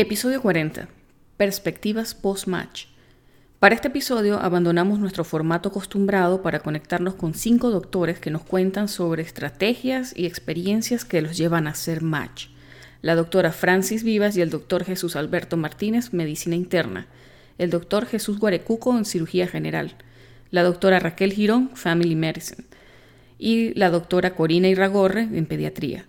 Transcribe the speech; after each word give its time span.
Episodio 0.00 0.40
40. 0.40 0.88
Perspectivas 1.36 2.14
post-match. 2.14 2.86
Para 3.58 3.74
este 3.74 3.88
episodio 3.88 4.40
abandonamos 4.40 4.98
nuestro 4.98 5.24
formato 5.24 5.68
acostumbrado 5.68 6.40
para 6.40 6.60
conectarnos 6.60 7.16
con 7.16 7.34
cinco 7.34 7.70
doctores 7.70 8.18
que 8.18 8.30
nos 8.30 8.40
cuentan 8.40 8.88
sobre 8.88 9.20
estrategias 9.20 10.14
y 10.16 10.24
experiencias 10.24 11.04
que 11.04 11.20
los 11.20 11.36
llevan 11.36 11.66
a 11.66 11.72
hacer 11.72 12.00
match. 12.00 12.46
La 13.02 13.14
doctora 13.14 13.52
Francis 13.52 14.02
Vivas 14.02 14.38
y 14.38 14.40
el 14.40 14.48
doctor 14.48 14.84
Jesús 14.84 15.16
Alberto 15.16 15.58
Martínez, 15.58 16.14
Medicina 16.14 16.56
Interna. 16.56 17.06
El 17.58 17.68
doctor 17.68 18.06
Jesús 18.06 18.38
Guarecuco 18.38 18.96
en 18.96 19.04
Cirugía 19.04 19.48
General. 19.48 19.96
La 20.50 20.62
doctora 20.62 20.98
Raquel 20.98 21.34
Girón, 21.34 21.72
Family 21.74 22.16
Medicine. 22.16 22.64
Y 23.38 23.74
la 23.74 23.90
doctora 23.90 24.34
Corina 24.34 24.68
Irragorre 24.68 25.28
en 25.30 25.44
Pediatría. 25.44 26.06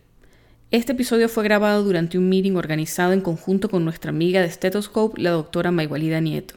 Este 0.72 0.94
episodio 0.94 1.28
fue 1.28 1.44
grabado 1.44 1.84
durante 1.84 2.18
un 2.18 2.30
meeting 2.30 2.54
organizado 2.56 3.12
en 3.12 3.20
conjunto 3.20 3.68
con 3.68 3.84
nuestra 3.84 4.08
amiga 4.08 4.40
de 4.40 4.50
Stethoscope, 4.50 5.22
la 5.22 5.32
doctora 5.32 5.70
Maigualida 5.70 6.22
Nieto. 6.22 6.56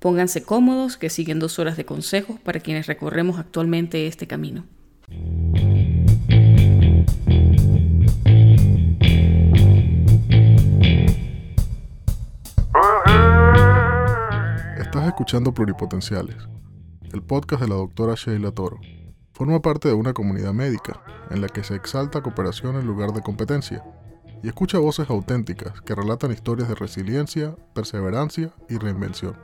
Pónganse 0.00 0.42
cómodos 0.42 0.98
que 0.98 1.08
siguen 1.08 1.38
dos 1.38 1.58
horas 1.58 1.78
de 1.78 1.86
consejos 1.86 2.38
para 2.38 2.60
quienes 2.60 2.86
recorremos 2.86 3.38
actualmente 3.38 4.06
este 4.06 4.26
camino. 4.26 4.66
Estás 14.78 15.06
escuchando 15.06 15.54
Pluripotenciales, 15.54 16.36
el 17.14 17.22
podcast 17.22 17.62
de 17.62 17.68
la 17.68 17.76
doctora 17.76 18.14
Sheila 18.14 18.52
Toro. 18.52 18.78
Forma 19.34 19.58
parte 19.58 19.88
de 19.88 19.94
una 19.94 20.12
comunidad 20.12 20.52
médica 20.52 21.00
en 21.28 21.40
la 21.40 21.48
que 21.48 21.64
se 21.64 21.74
exalta 21.74 22.22
cooperación 22.22 22.76
en 22.76 22.86
lugar 22.86 23.10
de 23.10 23.20
competencia 23.20 23.82
y 24.44 24.46
escucha 24.46 24.78
voces 24.78 25.10
auténticas 25.10 25.80
que 25.80 25.96
relatan 25.96 26.30
historias 26.30 26.68
de 26.68 26.76
resiliencia, 26.76 27.56
perseverancia 27.74 28.50
y 28.68 28.78
reinvención. 28.78 29.34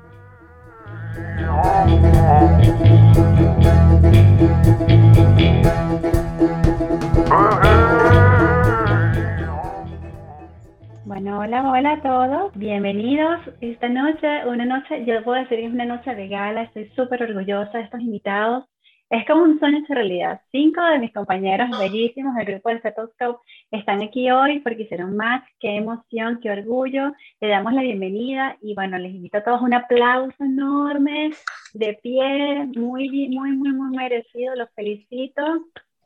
Bueno, 11.05 11.41
hola, 11.41 11.69
hola 11.69 11.93
a 11.95 12.01
todos. 12.01 12.53
Bienvenidos 12.55 13.41
esta 13.61 13.89
noche, 13.89 14.47
una 14.47 14.67
noche, 14.67 15.05
yo 15.05 15.25
puedo 15.25 15.41
decir 15.41 15.59
que 15.59 15.67
es 15.67 15.73
una 15.73 15.87
noche 15.87 16.15
de 16.15 16.29
gala, 16.29 16.63
estoy 16.63 16.89
súper 16.95 17.25
orgullosa 17.25 17.79
de 17.79 17.85
estos 17.85 18.01
invitados. 18.01 18.70
Es 19.11 19.27
como 19.27 19.43
un 19.43 19.59
sueño 19.59 19.79
hecho 19.79 19.93
realidad. 19.95 20.41
Cinco 20.53 20.81
de 20.85 21.01
mis 21.01 21.13
compañeros 21.13 21.69
bellísimos 21.77 22.33
del 22.37 22.47
grupo 22.47 22.69
del 22.69 22.79
Stethoscope 22.79 23.41
están 23.73 24.03
aquí 24.03 24.31
hoy 24.31 24.61
porque 24.61 24.83
hicieron 24.83 25.17
match. 25.17 25.45
Qué 25.59 25.77
emoción, 25.77 26.39
qué 26.41 26.49
orgullo. 26.53 27.13
Le 27.41 27.49
damos 27.49 27.73
la 27.73 27.83
bienvenida 27.83 28.57
y 28.63 28.75
bueno, 28.77 28.99
les 28.99 29.13
invito 29.13 29.39
a 29.39 29.43
todos 29.43 29.63
un 29.63 29.75
aplauso 29.75 30.45
enorme, 30.45 31.33
de 31.75 31.95
pie, 31.95 32.67
muy, 32.77 33.29
muy, 33.31 33.51
muy, 33.51 33.73
muy 33.73 33.97
merecido. 33.97 34.55
Los 34.55 34.71
felicito. 34.77 35.43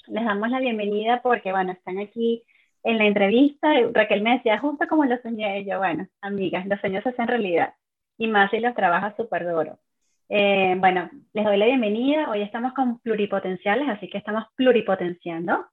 Les 0.06 0.24
damos 0.24 0.48
la 0.48 0.60
bienvenida 0.60 1.20
porque 1.22 1.52
bueno, 1.52 1.72
están 1.72 1.98
aquí 1.98 2.42
en 2.84 2.96
la 2.96 3.04
entrevista. 3.04 3.68
Raquel 3.92 4.22
me 4.22 4.36
decía, 4.36 4.58
justo 4.58 4.86
como 4.88 5.04
lo 5.04 5.20
soñé 5.20 5.62
yo, 5.66 5.76
bueno, 5.76 6.08
amigas, 6.22 6.66
los 6.66 6.80
sueños 6.80 7.02
se 7.02 7.10
hacen 7.10 7.28
realidad. 7.28 7.74
Y 8.16 8.28
más 8.28 8.50
si 8.50 8.60
los 8.60 8.74
trabajas 8.74 9.14
súper 9.16 9.46
duro. 9.46 9.78
Eh, 10.28 10.74
bueno, 10.78 11.10
les 11.32 11.44
doy 11.44 11.56
la 11.56 11.66
bienvenida. 11.66 12.30
Hoy 12.30 12.42
estamos 12.42 12.72
con 12.72 12.98
pluripotenciales, 13.00 13.88
así 13.88 14.08
que 14.08 14.18
estamos 14.18 14.44
pluripotenciando. 14.56 15.66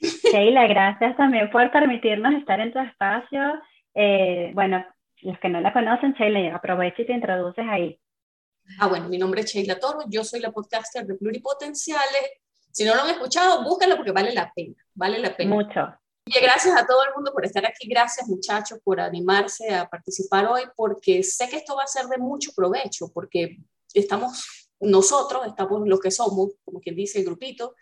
Sheila, 0.00 0.66
gracias 0.66 1.16
también 1.16 1.50
por 1.50 1.70
permitirnos 1.70 2.34
estar 2.34 2.60
en 2.60 2.72
tu 2.72 2.78
espacio. 2.78 3.60
Eh, 3.94 4.52
bueno, 4.54 4.84
los 5.22 5.38
que 5.38 5.48
no 5.48 5.60
la 5.60 5.72
conocen, 5.72 6.14
Sheila, 6.14 6.54
aprovecha 6.54 7.02
y 7.02 7.06
te 7.06 7.12
introduces 7.12 7.64
ahí. 7.68 8.00
Ah, 8.78 8.86
bueno, 8.86 9.08
mi 9.08 9.18
nombre 9.18 9.40
es 9.40 9.52
Sheila 9.52 9.78
Toro, 9.78 10.00
yo 10.08 10.24
soy 10.24 10.40
la 10.40 10.52
podcaster 10.52 11.06
de 11.06 11.14
Pluripotenciales. 11.14 12.42
Si 12.70 12.84
no 12.84 12.94
lo 12.94 13.02
han 13.02 13.10
escuchado, 13.10 13.64
búscalo 13.64 13.96
porque 13.96 14.12
vale 14.12 14.32
la 14.32 14.52
pena, 14.54 14.74
vale 14.94 15.18
la 15.18 15.34
pena. 15.34 15.54
Mucho. 15.54 15.94
Y 16.26 16.38
gracias 16.40 16.76
a 16.76 16.86
todo 16.86 17.02
el 17.04 17.14
mundo 17.14 17.32
por 17.32 17.46
estar 17.46 17.64
aquí, 17.64 17.88
gracias 17.88 18.28
muchachos 18.28 18.78
por 18.84 19.00
animarse 19.00 19.74
a 19.74 19.88
participar 19.88 20.46
hoy, 20.46 20.62
porque 20.76 21.22
sé 21.22 21.48
que 21.48 21.56
esto 21.56 21.74
va 21.74 21.84
a 21.84 21.86
ser 21.86 22.04
de 22.06 22.18
mucho 22.18 22.52
provecho, 22.54 23.10
porque 23.12 23.56
estamos 23.94 24.68
nosotros, 24.80 25.46
estamos 25.46 25.86
los 25.86 26.00
que 26.00 26.10
somos, 26.10 26.50
como 26.64 26.80
quien 26.80 26.94
dice 26.94 27.18
el 27.18 27.24
grupito, 27.24 27.74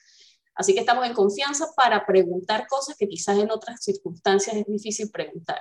así 0.55 0.75
que 0.75 0.81
estamos 0.81 1.07
en 1.07 1.15
confianza 1.15 1.67
para 1.77 2.07
preguntar 2.07 2.67
cosas 2.67 2.97
que 2.99 3.09
quizás 3.09 3.39
en 3.39 3.51
otras 3.51 3.83
circunstancias 3.83 4.57
es 4.57 4.67
difícil 4.67 5.11
preguntar. 5.11 5.61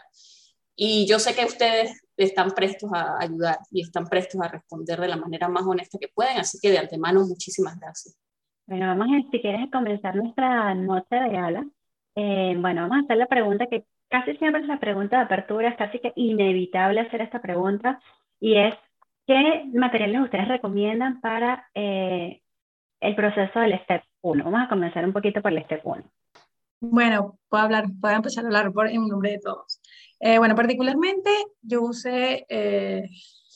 Y 0.75 1.07
yo 1.07 1.19
sé 1.19 1.33
que 1.35 1.45
ustedes 1.45 2.01
están 2.17 2.51
prestos 2.51 2.91
a 2.93 3.17
ayudar 3.19 3.59
y 3.71 3.81
están 3.81 4.05
prestos 4.07 4.41
a 4.41 4.47
responder 4.47 4.99
de 4.99 5.07
la 5.07 5.17
manera 5.17 5.47
más 5.47 5.63
honesta 5.65 5.97
que 5.99 6.09
pueden, 6.09 6.37
así 6.37 6.59
que 6.61 6.69
de 6.69 6.79
antemano 6.79 7.25
muchísimas 7.25 7.79
gracias. 7.79 8.17
Bueno, 8.67 8.87
vamos 8.87 9.07
a, 9.07 9.31
si 9.31 9.41
quieres, 9.41 9.69
comenzar 9.71 10.15
nuestra 10.15 10.73
noche 10.73 11.15
de 11.15 11.29
gala. 11.29 11.65
Eh, 12.15 12.55
bueno, 12.57 12.81
vamos 12.81 12.97
a 12.97 13.01
hacer 13.05 13.17
la 13.17 13.27
pregunta 13.27 13.67
que 13.67 13.85
casi 14.09 14.35
siempre 14.37 14.61
es 14.61 14.67
la 14.67 14.79
pregunta 14.79 15.17
de 15.17 15.23
apertura, 15.23 15.69
es 15.69 15.77
casi 15.77 15.99
que 15.99 16.13
inevitable 16.15 17.01
hacer 17.01 17.21
esta 17.21 17.41
pregunta, 17.41 17.99
y 18.39 18.57
es, 18.57 18.73
¿Qué 19.27 19.65
materiales 19.73 20.21
ustedes 20.21 20.47
recomiendan 20.47 21.19
para 21.19 21.67
eh, 21.73 22.41
el 22.99 23.15
proceso 23.15 23.59
del 23.59 23.79
Step 23.81 24.03
1? 24.21 24.43
Vamos 24.43 24.61
a 24.61 24.69
comenzar 24.69 25.03
un 25.03 25.13
poquito 25.13 25.41
por 25.41 25.51
el 25.51 25.63
Step 25.63 25.81
1. 25.83 26.03
Bueno, 26.81 27.39
puedo, 27.49 27.63
hablar, 27.63 27.85
puedo 27.99 28.15
empezar 28.15 28.43
a 28.43 28.47
hablar 28.47 28.71
por, 28.71 28.87
en 28.87 29.07
nombre 29.07 29.31
de 29.31 29.39
todos. 29.39 29.81
Eh, 30.19 30.37
bueno, 30.37 30.53
particularmente 30.53 31.31
yo 31.63 31.81
usé, 31.81 32.45
eh, 32.49 33.09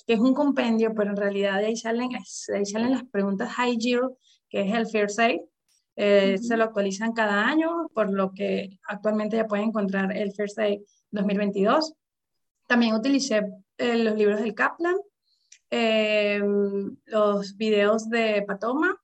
que 0.07 0.13
es 0.13 0.19
un 0.19 0.33
compendio, 0.33 0.95
pero 0.95 1.11
en 1.11 1.17
realidad 1.17 1.59
de 1.59 1.67
ahí 1.67 1.77
salen, 1.77 2.09
ahí 2.15 2.65
salen 2.65 2.91
las 2.91 3.03
preguntas 3.03 3.53
High 3.53 3.77
Yield, 3.77 4.15
que 4.49 4.61
es 4.61 4.73
el 4.73 4.87
Fair 4.87 5.11
Safe. 5.11 5.41
Se 5.95 6.57
lo 6.57 6.63
actualizan 6.63 7.11
cada 7.11 7.45
año, 7.45 7.89
por 7.93 8.11
lo 8.11 8.31
que 8.31 8.79
actualmente 8.87 9.35
ya 9.35 9.45
pueden 9.45 9.67
encontrar 9.67 10.15
el 10.15 10.31
Fair 10.31 10.49
Safe 10.49 10.81
2022. 11.11 11.93
También 12.65 12.95
utilicé 12.95 13.43
los 13.77 14.15
libros 14.15 14.39
del 14.39 14.55
Kaplan, 14.55 14.95
Em, 15.71 16.97
los 17.05 17.55
videos 17.55 18.09
de 18.09 18.43
Patoma 18.47 18.99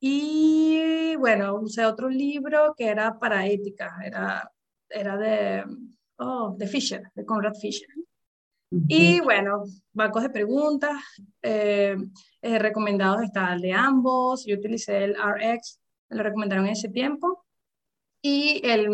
y 0.00 1.14
bueno, 1.16 1.54
usé 1.60 1.86
otro 1.86 2.08
libro 2.08 2.74
que 2.76 2.88
era 2.88 3.18
para 3.18 3.46
ética, 3.46 3.96
era, 4.04 4.52
era 4.88 5.16
de, 5.16 5.64
oh, 6.18 6.54
de 6.58 6.66
Fisher, 6.66 7.02
de 7.14 7.24
Conrad 7.24 7.54
Fisher. 7.54 7.88
Y 8.88 9.20
bueno, 9.20 9.62
bancos 9.92 10.24
de 10.24 10.30
preguntas, 10.30 11.00
eh, 11.40 11.96
eh, 12.42 12.58
recomendados 12.58 13.22
está 13.22 13.54
el 13.54 13.60
de 13.60 13.72
ambos, 13.72 14.44
yo 14.44 14.56
utilicé 14.56 15.04
el 15.04 15.14
RX, 15.14 15.78
me 16.10 16.16
lo 16.16 16.22
recomendaron 16.24 16.66
en 16.66 16.72
ese 16.72 16.88
tiempo, 16.88 17.44
y 18.20 18.60
el, 18.64 18.88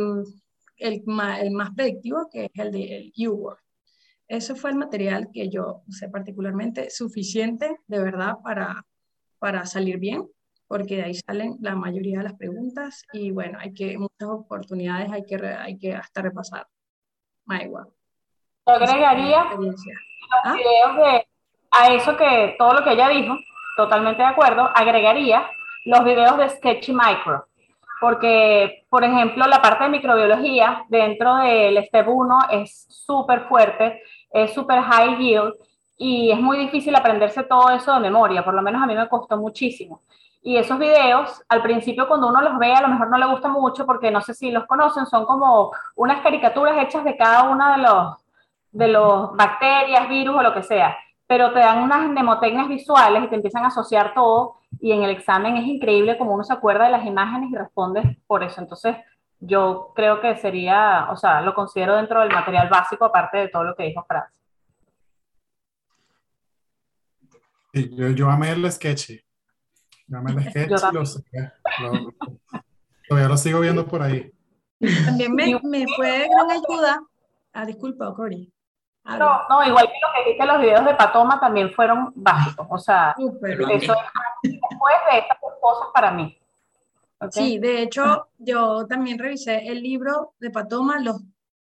el, 0.76 1.02
el 1.40 1.50
más 1.50 1.70
predictivo 1.74 2.28
que 2.30 2.44
es 2.44 2.50
el 2.54 2.72
de 2.72 3.12
UWorld. 3.16 3.58
Eso 4.30 4.54
fue 4.54 4.70
el 4.70 4.76
material 4.76 5.26
que 5.34 5.50
yo 5.50 5.82
usé 5.88 6.08
particularmente, 6.08 6.88
suficiente 6.88 7.80
de 7.88 8.00
verdad 8.00 8.34
para, 8.44 8.86
para 9.40 9.66
salir 9.66 9.98
bien, 9.98 10.28
porque 10.68 10.98
de 10.98 11.02
ahí 11.02 11.14
salen 11.14 11.56
la 11.60 11.74
mayoría 11.74 12.18
de 12.18 12.24
las 12.24 12.34
preguntas 12.34 13.04
y 13.12 13.32
bueno, 13.32 13.58
hay 13.60 13.74
que, 13.74 13.98
muchas 13.98 14.28
oportunidades 14.28 15.10
hay 15.10 15.24
que, 15.24 15.34
hay 15.44 15.76
que 15.78 15.96
hasta 15.96 16.22
repasar. 16.22 16.64
igual. 17.60 17.88
agregaría 18.66 19.46
los 19.58 19.84
¿Ah? 20.44 20.54
videos 20.54 20.96
de, 20.96 21.26
a 21.72 21.92
eso 21.92 22.16
que, 22.16 22.54
todo 22.56 22.74
lo 22.74 22.84
que 22.84 22.92
ella 22.92 23.08
dijo, 23.08 23.34
totalmente 23.76 24.22
de 24.22 24.28
acuerdo, 24.28 24.70
agregaría 24.76 25.44
los 25.86 26.04
videos 26.04 26.38
de 26.38 26.50
Sketchy 26.50 26.92
Micro 26.92 27.48
porque, 28.00 28.86
por 28.88 29.04
ejemplo, 29.04 29.46
la 29.46 29.60
parte 29.60 29.84
de 29.84 29.90
microbiología 29.90 30.84
dentro 30.88 31.36
del 31.36 31.84
STEP 31.84 32.08
1 32.08 32.38
es 32.50 32.86
súper 32.88 33.42
fuerte 33.46 34.02
es 34.30 34.52
súper 34.54 34.80
high 34.82 35.16
yield 35.18 35.54
y 35.96 36.30
es 36.30 36.40
muy 36.40 36.56
difícil 36.58 36.94
aprenderse 36.94 37.42
todo 37.42 37.70
eso 37.70 37.92
de 37.92 38.00
memoria, 38.00 38.44
por 38.44 38.54
lo 38.54 38.62
menos 38.62 38.82
a 38.82 38.86
mí 38.86 38.94
me 38.94 39.08
costó 39.08 39.36
muchísimo. 39.36 40.00
Y 40.42 40.56
esos 40.56 40.78
videos, 40.78 41.42
al 41.48 41.62
principio 41.62 42.08
cuando 42.08 42.28
uno 42.28 42.40
los 42.40 42.58
ve, 42.58 42.72
a 42.72 42.80
lo 42.80 42.88
mejor 42.88 43.10
no 43.10 43.18
le 43.18 43.26
gusta 43.26 43.48
mucho 43.48 43.84
porque 43.84 44.10
no 44.10 44.22
sé 44.22 44.32
si 44.32 44.50
los 44.50 44.64
conocen, 44.66 45.04
son 45.06 45.26
como 45.26 45.72
unas 45.96 46.22
caricaturas 46.22 46.82
hechas 46.82 47.04
de 47.04 47.16
cada 47.16 47.50
una 47.50 47.76
de 47.76 47.82
los, 47.82 48.16
de 48.72 48.88
los 48.88 49.36
bacterias, 49.36 50.08
virus 50.08 50.36
o 50.36 50.42
lo 50.42 50.54
que 50.54 50.62
sea, 50.62 50.96
pero 51.26 51.52
te 51.52 51.58
dan 51.58 51.82
unas 51.82 52.08
mnemotecnias 52.08 52.68
visuales 52.68 53.24
y 53.24 53.28
te 53.28 53.34
empiezan 53.34 53.64
a 53.64 53.68
asociar 53.68 54.14
todo 54.14 54.56
y 54.80 54.92
en 54.92 55.02
el 55.02 55.10
examen 55.10 55.58
es 55.58 55.66
increíble 55.66 56.16
como 56.16 56.32
uno 56.32 56.44
se 56.44 56.52
acuerda 56.54 56.86
de 56.86 56.92
las 56.92 57.04
imágenes 57.04 57.50
y 57.50 57.56
responde 57.56 58.18
por 58.26 58.42
eso. 58.42 58.60
Entonces, 58.62 58.96
yo 59.40 59.92
creo 59.94 60.20
que 60.20 60.36
sería, 60.36 61.08
o 61.10 61.16
sea, 61.16 61.40
lo 61.40 61.54
considero 61.54 61.96
dentro 61.96 62.20
del 62.20 62.30
material 62.30 62.68
básico, 62.68 63.06
aparte 63.06 63.38
de 63.38 63.48
todo 63.48 63.64
lo 63.64 63.74
que 63.74 63.84
dijo 63.84 64.04
Franz. 64.06 64.30
yo, 67.72 68.08
yo 68.10 68.30
amé 68.30 68.50
el 68.50 68.70
sketch. 68.70 69.12
Yo 70.06 70.18
amé 70.18 70.32
el 70.32 70.50
sketch 70.50 70.70
lo, 70.92 71.02
todavía 73.08 73.28
lo 73.28 73.36
sigo 73.36 73.60
viendo 73.60 73.86
por 73.86 74.02
ahí. 74.02 74.30
También 75.04 75.34
me, 75.34 75.60
me 75.62 75.86
fue 75.96 76.10
de 76.10 76.28
gran 76.28 76.50
ayuda. 76.50 77.02
Ah, 77.52 77.64
disculpa, 77.66 78.14
Cory. 78.14 78.52
No, 79.04 79.48
no, 79.48 79.64
igual 79.66 79.86
que 79.86 79.98
lo 80.00 80.24
que 80.24 80.30
dice 80.30 80.46
los 80.46 80.60
videos 80.60 80.84
de 80.84 80.94
Patoma 80.94 81.40
también 81.40 81.72
fueron 81.72 82.12
básicos. 82.14 82.66
O 82.70 82.78
sea, 82.78 83.14
eso 83.18 83.26
es 83.66 83.88
después 84.42 84.94
de 85.10 85.18
estas 85.18 85.38
cosas 85.60 85.88
para 85.92 86.10
mí. 86.12 86.39
Sí, 87.30 87.58
de 87.58 87.82
hecho, 87.82 88.28
yo 88.38 88.86
también 88.86 89.18
revisé 89.18 89.66
el 89.68 89.82
libro 89.82 90.34
de 90.40 90.50
Patoma, 90.50 91.00
los 91.00 91.22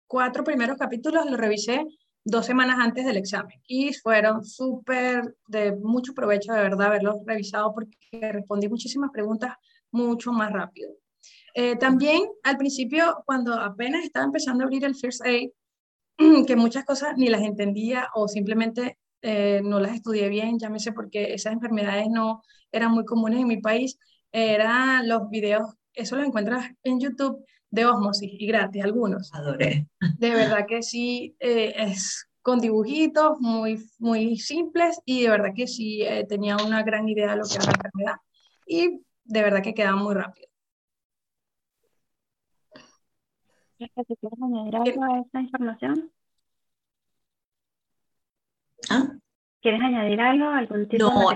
cuatro 0.07 0.43
primeros 0.43 0.77
capítulos 0.77 1.25
los 1.25 1.39
revisé 1.39 1.85
dos 2.25 2.45
semanas 2.45 2.77
antes 2.79 3.05
del 3.05 3.17
examen 3.17 3.61
y 3.67 3.93
fueron 3.93 4.43
súper 4.43 5.35
de 5.47 5.75
mucho 5.75 6.13
provecho 6.13 6.53
de 6.53 6.61
verdad 6.61 6.87
haberlos 6.87 7.17
revisado 7.25 7.73
porque 7.73 7.97
respondí 8.11 8.67
muchísimas 8.67 9.11
preguntas 9.11 9.53
mucho 9.91 10.31
más 10.31 10.51
rápido. 10.51 10.91
Eh, 11.53 11.77
también 11.77 12.23
al 12.43 12.57
principio, 12.57 13.23
cuando 13.25 13.53
apenas 13.53 14.03
estaba 14.03 14.25
empezando 14.25 14.63
a 14.63 14.65
abrir 14.65 14.83
el 14.83 14.95
First 14.95 15.21
Aid, 15.25 15.51
que 16.47 16.55
muchas 16.55 16.83
cosas 16.83 17.15
ni 17.17 17.27
las 17.27 17.41
entendía 17.41 18.09
o 18.13 18.27
simplemente 18.27 18.97
eh, 19.21 19.61
no 19.63 19.79
las 19.79 19.95
estudié 19.95 20.27
bien, 20.27 20.59
llámese 20.59 20.91
porque 20.91 21.33
esas 21.33 21.53
enfermedades 21.53 22.07
no 22.09 22.41
eran 22.71 22.91
muy 22.91 23.05
comunes 23.05 23.39
en 23.39 23.47
mi 23.47 23.61
país, 23.61 23.97
eran 24.35 25.07
los 25.07 25.29
videos, 25.29 25.75
eso 25.93 26.15
lo 26.15 26.23
encuentras 26.23 26.69
en 26.83 26.99
YouTube 26.99 27.45
de 27.69 27.85
Osmosis 27.85 28.31
y 28.33 28.47
gratis, 28.47 28.83
algunos. 28.83 29.33
Adoré. 29.33 29.87
De 30.17 30.29
verdad 30.31 30.65
que 30.67 30.83
sí, 30.83 31.35
eh, 31.39 31.73
es 31.77 32.27
con 32.41 32.59
dibujitos 32.59 33.39
muy, 33.39 33.83
muy 33.97 34.37
simples 34.37 34.99
y 35.05 35.23
de 35.23 35.29
verdad 35.29 35.53
que 35.55 35.67
sí 35.67 36.05
tenía 36.29 36.57
una 36.57 36.83
gran 36.83 37.09
idea 37.09 37.31
de 37.31 37.37
lo 37.37 37.43
que 37.43 37.55
era 37.55 37.65
la 37.65 37.71
enfermedad 37.71 38.15
y 38.67 39.01
de 39.23 39.41
verdad 39.41 39.63
que 39.63 39.73
quedaba 39.73 39.97
muy 39.97 40.13
rápido. 40.13 40.47
¿Quieres 43.77 43.91
añadir 44.41 44.75
algo 44.75 45.03
a 45.03 45.19
esta 45.19 45.41
información? 45.41 46.11
¿Ah? 48.89 49.17
¿Quieres 49.65 49.81
añadir 49.81 50.21
algo? 50.21 50.45
¿Algún 50.45 50.87
tipo 50.87 51.05
no, 51.05 51.31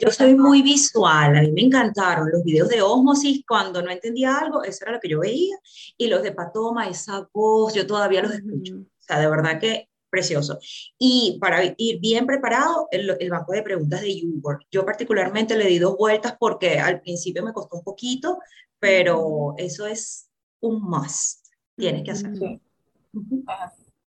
yo 0.00 0.10
soy 0.10 0.34
muy 0.34 0.60
visual, 0.60 1.36
a 1.36 1.42
mí 1.42 1.52
me 1.52 1.60
encantaron 1.60 2.28
los 2.28 2.42
videos 2.42 2.68
de 2.68 2.82
Osmosis, 2.82 3.44
cuando 3.46 3.80
no 3.80 3.92
entendía 3.92 4.38
algo, 4.38 4.64
eso 4.64 4.82
era 4.82 4.94
lo 4.94 4.98
que 4.98 5.08
yo 5.08 5.20
veía, 5.20 5.56
y 5.96 6.08
los 6.08 6.24
de 6.24 6.32
Patoma, 6.32 6.88
esa 6.88 7.28
voz, 7.32 7.72
yo 7.72 7.86
todavía 7.86 8.22
los 8.22 8.32
escucho. 8.32 8.74
O 8.74 9.02
sea, 9.02 9.20
de 9.20 9.30
verdad 9.30 9.60
que 9.60 9.88
precioso. 10.10 10.58
Y 10.98 11.38
para 11.40 11.62
ir 11.76 12.00
bien 12.00 12.26
preparado, 12.26 12.88
el, 12.90 13.16
el 13.20 13.30
banco 13.30 13.52
de 13.52 13.62
preguntas 13.62 14.00
de 14.00 14.20
YouWork. 14.20 14.66
Yo 14.72 14.84
particularmente 14.84 15.56
le 15.56 15.66
di 15.66 15.78
dos 15.78 15.96
vueltas 15.96 16.34
porque 16.40 16.80
al 16.80 17.00
principio 17.00 17.44
me 17.44 17.52
costó 17.52 17.76
un 17.76 17.84
poquito, 17.84 18.40
pero 18.80 19.54
eso 19.58 19.86
es 19.86 20.28
un 20.58 20.82
must 20.82 21.46
tienes 21.76 22.02
que 22.02 22.10
hacer. 22.10 22.60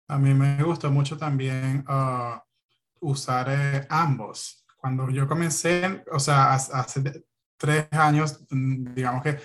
A 0.10 0.20
mí 0.20 0.34
me 0.34 0.62
gustó 0.64 0.92
mucho 0.92 1.18
también 1.18 1.86
uh, 1.88 2.40
usar 3.04 3.48
eh, 3.50 3.86
ambos. 3.90 4.66
Cuando 4.78 5.10
yo 5.10 5.28
comencé, 5.28 6.04
o 6.12 6.20
sea, 6.20 6.54
hace 6.54 7.26
tres 7.58 7.88
años, 7.92 8.46
mm, 8.50 8.94
digamos 8.94 9.24
que 9.24 9.40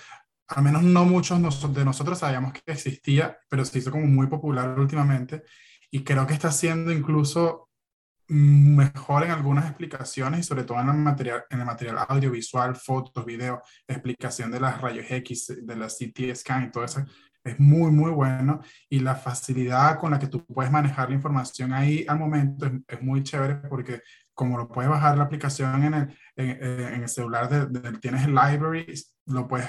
al 0.48 0.62
menos 0.62 0.82
no 0.82 1.04
muchos 1.04 1.40
de 1.74 1.84
nosotros 1.84 2.18
sabíamos 2.18 2.52
que 2.52 2.72
existía, 2.72 3.38
pero 3.48 3.64
se 3.64 3.78
hizo 3.78 3.90
como 3.90 4.06
muy 4.06 4.26
popular 4.28 4.78
últimamente 4.78 5.42
y 5.90 6.02
creo 6.02 6.26
que 6.26 6.34
está 6.34 6.50
siendo 6.50 6.90
incluso 6.90 7.68
mejor 8.28 9.24
en 9.24 9.30
algunas 9.30 9.66
explicaciones 9.66 10.40
y 10.40 10.42
sobre 10.42 10.64
todo 10.64 10.80
en 10.80 10.88
el 10.88 10.96
material, 10.96 11.44
en 11.48 11.60
el 11.60 11.66
material 11.66 11.98
audiovisual, 12.08 12.76
fotos, 12.76 13.24
videos, 13.24 13.60
explicación 13.86 14.50
de 14.50 14.60
las 14.60 14.80
rayos 14.80 15.06
X, 15.08 15.54
de 15.62 15.76
la 15.76 15.86
CT 15.86 16.34
scan 16.34 16.64
y 16.64 16.70
todo 16.70 16.84
eso 16.84 17.04
es 17.44 17.58
muy, 17.58 17.90
muy 17.90 18.10
bueno 18.10 18.60
y 18.88 19.00
la 19.00 19.14
facilidad 19.14 19.98
con 19.98 20.10
la 20.10 20.18
que 20.18 20.26
tú 20.26 20.44
puedes 20.44 20.70
manejar 20.70 21.08
la 21.08 21.14
información 21.14 21.72
ahí 21.72 22.04
al 22.08 22.18
momento 22.18 22.66
es, 22.86 23.02
muy 23.02 23.22
chévere 23.22 23.56
porque 23.68 24.02
como 24.34 24.56
lo 24.56 24.68
puedes 24.68 24.90
bajar 24.90 25.16
la 25.16 25.24
aplicación 25.24 25.82
en 25.84 25.94
el, 25.94 26.02
en, 26.36 26.48
eh, 26.60 27.00
el 27.02 27.08
celular, 27.08 27.48
de, 27.48 27.98
tienes 27.98 28.24
el 28.24 28.34
library, 28.34 28.86
lo 29.26 29.48
puedes, 29.48 29.66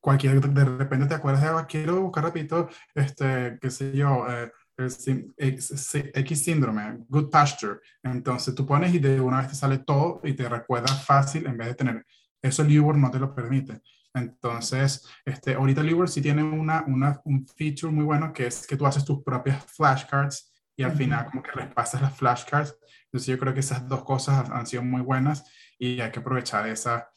cualquier, 0.00 0.40
de 0.40 0.64
repente 0.64 1.06
te 1.06 1.14
acuerdas 1.14 1.42
de, 1.42 1.48
ah, 1.48 1.66
quiero 1.68 2.00
buscar 2.02 2.24
rapidito, 2.24 2.68
este, 2.94 3.58
qué 3.60 3.70
sé 3.70 3.92
yo, 3.96 4.26
eh, 4.28 4.50
X, 5.36 6.42
síndrome, 6.42 7.04
good 7.08 7.30
pasture. 7.30 7.80
Entonces 8.02 8.54
tú 8.54 8.64
pones 8.66 8.94
y 8.94 8.98
de 8.98 9.20
una 9.20 9.38
vez 9.38 9.48
te 9.48 9.54
sale 9.54 9.78
todo 9.78 10.20
y 10.24 10.32
te 10.34 10.48
recuerda 10.48 10.88
fácil 10.94 11.46
en 11.46 11.56
vez 11.56 11.68
de 11.68 11.74
tener, 11.74 12.06
eso 12.42 12.62
el 12.62 12.68
YouWord 12.68 12.96
no 12.96 13.10
te 13.10 13.18
lo 13.18 13.34
permite. 13.34 13.82
Entonces, 14.14 15.06
este, 15.24 15.54
ahorita 15.54 15.82
Liver 15.82 16.08
sí 16.08 16.20
tiene 16.20 16.42
una, 16.42 16.84
una, 16.86 17.20
un 17.24 17.46
feature 17.46 17.92
muy 17.92 18.04
bueno 18.04 18.32
que 18.32 18.46
es 18.46 18.66
que 18.66 18.76
tú 18.76 18.86
haces 18.86 19.04
tus 19.04 19.22
propias 19.22 19.64
flashcards 19.66 20.52
y 20.76 20.82
al 20.82 20.92
final 20.92 21.26
como 21.26 21.42
que 21.42 21.52
repasas 21.52 22.00
las 22.00 22.16
flashcards. 22.16 22.76
Entonces 23.04 23.26
yo 23.26 23.38
creo 23.38 23.54
que 23.54 23.60
esas 23.60 23.88
dos 23.88 24.02
cosas 24.04 24.48
han 24.50 24.66
sido 24.66 24.82
muy 24.82 25.02
buenas 25.02 25.44
y 25.78 26.00
hay 26.00 26.10
que 26.10 26.20
aprovechar 26.20 26.66
esa, 26.68 27.10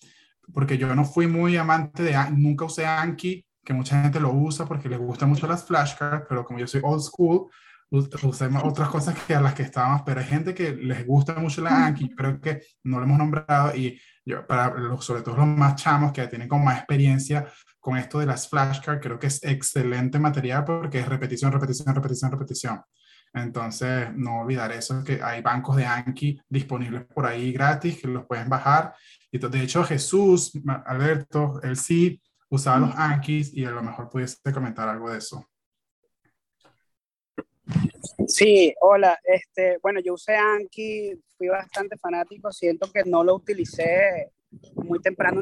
porque 0.54 0.78
yo 0.78 0.94
no 0.95 1.06
fui 1.06 1.28
muy 1.28 1.57
amante 1.57 2.04
de, 2.04 2.18
nunca 2.31 2.66
usé 2.66 2.86
Anki, 2.86 3.46
que 3.63 3.74
mucha 3.74 4.01
gente 4.01 4.19
lo 4.19 4.31
usa 4.31 4.66
porque 4.66 4.89
les 4.89 5.00
gustan 5.00 5.30
mucho 5.30 5.48
las 5.48 5.66
flashcards, 5.66 6.25
pero 6.28 6.44
como 6.44 6.60
yo 6.60 6.68
soy 6.68 6.81
old 6.84 7.01
school, 7.01 7.50
usé 7.89 8.50
otras 8.63 8.89
cosas 8.89 9.16
que 9.19 9.36
a 9.36 9.42
las 9.42 9.54
que 9.54 9.63
estábamos, 9.63 10.01
pero 10.06 10.19
hay 10.19 10.25
gente 10.25 10.54
que 10.54 10.74
les 10.74 11.06
gusta 11.06 11.36
mucho 11.36 11.62
la 11.62 11.86
Anki, 11.86 12.10
creo 12.10 12.42
que 12.42 12.62
no 12.84 12.98
lo 12.98 13.06
hemos 13.06 13.18
nombrado 13.18 13.75
y 13.75 14.00
yo, 14.25 14.46
para 14.48 14.74
los, 14.78 15.04
sobre 15.04 15.22
todo 15.22 15.38
los 15.38 15.48
más 15.48 15.75
chamos 15.75 16.12
que 16.12 16.28
tienen 16.28 16.48
como 16.48 16.66
más 16.66 16.78
experiencia 16.78 17.48
con 17.80 17.98
esto 17.98 18.20
de 18.20 18.25
las 18.25 18.48
flashcards, 18.48 19.02
creo 19.02 19.20
que 19.20 19.28
es 19.28 19.44
excelente 19.44 20.18
material 20.18 20.64
porque 20.64 21.00
es 21.00 21.08
repetición, 21.08 21.52
repetición, 21.52 21.94
repetición, 21.94 22.31
repetición. 22.31 22.81
Entonces, 23.34 24.10
no 24.16 24.42
olvidar 24.42 24.72
eso, 24.72 25.04
que 25.04 25.22
hay 25.22 25.42
bancos 25.42 25.75
de 25.75 25.86
Anki 25.86 26.40
disponibles 26.48 27.04
por 27.06 27.25
ahí 27.25 27.52
gratis 27.52 28.00
que 28.00 28.08
los 28.08 28.25
pueden 28.25 28.48
bajar. 28.48 28.94
Y 29.31 29.40
de 29.40 29.62
hecho, 29.62 29.84
Jesús, 29.84 30.52
Alberto, 30.86 31.60
él 31.64 31.75
sí 31.75 32.22
usaba 32.50 32.78
los 32.78 32.96
Ankis 32.96 33.52
y 33.54 33.66
a 33.66 33.72
lo 33.72 33.81
mejor 33.81 34.10
pudiese 34.10 34.38
comentar 34.54 34.88
algo 34.88 35.10
de 35.10 35.18
eso. 35.18 35.50
Sí, 38.27 38.74
hola. 38.81 39.19
Este, 39.24 39.77
bueno, 39.81 40.00
yo 40.00 40.13
usé 40.13 40.36
Anki, 40.36 41.13
fui 41.38 41.48
bastante 41.48 41.98
fanático, 41.98 42.51
siento 42.51 42.92
que 42.92 43.04
no 43.06 43.24
lo 43.24 43.36
utilicé 43.36 44.31
muy 44.75 45.00
temprano. 45.00 45.42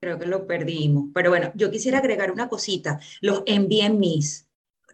Creo 0.00 0.18
que 0.18 0.26
lo 0.26 0.46
perdimos. 0.46 1.06
Pero 1.14 1.30
bueno, 1.30 1.52
yo 1.54 1.70
quisiera 1.70 1.98
agregar 1.98 2.30
una 2.30 2.48
cosita. 2.48 3.00
Los 3.20 3.42
mis 3.90 4.46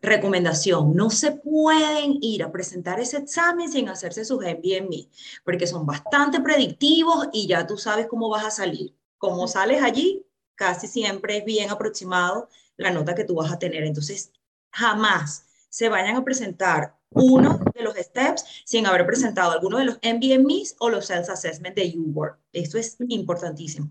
Recomendación, 0.05 0.97
no 0.97 1.11
se 1.11 1.31
pueden 1.31 2.19
ir 2.21 2.43
a 2.43 2.51
presentar 2.51 2.99
ese 2.99 3.19
examen 3.19 3.71
sin 3.71 3.89
hacerse 3.89 4.25
sus 4.25 4.41
mis 4.89 5.09
porque 5.45 5.69
son 5.69 5.87
bastante 5.87 6.41
predictivos 6.41 7.29
y 7.33 7.47
ya 7.47 7.69
tú 7.69 7.79
sabes 7.79 8.09
cómo 8.09 8.29
vas 8.29 8.45
a 8.45 8.51
salir. 8.51 8.97
Como 9.17 9.47
sales 9.47 9.81
allí, 9.81 10.27
casi 10.63 10.87
siempre 10.87 11.39
es 11.39 11.45
bien 11.45 11.71
aproximado 11.71 12.49
la 12.77 12.93
nota 12.93 13.17
que 13.17 13.25
tú 13.25 13.35
vas 13.35 13.51
a 13.51 13.59
tener. 13.59 13.83
Entonces, 13.83 14.33
jamás 14.71 15.45
se 15.69 15.89
vayan 15.89 16.15
a 16.15 16.25
presentar 16.25 16.95
uno 17.11 17.59
de 17.75 17.83
los 17.83 17.97
steps 17.97 18.45
sin 18.65 18.87
haber 18.87 19.05
presentado 19.05 19.51
alguno 19.51 19.79
de 19.79 19.87
los 19.87 19.99
MBMEs 20.05 20.77
o 20.79 20.89
los 20.89 21.07
Self 21.07 21.29
Assessment 21.31 21.75
de 21.75 21.93
UWork. 21.97 22.39
Esto 22.53 22.79
es 22.79 22.97
importantísimo. 23.09 23.91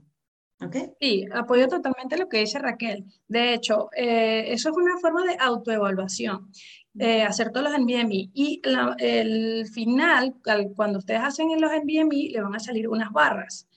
¿Okay? 0.64 0.94
Sí, 1.02 1.26
apoyo 1.34 1.68
totalmente 1.68 2.18
lo 2.18 2.30
que 2.30 2.38
dice 2.38 2.58
Raquel. 2.58 3.04
De 3.28 3.54
hecho, 3.54 3.90
eh, 3.94 4.54
eso 4.54 4.70
es 4.70 4.78
una 4.78 4.98
forma 4.98 5.26
de 5.26 5.36
autoevaluación, 5.38 6.52
eh, 6.98 7.24
hacer 7.24 7.52
todos 7.52 7.70
los 7.70 7.78
NBMI. 7.78 8.32
Y 8.34 8.62
el 9.00 9.68
final, 9.68 10.36
cuando 10.74 11.00
ustedes 11.00 11.22
hacen 11.22 11.50
los 11.60 11.72
NBMI, 11.72 12.30
le 12.30 12.42
van 12.42 12.56
a 12.56 12.60
salir 12.60 12.88
unas 12.88 13.12
barras 13.12 13.68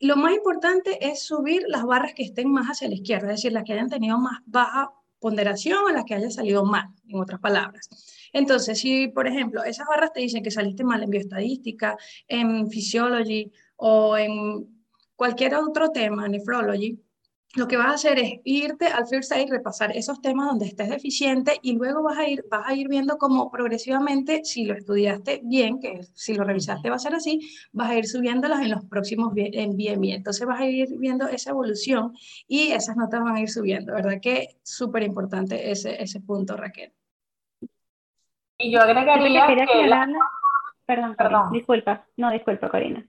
lo 0.00 0.16
más 0.16 0.34
importante 0.34 1.06
es 1.06 1.22
subir 1.22 1.64
las 1.68 1.84
barras 1.84 2.14
que 2.14 2.22
estén 2.22 2.50
más 2.50 2.66
hacia 2.68 2.88
la 2.88 2.94
izquierda, 2.94 3.28
es 3.28 3.36
decir, 3.36 3.52
las 3.52 3.64
que 3.64 3.74
hayan 3.74 3.90
tenido 3.90 4.18
más 4.18 4.40
baja 4.46 4.90
ponderación 5.18 5.84
o 5.84 5.90
las 5.90 6.04
que 6.04 6.14
hayan 6.14 6.30
salido 6.30 6.64
mal, 6.64 6.88
en 7.06 7.20
otras 7.20 7.38
palabras. 7.40 7.88
Entonces, 8.32 8.78
si, 8.78 9.08
por 9.08 9.26
ejemplo, 9.26 9.62
esas 9.62 9.86
barras 9.86 10.12
te 10.12 10.20
dicen 10.20 10.42
que 10.42 10.50
saliste 10.50 10.82
mal 10.82 11.02
en 11.02 11.10
bioestadística, 11.10 11.96
en 12.26 12.70
physiology 12.70 13.52
o 13.76 14.16
en 14.16 14.84
cualquier 15.14 15.54
otro 15.56 15.90
tema, 15.90 16.26
nephrology, 16.26 16.98
lo 17.56 17.66
que 17.66 17.76
vas 17.76 17.86
a 17.86 17.94
hacer 17.94 18.18
es 18.18 18.34
irte 18.44 18.86
al 18.86 19.06
First 19.08 19.32
Aid, 19.32 19.50
repasar 19.50 19.90
esos 19.96 20.20
temas 20.20 20.46
donde 20.46 20.66
estés 20.66 20.88
deficiente 20.88 21.58
y 21.62 21.72
luego 21.72 22.02
vas 22.02 22.18
a 22.18 22.28
ir, 22.28 22.44
vas 22.48 22.66
a 22.66 22.74
ir 22.74 22.88
viendo 22.88 23.18
cómo 23.18 23.50
progresivamente, 23.50 24.44
si 24.44 24.66
lo 24.66 24.74
estudiaste 24.74 25.40
bien, 25.42 25.80
que 25.80 26.00
si 26.14 26.34
lo 26.34 26.44
revisaste 26.44 26.90
va 26.90 26.96
a 26.96 27.00
ser 27.00 27.14
así, 27.14 27.40
vas 27.72 27.90
a 27.90 27.96
ir 27.96 28.06
subiéndolas 28.06 28.60
en 28.60 28.70
los 28.70 28.84
próximos 28.84 29.32
en 29.36 29.76
BMI. 29.76 30.12
Entonces 30.12 30.46
vas 30.46 30.60
a 30.60 30.66
ir 30.66 30.88
viendo 30.98 31.26
esa 31.26 31.50
evolución 31.50 32.14
y 32.46 32.70
esas 32.70 32.96
notas 32.96 33.20
van 33.20 33.36
a 33.36 33.40
ir 33.40 33.50
subiendo. 33.50 33.94
¿Verdad 33.94 34.20
que 34.22 34.58
súper 34.62 35.02
importante 35.02 35.70
ese, 35.70 36.00
ese 36.00 36.20
punto, 36.20 36.56
Raquel? 36.56 36.92
Y 38.58 38.70
yo 38.70 38.80
agregaría 38.80 39.46
que... 39.46 39.90
Perdón, 40.86 41.14
perdón. 41.16 41.52
Disculpa. 41.52 42.06
No, 42.16 42.30
disculpa, 42.30 42.68
Corina. 42.68 43.04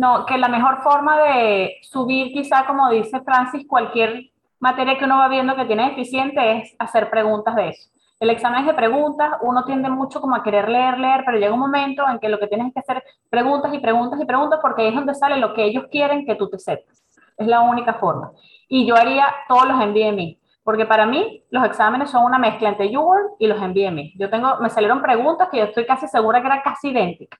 No, 0.00 0.24
que 0.24 0.38
la 0.38 0.48
mejor 0.48 0.80
forma 0.80 1.20
de 1.20 1.76
subir 1.82 2.32
quizá, 2.32 2.64
como 2.64 2.88
dice 2.88 3.20
Francis, 3.20 3.66
cualquier 3.68 4.30
materia 4.58 4.96
que 4.96 5.04
uno 5.04 5.18
va 5.18 5.28
viendo 5.28 5.54
que 5.54 5.66
tiene 5.66 5.90
deficiente 5.90 6.52
es 6.56 6.74
hacer 6.78 7.10
preguntas 7.10 7.54
de 7.54 7.68
eso. 7.68 7.90
El 8.18 8.30
examen 8.30 8.60
es 8.60 8.66
de 8.68 8.72
preguntas, 8.72 9.32
uno 9.42 9.62
tiende 9.66 9.90
mucho 9.90 10.22
como 10.22 10.36
a 10.36 10.42
querer 10.42 10.70
leer, 10.70 10.98
leer, 10.98 11.22
pero 11.26 11.36
llega 11.36 11.52
un 11.52 11.60
momento 11.60 12.02
en 12.08 12.18
que 12.18 12.30
lo 12.30 12.38
que 12.38 12.46
tienes 12.46 12.72
que 12.72 12.80
hacer 12.80 13.04
preguntas 13.28 13.74
y 13.74 13.78
preguntas 13.78 14.18
y 14.18 14.24
preguntas 14.24 14.58
porque 14.62 14.80
ahí 14.80 14.88
es 14.88 14.94
donde 14.94 15.14
sale 15.14 15.36
lo 15.36 15.52
que 15.52 15.64
ellos 15.64 15.84
quieren 15.90 16.24
que 16.24 16.34
tú 16.34 16.48
te 16.48 16.58
sepas. 16.58 17.04
Es 17.36 17.46
la 17.46 17.60
única 17.60 17.92
forma. 17.92 18.32
Y 18.70 18.86
yo 18.86 18.96
haría 18.96 19.26
todos 19.48 19.68
los 19.68 19.76
NBME, 19.76 20.38
porque 20.64 20.86
para 20.86 21.04
mí 21.04 21.44
los 21.50 21.62
exámenes 21.66 22.08
son 22.08 22.24
una 22.24 22.38
mezcla 22.38 22.70
entre 22.70 22.88
UWorld 22.96 23.32
y 23.38 23.46
los 23.48 23.58
NBME. 23.60 24.14
Yo 24.16 24.30
tengo, 24.30 24.60
me 24.60 24.70
salieron 24.70 25.02
preguntas 25.02 25.50
que 25.50 25.58
yo 25.58 25.64
estoy 25.64 25.84
casi 25.84 26.08
segura 26.08 26.40
que 26.40 26.46
eran 26.46 26.62
casi 26.64 26.88
idénticas. 26.88 27.38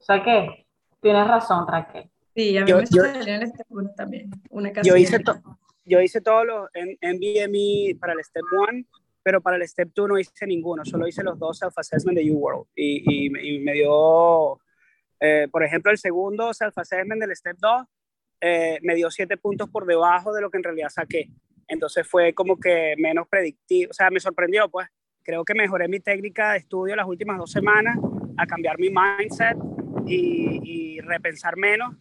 O 0.00 0.04
sea 0.04 0.22
que 0.22 0.67
tienes 1.00 1.26
razón, 1.26 1.66
Raquel. 1.66 2.10
Sí, 2.34 2.56
a 2.56 2.64
mí 2.64 2.72
me 2.72 2.86
salieron 2.86 3.42
este 3.42 3.64
punto 3.64 3.92
también. 3.96 4.30
Una 4.50 4.72
yo, 4.82 4.96
hice 4.96 5.18
yo 5.84 6.00
hice 6.00 6.20
todos 6.20 6.46
los 6.46 6.68
NBME 6.74 7.96
para 7.98 8.12
el 8.12 8.22
Step 8.22 8.44
1 8.70 8.84
pero 9.28 9.42
para 9.42 9.56
el 9.56 9.68
Step 9.68 9.90
2 9.94 10.08
no 10.08 10.18
hice 10.18 10.46
ninguno, 10.46 10.86
solo 10.86 11.06
hice 11.06 11.22
los 11.22 11.38
dos 11.38 11.58
self-assessment 11.58 12.16
de 12.16 12.30
UWorld 12.30 12.64
y, 12.74 13.26
y, 13.26 13.58
me 13.58 13.74
dio, 13.74 14.58
eh, 15.20 15.48
por 15.52 15.62
ejemplo, 15.62 15.92
el 15.92 15.98
segundo 15.98 16.54
self-assessment 16.54 17.20
del 17.20 17.36
Step 17.36 17.58
2 17.58 17.82
eh, 18.40 18.78
me 18.80 18.94
dio 18.94 19.10
siete 19.10 19.36
puntos 19.36 19.68
por 19.68 19.84
debajo 19.84 20.32
de 20.32 20.40
lo 20.40 20.50
que 20.50 20.56
en 20.56 20.64
realidad 20.64 20.88
saqué. 20.88 21.28
Entonces 21.66 22.08
fue 22.08 22.32
como 22.32 22.58
que 22.58 22.94
menos 22.96 23.28
predictivo, 23.28 23.90
o 23.90 23.92
sea, 23.92 24.08
me 24.08 24.18
sorprendió, 24.18 24.70
pues 24.70 24.88
creo 25.22 25.44
que 25.44 25.52
mejoré 25.52 25.88
mi 25.88 26.00
técnica 26.00 26.52
de 26.52 26.60
estudio 26.60 26.96
las 26.96 27.06
últimas 27.06 27.36
dos 27.36 27.52
semanas 27.52 27.98
a 28.38 28.46
cambiar 28.46 28.78
mi 28.78 28.88
mindset 28.88 29.58
y, 30.06 30.60
y 30.62 31.00
repensar 31.00 31.56
menos 31.56 31.94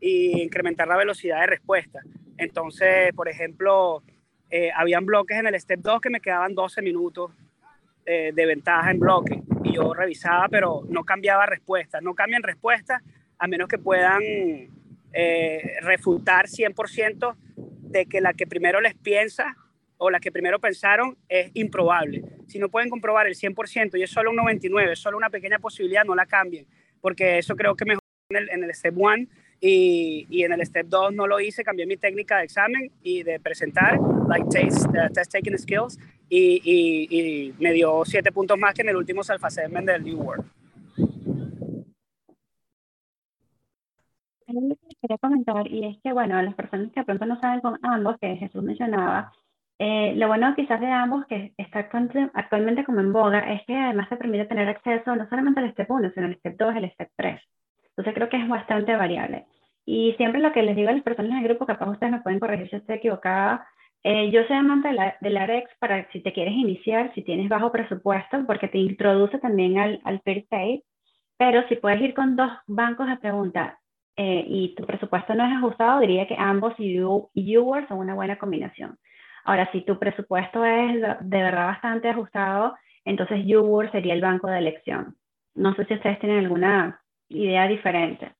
y 0.00 0.42
incrementar 0.42 0.88
la 0.88 0.96
velocidad 0.96 1.40
de 1.40 1.46
respuesta. 1.46 2.00
Entonces, 2.36 3.12
por 3.14 3.28
ejemplo, 3.28 4.02
eh, 4.50 4.70
habían 4.74 5.06
bloques 5.06 5.38
en 5.38 5.46
el 5.46 5.58
Step 5.58 5.80
2 5.80 6.00
que 6.00 6.10
me 6.10 6.20
quedaban 6.20 6.54
12 6.54 6.82
minutos 6.82 7.30
eh, 8.04 8.32
de 8.34 8.46
ventaja 8.46 8.90
en 8.90 8.98
bloque 8.98 9.42
y 9.64 9.74
yo 9.74 9.94
revisaba, 9.94 10.48
pero 10.48 10.82
no 10.88 11.04
cambiaba 11.04 11.46
respuesta. 11.46 12.00
No 12.02 12.14
cambian 12.14 12.42
respuesta 12.42 13.00
a 13.38 13.46
menos 13.46 13.66
que 13.66 13.78
puedan 13.78 14.20
eh, 14.22 15.76
refutar 15.80 16.46
100% 16.48 17.34
de 17.56 18.06
que 18.06 18.20
la 18.20 18.34
que 18.34 18.46
primero 18.46 18.80
les 18.80 18.94
piensa 18.94 19.56
o 19.96 20.10
la 20.10 20.20
que 20.20 20.32
primero 20.32 20.58
pensaron 20.58 21.16
es 21.28 21.50
improbable. 21.54 22.22
Si 22.48 22.58
no 22.58 22.68
pueden 22.68 22.90
comprobar 22.90 23.26
el 23.26 23.34
100% 23.34 23.98
y 23.98 24.02
es 24.02 24.10
solo 24.10 24.30
un 24.30 24.36
99, 24.36 24.92
es 24.92 24.98
solo 24.98 25.16
una 25.16 25.30
pequeña 25.30 25.60
posibilidad, 25.60 26.04
no 26.04 26.14
la 26.14 26.26
cambien, 26.26 26.66
porque 27.02 27.38
eso 27.38 27.54
creo 27.54 27.74
que 27.74 27.84
mejor 27.84 28.02
en 28.30 28.36
el, 28.36 28.50
en 28.50 28.64
el 28.64 28.74
Step 28.74 28.94
1 28.96 29.26
y, 29.60 30.26
y, 30.30 30.42
en 30.44 30.52
el 30.52 30.64
Step 30.64 30.86
2 30.88 31.12
no 31.12 31.26
lo 31.26 31.38
hice, 31.38 31.62
cambié 31.62 31.86
mi 31.86 31.96
técnica 31.96 32.38
de 32.38 32.44
examen 32.44 32.90
y 33.02 33.22
de 33.22 33.38
presentar, 33.38 33.98
like 34.28 34.46
taste, 34.46 34.88
uh, 34.88 35.12
test 35.12 35.30
taking 35.30 35.56
skills, 35.58 35.98
y, 36.28 36.60
y, 36.64 37.06
y, 37.10 37.54
me 37.58 37.72
dio 37.72 38.02
siete 38.04 38.32
puntos 38.32 38.58
más 38.58 38.74
que 38.74 38.82
en 38.82 38.88
el 38.88 38.96
último 38.96 39.22
self-assessment 39.22 39.86
del 39.86 40.02
New 40.02 40.20
World. 40.20 40.44
Quería 45.00 45.18
comentar, 45.18 45.66
y 45.68 45.86
es 45.86 45.98
que, 46.02 46.12
bueno, 46.12 46.40
las 46.42 46.54
personas 46.54 46.90
que 46.92 47.04
pronto 47.04 47.26
no 47.26 47.40
saben 47.40 47.60
con 47.60 47.78
ambos, 47.82 48.18
que 48.20 48.36
Jesús 48.36 48.62
mencionaba, 48.62 49.32
eh, 49.78 50.14
lo 50.16 50.28
bueno 50.28 50.54
quizás 50.54 50.80
de 50.80 50.86
ambos, 50.86 51.26
que 51.26 51.52
está 51.56 51.88
actualmente 52.34 52.84
como 52.84 53.00
en 53.00 53.12
boga, 53.12 53.52
es 53.52 53.62
que 53.66 53.76
además 53.76 54.08
te 54.08 54.16
permite 54.16 54.46
tener 54.46 54.68
acceso 54.68 55.16
no 55.16 55.28
solamente 55.28 55.60
al 55.60 55.72
Step 55.72 55.90
1, 55.90 56.10
sino 56.14 56.26
al 56.26 56.36
Step 56.36 56.56
2, 56.56 56.76
al 56.76 56.90
Step 56.92 57.10
3. 57.16 57.40
Entonces 57.88 58.14
creo 58.14 58.28
que 58.28 58.36
es 58.36 58.48
bastante 58.48 58.96
variable. 58.96 59.46
Y 59.84 60.12
siempre 60.16 60.40
lo 60.40 60.52
que 60.52 60.62
les 60.62 60.76
digo 60.76 60.90
a 60.90 60.92
las 60.92 61.02
personas 61.02 61.32
del 61.32 61.48
grupo, 61.48 61.66
capaz 61.66 61.90
ustedes 61.90 62.12
me 62.12 62.20
pueden 62.20 62.38
corregir 62.38 62.70
si 62.70 62.76
estoy 62.76 62.96
equivocada, 62.96 63.66
eh, 64.04 64.30
yo 64.30 64.42
soy 64.44 64.56
amante 64.56 64.88
de 64.88 64.94
la, 64.94 65.16
de 65.20 65.46
REX 65.46 65.70
para 65.78 66.10
si 66.10 66.20
te 66.20 66.32
quieres 66.32 66.54
iniciar, 66.54 67.12
si 67.14 67.22
tienes 67.22 67.48
bajo 67.48 67.70
presupuesto, 67.70 68.44
porque 68.46 68.68
te 68.68 68.78
introduce 68.78 69.38
también 69.38 69.78
al, 69.78 70.00
al 70.04 70.20
Peer 70.20 70.44
pero 71.36 71.66
si 71.68 71.76
puedes 71.76 72.00
ir 72.00 72.14
con 72.14 72.36
dos 72.36 72.50
bancos 72.66 73.08
de 73.08 73.16
preguntas 73.16 73.76
eh, 74.16 74.44
y 74.46 74.74
tu 74.74 74.84
presupuesto 74.84 75.34
no 75.34 75.44
es 75.44 75.52
ajustado, 75.52 76.00
diría 76.00 76.26
que 76.26 76.36
ambos 76.38 76.74
y 76.78 76.94
YouWorld 76.94 77.88
son 77.88 77.98
una 77.98 78.14
buena 78.14 78.38
combinación. 78.38 78.98
Ahora, 79.44 79.70
si 79.72 79.82
tu 79.82 79.98
presupuesto 79.98 80.64
es 80.64 81.00
de 81.00 81.42
verdad 81.42 81.66
bastante 81.66 82.08
ajustado, 82.08 82.74
entonces 83.04 83.44
YouWorld 83.44 83.90
sería 83.92 84.14
el 84.14 84.20
banco 84.20 84.48
de 84.48 84.58
elección. 84.58 85.16
No 85.54 85.74
sé 85.74 85.84
si 85.86 85.94
ustedes 85.94 86.18
tienen 86.20 86.38
alguna 86.38 87.00
idea 87.28 87.66
diferente. 87.66 88.32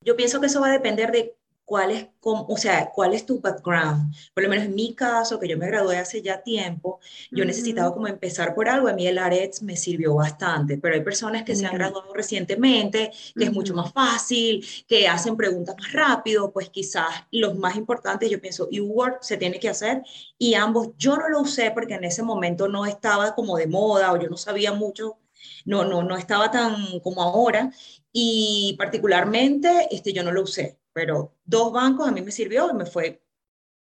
Yo 0.00 0.16
pienso 0.16 0.40
que 0.40 0.46
eso 0.46 0.60
va 0.60 0.68
a 0.68 0.72
depender 0.72 1.10
de 1.10 1.34
cuál 1.72 1.90
es, 1.90 2.06
o 2.20 2.56
sea, 2.58 2.90
cuál 2.94 3.14
es 3.14 3.24
tu 3.24 3.40
background. 3.40 4.14
Por 4.34 4.42
lo 4.42 4.50
menos 4.50 4.66
en 4.66 4.74
mi 4.74 4.94
caso, 4.94 5.40
que 5.40 5.48
yo 5.48 5.56
me 5.56 5.66
gradué 5.68 5.96
hace 5.96 6.20
ya 6.20 6.42
tiempo, 6.42 7.00
yo 7.30 7.46
necesitaba 7.46 7.94
como 7.94 8.08
empezar 8.08 8.54
por 8.54 8.68
algo. 8.68 8.88
A 8.88 8.92
mí 8.92 9.06
el 9.06 9.16
ARETS 9.16 9.62
me 9.62 9.74
sirvió 9.74 10.14
bastante, 10.14 10.76
pero 10.76 10.96
hay 10.96 11.00
personas 11.00 11.44
que 11.44 11.56
se 11.56 11.64
han 11.64 11.72
graduado 11.72 12.12
recientemente, 12.12 13.10
que 13.34 13.44
es 13.44 13.52
mucho 13.54 13.72
más 13.72 13.90
fácil, 13.90 14.62
que 14.86 15.08
hacen 15.08 15.34
preguntas 15.34 15.74
más 15.78 15.90
rápido, 15.94 16.52
pues 16.52 16.68
quizás 16.68 17.08
los 17.30 17.56
más 17.56 17.74
importantes, 17.76 18.28
yo 18.28 18.38
pienso, 18.38 18.68
U-Word 18.70 19.22
se 19.22 19.38
tiene 19.38 19.58
que 19.58 19.70
hacer 19.70 20.02
y 20.36 20.52
ambos, 20.52 20.90
yo 20.98 21.16
no 21.16 21.30
lo 21.30 21.40
usé 21.40 21.70
porque 21.70 21.94
en 21.94 22.04
ese 22.04 22.22
momento 22.22 22.68
no 22.68 22.84
estaba 22.84 23.34
como 23.34 23.56
de 23.56 23.66
moda 23.66 24.12
o 24.12 24.20
yo 24.20 24.28
no 24.28 24.36
sabía 24.36 24.74
mucho 24.74 25.16
no, 25.64 25.84
no, 25.84 26.02
no 26.02 26.16
estaba 26.16 26.50
tan 26.50 27.00
como 27.00 27.22
ahora 27.22 27.72
y 28.12 28.74
particularmente 28.78 29.88
este, 29.90 30.12
yo 30.12 30.22
no 30.22 30.32
lo 30.32 30.42
usé, 30.42 30.78
pero 30.92 31.34
dos 31.44 31.72
bancos 31.72 32.08
a 32.08 32.12
mí 32.12 32.22
me 32.22 32.32
sirvió 32.32 32.70
y 32.70 32.74
me 32.74 32.86
fue, 32.86 33.22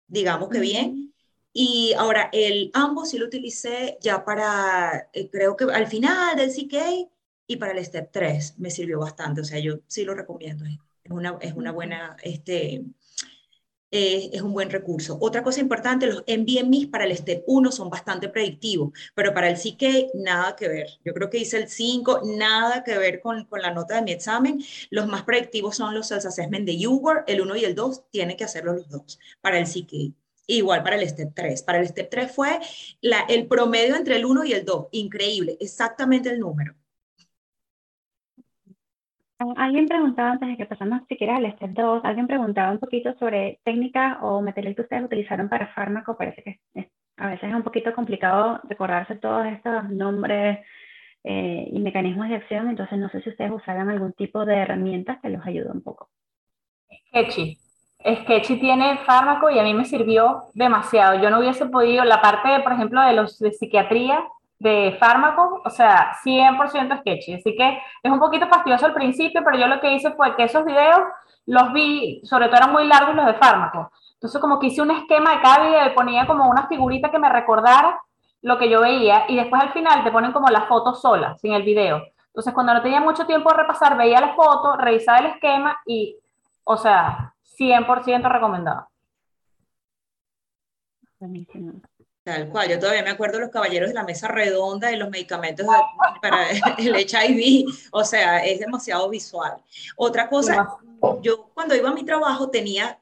digamos 0.06 0.48
que 0.48 0.60
bien. 0.60 1.14
Y 1.52 1.94
ahora, 1.94 2.28
el 2.32 2.70
ambos 2.74 3.10
sí 3.10 3.18
lo 3.18 3.26
utilicé 3.26 3.98
ya 4.00 4.24
para, 4.24 5.08
eh, 5.12 5.30
creo 5.30 5.56
que 5.56 5.64
al 5.64 5.86
final 5.86 6.36
del 6.36 6.50
CK 6.52 7.08
y 7.46 7.56
para 7.56 7.72
el 7.72 7.84
Step 7.84 8.10
3 8.12 8.58
me 8.58 8.70
sirvió 8.70 9.00
bastante, 9.00 9.40
o 9.40 9.44
sea, 9.44 9.58
yo 9.58 9.80
sí 9.86 10.04
lo 10.04 10.14
recomiendo, 10.14 10.64
es 10.64 10.78
una, 11.10 11.38
es 11.40 11.54
una 11.54 11.72
buena, 11.72 12.16
este, 12.22 12.84
es 13.90 14.42
un 14.42 14.52
buen 14.52 14.70
recurso. 14.70 15.16
Otra 15.20 15.42
cosa 15.42 15.60
importante, 15.60 16.06
los 16.06 16.24
NBMIs 16.26 16.88
para 16.88 17.04
el 17.04 17.16
STEP 17.16 17.44
1 17.46 17.72
son 17.72 17.88
bastante 17.90 18.28
predictivos, 18.28 18.92
pero 19.14 19.32
para 19.32 19.48
el 19.48 19.56
CK 19.56 20.14
nada 20.14 20.56
que 20.56 20.68
ver. 20.68 20.88
Yo 21.04 21.14
creo 21.14 21.30
que 21.30 21.38
hice 21.38 21.58
el 21.58 21.68
5, 21.68 22.22
nada 22.36 22.82
que 22.84 22.98
ver 22.98 23.20
con, 23.20 23.44
con 23.44 23.62
la 23.62 23.72
nota 23.72 23.96
de 23.96 24.02
mi 24.02 24.12
examen. 24.12 24.62
Los 24.90 25.06
más 25.06 25.22
predictivos 25.24 25.76
son 25.76 25.94
los 25.94 26.10
self-assessment 26.10 26.64
de 26.64 26.86
UWORD, 26.86 27.24
el 27.26 27.40
1 27.40 27.56
y 27.56 27.64
el 27.64 27.74
2, 27.74 28.10
tienen 28.10 28.36
que 28.36 28.44
hacerlo 28.44 28.72
los 28.74 28.88
dos 28.88 29.18
para 29.40 29.58
el 29.58 29.66
CK. 29.66 30.14
Igual 30.48 30.82
para 30.82 30.96
el 30.96 31.08
STEP 31.08 31.34
3. 31.34 31.62
Para 31.62 31.80
el 31.80 31.88
STEP 31.88 32.10
3 32.10 32.32
fue 32.32 32.60
el 33.28 33.46
promedio 33.48 33.96
entre 33.96 34.16
el 34.16 34.24
1 34.24 34.44
y 34.44 34.52
el 34.52 34.64
2. 34.64 34.86
Increíble, 34.92 35.56
exactamente 35.60 36.28
el 36.28 36.38
número. 36.38 36.74
Alguien 39.38 39.86
preguntaba 39.86 40.32
antes 40.32 40.48
de 40.48 40.56
que 40.56 40.64
pasamos 40.64 41.02
siquiera 41.08 41.36
al 41.36 41.52
step 41.52 41.70
2, 41.70 42.04
alguien 42.04 42.26
preguntaba 42.26 42.72
un 42.72 42.78
poquito 42.78 43.14
sobre 43.18 43.60
técnicas 43.64 44.16
o 44.22 44.40
material 44.40 44.74
que 44.74 44.82
ustedes 44.82 45.04
utilizaron 45.04 45.48
para 45.48 45.74
fármaco. 45.74 46.16
Parece 46.16 46.42
que 46.42 46.60
a 47.18 47.28
veces 47.28 47.50
es 47.50 47.54
un 47.54 47.62
poquito 47.62 47.94
complicado 47.94 48.60
recordarse 48.64 49.16
todos 49.16 49.46
estos 49.46 49.90
nombres 49.90 50.60
eh, 51.24 51.68
y 51.70 51.78
mecanismos 51.80 52.28
de 52.28 52.36
acción, 52.36 52.70
entonces 52.70 52.98
no 52.98 53.08
sé 53.10 53.20
si 53.20 53.30
ustedes 53.30 53.50
usaran 53.50 53.90
algún 53.90 54.12
tipo 54.12 54.44
de 54.44 54.56
herramientas 54.56 55.18
que 55.20 55.28
los 55.28 55.44
ayude 55.44 55.70
un 55.70 55.82
poco. 55.82 56.08
Sketchy. 57.08 57.58
Sketchy 58.22 58.60
tiene 58.60 58.98
fármaco 58.98 59.50
y 59.50 59.58
a 59.58 59.64
mí 59.64 59.74
me 59.74 59.84
sirvió 59.84 60.44
demasiado. 60.54 61.20
Yo 61.20 61.28
no 61.28 61.40
hubiese 61.40 61.66
podido, 61.66 62.04
la 62.04 62.22
parte, 62.22 62.60
por 62.62 62.72
ejemplo, 62.72 63.02
de 63.02 63.14
los 63.14 63.38
de 63.38 63.50
psiquiatría, 63.50 64.24
de 64.58 64.96
fármacos, 64.98 65.60
o 65.64 65.70
sea, 65.70 66.12
100% 66.24 67.00
sketchy. 67.00 67.34
Así 67.34 67.54
que 67.56 67.78
es 68.02 68.12
un 68.12 68.18
poquito 68.18 68.46
fastidioso 68.48 68.86
al 68.86 68.94
principio, 68.94 69.42
pero 69.44 69.58
yo 69.58 69.66
lo 69.66 69.80
que 69.80 69.92
hice 69.92 70.12
fue 70.12 70.34
que 70.36 70.44
esos 70.44 70.64
videos 70.64 71.00
los 71.46 71.72
vi, 71.72 72.20
sobre 72.24 72.46
todo 72.46 72.56
eran 72.56 72.72
muy 72.72 72.86
largos 72.86 73.14
los 73.14 73.26
de 73.26 73.34
fármacos. 73.34 73.88
Entonces 74.14 74.40
como 74.40 74.58
que 74.58 74.68
hice 74.68 74.82
un 74.82 74.90
esquema 74.90 75.36
de 75.36 75.42
cada 75.42 75.66
video 75.66 75.86
y 75.86 75.94
ponía 75.94 76.26
como 76.26 76.48
una 76.48 76.66
figurita 76.66 77.10
que 77.10 77.18
me 77.18 77.28
recordara 77.28 78.00
lo 78.42 78.58
que 78.58 78.68
yo 78.68 78.80
veía 78.80 79.24
y 79.28 79.36
después 79.36 79.62
al 79.62 79.72
final 79.72 80.04
te 80.04 80.10
ponen 80.10 80.32
como 80.32 80.48
la 80.48 80.62
foto 80.62 80.94
sola, 80.94 81.36
sin 81.38 81.52
el 81.52 81.62
video. 81.62 82.02
Entonces 82.28 82.52
cuando 82.52 82.74
no 82.74 82.82
tenía 82.82 83.00
mucho 83.00 83.26
tiempo 83.26 83.50
de 83.50 83.56
repasar, 83.56 83.96
veía 83.96 84.20
la 84.20 84.34
foto, 84.34 84.76
revisaba 84.76 85.18
el 85.18 85.26
esquema 85.26 85.78
y, 85.86 86.16
o 86.64 86.76
sea, 86.76 87.34
100% 87.58 88.28
recomendado. 88.28 88.88
Buenísimo. 91.18 91.80
Tal 92.26 92.48
cual, 92.48 92.68
yo 92.68 92.80
todavía 92.80 93.04
me 93.04 93.10
acuerdo 93.10 93.38
de 93.38 93.44
los 93.44 93.52
caballeros 93.52 93.88
de 93.88 93.94
la 93.94 94.02
mesa 94.02 94.26
redonda 94.26 94.90
y 94.90 94.96
los 94.96 95.08
medicamentos 95.10 95.64
para 96.20 96.50
el 96.78 96.96
HIV, 96.96 97.72
o 97.92 98.02
sea, 98.02 98.44
es 98.44 98.58
demasiado 98.58 99.08
visual. 99.08 99.62
Otra 99.94 100.28
cosa, 100.28 100.76
yo 101.22 101.52
cuando 101.54 101.76
iba 101.76 101.88
a 101.88 101.94
mi 101.94 102.04
trabajo 102.04 102.50
tenía, 102.50 103.00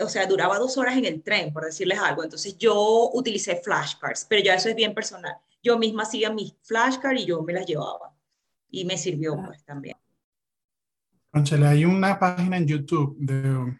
o 0.00 0.08
sea, 0.08 0.24
duraba 0.24 0.58
dos 0.58 0.78
horas 0.78 0.96
en 0.96 1.04
el 1.04 1.22
tren, 1.22 1.52
por 1.52 1.66
decirles 1.66 1.98
algo, 1.98 2.24
entonces 2.24 2.56
yo 2.56 3.10
utilicé 3.12 3.56
flashcards, 3.56 4.24
pero 4.26 4.42
ya 4.42 4.54
eso 4.54 4.70
es 4.70 4.74
bien 4.74 4.94
personal. 4.94 5.36
Yo 5.62 5.78
misma 5.78 6.04
hacía 6.04 6.30
mis 6.30 6.54
flashcards 6.62 7.20
y 7.20 7.26
yo 7.26 7.42
me 7.42 7.52
las 7.52 7.66
llevaba 7.66 8.14
y 8.70 8.86
me 8.86 8.96
sirvió 8.96 9.36
pues 9.36 9.62
también. 9.64 9.98
Conchale, 11.30 11.66
hay 11.66 11.84
una 11.84 12.18
página 12.18 12.56
en 12.56 12.66
YouTube 12.66 13.16
de 13.18 13.54
un 13.54 13.78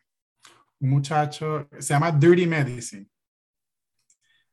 muchacho, 0.81 1.67
se 1.79 1.95
llama 1.95 2.13
Dirty 2.13 2.47
Medicine 2.47 3.11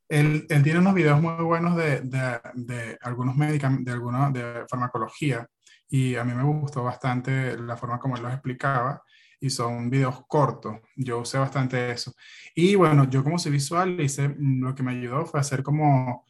él, 0.10 0.48
tiene 0.48 0.80
unos 0.80 0.94
videos 0.94 1.22
muy 1.22 1.44
buenos 1.44 1.76
de, 1.76 2.98
algunos 3.02 3.36
medicamentos, 3.36 3.86
de 3.86 3.92
alguna 3.92 4.32
de 4.32 4.66
farmacología, 4.70 5.48
y 5.88 6.16
a 6.16 6.24
mí 6.24 6.34
me 6.34 6.44
gustó 6.44 6.84
bastante 6.84 7.58
la 7.58 7.78
forma 7.78 8.00
como 8.00 8.18
él 8.18 8.24
los 8.24 8.34
explicaba, 8.34 9.02
y 9.40 9.50
son 9.50 9.90
videos 9.90 10.26
cortos. 10.28 10.78
Yo 10.96 11.20
usé 11.20 11.38
bastante 11.38 11.92
eso. 11.92 12.14
Y 12.54 12.76
bueno, 12.76 13.10
yo 13.10 13.24
como 13.24 13.40
soy 13.40 13.54
visual, 13.54 14.00
hice, 14.02 14.36
lo 14.38 14.76
que 14.76 14.84
me 14.84 14.92
ayudó 14.92 15.26
fue 15.26 15.40
hacer 15.40 15.64
como 15.64 16.26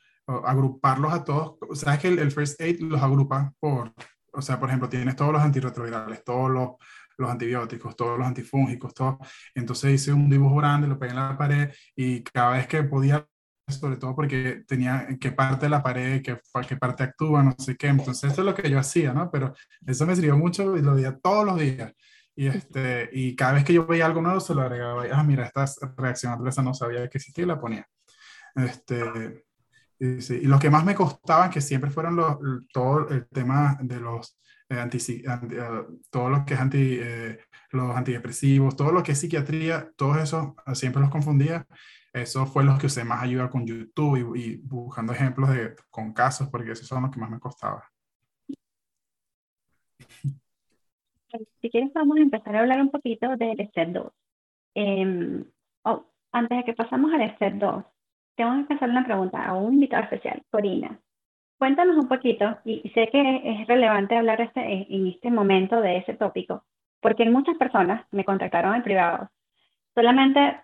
agruparlos 0.46 1.12
a 1.12 1.24
todos. 1.24 1.58
Sabes 1.80 2.00
que 2.00 2.10
el, 2.10 2.20
el 2.20 2.32
First 2.32 2.62
Aid 2.62 2.82
los 2.82 3.02
agrupa 3.02 3.52
por, 3.60 3.94
o 4.34 4.42
sea, 4.42 4.60
por 4.60 4.70
ejemplo, 4.70 4.90
tienes 4.90 5.16
todos 5.16 5.34
los 5.34 5.42
antirretrovirales, 5.42 6.24
todos 6.24 6.52
los, 6.52 6.70
los 7.18 7.30
antibióticos, 7.30 7.96
todos 7.96 8.18
los 8.18 8.28
antifúngicos, 8.28 8.94
todo. 8.94 9.20
Entonces 9.54 9.94
hice 9.94 10.14
un 10.14 10.30
dibujo 10.30 10.56
grande, 10.56 10.88
lo 10.88 10.98
pegué 10.98 11.12
en 11.12 11.18
la 11.18 11.38
pared 11.38 11.72
y 11.96 12.24
cada 12.24 12.52
vez 12.52 12.68
que 12.68 12.84
podía, 12.84 13.26
sobre 13.70 13.98
todo 13.98 14.16
porque 14.16 14.64
tenía 14.68 15.08
qué 15.20 15.32
parte 15.32 15.66
de 15.66 15.70
la 15.70 15.84
pared, 15.84 16.22
qué, 16.22 16.40
qué 16.68 16.78
parte 16.78 17.04
actúa, 17.04 17.44
no 17.44 17.56
sé 17.58 17.76
qué. 17.76 17.88
Entonces 17.88 18.32
eso 18.32 18.42
es 18.42 18.46
lo 18.46 18.56
que 18.56 18.70
yo 18.70 18.80
hacía, 18.80 19.14
¿no? 19.14 19.30
Pero 19.32 19.54
eso 19.86 20.06
me 20.06 20.16
sirvió 20.16 20.38
mucho 20.38 20.78
y 20.78 20.82
lo 20.82 20.96
veía 20.96 21.18
todos 21.18 21.46
los 21.46 21.60
días. 21.60 21.94
Y, 22.36 22.48
este, 22.48 23.10
y 23.12 23.36
cada 23.36 23.54
vez 23.54 23.66
que 23.66 23.74
yo 23.74 23.86
veía 23.86 24.06
algo 24.06 24.22
nuevo, 24.22 24.40
se 24.40 24.56
lo 24.56 24.62
agregaba. 24.62 25.04
Ah, 25.12 25.24
mira, 25.24 25.46
esta 25.46 25.66
reacción 25.98 26.34
adversa 26.34 26.62
no 26.62 26.74
sabía 26.74 27.08
que 27.10 27.18
existía 27.18 27.44
y 27.44 27.48
la 27.48 27.60
ponía. 27.60 27.86
Este, 28.56 29.46
y, 30.00 30.22
sí, 30.22 30.40
y 30.44 30.46
los 30.46 30.60
que 30.60 30.70
más 30.70 30.86
me 30.86 30.96
costaban, 30.96 31.50
que 31.50 31.62
siempre 31.62 31.90
fueron 31.92 32.16
los, 32.16 32.38
todo 32.72 33.10
el 33.10 33.28
tema 33.28 33.78
de 33.82 34.00
los 34.00 34.40
eh, 34.70 34.80
anti, 34.80 34.98
eh, 35.10 35.84
todo 36.12 36.30
lo 36.30 36.46
que 36.46 36.54
es 36.54 36.60
anti, 36.60 36.98
eh, 37.02 37.40
los 37.72 37.96
antidepresivos, 37.96 38.76
todo 38.76 38.92
lo 38.92 39.02
que 39.04 39.14
es 39.14 39.20
psiquiatría, 39.20 39.92
todos 39.96 40.18
esos 40.18 40.54
siempre 40.74 41.02
los 41.02 41.10
confundía. 41.10 41.66
Eso 42.14 42.46
fue 42.46 42.64
los 42.64 42.80
que 42.80 42.88
usé 42.88 43.04
más 43.04 43.24
ayuda 43.24 43.50
con 43.50 43.66
YouTube 43.66 44.36
y, 44.36 44.42
y 44.42 44.56
buscando 44.58 45.14
ejemplos 45.14 45.50
de, 45.50 45.76
con 45.90 46.14
casos, 46.14 46.50
porque 46.50 46.72
esos 46.72 46.88
son 46.88 47.04
los 47.04 47.12
que 47.12 47.20
más 47.20 47.30
me 47.30 47.40
costaba. 47.40 47.84
Si 51.62 51.70
quieres, 51.70 51.94
vamos 51.94 52.18
a 52.18 52.22
empezar 52.22 52.56
a 52.56 52.60
hablar 52.62 52.82
un 52.82 52.90
poquito 52.90 53.36
del 53.36 53.68
Step 53.68 53.90
2. 53.90 54.12
oh, 55.84 56.06
antes 56.32 56.58
de 56.58 56.64
que 56.64 56.74
pasamos 56.74 57.14
al 57.14 57.36
Step 57.36 57.54
2, 57.56 57.86
tengo 58.36 58.68
que 58.68 58.74
hacer 58.74 58.90
una 58.90 59.06
pregunta 59.06 59.46
a 59.46 59.54
un 59.54 59.74
invitado 59.74 60.04
especial, 60.04 60.42
Corina. 60.50 61.00
Cuéntanos 61.58 61.98
un 61.98 62.08
poquito, 62.08 62.58
y 62.64 62.90
sé 62.94 63.10
que 63.12 63.42
es 63.44 63.68
relevante 63.68 64.16
hablar 64.16 64.42
este, 64.42 64.62
en 64.90 65.08
este 65.08 65.30
momento 65.30 65.82
de 65.82 65.98
ese 65.98 66.14
tópico, 66.14 66.64
porque 67.02 67.30
muchas 67.30 67.58
personas 67.58 68.06
me 68.12 68.24
contactaron 68.24 68.76
en 68.76 68.84
privado, 68.84 69.30
solamente 69.94 70.62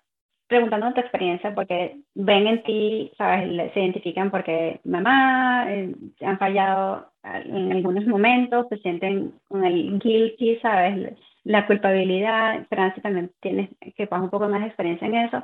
preguntando 0.47 0.93
tu 0.93 0.99
experiencia, 0.99 1.53
porque 1.55 1.97
ven 2.13 2.47
en 2.47 2.63
ti, 2.63 3.11
sabes, 3.17 3.73
se 3.73 3.79
identifican 3.79 4.29
porque 4.31 4.79
mamá, 4.83 5.65
eh, 5.69 5.95
han 6.21 6.37
fallado 6.37 7.11
en 7.23 7.71
algunos 7.71 8.05
momentos, 8.05 8.67
se 8.69 8.77
sienten 8.77 9.33
con 9.47 9.63
el 9.63 9.97
guilty, 9.99 10.57
sabes, 10.59 11.17
la 11.43 11.65
culpabilidad, 11.65 12.65
Francis 12.69 13.01
también 13.03 13.31
tienes 13.39 13.69
que 13.95 14.07
pasar 14.07 14.23
un 14.23 14.29
poco 14.29 14.47
más 14.47 14.61
de 14.61 14.67
experiencia 14.67 15.07
en 15.07 15.15
eso. 15.15 15.43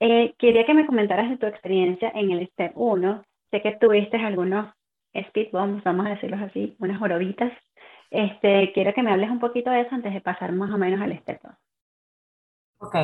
Eh, 0.00 0.34
quería 0.38 0.64
que 0.64 0.74
me 0.74 0.86
comentaras 0.86 1.28
de 1.28 1.36
tu 1.36 1.46
experiencia 1.46 2.10
en 2.14 2.30
el 2.30 2.48
Step 2.48 2.72
1. 2.74 3.22
Sé 3.50 3.60
que 3.60 3.76
tuviste 3.76 4.16
algunos 4.16 4.72
speed 5.12 5.50
bumps, 5.52 5.84
vamos 5.84 6.06
a 6.06 6.10
decirlos 6.10 6.40
así, 6.40 6.76
unas 6.78 6.98
jorobitas. 6.98 7.52
Este, 8.10 8.72
quiero 8.72 8.94
que 8.94 9.02
me 9.02 9.12
hables 9.12 9.30
un 9.30 9.40
poquito 9.40 9.70
de 9.70 9.82
eso 9.82 9.94
antes 9.94 10.12
de 10.12 10.20
pasar 10.20 10.52
más 10.52 10.70
o 10.72 10.78
menos 10.78 11.00
al 11.00 11.16
Step 11.18 11.40
2. 11.42 11.52
Ok. 12.78 12.96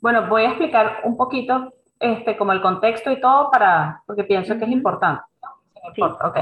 Bueno, 0.00 0.28
voy 0.28 0.42
a 0.42 0.48
explicar 0.48 1.00
un 1.04 1.16
poquito 1.16 1.72
este, 1.98 2.36
como 2.36 2.52
el 2.52 2.62
contexto 2.62 3.10
y 3.10 3.20
todo 3.20 3.50
para, 3.50 4.02
porque 4.06 4.24
pienso 4.24 4.58
que 4.58 4.64
es 4.64 4.70
importante. 4.70 5.22
Sí. 5.94 6.02
Ok. 6.02 6.38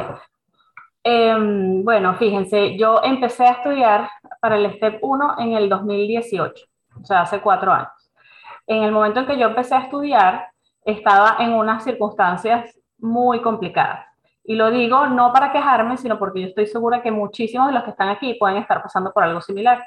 Eh, 1.04 1.36
bueno, 1.82 2.14
fíjense, 2.14 2.76
yo 2.76 3.00
empecé 3.02 3.44
a 3.46 3.52
estudiar 3.52 4.08
para 4.40 4.56
el 4.56 4.70
STEP 4.74 4.98
1 5.02 5.36
en 5.38 5.52
el 5.52 5.68
2018, 5.68 6.66
o 7.00 7.04
sea, 7.04 7.22
hace 7.22 7.40
cuatro 7.40 7.72
años. 7.72 7.88
En 8.66 8.82
el 8.82 8.92
momento 8.92 9.20
en 9.20 9.26
que 9.26 9.38
yo 9.38 9.48
empecé 9.48 9.74
a 9.74 9.80
estudiar, 9.80 10.48
estaba 10.84 11.36
en 11.38 11.54
unas 11.54 11.84
circunstancias 11.84 12.78
muy 12.98 13.40
complicadas. 13.40 14.06
Y 14.44 14.54
lo 14.54 14.70
digo 14.70 15.06
no 15.06 15.32
para 15.32 15.52
quejarme, 15.52 15.96
sino 15.96 16.18
porque 16.18 16.40
yo 16.40 16.48
estoy 16.48 16.66
segura 16.66 17.02
que 17.02 17.10
muchísimos 17.10 17.68
de 17.68 17.74
los 17.74 17.84
que 17.84 17.90
están 17.90 18.08
aquí 18.08 18.34
pueden 18.34 18.58
estar 18.58 18.82
pasando 18.82 19.12
por 19.12 19.22
algo 19.22 19.40
similar. 19.40 19.84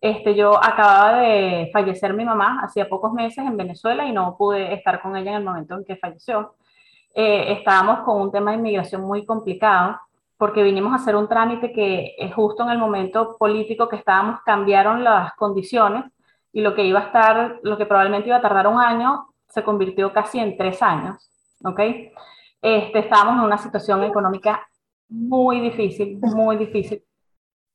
Este, 0.00 0.34
yo 0.34 0.56
acababa 0.56 1.18
de 1.20 1.70
fallecer 1.72 2.14
mi 2.14 2.24
mamá 2.24 2.60
hacía 2.62 2.88
pocos 2.88 3.12
meses 3.12 3.44
en 3.44 3.56
Venezuela 3.56 4.04
y 4.06 4.12
no 4.12 4.36
pude 4.36 4.72
estar 4.72 5.02
con 5.02 5.16
ella 5.16 5.32
en 5.32 5.38
el 5.38 5.44
momento 5.44 5.74
en 5.74 5.84
que 5.84 5.96
falleció. 5.96 6.54
Eh, 7.14 7.52
estábamos 7.52 8.00
con 8.00 8.20
un 8.20 8.30
tema 8.30 8.52
de 8.52 8.58
inmigración 8.58 9.02
muy 9.02 9.24
complicado 9.24 9.98
porque 10.36 10.62
vinimos 10.62 10.92
a 10.92 10.96
hacer 10.96 11.16
un 11.16 11.28
trámite 11.28 11.72
que 11.72 12.14
justo 12.34 12.62
en 12.62 12.70
el 12.70 12.78
momento 12.78 13.36
político 13.38 13.88
que 13.88 13.96
estábamos 13.96 14.40
cambiaron 14.42 15.02
las 15.02 15.34
condiciones 15.34 16.04
y 16.52 16.60
lo 16.60 16.74
que 16.74 16.84
iba 16.84 17.00
a 17.00 17.06
estar, 17.06 17.58
lo 17.62 17.76
que 17.76 17.86
probablemente 17.86 18.28
iba 18.28 18.36
a 18.36 18.40
tardar 18.40 18.68
un 18.68 18.78
año, 18.78 19.28
se 19.48 19.62
convirtió 19.64 20.12
casi 20.12 20.38
en 20.38 20.56
tres 20.56 20.82
años, 20.82 21.30
¿ok? 21.64 21.80
Este, 22.62 22.98
estábamos 23.00 23.34
en 23.34 23.44
una 23.44 23.58
situación 23.58 24.04
económica 24.04 24.68
muy 25.08 25.60
difícil, 25.60 26.18
muy 26.20 26.56
difícil. 26.56 27.02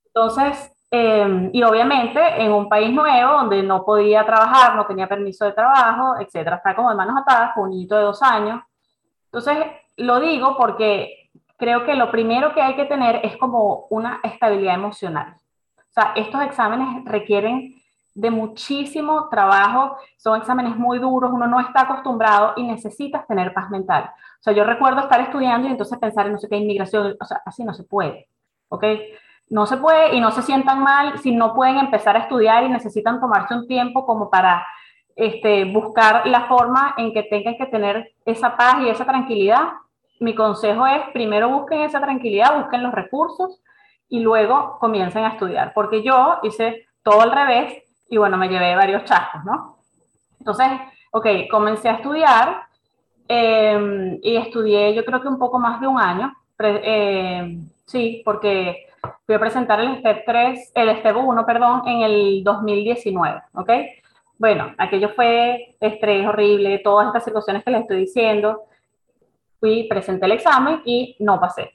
Entonces, 0.06 0.73
eh, 0.96 1.50
y 1.52 1.64
obviamente 1.64 2.20
en 2.40 2.52
un 2.52 2.70
país 2.70 2.94
nuevo 2.94 3.34
donde 3.34 3.64
no 3.64 3.84
podía 3.84 4.24
trabajar, 4.24 4.76
no 4.76 4.86
tenía 4.86 5.08
permiso 5.08 5.44
de 5.44 5.54
trabajo, 5.54 6.20
etcétera, 6.20 6.58
está 6.58 6.76
como 6.76 6.92
de 6.92 6.96
manos 6.96 7.18
atadas 7.20 7.56
con 7.56 7.64
un 7.64 7.72
niñito 7.72 7.96
de 7.96 8.04
dos 8.04 8.22
años. 8.22 8.62
Entonces, 9.26 9.58
lo 9.98 10.20
digo 10.20 10.56
porque 10.56 11.32
creo 11.58 11.84
que 11.84 11.96
lo 11.96 12.12
primero 12.12 12.54
que 12.54 12.62
hay 12.62 12.76
que 12.76 12.86
tener 12.86 13.22
es 13.24 13.38
como 13.38 13.88
una 13.90 14.20
estabilidad 14.22 14.76
emocional. 14.76 15.34
O 15.80 15.94
sea, 15.94 16.14
estos 16.16 16.44
exámenes 16.44 17.04
requieren 17.06 17.74
de 18.14 18.30
muchísimo 18.30 19.30
trabajo, 19.30 19.98
son 20.18 20.40
exámenes 20.40 20.76
muy 20.76 21.00
duros, 21.00 21.32
uno 21.34 21.48
no 21.48 21.60
está 21.60 21.82
acostumbrado 21.82 22.54
y 22.56 22.62
necesitas 22.62 23.26
tener 23.26 23.52
paz 23.52 23.72
mental. 23.72 24.12
O 24.14 24.44
sea, 24.44 24.54
yo 24.54 24.64
recuerdo 24.64 25.00
estar 25.00 25.20
estudiando 25.22 25.68
y 25.68 25.72
entonces 25.72 25.98
pensar 25.98 26.28
en 26.28 26.34
no 26.34 26.38
sé 26.38 26.48
qué 26.48 26.58
inmigración, 26.58 27.18
o 27.20 27.26
sea, 27.26 27.42
así 27.48 27.64
no 27.64 27.74
se 27.74 27.84
puede, 27.84 28.28
¿ok? 28.70 28.84
No 29.50 29.66
se 29.66 29.78
puede 29.78 30.16
y 30.16 30.20
no 30.20 30.32
se 30.32 30.42
sientan 30.42 30.82
mal 30.82 31.20
si 31.20 31.36
no 31.36 31.54
pueden 31.54 31.78
empezar 31.78 32.16
a 32.16 32.22
estudiar 32.22 32.64
y 32.64 32.70
necesitan 32.70 33.20
tomarse 33.20 33.54
un 33.54 33.68
tiempo 33.68 34.06
como 34.06 34.30
para 34.30 34.66
este, 35.16 35.66
buscar 35.66 36.26
la 36.28 36.48
forma 36.48 36.96
en 36.98 37.14
que 37.14 37.24
tengan 37.24 37.56
que 37.58 37.68
tener 37.68 38.14
esa 38.26 38.58
paz 38.58 38.78
y 38.82 38.90
esa 38.90 39.06
tranquilidad. 39.06 39.74
Mi 40.20 40.34
consejo 40.34 40.88
es, 40.88 41.02
primero 41.14 41.50
busquen 41.50 41.82
esa 41.82 42.00
tranquilidad, 42.00 42.58
busquen 42.58 42.84
los 42.84 42.94
recursos 42.94 43.62
y 44.10 44.20
luego 44.22 44.78
comiencen 44.80 45.26
a 45.26 45.30
estudiar, 45.30 45.74
porque 45.74 46.04
yo 46.04 46.38
hice 46.44 46.86
todo 47.04 47.22
al 47.22 47.32
revés 47.32 47.84
y 48.10 48.18
bueno, 48.18 48.38
me 48.38 48.48
llevé 48.48 48.76
varios 48.76 49.04
chascos, 49.06 49.44
¿no? 49.44 49.78
Entonces, 50.40 50.68
ok, 51.12 51.28
comencé 51.50 51.90
a 51.90 51.94
estudiar 51.94 52.64
eh, 53.28 54.20
y 54.22 54.36
estudié 54.36 54.94
yo 54.94 55.04
creo 55.06 55.22
que 55.22 55.28
un 55.28 55.40
poco 55.40 55.60
más 55.60 55.80
de 55.80 55.88
un 55.88 56.00
año, 56.00 56.34
eh, 56.60 57.58
sí, 57.86 58.22
porque 58.24 58.88
Fui 59.26 59.36
a 59.36 59.40
presentar 59.40 59.80
el 59.80 60.00
STEP 60.00 60.26
3, 60.26 60.72
el 60.76 60.98
STEP 60.98 61.16
1, 61.16 61.46
perdón, 61.46 61.84
en 61.88 62.02
el 62.02 62.44
2019, 62.44 63.42
¿ok? 63.54 63.70
Bueno, 64.38 64.74
aquello 64.78 65.10
fue 65.16 65.78
estrés 65.80 66.28
horrible, 66.28 66.80
todas 66.80 67.08
estas 67.08 67.24
situaciones 67.24 67.64
que 67.64 67.72
les 67.72 67.82
estoy 67.82 68.00
diciendo. 68.00 68.64
Fui, 69.62 69.88
presenté 69.88 70.26
el 70.26 70.34
examen 70.34 70.82
y 70.84 71.16
no 71.20 71.40
pasé, 71.40 71.72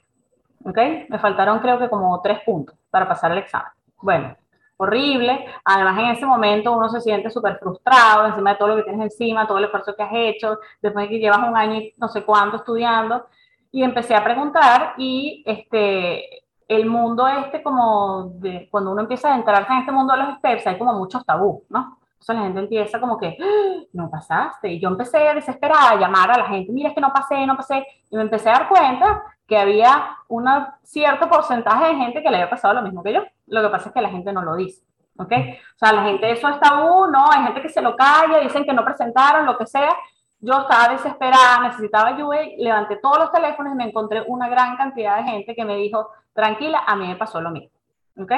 ¿ok? 0.63 0.77
Me 1.09 1.17
faltaron 1.17 1.59
creo 1.59 1.79
que 1.79 1.89
como 1.89 2.21
tres 2.21 2.39
puntos 2.45 2.75
para 2.91 3.07
pasar 3.07 3.31
el 3.31 3.39
examen. 3.39 3.71
Bueno, 3.99 4.35
horrible. 4.77 5.45
Además, 5.65 5.99
en 5.99 6.05
ese 6.11 6.25
momento 6.27 6.71
uno 6.71 6.87
se 6.89 7.01
siente 7.01 7.31
súper 7.31 7.57
frustrado 7.57 8.27
encima 8.27 8.51
de 8.51 8.57
todo 8.57 8.69
lo 8.69 8.75
que 8.77 8.83
tienes 8.83 9.11
encima, 9.11 9.47
todo 9.47 9.57
el 9.57 9.65
esfuerzo 9.65 9.95
que 9.95 10.03
has 10.03 10.13
hecho, 10.13 10.59
después 10.81 11.05
de 11.05 11.09
que 11.09 11.19
llevas 11.19 11.39
un 11.39 11.57
año 11.57 11.81
y 11.81 11.93
no 11.97 12.07
sé 12.07 12.23
cuánto 12.23 12.57
estudiando. 12.57 13.25
Y 13.71 13.83
empecé 13.83 14.15
a 14.15 14.23
preguntar 14.23 14.93
y 14.97 15.43
este, 15.45 16.43
el 16.69 16.85
mundo 16.85 17.27
este 17.27 17.61
como 17.63 18.31
de, 18.35 18.69
cuando 18.71 18.91
uno 18.91 19.01
empieza 19.01 19.33
a 19.33 19.35
entrarse 19.35 19.73
en 19.73 19.79
este 19.79 19.91
mundo 19.91 20.13
de 20.13 20.23
los 20.23 20.37
steps, 20.37 20.67
hay 20.67 20.77
como 20.77 20.93
muchos 20.93 21.25
tabú, 21.25 21.65
¿no? 21.67 21.97
Entonces 22.11 22.35
la 22.35 22.41
gente 22.43 22.59
empieza 22.59 22.99
como 22.99 23.17
que, 23.17 23.37
¡Ah! 23.41 23.83
no 23.93 24.09
pasaste. 24.09 24.73
Y 24.73 24.79
yo 24.79 24.89
empecé 24.89 25.27
a 25.27 25.33
desesperada 25.33 25.91
a 25.91 25.95
llamar 25.95 26.29
a 26.31 26.37
la 26.37 26.45
gente, 26.45 26.71
mira, 26.71 26.89
es 26.89 26.95
que 26.95 27.01
no 27.01 27.11
pasé, 27.11 27.45
no 27.47 27.57
pasé. 27.57 27.85
Y 28.11 28.15
me 28.15 28.21
empecé 28.21 28.49
a 28.49 28.53
dar 28.53 28.69
cuenta 28.69 29.23
que 29.47 29.57
había 29.57 30.17
un 30.27 30.45
cierto 30.83 31.27
porcentaje 31.27 31.87
de 31.87 31.95
gente 31.95 32.21
que 32.21 32.29
le 32.29 32.37
había 32.37 32.49
pasado 32.49 32.75
lo 32.75 32.81
mismo 32.83 33.01
que 33.01 33.13
yo. 33.13 33.23
Lo 33.47 33.63
que 33.63 33.69
pasa 33.69 33.89
es 33.89 33.93
que 33.95 34.01
la 34.01 34.09
gente 34.09 34.31
no 34.31 34.43
lo 34.43 34.55
dice, 34.55 34.85
¿ok? 35.17 35.31
O 35.31 35.77
sea, 35.77 35.91
la 35.91 36.03
gente, 36.03 36.29
eso 36.29 36.47
es 36.49 36.59
tabú, 36.59 37.07
¿no? 37.07 37.31
Hay 37.31 37.45
gente 37.45 37.63
que 37.63 37.69
se 37.69 37.81
lo 37.81 37.95
calla, 37.95 38.41
dicen 38.41 38.63
que 38.63 38.73
no 38.73 38.85
presentaron, 38.85 39.47
lo 39.47 39.57
que 39.57 39.65
sea. 39.65 39.95
Yo 40.39 40.53
estaba 40.53 40.93
desesperada, 40.93 41.61
necesitaba 41.63 42.09
ayuda, 42.09 42.37
levanté 42.57 42.97
todos 42.97 43.17
los 43.17 43.31
teléfonos 43.31 43.73
y 43.73 43.75
me 43.75 43.85
encontré 43.85 44.23
una 44.27 44.47
gran 44.47 44.77
cantidad 44.77 45.17
de 45.17 45.23
gente 45.23 45.55
que 45.55 45.65
me 45.65 45.77
dijo, 45.77 46.11
tranquila, 46.39 46.83
a 46.87 46.95
mí 46.95 47.07
me 47.07 47.15
pasó 47.15 47.41
lo 47.41 47.51
mismo. 47.51 47.69
¿Ok? 48.17 48.31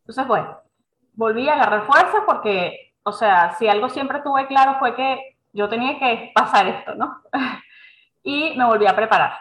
Entonces, 0.00 0.26
bueno, 0.26 0.58
volví 1.14 1.48
a 1.48 1.54
agarrar 1.54 1.86
fuerza 1.86 2.24
porque, 2.26 2.94
o 3.02 3.12
sea, 3.12 3.54
si 3.54 3.68
algo 3.68 3.88
siempre 3.88 4.20
tuve 4.22 4.46
claro 4.46 4.78
fue 4.78 4.94
que 4.94 5.36
yo 5.52 5.68
tenía 5.68 5.98
que 5.98 6.32
pasar 6.34 6.66
esto, 6.66 6.94
¿no? 6.94 7.22
y 8.22 8.54
me 8.56 8.64
volví 8.64 8.86
a 8.86 8.96
preparar. 8.96 9.32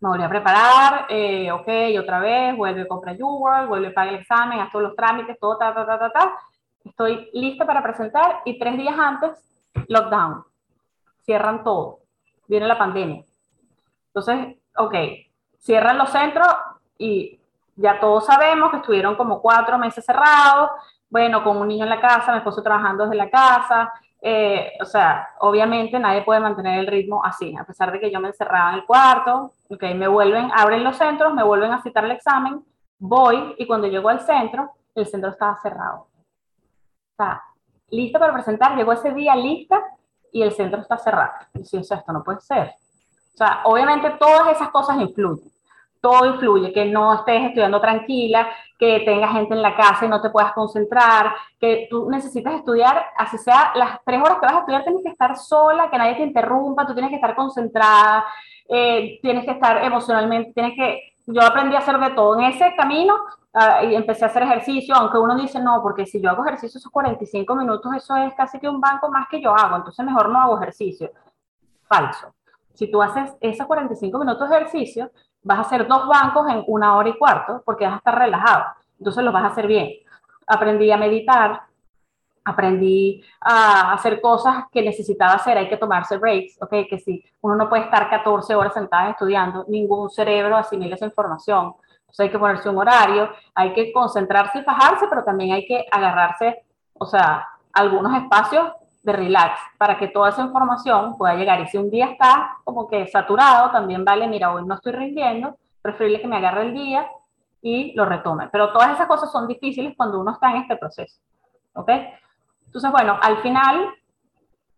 Me 0.00 0.08
volví 0.08 0.24
a 0.24 0.28
preparar, 0.28 1.06
eh, 1.08 1.50
ok, 1.52 1.68
otra 2.00 2.18
vez, 2.18 2.56
vuelve 2.56 2.82
a 2.82 2.88
comprar 2.88 3.16
YouWorld, 3.16 3.68
vuelve 3.68 3.88
a 3.88 3.94
pagar 3.94 4.14
el 4.14 4.20
examen, 4.20 4.60
haz 4.60 4.70
todos 4.70 4.84
los 4.84 4.96
trámites, 4.96 5.38
todo, 5.38 5.56
ta, 5.56 5.72
ta, 5.72 5.86
ta, 5.86 5.98
ta, 5.98 6.10
ta. 6.10 6.38
Estoy 6.84 7.30
lista 7.32 7.64
para 7.64 7.82
presentar 7.82 8.42
y 8.44 8.58
tres 8.58 8.76
días 8.76 8.98
antes, 8.98 9.30
lockdown. 9.88 10.44
Cierran 11.22 11.64
todo. 11.64 12.00
Viene 12.46 12.66
la 12.66 12.76
pandemia. 12.76 13.24
Entonces, 14.08 14.56
ok, 14.76 14.94
cierran 15.58 15.96
los 15.96 16.10
centros 16.10 16.46
y 16.98 17.40
ya 17.76 17.98
todos 18.00 18.26
sabemos 18.26 18.70
que 18.70 18.76
estuvieron 18.78 19.16
como 19.16 19.40
cuatro 19.40 19.78
meses 19.78 20.04
cerrados, 20.04 20.70
bueno, 21.10 21.42
con 21.44 21.56
un 21.56 21.68
niño 21.68 21.84
en 21.84 21.90
la 21.90 22.00
casa, 22.00 22.32
mi 22.32 22.38
esposo 22.38 22.62
trabajando 22.62 23.04
desde 23.04 23.16
la 23.16 23.30
casa, 23.30 23.92
eh, 24.20 24.72
o 24.80 24.84
sea, 24.84 25.28
obviamente 25.40 25.98
nadie 25.98 26.22
puede 26.22 26.40
mantener 26.40 26.80
el 26.80 26.86
ritmo 26.86 27.22
así, 27.24 27.54
a 27.56 27.64
pesar 27.64 27.92
de 27.92 28.00
que 28.00 28.10
yo 28.10 28.20
me 28.20 28.28
encerraba 28.28 28.70
en 28.70 28.76
el 28.76 28.86
cuarto, 28.86 29.52
ok, 29.68 29.82
me 29.94 30.08
vuelven, 30.08 30.50
abren 30.54 30.82
los 30.82 30.96
centros, 30.96 31.34
me 31.34 31.42
vuelven 31.42 31.72
a 31.72 31.82
citar 31.82 32.04
el 32.04 32.12
examen, 32.12 32.64
voy 32.98 33.54
y 33.58 33.66
cuando 33.66 33.86
llego 33.86 34.08
al 34.08 34.20
centro, 34.20 34.70
el 34.94 35.06
centro 35.06 35.30
estaba 35.30 35.56
cerrado. 35.60 36.06
O 37.12 37.16
sea, 37.16 37.42
lista 37.90 38.18
para 38.18 38.32
presentar, 38.32 38.76
llegó 38.76 38.92
ese 38.92 39.12
día 39.12 39.36
lista 39.36 39.82
y 40.32 40.42
el 40.42 40.52
centro 40.52 40.80
está 40.80 40.96
cerrado. 40.96 41.32
Y 41.54 41.64
si, 41.64 41.76
o 41.76 41.84
sea, 41.84 41.98
esto 41.98 42.12
no 42.12 42.24
puede 42.24 42.40
ser. 42.40 42.72
O 43.34 43.36
sea, 43.36 43.60
obviamente 43.64 44.10
todas 44.18 44.48
esas 44.56 44.70
cosas 44.70 44.98
influyen 45.00 45.53
todo 46.04 46.26
influye, 46.26 46.70
que 46.70 46.84
no 46.84 47.14
estés 47.14 47.44
estudiando 47.44 47.80
tranquila, 47.80 48.46
que 48.78 49.00
tengas 49.06 49.32
gente 49.32 49.54
en 49.54 49.62
la 49.62 49.74
casa 49.74 50.04
y 50.04 50.08
no 50.10 50.20
te 50.20 50.28
puedas 50.28 50.52
concentrar, 50.52 51.34
que 51.58 51.86
tú 51.88 52.10
necesitas 52.10 52.52
estudiar, 52.56 53.06
así 53.16 53.38
sea 53.38 53.72
las 53.74 54.04
tres 54.04 54.20
horas 54.20 54.38
que 54.38 54.44
vas 54.44 54.56
a 54.56 54.58
estudiar, 54.58 54.84
tienes 54.84 55.02
que 55.02 55.08
estar 55.08 55.34
sola, 55.38 55.88
que 55.90 55.96
nadie 55.96 56.16
te 56.16 56.24
interrumpa, 56.24 56.86
tú 56.86 56.92
tienes 56.92 57.08
que 57.08 57.16
estar 57.16 57.34
concentrada, 57.34 58.26
eh, 58.68 59.18
tienes 59.22 59.46
que 59.46 59.52
estar 59.52 59.82
emocionalmente, 59.82 60.52
tienes 60.52 60.74
que, 60.76 61.14
yo 61.26 61.40
aprendí 61.40 61.74
a 61.74 61.78
hacer 61.78 61.98
de 61.98 62.10
todo 62.10 62.38
en 62.38 62.44
ese 62.44 62.74
camino 62.76 63.14
uh, 63.54 63.86
y 63.86 63.94
empecé 63.94 64.26
a 64.26 64.28
hacer 64.28 64.42
ejercicio, 64.42 64.94
aunque 64.94 65.16
uno 65.16 65.34
dice, 65.36 65.58
no, 65.58 65.80
porque 65.82 66.04
si 66.04 66.20
yo 66.20 66.28
hago 66.28 66.44
ejercicio 66.44 66.76
esos 66.76 66.92
45 66.92 67.56
minutos, 67.56 67.90
eso 67.96 68.14
es 68.16 68.34
casi 68.34 68.58
que 68.58 68.68
un 68.68 68.78
banco 68.78 69.10
más 69.10 69.26
que 69.30 69.40
yo 69.40 69.56
hago, 69.56 69.76
entonces 69.76 70.04
mejor 70.04 70.28
no 70.28 70.38
hago 70.38 70.58
ejercicio. 70.58 71.10
Falso. 71.88 72.34
Si 72.74 72.90
tú 72.90 73.00
haces 73.00 73.34
esos 73.40 73.66
45 73.66 74.18
minutos 74.18 74.50
de 74.50 74.56
ejercicio, 74.56 75.10
vas 75.44 75.58
a 75.58 75.60
hacer 75.60 75.86
dos 75.86 76.08
bancos 76.08 76.48
en 76.50 76.64
una 76.66 76.96
hora 76.96 77.08
y 77.10 77.18
cuarto 77.18 77.62
porque 77.64 77.84
vas 77.84 77.94
a 77.94 77.98
estar 77.98 78.18
relajado. 78.18 78.64
Entonces 78.98 79.22
lo 79.22 79.30
vas 79.30 79.44
a 79.44 79.48
hacer 79.48 79.66
bien. 79.66 79.90
Aprendí 80.46 80.90
a 80.90 80.96
meditar, 80.96 81.62
aprendí 82.44 83.22
a 83.40 83.92
hacer 83.92 84.20
cosas 84.20 84.64
que 84.70 84.82
necesitaba 84.82 85.34
hacer, 85.34 85.56
hay 85.56 85.68
que 85.68 85.76
tomarse 85.76 86.18
breaks, 86.18 86.60
¿ok? 86.60 86.70
Que 86.88 86.98
si 86.98 87.24
uno 87.40 87.56
no 87.56 87.68
puede 87.68 87.84
estar 87.84 88.08
14 88.10 88.54
horas 88.54 88.74
sentada 88.74 89.10
estudiando, 89.10 89.64
ningún 89.68 90.10
cerebro 90.10 90.56
asimila 90.56 90.94
esa 90.94 91.06
información. 91.06 91.74
Entonces 92.00 92.20
hay 92.20 92.30
que 92.30 92.38
ponerse 92.38 92.68
un 92.68 92.78
horario, 92.78 93.30
hay 93.54 93.72
que 93.72 93.92
concentrarse 93.92 94.58
y 94.58 94.62
fajarse, 94.62 95.06
pero 95.08 95.24
también 95.24 95.54
hay 95.54 95.66
que 95.66 95.86
agarrarse, 95.90 96.64
o 96.94 97.06
sea, 97.06 97.48
algunos 97.72 98.14
espacios 98.14 98.72
de 99.04 99.12
relax 99.12 99.60
para 99.78 99.98
que 99.98 100.08
toda 100.08 100.30
esa 100.30 100.42
información 100.42 101.16
pueda 101.16 101.34
llegar. 101.34 101.60
Y 101.60 101.68
si 101.68 101.76
un 101.76 101.90
día 101.90 102.06
está 102.06 102.56
como 102.64 102.88
que 102.88 103.06
saturado, 103.06 103.70
también 103.70 104.04
vale, 104.04 104.26
mira, 104.26 104.52
hoy 104.52 104.64
no 104.64 104.74
estoy 104.74 104.92
rindiendo, 104.92 105.56
preferible 105.82 106.20
que 106.20 106.26
me 106.26 106.38
agarre 106.38 106.62
el 106.62 106.74
día 106.74 107.06
y 107.60 107.92
lo 107.94 108.06
retome. 108.06 108.48
Pero 108.50 108.72
todas 108.72 108.92
esas 108.92 109.06
cosas 109.06 109.30
son 109.30 109.46
difíciles 109.46 109.94
cuando 109.96 110.18
uno 110.18 110.32
está 110.32 110.50
en 110.50 110.62
este 110.62 110.76
proceso. 110.76 111.20
¿Ok? 111.74 111.90
Entonces, 112.66 112.90
bueno, 112.90 113.18
al 113.20 113.42
final 113.42 113.90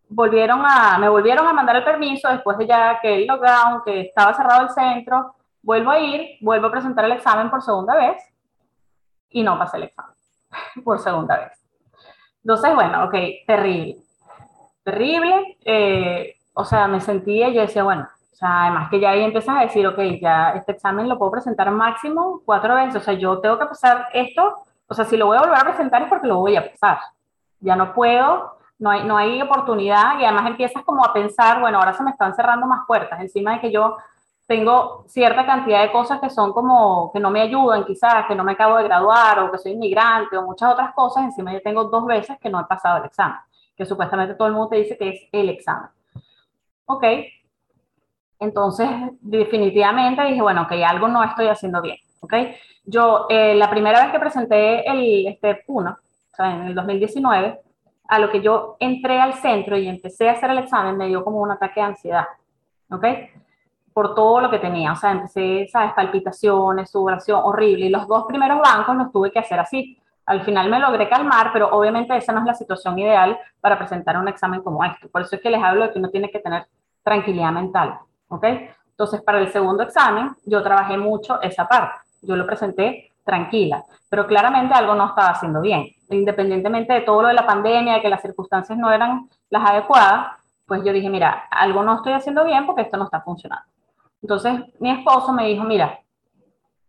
volvieron 0.09 0.61
a, 0.65 0.97
me 0.99 1.07
volvieron 1.07 1.47
a 1.47 1.53
mandar 1.53 1.77
el 1.77 1.85
permiso 1.85 2.27
después 2.29 2.57
de 2.57 2.67
ya 2.67 2.99
que 2.99 3.15
el 3.15 3.27
lockdown, 3.27 3.81
que 3.85 4.01
estaba 4.01 4.33
cerrado 4.33 4.63
el 4.63 4.69
centro, 4.71 5.35
vuelvo 5.61 5.91
a 5.91 5.99
ir, 5.99 6.37
vuelvo 6.41 6.67
a 6.67 6.71
presentar 6.71 7.05
el 7.05 7.13
examen 7.13 7.49
por 7.49 7.61
segunda 7.61 7.95
vez 7.95 8.21
y 9.29 9.41
no 9.41 9.57
pasé 9.57 9.77
el 9.77 9.83
examen 9.83 10.15
por 10.83 10.99
segunda 10.99 11.37
vez. 11.39 11.53
Entonces, 12.43 12.75
bueno, 12.75 13.05
ok, 13.05 13.15
terrible 13.45 14.06
terrible. 14.87 15.57
Eh, 15.65 16.35
o 16.53 16.63
sea, 16.63 16.87
me 16.87 17.01
sentía, 17.01 17.49
yo 17.49 17.61
decía, 17.61 17.83
bueno, 17.83 18.07
o 18.31 18.35
sea, 18.35 18.63
además 18.63 18.89
que 18.89 18.99
ya 18.99 19.09
ahí 19.11 19.23
empiezas 19.23 19.57
a 19.57 19.61
decir, 19.61 19.85
ok, 19.85 19.99
ya 20.21 20.51
este 20.51 20.71
examen 20.71 21.09
lo 21.09 21.17
puedo 21.17 21.31
presentar 21.31 21.69
máximo 21.71 22.41
cuatro 22.45 22.75
veces, 22.75 22.95
o 22.95 23.03
sea, 23.03 23.13
yo 23.13 23.39
tengo 23.39 23.59
que 23.59 23.65
pasar 23.65 24.07
esto, 24.13 24.63
o 24.87 24.93
sea, 24.93 25.03
si 25.05 25.17
lo 25.17 25.27
voy 25.27 25.37
a 25.37 25.41
volver 25.41 25.57
a 25.59 25.65
presentar 25.65 26.01
es 26.03 26.09
porque 26.09 26.27
lo 26.27 26.37
voy 26.37 26.55
a 26.55 26.71
pasar. 26.71 26.99
Ya 27.59 27.75
no 27.75 27.93
puedo, 27.93 28.57
no 28.79 28.89
hay, 28.91 29.03
no 29.03 29.17
hay 29.17 29.41
oportunidad 29.41 30.19
y 30.19 30.23
además 30.23 30.47
empiezas 30.47 30.83
como 30.83 31.03
a 31.03 31.11
pensar, 31.13 31.59
bueno, 31.59 31.79
ahora 31.79 31.93
se 31.93 32.03
me 32.03 32.11
están 32.11 32.33
cerrando 32.33 32.65
más 32.65 32.81
puertas, 32.87 33.19
encima 33.19 33.53
de 33.53 33.59
que 33.59 33.71
yo 33.71 33.97
tengo 34.47 35.03
cierta 35.07 35.45
cantidad 35.45 35.81
de 35.81 35.91
cosas 35.91 36.21
que 36.21 36.29
son 36.29 36.53
como 36.53 37.11
que 37.11 37.19
no 37.19 37.29
me 37.29 37.41
ayudan 37.41 37.83
quizás, 37.83 38.25
que 38.27 38.35
no 38.35 38.45
me 38.45 38.53
acabo 38.53 38.77
de 38.77 38.83
graduar 38.85 39.39
o 39.39 39.51
que 39.51 39.57
soy 39.57 39.73
inmigrante 39.73 40.37
o 40.37 40.43
muchas 40.43 40.71
otras 40.71 40.93
cosas, 40.93 41.25
encima 41.25 41.51
yo 41.51 41.61
tengo 41.61 41.83
dos 41.85 42.05
veces 42.05 42.37
que 42.39 42.49
no 42.49 42.61
he 42.61 42.65
pasado 42.65 42.97
el 42.99 43.05
examen 43.05 43.37
que 43.77 43.85
supuestamente 43.85 44.33
todo 44.33 44.47
el 44.47 44.53
mundo 44.53 44.69
te 44.69 44.77
dice 44.77 44.97
que 44.97 45.09
es 45.09 45.21
el 45.31 45.49
examen. 45.49 45.89
Ok, 46.85 47.03
entonces 48.39 48.89
definitivamente 49.21 50.23
dije, 50.23 50.41
bueno, 50.41 50.63
ok, 50.63 50.71
algo 50.85 51.07
no 51.07 51.23
estoy 51.23 51.47
haciendo 51.47 51.81
bien. 51.81 51.97
Ok, 52.19 52.33
yo 52.85 53.27
eh, 53.29 53.55
la 53.55 53.69
primera 53.69 54.03
vez 54.03 54.11
que 54.11 54.19
presenté 54.19 54.89
el 54.89 55.27
este 55.27 55.63
1, 55.67 55.91
o 55.91 56.35
sea, 56.35 56.55
en 56.55 56.61
el 56.67 56.75
2019, 56.75 57.61
a 58.07 58.19
lo 58.19 58.31
que 58.31 58.41
yo 58.41 58.77
entré 58.79 59.19
al 59.19 59.33
centro 59.35 59.77
y 59.77 59.87
empecé 59.87 60.29
a 60.29 60.33
hacer 60.33 60.49
el 60.49 60.59
examen, 60.59 60.97
me 60.97 61.07
dio 61.07 61.23
como 61.23 61.41
un 61.41 61.51
ataque 61.51 61.79
de 61.81 61.87
ansiedad. 61.87 62.25
¿Ok? 62.89 63.05
Por 63.93 64.15
todo 64.15 64.39
lo 64.41 64.49
que 64.49 64.59
tenía. 64.59 64.93
O 64.93 64.95
sea, 64.95 65.11
empecé, 65.11 65.67
¿sabes? 65.71 65.93
Palpitaciones, 65.93 66.89
sudoración, 66.89 67.41
horrible. 67.43 67.87
Y 67.87 67.89
los 67.89 68.07
dos 68.07 68.25
primeros 68.27 68.59
bancos 68.61 68.95
los 68.95 69.11
tuve 69.11 69.31
que 69.31 69.39
hacer 69.39 69.59
así. 69.59 69.99
Al 70.27 70.43
final 70.43 70.69
me 70.69 70.79
logré 70.79 71.07
calmar, 71.07 71.51
pero 71.53 71.69
obviamente 71.69 72.15
esa 72.15 72.33
no 72.33 72.41
es 72.41 72.45
la 72.45 72.53
situación 72.53 72.99
ideal 72.99 73.39
para 73.61 73.77
presentar 73.77 74.17
un 74.17 74.27
examen 74.27 74.61
como 74.61 74.83
este. 74.83 75.07
Por 75.07 75.21
eso 75.21 75.37
es 75.37 75.41
que 75.41 75.49
les 75.49 75.63
hablo 75.63 75.85
de 75.85 75.93
que 75.93 75.99
uno 75.99 76.09
tiene 76.09 76.29
que 76.29 76.39
tener 76.39 76.67
tranquilidad 77.01 77.51
mental, 77.51 77.97
¿ok? 78.27 78.45
Entonces, 78.89 79.21
para 79.21 79.39
el 79.39 79.51
segundo 79.51 79.83
examen, 79.83 80.35
yo 80.45 80.61
trabajé 80.61 80.97
mucho 80.97 81.41
esa 81.41 81.67
parte. 81.67 81.99
Yo 82.21 82.35
lo 82.35 82.45
presenté 82.45 83.13
tranquila, 83.23 83.85
pero 84.09 84.27
claramente 84.27 84.73
algo 84.73 84.95
no 84.95 85.07
estaba 85.07 85.29
haciendo 85.29 85.61
bien. 85.61 85.85
Independientemente 86.09 86.93
de 86.93 87.01
todo 87.01 87.21
lo 87.21 87.27
de 87.29 87.33
la 87.33 87.45
pandemia, 87.45 87.95
de 87.95 88.01
que 88.01 88.09
las 88.09 88.21
circunstancias 88.21 88.77
no 88.77 88.91
eran 88.91 89.29
las 89.49 89.69
adecuadas, 89.69 90.31
pues 90.65 90.83
yo 90.83 90.91
dije, 90.91 91.09
mira, 91.09 91.47
algo 91.49 91.83
no 91.83 91.95
estoy 91.95 92.13
haciendo 92.13 92.43
bien 92.43 92.65
porque 92.65 92.81
esto 92.81 92.97
no 92.97 93.05
está 93.05 93.21
funcionando. 93.21 93.65
Entonces, 94.21 94.59
mi 94.79 94.91
esposo 94.91 95.31
me 95.31 95.47
dijo, 95.47 95.63
mira, 95.63 95.99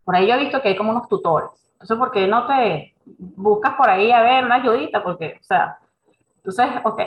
por 0.03 0.15
ahí 0.15 0.27
yo 0.27 0.33
he 0.33 0.39
visto 0.39 0.61
que 0.61 0.69
hay 0.69 0.75
como 0.75 0.91
unos 0.91 1.07
tutores. 1.07 1.51
Entonces, 1.73 1.97
¿por 1.97 2.11
qué 2.11 2.27
no 2.27 2.45
te 2.45 2.95
buscas 3.17 3.73
por 3.75 3.89
ahí 3.89 4.11
a 4.11 4.21
ver 4.21 4.45
una 4.45 4.55
ayudita? 4.55 5.03
Porque, 5.03 5.37
o 5.39 5.43
sea, 5.43 5.77
entonces, 6.37 6.67
ok. 6.83 7.01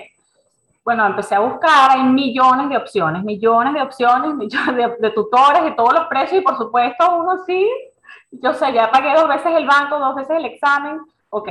Bueno, 0.85 1.07
empecé 1.07 1.37
a 1.37 1.41
buscar, 1.41 1.93
hay 1.93 2.03
millones 2.03 2.69
de 2.69 2.77
opciones, 2.77 3.23
millones 3.23 3.73
de 3.75 3.83
opciones, 3.83 4.35
millones 4.35 4.99
de, 4.99 5.11
tutores 5.11 5.63
de 5.63 5.73
todos 5.73 5.95
los 5.95 6.07
precios 6.07 6.41
y 6.41 6.45
por 6.45 6.57
supuesto 6.57 7.17
uno 7.17 7.45
sí, 7.47 7.69
yo 8.33 8.53
sé, 8.55 8.73
ya 8.73 8.91
pagué 8.91 9.15
dos 9.15 9.29
veces 9.29 9.55
el 9.55 9.67
banco, 9.67 9.99
dos 9.99 10.15
veces 10.17 10.37
el 10.37 10.47
examen, 10.47 11.01
ok. 11.31 11.49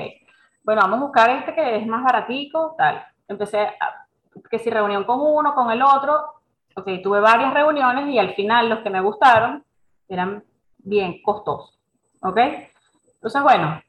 Bueno, 0.63 0.81
vamos 0.81 0.99
a 0.99 1.03
buscar 1.03 1.29
este 1.29 1.55
que 1.55 1.77
es 1.77 1.87
más 1.87 2.03
baratico, 2.03 2.75
tal. 2.77 3.03
Empecé 3.27 3.61
a, 3.61 4.05
que 4.49 4.59
si 4.59 4.69
reunión 4.69 5.05
con 5.05 5.19
uno, 5.21 5.55
con 5.55 5.71
el 5.71 5.81
otro, 5.81 6.41
ok, 6.75 6.89
tuve 7.01 7.19
varias 7.19 7.53
reuniones 7.53 8.09
y 8.09 8.19
al 8.19 8.33
final 8.35 8.69
los 8.69 8.79
que 8.79 8.89
me 8.89 9.01
gustaron 9.01 9.63
eran 10.09 10.43
bien 10.77 11.21
costosos, 11.21 11.79
ok. 12.21 12.37
Entonces, 13.15 13.43
bueno, 13.43 13.81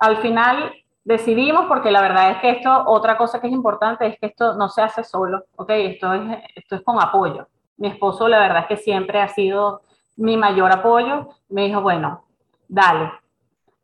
al 0.00 0.18
final 0.18 0.72
decidimos, 1.04 1.66
porque 1.66 1.90
la 1.90 2.00
verdad 2.00 2.32
es 2.32 2.38
que 2.38 2.50
esto, 2.50 2.84
otra 2.86 3.16
cosa 3.16 3.40
que 3.40 3.46
es 3.46 3.52
importante 3.52 4.06
es 4.06 4.18
que 4.18 4.26
esto 4.26 4.54
no 4.54 4.68
se 4.68 4.82
hace 4.82 5.04
solo, 5.04 5.44
¿ok? 5.56 5.70
Esto 5.70 6.12
es, 6.12 6.22
esto 6.56 6.76
es 6.76 6.82
con 6.82 7.00
apoyo. 7.00 7.46
Mi 7.76 7.88
esposo, 7.88 8.26
la 8.26 8.40
verdad 8.40 8.62
es 8.62 8.66
que 8.66 8.76
siempre 8.76 9.20
ha 9.20 9.28
sido 9.28 9.82
mi 10.16 10.36
mayor 10.36 10.72
apoyo. 10.72 11.28
Me 11.48 11.66
dijo, 11.66 11.80
bueno, 11.80 12.24
dale, 12.66 13.12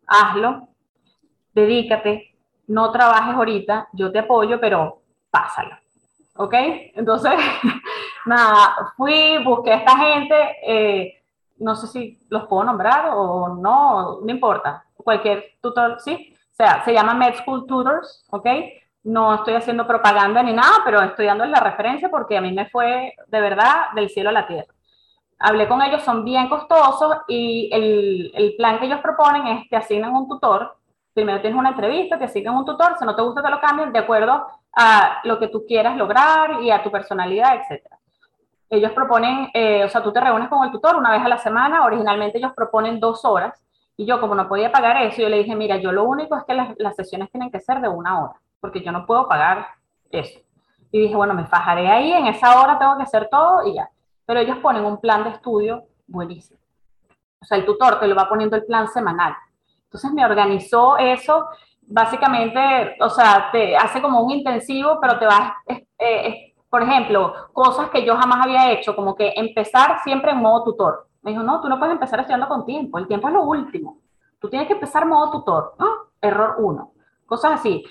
hazlo, 0.06 0.68
dedícate, 1.54 2.34
no 2.66 2.90
trabajes 2.90 3.34
ahorita, 3.34 3.88
yo 3.92 4.10
te 4.10 4.20
apoyo, 4.20 4.60
pero 4.60 5.02
pásalo. 5.30 5.76
¿Ok? 6.36 6.54
Entonces, 6.94 7.32
nada, 8.26 8.92
fui, 8.96 9.38
busqué 9.44 9.72
a 9.72 9.76
esta 9.76 9.96
gente, 9.96 10.34
eh, 10.66 11.22
no 11.58 11.76
sé 11.76 11.86
si 11.86 12.18
los 12.30 12.46
puedo 12.46 12.64
nombrar 12.64 13.10
o 13.14 13.48
no, 13.50 14.20
no 14.20 14.30
importa, 14.30 14.84
cualquier 15.02 15.44
tutor, 15.60 16.00
¿sí? 16.00 16.34
O 16.52 16.54
sea, 16.54 16.84
se 16.84 16.92
llama 16.92 17.14
Med 17.14 17.34
School 17.34 17.66
Tutors, 17.66 18.26
¿ok? 18.30 18.46
No 19.04 19.34
estoy 19.34 19.54
haciendo 19.54 19.86
propaganda 19.86 20.42
ni 20.42 20.52
nada, 20.52 20.78
pero 20.84 21.00
estoy 21.02 21.26
dando 21.26 21.44
la 21.44 21.60
referencia 21.60 22.08
porque 22.08 22.36
a 22.36 22.40
mí 22.40 22.52
me 22.52 22.68
fue 22.68 23.14
de 23.26 23.40
verdad 23.40 23.92
del 23.94 24.10
cielo 24.10 24.28
a 24.28 24.32
la 24.32 24.46
tierra. 24.46 24.72
Hablé 25.38 25.66
con 25.66 25.82
ellos, 25.82 26.02
son 26.02 26.24
bien 26.24 26.48
costosos 26.48 27.16
y 27.26 27.68
el, 27.72 28.30
el 28.34 28.54
plan 28.56 28.78
que 28.78 28.86
ellos 28.86 29.00
proponen 29.00 29.46
es 29.48 29.68
que 29.68 29.76
asignan 29.76 30.14
un 30.14 30.28
tutor. 30.28 30.76
Primero 31.14 31.40
tienes 31.40 31.58
una 31.58 31.70
entrevista, 31.70 32.16
te 32.16 32.24
asignan 32.24 32.54
un 32.54 32.64
tutor, 32.64 32.96
si 32.98 33.04
no 33.04 33.16
te 33.16 33.22
gusta 33.22 33.42
te 33.42 33.50
lo 33.50 33.60
cambian 33.60 33.92
de 33.92 33.98
acuerdo 33.98 34.46
a 34.74 35.20
lo 35.24 35.38
que 35.38 35.48
tú 35.48 35.64
quieras 35.66 35.96
lograr 35.96 36.62
y 36.62 36.70
a 36.70 36.82
tu 36.82 36.90
personalidad, 36.90 37.56
etc. 37.56 37.84
ellos 38.70 38.92
proponen, 38.92 39.50
eh, 39.52 39.84
o 39.84 39.88
sea, 39.88 40.02
tú 40.02 40.12
te 40.12 40.20
reúnes 40.20 40.48
con 40.48 40.64
el 40.64 40.70
tutor 40.70 40.96
una 40.96 41.10
vez 41.10 41.22
a 41.22 41.28
la 41.28 41.38
semana, 41.38 41.84
originalmente 41.84 42.38
ellos 42.38 42.52
proponen 42.54 42.98
dos 42.98 43.24
horas, 43.24 43.62
y 43.96 44.06
yo 44.06 44.20
como 44.20 44.34
no 44.34 44.48
podía 44.48 44.72
pagar 44.72 44.96
eso, 45.02 45.22
yo 45.22 45.28
le 45.28 45.38
dije, 45.38 45.54
mira, 45.54 45.76
yo 45.76 45.92
lo 45.92 46.04
único 46.04 46.36
es 46.36 46.44
que 46.44 46.54
las, 46.54 46.74
las 46.78 46.96
sesiones 46.96 47.30
tienen 47.30 47.50
que 47.50 47.60
ser 47.60 47.80
de 47.80 47.88
una 47.88 48.22
hora, 48.22 48.40
porque 48.60 48.82
yo 48.82 48.92
no 48.92 49.06
puedo 49.06 49.28
pagar 49.28 49.66
eso. 50.10 50.40
Y 50.90 51.00
dije, 51.00 51.16
bueno, 51.16 51.34
me 51.34 51.46
fajaré 51.46 51.88
ahí, 51.88 52.12
en 52.12 52.26
esa 52.26 52.60
hora 52.60 52.78
tengo 52.78 52.96
que 52.96 53.04
hacer 53.04 53.28
todo 53.30 53.66
y 53.66 53.74
ya. 53.74 53.88
Pero 54.26 54.40
ellos 54.40 54.58
ponen 54.58 54.84
un 54.84 55.00
plan 55.00 55.24
de 55.24 55.30
estudio 55.30 55.84
buenísimo. 56.06 56.60
O 57.40 57.44
sea, 57.44 57.58
el 57.58 57.64
tutor 57.64 57.98
te 57.98 58.06
lo 58.06 58.14
va 58.14 58.28
poniendo 58.28 58.56
el 58.56 58.64
plan 58.64 58.88
semanal. 58.88 59.34
Entonces 59.84 60.12
me 60.12 60.24
organizó 60.24 60.96
eso, 60.96 61.48
básicamente, 61.82 62.96
o 63.00 63.10
sea, 63.10 63.48
te 63.50 63.76
hace 63.76 64.00
como 64.00 64.20
un 64.22 64.30
intensivo, 64.30 64.98
pero 65.00 65.18
te 65.18 65.26
vas, 65.26 65.52
eh, 65.98 66.54
por 66.70 66.82
ejemplo, 66.82 67.34
cosas 67.52 67.90
que 67.90 68.04
yo 68.04 68.16
jamás 68.16 68.46
había 68.46 68.70
hecho, 68.70 68.94
como 68.94 69.14
que 69.14 69.32
empezar 69.36 70.00
siempre 70.02 70.30
en 70.32 70.38
modo 70.38 70.64
tutor. 70.64 71.08
Me 71.22 71.30
dijo, 71.30 71.42
no, 71.42 71.60
tú 71.60 71.68
no 71.68 71.78
puedes 71.78 71.92
empezar 71.92 72.20
estudiando 72.20 72.48
con 72.48 72.66
tiempo, 72.66 72.98
el 72.98 73.06
tiempo 73.06 73.28
es 73.28 73.34
lo 73.34 73.42
último. 73.42 73.98
Tú 74.40 74.48
tienes 74.48 74.66
que 74.66 74.74
empezar 74.74 75.06
modo 75.06 75.30
tutor, 75.30 75.74
¿no? 75.78 75.86
Error 76.20 76.56
uno. 76.58 76.92
Cosas 77.26 77.52
así. 77.52 77.84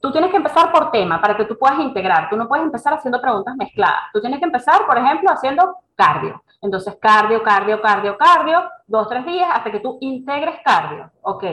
Tú 0.00 0.12
tienes 0.12 0.30
que 0.30 0.36
empezar 0.36 0.70
por 0.70 0.90
tema 0.90 1.18
para 1.18 1.34
que 1.34 1.46
tú 1.46 1.58
puedas 1.58 1.78
integrar. 1.78 2.28
Tú 2.28 2.36
no 2.36 2.46
puedes 2.46 2.64
empezar 2.66 2.92
haciendo 2.92 3.22
preguntas 3.22 3.56
mezcladas. 3.56 4.02
Tú 4.12 4.20
tienes 4.20 4.38
que 4.38 4.44
empezar, 4.44 4.86
por 4.86 4.98
ejemplo, 4.98 5.30
haciendo 5.30 5.78
cardio. 5.94 6.42
Entonces, 6.60 6.96
cardio, 7.00 7.42
cardio, 7.42 7.80
cardio, 7.80 8.18
cardio, 8.18 8.70
dos, 8.86 9.08
tres 9.08 9.24
días 9.24 9.48
hasta 9.50 9.70
que 9.70 9.80
tú 9.80 9.96
integres 10.02 10.60
cardio. 10.62 11.10
Ok. 11.22 11.44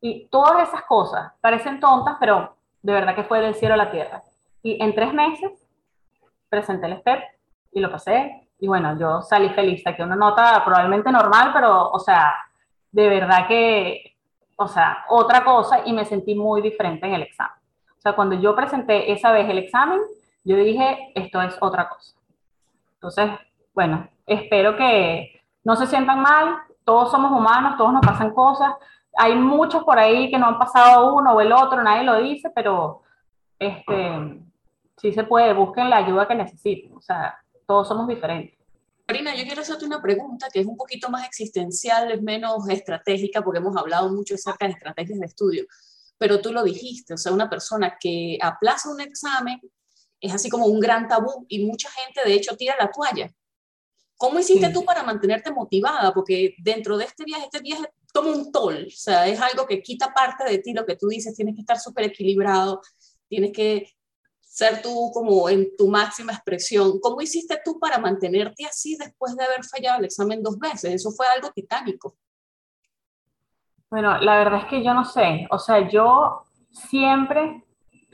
Y 0.00 0.26
todas 0.28 0.68
esas 0.68 0.82
cosas 0.84 1.32
parecen 1.42 1.80
tontas, 1.80 2.16
pero 2.18 2.56
de 2.82 2.92
verdad 2.94 3.14
que 3.14 3.24
fue 3.24 3.40
del 3.40 3.54
cielo 3.54 3.74
a 3.74 3.78
la 3.78 3.90
tierra. 3.90 4.22
Y 4.62 4.82
en 4.82 4.94
tres 4.94 5.12
meses 5.12 5.50
presenté 6.48 6.86
el 6.86 6.98
STEP 7.00 7.22
y 7.72 7.80
lo 7.80 7.90
pasé. 7.90 8.47
Y 8.60 8.66
bueno, 8.66 8.98
yo 8.98 9.22
salí 9.22 9.50
feliz. 9.50 9.82
Saqué 9.82 10.02
una 10.02 10.16
nota 10.16 10.62
probablemente 10.64 11.10
normal, 11.12 11.50
pero, 11.52 11.90
o 11.90 11.98
sea, 11.98 12.34
de 12.90 13.08
verdad 13.08 13.46
que, 13.46 14.16
o 14.56 14.66
sea, 14.66 15.04
otra 15.08 15.44
cosa 15.44 15.82
y 15.84 15.92
me 15.92 16.04
sentí 16.04 16.34
muy 16.34 16.60
diferente 16.62 17.06
en 17.06 17.14
el 17.14 17.22
examen. 17.22 17.58
O 17.96 18.00
sea, 18.00 18.14
cuando 18.14 18.36
yo 18.36 18.54
presenté 18.54 19.12
esa 19.12 19.32
vez 19.32 19.48
el 19.48 19.58
examen, 19.58 20.00
yo 20.44 20.56
dije, 20.56 21.12
esto 21.14 21.40
es 21.42 21.56
otra 21.60 21.88
cosa. 21.88 22.16
Entonces, 22.94 23.30
bueno, 23.74 24.08
espero 24.26 24.76
que 24.76 25.42
no 25.64 25.76
se 25.76 25.86
sientan 25.86 26.20
mal, 26.20 26.56
todos 26.84 27.10
somos 27.10 27.30
humanos, 27.30 27.76
todos 27.76 27.92
nos 27.92 28.04
pasan 28.04 28.32
cosas. 28.32 28.74
Hay 29.16 29.34
muchos 29.34 29.84
por 29.84 29.98
ahí 29.98 30.30
que 30.30 30.38
no 30.38 30.46
han 30.46 30.58
pasado 30.58 31.14
uno 31.14 31.32
o 31.32 31.40
el 31.40 31.52
otro, 31.52 31.82
nadie 31.82 32.02
lo 32.02 32.16
dice, 32.16 32.50
pero 32.54 33.02
este, 33.58 34.40
sí 34.96 35.12
se 35.12 35.24
puede, 35.24 35.52
busquen 35.52 35.90
la 35.90 35.98
ayuda 35.98 36.26
que 36.26 36.34
necesiten. 36.34 36.96
O 36.96 37.00
sea, 37.00 37.38
todos 37.68 37.86
somos 37.86 38.08
diferentes. 38.08 38.58
Karina, 39.06 39.34
yo 39.36 39.44
quiero 39.44 39.62
hacerte 39.62 39.84
una 39.84 40.02
pregunta 40.02 40.48
que 40.52 40.60
es 40.60 40.66
un 40.66 40.76
poquito 40.76 41.08
más 41.08 41.24
existencial, 41.24 42.10
es 42.10 42.20
menos 42.20 42.68
estratégica, 42.68 43.42
porque 43.42 43.58
hemos 43.58 43.76
hablado 43.76 44.10
mucho 44.10 44.34
acerca 44.34 44.66
de 44.66 44.72
estrategias 44.72 45.20
de 45.20 45.26
estudio 45.26 45.66
pero 46.18 46.40
tú 46.40 46.52
lo 46.52 46.64
dijiste, 46.64 47.14
o 47.14 47.16
sea, 47.16 47.32
una 47.32 47.48
persona 47.48 47.96
que 47.98 48.38
aplaza 48.42 48.90
un 48.90 49.00
examen 49.00 49.60
es 50.20 50.34
así 50.34 50.50
como 50.50 50.66
un 50.66 50.80
gran 50.80 51.06
tabú 51.06 51.46
y 51.48 51.64
mucha 51.64 51.88
gente 51.90 52.28
de 52.28 52.34
hecho 52.34 52.56
tira 52.56 52.74
la 52.78 52.90
toalla. 52.90 53.32
¿Cómo 54.16 54.40
hiciste 54.40 54.70
tú 54.70 54.84
para 54.84 55.04
mantenerte 55.04 55.52
motivada? 55.52 56.12
Porque 56.12 56.56
dentro 56.58 56.98
de 56.98 57.04
este 57.04 57.22
viaje, 57.24 57.44
este 57.44 57.60
viaje 57.60 57.84
toma 58.12 58.32
un 58.32 58.50
tol, 58.50 58.86
o 58.88 58.96
sea, 58.96 59.28
es 59.28 59.40
algo 59.40 59.64
que 59.64 59.80
quita 59.80 60.12
parte 60.12 60.42
de 60.42 60.58
ti, 60.58 60.72
lo 60.72 60.84
que 60.84 60.96
tú 60.96 61.06
dices, 61.06 61.36
tienes 61.36 61.54
que 61.54 61.60
estar 61.60 61.78
súper 61.78 62.06
equilibrado, 62.06 62.80
tienes 63.28 63.52
que 63.52 63.92
ser 64.58 64.82
tú 64.82 65.12
como 65.14 65.48
en 65.48 65.76
tu 65.76 65.86
máxima 65.88 66.32
expresión. 66.32 66.98
¿Cómo 67.00 67.20
hiciste 67.20 67.60
tú 67.64 67.78
para 67.78 67.98
mantenerte 67.98 68.64
así 68.66 68.96
después 68.96 69.36
de 69.36 69.44
haber 69.44 69.64
fallado 69.64 70.00
el 70.00 70.06
examen 70.06 70.42
dos 70.42 70.58
veces? 70.58 70.94
Eso 70.94 71.12
fue 71.12 71.26
algo 71.28 71.52
titánico. 71.52 72.16
Bueno, 73.88 74.18
la 74.18 74.38
verdad 74.38 74.62
es 74.62 74.64
que 74.64 74.82
yo 74.82 74.92
no 74.94 75.04
sé, 75.04 75.46
o 75.50 75.60
sea, 75.60 75.88
yo 75.88 76.42
siempre, 76.72 77.64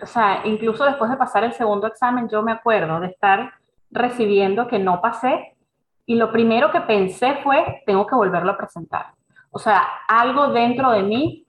o 0.02 0.06
sea, 0.06 0.42
incluso 0.44 0.84
después 0.84 1.10
de 1.10 1.16
pasar 1.16 1.44
el 1.44 1.54
segundo 1.54 1.86
examen, 1.86 2.28
yo 2.28 2.42
me 2.42 2.52
acuerdo 2.52 3.00
de 3.00 3.06
estar 3.06 3.54
recibiendo 3.90 4.68
que 4.68 4.78
no 4.78 5.00
pasé 5.00 5.56
y 6.04 6.16
lo 6.16 6.30
primero 6.30 6.70
que 6.70 6.82
pensé 6.82 7.36
fue, 7.42 7.82
tengo 7.86 8.06
que 8.06 8.14
volverlo 8.14 8.52
a 8.52 8.58
presentar. 8.58 9.14
O 9.50 9.58
sea, 9.58 9.82
algo 10.06 10.48
dentro 10.48 10.90
de 10.90 11.02
mí 11.02 11.46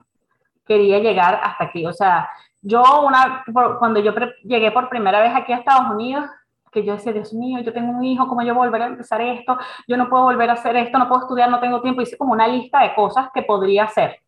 quería 0.64 1.00
llegar 1.00 1.38
hasta 1.42 1.64
aquí. 1.64 1.84
O 1.84 1.92
sea, 1.92 2.30
yo 2.66 2.82
una, 3.06 3.44
cuando 3.78 4.00
yo 4.00 4.12
llegué 4.42 4.72
por 4.72 4.88
primera 4.88 5.20
vez 5.20 5.32
aquí 5.34 5.52
a 5.52 5.58
Estados 5.58 5.88
Unidos, 5.94 6.26
que 6.72 6.84
yo 6.84 6.94
decía, 6.94 7.12
Dios 7.12 7.32
mío, 7.32 7.60
yo 7.60 7.72
tengo 7.72 7.92
un 7.92 8.02
hijo, 8.02 8.26
¿cómo 8.26 8.42
yo 8.42 8.54
volver 8.54 8.82
a 8.82 8.86
empezar 8.86 9.20
esto? 9.20 9.56
Yo 9.86 9.96
no 9.96 10.08
puedo 10.08 10.24
volver 10.24 10.50
a 10.50 10.54
hacer 10.54 10.74
esto, 10.74 10.98
no 10.98 11.08
puedo 11.08 11.22
estudiar, 11.22 11.48
no 11.48 11.60
tengo 11.60 11.80
tiempo. 11.80 12.02
Hice 12.02 12.18
como 12.18 12.32
una 12.32 12.48
lista 12.48 12.80
de 12.82 12.94
cosas 12.94 13.28
que 13.32 13.42
podría 13.42 13.84
hacer. 13.84 14.20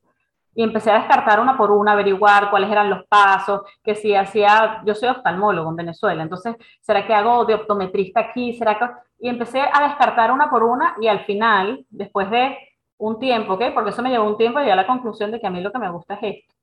Y 0.55 0.63
empecé 0.63 0.93
a 0.93 1.01
descartar 1.01 1.41
una 1.41 1.57
por 1.57 1.73
una, 1.73 1.93
averiguar 1.93 2.49
cuáles 2.49 2.71
eran 2.71 2.89
los 2.89 3.05
pasos, 3.07 3.63
que 3.83 3.97
si 3.97 4.15
hacía, 4.15 4.83
yo 4.87 4.95
soy 4.95 5.09
oftalmólogo 5.09 5.69
en 5.71 5.77
Venezuela, 5.77 6.23
entonces, 6.23 6.57
¿será 6.81 7.07
que 7.07 7.15
hago 7.15 7.45
de 7.45 7.55
optometrista 7.55 8.21
aquí? 8.21 8.55
¿Será 8.55 8.79
que...? 8.79 8.87
Y 9.21 9.29
empecé 9.29 9.61
a 9.61 9.89
descartar 9.89 10.31
una 10.31 10.49
por 10.49 10.63
una 10.63 10.95
y 11.01 11.09
al 11.09 11.25
final, 11.25 11.85
después 11.91 12.31
de 12.31 12.57
un 12.99 13.19
tiempo, 13.19 13.55
¿ok? 13.55 13.65
Porque 13.75 13.91
eso 13.91 14.03
me 14.03 14.11
llevó 14.11 14.27
un 14.27 14.37
tiempo, 14.37 14.61
llegué 14.61 14.73
a 14.73 14.77
la 14.77 14.87
conclusión 14.87 15.31
de 15.33 15.41
que 15.41 15.47
a 15.47 15.51
mí 15.51 15.61
lo 15.61 15.73
que 15.73 15.79
me 15.79 15.91
gusta 15.91 16.15
es 16.15 16.21
esto. 16.37 16.58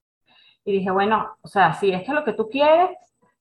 Y 0.66 0.74
dije, 0.74 0.92
bueno, 0.92 1.38
o 1.42 1.48
sea, 1.48 1.74
si 1.74 1.92
esto 1.92 2.12
es 2.12 2.16
lo 2.16 2.26
que 2.26 2.34
tú 2.34 2.50
quieres, 2.50 2.90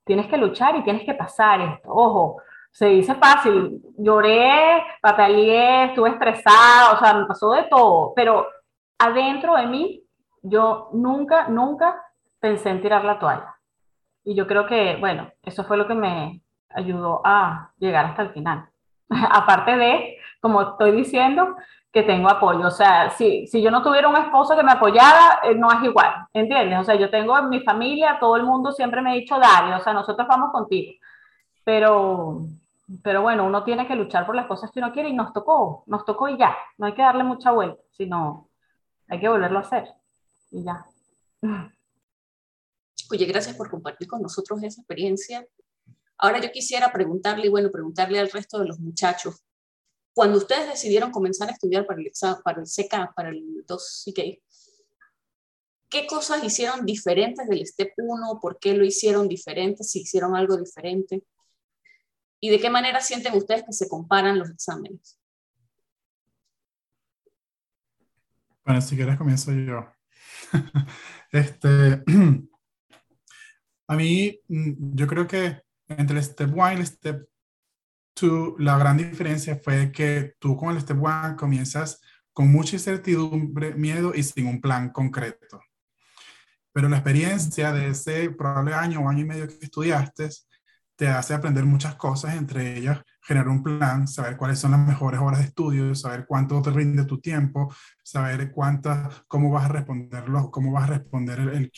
tienes 0.04 0.26
que 0.26 0.36
luchar 0.36 0.76
y 0.76 0.84
tienes 0.84 1.04
que 1.04 1.14
pasar 1.14 1.60
esto. 1.60 1.88
Ojo, 1.90 2.36
se 2.70 2.86
dice 2.86 3.14
fácil, 3.14 3.82
lloré, 3.96 4.84
pataleé, 5.00 5.86
estuve 5.86 6.10
estresada, 6.10 6.92
o 6.92 6.98
sea, 6.98 7.14
me 7.14 7.26
pasó 7.26 7.52
de 7.52 7.62
todo, 7.64 8.12
pero 8.14 8.46
adentro 8.98 9.56
de 9.56 9.66
mí 9.66 10.04
yo 10.42 10.90
nunca, 10.92 11.48
nunca 11.48 12.02
pensé 12.38 12.70
en 12.70 12.82
tirar 12.82 13.04
la 13.04 13.18
toalla. 13.18 13.56
Y 14.24 14.34
yo 14.34 14.46
creo 14.46 14.66
que, 14.66 14.96
bueno, 14.96 15.30
eso 15.42 15.64
fue 15.64 15.76
lo 15.76 15.86
que 15.86 15.94
me 15.94 16.42
ayudó 16.68 17.22
a 17.24 17.72
llegar 17.78 18.04
hasta 18.06 18.22
el 18.22 18.30
final. 18.30 18.68
Aparte 19.08 19.76
de, 19.76 20.18
como 20.40 20.60
estoy 20.62 20.92
diciendo, 20.92 21.56
que 21.94 22.02
tengo 22.02 22.28
apoyo. 22.28 22.66
O 22.66 22.70
sea, 22.72 23.10
si, 23.10 23.46
si 23.46 23.62
yo 23.62 23.70
no 23.70 23.80
tuviera 23.80 24.08
un 24.08 24.16
esposo 24.16 24.56
que 24.56 24.64
me 24.64 24.72
apoyara, 24.72 25.38
eh, 25.44 25.54
no 25.54 25.70
es 25.70 25.80
igual, 25.84 26.26
¿entiendes? 26.32 26.80
O 26.80 26.84
sea, 26.84 26.96
yo 26.96 27.08
tengo 27.08 27.38
en 27.38 27.48
mi 27.48 27.60
familia, 27.60 28.18
todo 28.18 28.34
el 28.36 28.42
mundo 28.42 28.72
siempre 28.72 29.00
me 29.00 29.12
ha 29.12 29.14
dicho, 29.14 29.38
dale, 29.38 29.76
o 29.76 29.80
sea, 29.80 29.92
nosotros 29.92 30.26
vamos 30.26 30.50
contigo. 30.50 30.92
Pero, 31.62 32.40
pero 33.00 33.22
bueno, 33.22 33.44
uno 33.46 33.62
tiene 33.62 33.86
que 33.86 33.94
luchar 33.94 34.26
por 34.26 34.34
las 34.34 34.46
cosas 34.46 34.72
que 34.72 34.80
uno 34.80 34.92
quiere 34.92 35.08
y 35.08 35.12
nos 35.12 35.32
tocó, 35.32 35.84
nos 35.86 36.04
tocó 36.04 36.28
y 36.28 36.36
ya. 36.36 36.56
No 36.78 36.86
hay 36.86 36.94
que 36.94 37.02
darle 37.02 37.22
mucha 37.22 37.52
vuelta, 37.52 37.80
sino 37.92 38.48
hay 39.08 39.20
que 39.20 39.28
volverlo 39.28 39.58
a 39.58 39.62
hacer 39.62 39.86
y 40.50 40.64
ya. 40.64 40.84
Oye, 43.12 43.24
gracias 43.26 43.54
por 43.54 43.70
compartir 43.70 44.08
con 44.08 44.20
nosotros 44.20 44.60
esa 44.64 44.80
experiencia. 44.80 45.46
Ahora 46.18 46.40
yo 46.40 46.50
quisiera 46.50 46.90
preguntarle, 46.92 47.48
bueno, 47.50 47.70
preguntarle 47.70 48.18
al 48.18 48.32
resto 48.32 48.58
de 48.58 48.66
los 48.66 48.80
muchachos, 48.80 49.44
cuando 50.14 50.38
ustedes 50.38 50.68
decidieron 50.68 51.10
comenzar 51.10 51.48
a 51.48 51.52
estudiar 51.52 51.86
para 51.86 52.00
el, 52.00 52.10
para 52.44 52.60
el 52.60 52.66
CK, 52.66 53.14
para 53.14 53.30
el 53.30 53.66
2CK, 53.66 54.40
¿qué 55.90 56.06
cosas 56.06 56.42
hicieron 56.44 56.86
diferentes 56.86 57.48
del 57.48 57.66
STEP 57.66 57.94
1? 57.96 58.38
¿Por 58.40 58.60
qué 58.60 58.74
lo 58.74 58.84
hicieron 58.84 59.28
diferente? 59.28 59.82
Si 59.82 60.02
hicieron 60.02 60.36
algo 60.36 60.56
diferente. 60.56 61.24
¿Y 62.40 62.50
de 62.50 62.60
qué 62.60 62.70
manera 62.70 63.00
sienten 63.00 63.34
ustedes 63.34 63.64
que 63.64 63.72
se 63.72 63.88
comparan 63.88 64.38
los 64.38 64.50
exámenes? 64.50 65.18
Bueno, 68.64 68.80
si 68.80 68.94
quieres 68.94 69.18
comienzo 69.18 69.52
yo. 69.52 69.84
este, 71.32 72.04
a 73.88 73.96
mí, 73.96 74.40
mm, 74.46 74.94
yo 74.94 75.06
creo 75.08 75.26
que 75.26 75.60
entre 75.88 76.18
el 76.18 76.24
Step 76.24 76.52
1 76.52 76.72
y 76.72 76.76
el 76.76 76.86
Step 76.86 77.28
la 78.58 78.78
gran 78.78 78.96
diferencia 78.96 79.56
fue 79.62 79.90
que 79.92 80.34
tú 80.38 80.56
con 80.56 80.74
el 80.74 80.80
Step 80.80 81.02
One 81.02 81.36
comienzas 81.36 82.00
con 82.32 82.50
mucha 82.50 82.76
incertidumbre, 82.76 83.74
miedo 83.74 84.12
y 84.14 84.22
sin 84.22 84.46
un 84.46 84.60
plan 84.60 84.90
concreto. 84.90 85.60
Pero 86.72 86.88
la 86.88 86.96
experiencia 86.96 87.72
de 87.72 87.88
ese 87.88 88.30
probable 88.30 88.74
año 88.74 89.00
o 89.00 89.08
año 89.08 89.20
y 89.20 89.24
medio 89.24 89.46
que 89.46 89.58
estudiaste 89.60 90.28
te 90.96 91.08
hace 91.08 91.34
aprender 91.34 91.64
muchas 91.64 91.94
cosas, 91.96 92.34
entre 92.36 92.76
ellas 92.76 93.02
generar 93.24 93.48
un 93.48 93.62
plan, 93.62 94.06
saber 94.06 94.36
cuáles 94.36 94.58
son 94.58 94.72
las 94.72 94.86
mejores 94.86 95.18
horas 95.18 95.40
de 95.40 95.46
estudio, 95.46 95.94
saber 95.94 96.26
cuánto 96.28 96.60
te 96.60 96.70
rinde 96.70 97.04
tu 97.06 97.20
tiempo, 97.20 97.74
saber 98.02 98.52
cuántas, 98.52 99.24
cómo 99.26 99.50
vas 99.50 99.64
a 99.64 99.68
responderlo, 99.68 100.50
cómo 100.50 100.72
vas 100.72 100.84
a 100.84 100.98
responder 100.98 101.40
el, 101.40 101.48
el 101.48 101.72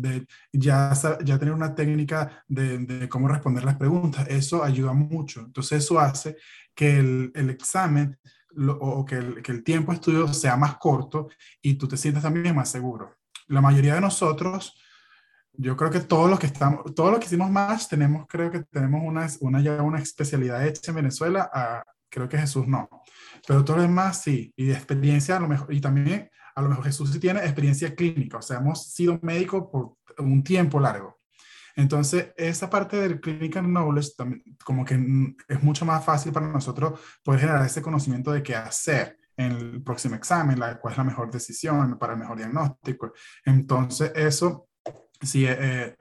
de 0.00 0.26
ya, 0.52 0.92
ya 1.24 1.38
tener 1.38 1.54
una 1.54 1.74
técnica 1.74 2.44
de, 2.48 2.78
de, 2.78 3.08
cómo 3.08 3.28
responder 3.28 3.64
las 3.64 3.76
preguntas. 3.76 4.26
Eso 4.28 4.64
ayuda 4.64 4.92
mucho. 4.92 5.40
Entonces 5.40 5.84
eso 5.84 6.00
hace 6.00 6.36
que 6.74 6.98
el, 6.98 7.30
el 7.34 7.50
examen 7.50 8.18
o 8.80 9.04
que 9.04 9.14
el, 9.14 9.42
que 9.42 9.52
el 9.52 9.62
tiempo 9.62 9.92
de 9.92 9.96
estudio 9.96 10.26
sea 10.34 10.56
más 10.56 10.76
corto 10.78 11.28
y 11.62 11.74
tú 11.74 11.86
te 11.86 11.96
sientas 11.96 12.24
también 12.24 12.56
más 12.56 12.68
seguro. 12.68 13.16
La 13.46 13.60
mayoría 13.60 13.94
de 13.94 14.00
nosotros 14.00 14.74
yo 15.52 15.76
creo 15.76 15.90
que 15.90 16.00
todos 16.00 16.30
los 16.30 16.38
que 16.38 16.46
estamos, 16.46 16.94
todos 16.94 17.10
los 17.10 17.20
que 17.20 17.26
hicimos 17.26 17.50
más, 17.50 17.88
tenemos, 17.88 18.26
creo 18.28 18.50
que 18.50 18.62
tenemos 18.64 19.02
una, 19.04 19.28
una 19.40 19.60
ya 19.60 19.82
una 19.82 19.98
especialidad 19.98 20.66
hecha 20.66 20.90
en 20.90 20.96
Venezuela 20.96 21.50
a, 21.52 21.84
creo 22.08 22.28
que 22.28 22.38
Jesús 22.38 22.66
no. 22.66 22.88
Pero 23.46 23.64
todo 23.64 23.76
lo 23.76 23.82
demás 23.82 24.22
sí, 24.22 24.52
y 24.56 24.66
de 24.66 24.74
experiencia 24.74 25.36
a 25.36 25.40
lo 25.40 25.48
mejor, 25.48 25.72
y 25.72 25.80
también 25.80 26.30
a 26.54 26.62
lo 26.62 26.68
mejor 26.68 26.84
Jesús 26.84 27.12
sí 27.12 27.18
tiene 27.18 27.40
experiencia 27.40 27.94
clínica, 27.94 28.38
o 28.38 28.42
sea, 28.42 28.58
hemos 28.58 28.92
sido 28.92 29.18
médicos 29.22 29.64
por 29.70 29.96
un 30.18 30.42
tiempo 30.42 30.80
largo. 30.80 31.20
Entonces, 31.76 32.32
esa 32.36 32.68
parte 32.68 32.96
del 32.96 33.20
clinical 33.20 33.64
knowledge 33.64 34.10
también, 34.16 34.42
como 34.64 34.84
que 34.84 34.94
es 35.48 35.62
mucho 35.62 35.84
más 35.84 36.04
fácil 36.04 36.32
para 36.32 36.48
nosotros 36.48 37.00
poder 37.22 37.40
generar 37.40 37.64
ese 37.64 37.80
conocimiento 37.80 38.32
de 38.32 38.42
qué 38.42 38.56
hacer 38.56 39.16
en 39.36 39.52
el 39.52 39.82
próximo 39.82 40.16
examen, 40.16 40.58
la, 40.58 40.78
cuál 40.78 40.92
es 40.92 40.98
la 40.98 41.04
mejor 41.04 41.30
decisión 41.30 41.98
para 41.98 42.12
el 42.14 42.18
mejor 42.18 42.36
diagnóstico. 42.36 43.12
Entonces, 43.44 44.12
eso 44.14 44.68
sí, 45.20 45.44
eh, 45.46 45.56
eh, 45.60 45.96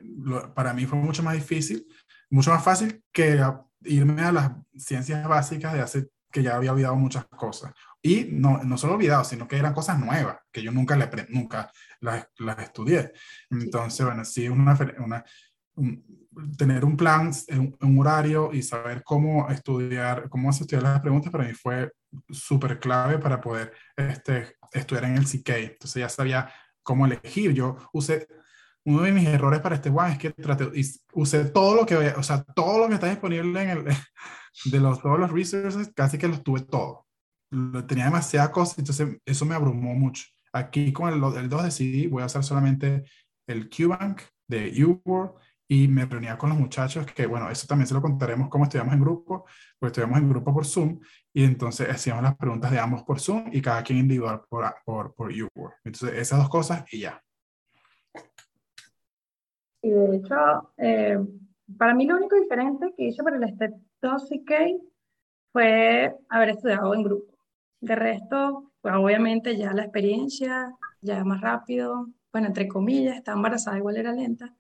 para 0.56 0.74
mí 0.74 0.86
fue 0.86 0.98
mucho 0.98 1.24
más 1.24 1.36
difícil, 1.36 1.86
mucho 2.30 2.52
más 2.52 2.64
fácil 2.64 3.04
que 3.12 3.42
irme 3.84 4.22
a 4.22 4.32
las 4.32 4.52
ciencias 4.78 5.28
básicas 5.28 5.74
de 5.74 5.82
hace 5.82 6.10
que 6.32 6.44
ya 6.44 6.56
había 6.56 6.72
olvidado 6.72 6.96
muchas 6.96 7.26
cosas. 7.26 7.74
Y 8.02 8.30
no, 8.32 8.64
no 8.64 8.78
solo 8.78 8.94
olvidado, 8.94 9.24
sino 9.24 9.48
que 9.48 9.58
eran 9.58 9.74
cosas 9.74 10.00
nuevas, 10.00 10.38
que 10.52 10.62
yo 10.62 10.72
nunca, 10.72 10.96
le, 10.96 11.10
nunca 11.30 11.72
las, 12.00 12.28
las 12.38 12.60
estudié. 12.60 13.12
Entonces, 13.50 14.06
bueno, 14.06 14.24
sí, 14.24 14.48
una, 14.48 14.78
una, 15.00 15.26
tener 16.58 16.86
un 16.86 16.96
plan, 16.96 17.32
un, 17.82 18.00
horario 18.00 18.52
y 18.54 18.62
saber 18.62 19.04
cómo 19.04 19.50
estudiar, 19.50 20.30
cómo 20.30 20.50
estudiar 20.50 20.84
las 20.84 21.02
preguntas 21.02 21.32
para 21.32 21.46
mí 21.46 21.54
fue 21.54 21.92
súper 22.30 22.80
clave 22.80 23.18
para 23.18 23.42
poder 23.42 23.74
este, 23.96 24.56
estudiar 24.72 25.06
en 25.06 25.18
el 25.18 25.26
CK. 25.26 25.50
Entonces 25.50 26.00
ya 26.00 26.10
sabía 26.10 26.52
cómo 26.84 27.06
elegir. 27.06 27.54
Yo 27.54 27.78
usé, 27.92 28.28
uno 28.86 29.02
de 29.04 29.12
mis 29.12 29.28
errores 29.28 29.60
para 29.60 29.76
este 29.76 29.90
one 29.90 30.14
es 30.14 30.18
que 30.18 30.32
traté, 30.32 30.70
usé 31.14 31.46
todo 31.46 31.76
lo 31.76 31.86
que, 31.86 31.96
o 31.96 32.24
sea, 32.24 32.44
todo 32.44 32.80
lo 32.80 32.88
que 32.88 32.96
está 32.96 33.10
disponible 33.10 33.62
en 33.62 33.70
el, 33.70 33.86
de 34.66 34.80
los, 34.80 35.02
todos 35.02 35.20
los 35.20 35.32
resources, 35.32 35.92
casi 35.96 36.18
que 36.18 36.28
los 36.28 36.44
tuve 36.44 36.62
todo. 36.62 37.06
Tenía 37.88 38.06
demasiadas 38.06 38.50
cosas, 38.50 38.80
entonces 38.80 39.18
eso 39.26 39.46
me 39.46 39.56
abrumó 39.56 39.94
mucho. 39.96 40.26
Aquí 40.54 40.92
con 40.94 41.10
el, 41.10 41.38
el 41.38 41.50
2 41.50 41.64
decidí, 41.64 42.08
voy 42.08 42.24
a 42.24 42.26
hacer 42.26 42.44
solamente 42.44 43.04
el 43.48 43.70
QBank 43.70 44.22
de 44.48 44.84
UWorld 44.84 45.34
y 45.72 45.88
me 45.88 46.06
reunía 46.06 46.38
con 46.38 46.50
los 46.50 46.58
muchachos, 46.58 47.06
que 47.06 47.28
bueno, 47.28 47.50
eso 47.52 47.68
también 47.68 47.88
se 47.88 47.94
lo 47.94 48.02
contaremos 48.02 48.50
cómo 48.50 48.64
estudiamos 48.64 48.94
en 48.94 49.02
grupo, 49.02 49.46
pues 49.78 49.92
estudiamos 49.92 50.18
en 50.18 50.30
grupo 50.30 50.52
por 50.52 50.66
Zoom, 50.66 51.00
y 51.32 51.44
entonces 51.44 51.88
hacíamos 51.90 52.24
las 52.24 52.36
preguntas 52.36 52.72
de 52.72 52.80
ambos 52.80 53.04
por 53.04 53.20
Zoom 53.20 53.50
y 53.52 53.62
cada 53.62 53.84
quien 53.84 54.00
individual 54.00 54.42
por, 54.50 54.66
por, 54.84 55.14
por 55.14 55.32
YouWorld. 55.32 55.76
Entonces, 55.84 56.18
esas 56.18 56.40
dos 56.40 56.50
cosas 56.50 56.86
y 56.92 57.02
ya. 57.02 57.22
Y 59.82 59.90
de 59.90 60.18
hecho, 60.18 60.74
eh, 60.78 61.18
para 61.78 61.94
mí 61.94 62.06
lo 62.06 62.18
único 62.18 62.36
diferente 62.36 62.94
que 62.96 63.06
hice 63.06 63.24
para 63.24 63.38
el 63.38 63.54
Step 63.54 63.74
2 64.02 64.30
CK 64.30 64.52
fue 65.52 66.16
haber 66.30 66.50
estudiado 66.50 66.94
en 66.94 67.04
grupo. 67.04 67.38
De 67.82 67.96
resto, 67.96 68.72
pues 68.82 68.94
obviamente 68.96 69.56
ya 69.58 69.74
la 69.74 69.84
experiencia, 69.84 70.76
ya 71.02 71.24
más 71.24 71.42
rápido, 71.42 72.08
bueno, 72.32 72.48
entre 72.48 72.68
comillas, 72.68 73.18
estaba 73.18 73.38
embarazada, 73.38 73.78
igual 73.78 73.98
era 73.98 74.14
lenta, 74.14 74.54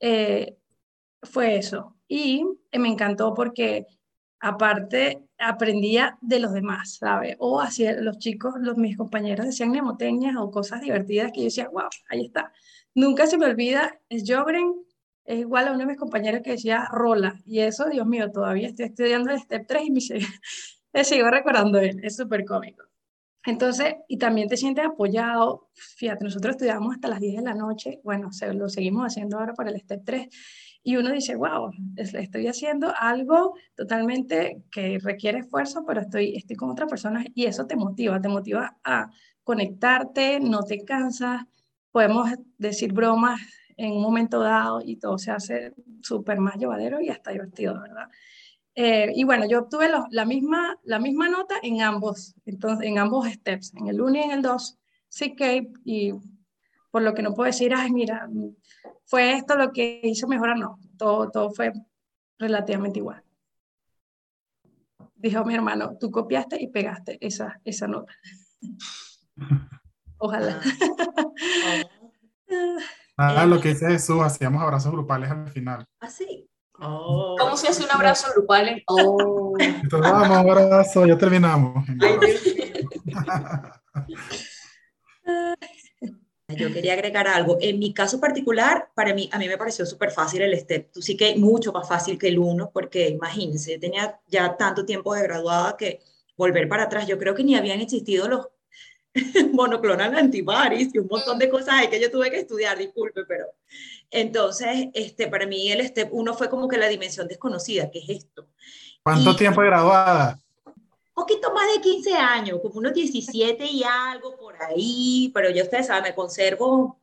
eh, 0.00 0.56
fue 1.22 1.56
eso. 1.56 1.96
Y 2.08 2.44
me 2.72 2.88
encantó 2.88 3.34
porque 3.34 3.86
aparte 4.40 5.28
aprendía 5.38 6.18
de 6.20 6.40
los 6.40 6.52
demás, 6.52 6.96
¿sabes? 6.96 7.36
O 7.38 7.60
hacía 7.60 7.92
los 8.00 8.18
chicos, 8.18 8.54
los, 8.60 8.76
mis 8.76 8.96
compañeros 8.96 9.46
decían 9.46 9.70
mnemotecnias 9.70 10.36
o 10.36 10.50
cosas 10.50 10.80
divertidas 10.80 11.32
que 11.32 11.40
yo 11.40 11.44
decía, 11.44 11.68
wow, 11.70 11.88
ahí 12.10 12.26
está. 12.26 12.52
Nunca 12.98 13.28
se 13.28 13.38
me 13.38 13.46
olvida, 13.46 13.96
es 14.08 14.24
Jogren, 14.26 14.74
es 15.24 15.38
igual 15.38 15.68
a 15.68 15.70
uno 15.70 15.78
de 15.78 15.86
mis 15.86 15.96
compañeros 15.96 16.40
que 16.42 16.50
decía 16.50 16.88
Rola, 16.90 17.40
y 17.46 17.60
eso, 17.60 17.88
Dios 17.88 18.04
mío, 18.08 18.32
todavía 18.32 18.66
estoy 18.66 18.86
estudiando 18.86 19.30
el 19.30 19.38
Step 19.38 19.66
3 19.68 19.82
y 19.84 19.90
me 19.92 20.00
sigo, 20.00 20.26
sigo 21.04 21.30
recordando 21.30 21.78
él, 21.78 22.00
es 22.02 22.16
súper 22.16 22.44
cómico. 22.44 22.86
Entonces, 23.46 23.94
y 24.08 24.18
también 24.18 24.48
te 24.48 24.56
sientes 24.56 24.84
apoyado. 24.84 25.68
Fíjate, 25.74 26.24
nosotros 26.24 26.56
estudiamos 26.56 26.92
hasta 26.92 27.06
las 27.06 27.20
10 27.20 27.36
de 27.36 27.42
la 27.42 27.54
noche, 27.54 28.00
bueno, 28.02 28.32
se, 28.32 28.52
lo 28.52 28.68
seguimos 28.68 29.06
haciendo 29.06 29.38
ahora 29.38 29.54
para 29.54 29.70
el 29.70 29.78
STEP 29.78 30.02
3, 30.04 30.28
y 30.82 30.96
uno 30.96 31.12
dice, 31.12 31.36
wow, 31.36 31.70
estoy 31.94 32.48
haciendo 32.48 32.92
algo 32.98 33.54
totalmente 33.76 34.64
que 34.72 34.98
requiere 35.00 35.38
esfuerzo, 35.38 35.84
pero 35.86 36.00
estoy, 36.00 36.34
estoy 36.34 36.56
con 36.56 36.70
otra 36.70 36.88
persona 36.88 37.24
y 37.32 37.46
eso 37.46 37.64
te 37.64 37.76
motiva, 37.76 38.20
te 38.20 38.28
motiva 38.28 38.76
a 38.82 39.08
conectarte, 39.44 40.40
no 40.40 40.64
te 40.64 40.84
cansas, 40.84 41.44
podemos 41.98 42.30
decir 42.58 42.92
bromas 42.92 43.40
en 43.76 43.90
un 43.90 44.02
momento 44.02 44.38
dado 44.38 44.80
y 44.84 44.98
todo 44.98 45.18
se 45.18 45.32
hace 45.32 45.74
súper 46.00 46.38
más 46.38 46.54
llevadero 46.54 47.00
y 47.00 47.08
hasta 47.08 47.32
divertido, 47.32 47.74
¿verdad? 47.80 48.08
Eh, 48.76 49.10
y 49.16 49.24
bueno, 49.24 49.48
yo 49.48 49.62
obtuve 49.62 49.88
la, 50.10 50.24
misma, 50.24 50.78
la 50.84 51.00
misma 51.00 51.28
nota 51.28 51.56
en 51.60 51.82
ambos, 51.82 52.36
entonces, 52.46 52.86
en 52.86 52.98
ambos 52.98 53.26
steps, 53.26 53.74
en 53.74 53.88
el 53.88 54.00
1 54.00 54.16
y 54.16 54.22
en 54.22 54.30
el 54.30 54.42
2, 54.42 54.78
CK, 55.08 55.42
y 55.84 56.12
por 56.92 57.02
lo 57.02 57.14
que 57.14 57.22
no 57.22 57.34
puedo 57.34 57.48
decir, 57.48 57.74
ay, 57.74 57.90
mira, 57.90 58.30
fue 59.04 59.32
esto 59.32 59.56
lo 59.56 59.72
que 59.72 60.00
hizo 60.04 60.28
mejorar, 60.28 60.56
no, 60.56 60.78
todo, 60.96 61.32
todo 61.32 61.50
fue 61.50 61.72
relativamente 62.38 63.00
igual. 63.00 63.24
Dijo 65.16 65.44
mi 65.44 65.56
hermano, 65.56 65.96
tú 65.98 66.12
copiaste 66.12 66.62
y 66.62 66.68
pegaste 66.68 67.18
esa, 67.20 67.60
esa 67.64 67.88
nota. 67.88 68.12
Ojalá. 70.18 70.60
Ah, 73.20 73.44
lo 73.46 73.60
que 73.60 73.70
dice 73.70 73.88
Jesús, 73.88 74.22
hacíamos 74.22 74.62
abrazos 74.62 74.92
grupales 74.92 75.28
al 75.28 75.50
final. 75.50 75.84
¿Ah, 76.00 76.08
sí? 76.08 76.48
Oh. 76.78 77.34
¿Cómo 77.36 77.56
se 77.56 77.66
hace 77.66 77.82
un 77.82 77.90
abrazo 77.90 78.28
grupal? 78.32 78.80
Oh. 78.86 79.54
Entonces, 79.58 80.12
vamos, 80.12 80.36
abrazo, 80.36 81.04
ya 81.04 81.18
terminamos. 81.18 81.84
Yo 86.46 86.72
quería 86.72 86.92
agregar 86.92 87.26
algo. 87.26 87.58
En 87.60 87.80
mi 87.80 87.92
caso 87.92 88.20
particular, 88.20 88.90
para 88.94 89.12
mí, 89.12 89.28
a 89.32 89.38
mí 89.38 89.48
me 89.48 89.58
pareció 89.58 89.84
súper 89.84 90.12
fácil 90.12 90.42
el 90.42 90.56
STEP. 90.56 90.92
Tú 90.92 91.02
sí 91.02 91.16
que 91.16 91.34
mucho 91.34 91.72
más 91.72 91.88
fácil 91.88 92.16
que 92.16 92.28
el 92.28 92.38
1, 92.38 92.70
porque 92.72 93.08
imagínense, 93.08 93.72
yo 93.72 93.80
tenía 93.80 94.20
ya 94.28 94.56
tanto 94.56 94.84
tiempo 94.84 95.12
de 95.12 95.24
graduada 95.24 95.76
que 95.76 96.00
volver 96.36 96.68
para 96.68 96.84
atrás, 96.84 97.08
yo 97.08 97.18
creo 97.18 97.34
que 97.34 97.42
ni 97.42 97.56
habían 97.56 97.80
existido 97.80 98.28
los 98.28 98.46
monoclonal 99.52 100.14
antibodies 100.14 100.94
y 100.94 100.98
un 100.98 101.08
montón 101.10 101.38
de 101.38 101.48
cosas 101.48 101.86
que 101.88 102.00
yo 102.00 102.10
tuve 102.10 102.30
que 102.30 102.40
estudiar, 102.40 102.78
disculpe, 102.78 103.24
pero 103.24 103.46
entonces, 104.10 104.88
este, 104.94 105.28
para 105.28 105.46
mí 105.46 105.70
el 105.70 105.86
step 105.86 106.08
1 106.12 106.34
fue 106.34 106.48
como 106.48 106.68
que 106.68 106.78
la 106.78 106.88
dimensión 106.88 107.28
desconocida, 107.28 107.90
que 107.90 107.98
es 107.98 108.08
esto. 108.08 108.48
¿Cuánto 109.02 109.36
tiempo 109.36 109.60
de 109.60 109.68
graduada? 109.68 110.38
Un 110.66 111.24
poquito 111.24 111.52
más 111.52 111.66
de 111.74 111.80
15 111.80 112.12
años, 112.14 112.60
como 112.62 112.76
unos 112.76 112.94
17 112.94 113.64
y 113.64 113.82
algo 113.82 114.36
por 114.36 114.62
ahí, 114.62 115.30
pero 115.34 115.50
ya 115.50 115.64
ustedes 115.64 115.88
saben, 115.88 116.04
me 116.04 116.14
conservo 116.14 116.98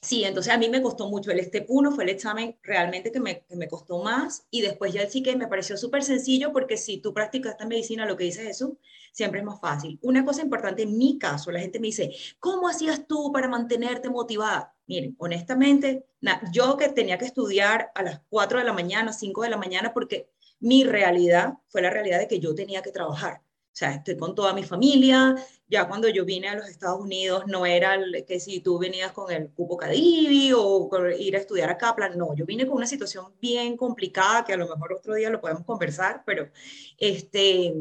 Sí, 0.00 0.22
entonces 0.24 0.52
a 0.52 0.58
mí 0.58 0.68
me 0.68 0.80
costó 0.80 1.08
mucho. 1.08 1.32
El 1.32 1.42
STEP 1.44 1.66
1 1.68 1.90
fue 1.90 2.04
el 2.04 2.10
examen 2.10 2.56
realmente 2.62 3.10
que 3.10 3.18
me, 3.18 3.44
que 3.44 3.56
me 3.56 3.66
costó 3.68 4.00
más 4.02 4.46
y 4.50 4.60
después 4.60 4.92
ya 4.92 5.08
sí 5.10 5.22
que 5.22 5.34
me 5.34 5.48
pareció 5.48 5.76
súper 5.76 6.04
sencillo 6.04 6.52
porque 6.52 6.76
si 6.76 6.98
tú 6.98 7.12
practicas 7.12 7.52
esta 7.52 7.66
medicina, 7.66 8.06
lo 8.06 8.16
que 8.16 8.24
dice 8.24 8.44
Jesús, 8.44 8.74
siempre 9.12 9.40
es 9.40 9.46
más 9.46 9.60
fácil. 9.60 9.98
Una 10.02 10.24
cosa 10.24 10.42
importante 10.42 10.82
en 10.82 10.96
mi 10.96 11.18
caso, 11.18 11.50
la 11.50 11.60
gente 11.60 11.80
me 11.80 11.88
dice, 11.88 12.14
¿cómo 12.38 12.68
hacías 12.68 13.06
tú 13.08 13.32
para 13.32 13.48
mantenerte 13.48 14.08
motivada? 14.08 14.72
Miren, 14.86 15.16
honestamente, 15.18 16.06
yo 16.52 16.76
que 16.76 16.88
tenía 16.90 17.18
que 17.18 17.26
estudiar 17.26 17.90
a 17.94 18.02
las 18.02 18.20
4 18.28 18.60
de 18.60 18.64
la 18.64 18.72
mañana, 18.72 19.12
5 19.12 19.42
de 19.42 19.50
la 19.50 19.56
mañana, 19.56 19.92
porque 19.92 20.30
mi 20.60 20.84
realidad 20.84 21.54
fue 21.68 21.82
la 21.82 21.90
realidad 21.90 22.20
de 22.20 22.28
que 22.28 22.38
yo 22.38 22.54
tenía 22.54 22.82
que 22.82 22.92
trabajar. 22.92 23.42
O 23.78 23.80
sea, 23.80 23.92
estoy 23.92 24.16
con 24.16 24.34
toda 24.34 24.52
mi 24.54 24.64
familia. 24.64 25.36
Ya 25.68 25.86
cuando 25.86 26.08
yo 26.08 26.24
vine 26.24 26.48
a 26.48 26.56
los 26.56 26.68
Estados 26.68 27.00
Unidos 27.00 27.44
no 27.46 27.64
era 27.64 27.96
que 28.26 28.40
si 28.40 28.58
tú 28.58 28.76
venías 28.76 29.12
con 29.12 29.30
el 29.30 29.50
cupo 29.50 29.76
Cadivi 29.76 30.52
o 30.52 30.90
ir 31.16 31.36
a 31.36 31.38
estudiar 31.38 31.70
a 31.70 31.78
Kaplan, 31.78 32.18
no, 32.18 32.34
yo 32.34 32.44
vine 32.44 32.66
con 32.66 32.76
una 32.76 32.88
situación 32.88 33.26
bien 33.40 33.76
complicada 33.76 34.44
que 34.44 34.54
a 34.54 34.56
lo 34.56 34.66
mejor 34.66 34.94
otro 34.94 35.14
día 35.14 35.30
lo 35.30 35.40
podemos 35.40 35.64
conversar, 35.64 36.24
pero 36.26 36.50
este, 36.98 37.72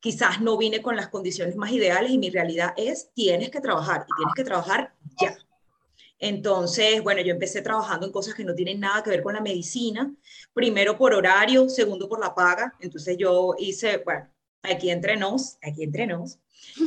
quizás 0.00 0.40
no 0.40 0.56
vine 0.56 0.80
con 0.80 0.96
las 0.96 1.08
condiciones 1.08 1.54
más 1.54 1.70
ideales 1.70 2.12
y 2.12 2.16
mi 2.16 2.30
realidad 2.30 2.72
es 2.74 3.10
tienes 3.12 3.50
que 3.50 3.60
trabajar 3.60 4.06
y 4.08 4.16
tienes 4.16 4.34
que 4.34 4.44
trabajar 4.44 4.94
ya. 5.20 5.36
Entonces, 6.18 7.02
bueno, 7.02 7.20
yo 7.20 7.32
empecé 7.32 7.60
trabajando 7.60 8.06
en 8.06 8.12
cosas 8.12 8.32
que 8.32 8.42
no 8.42 8.54
tienen 8.54 8.80
nada 8.80 9.02
que 9.02 9.10
ver 9.10 9.22
con 9.22 9.34
la 9.34 9.42
medicina, 9.42 10.10
primero 10.54 10.96
por 10.96 11.12
horario, 11.12 11.68
segundo 11.68 12.08
por 12.08 12.20
la 12.20 12.34
paga. 12.34 12.72
Entonces 12.80 13.18
yo 13.18 13.54
hice, 13.58 13.98
bueno, 13.98 14.30
aquí 14.70 14.90
entre 14.90 15.16
nos, 15.16 15.58
aquí 15.62 15.82
entre 15.82 16.06
nos, 16.06 16.38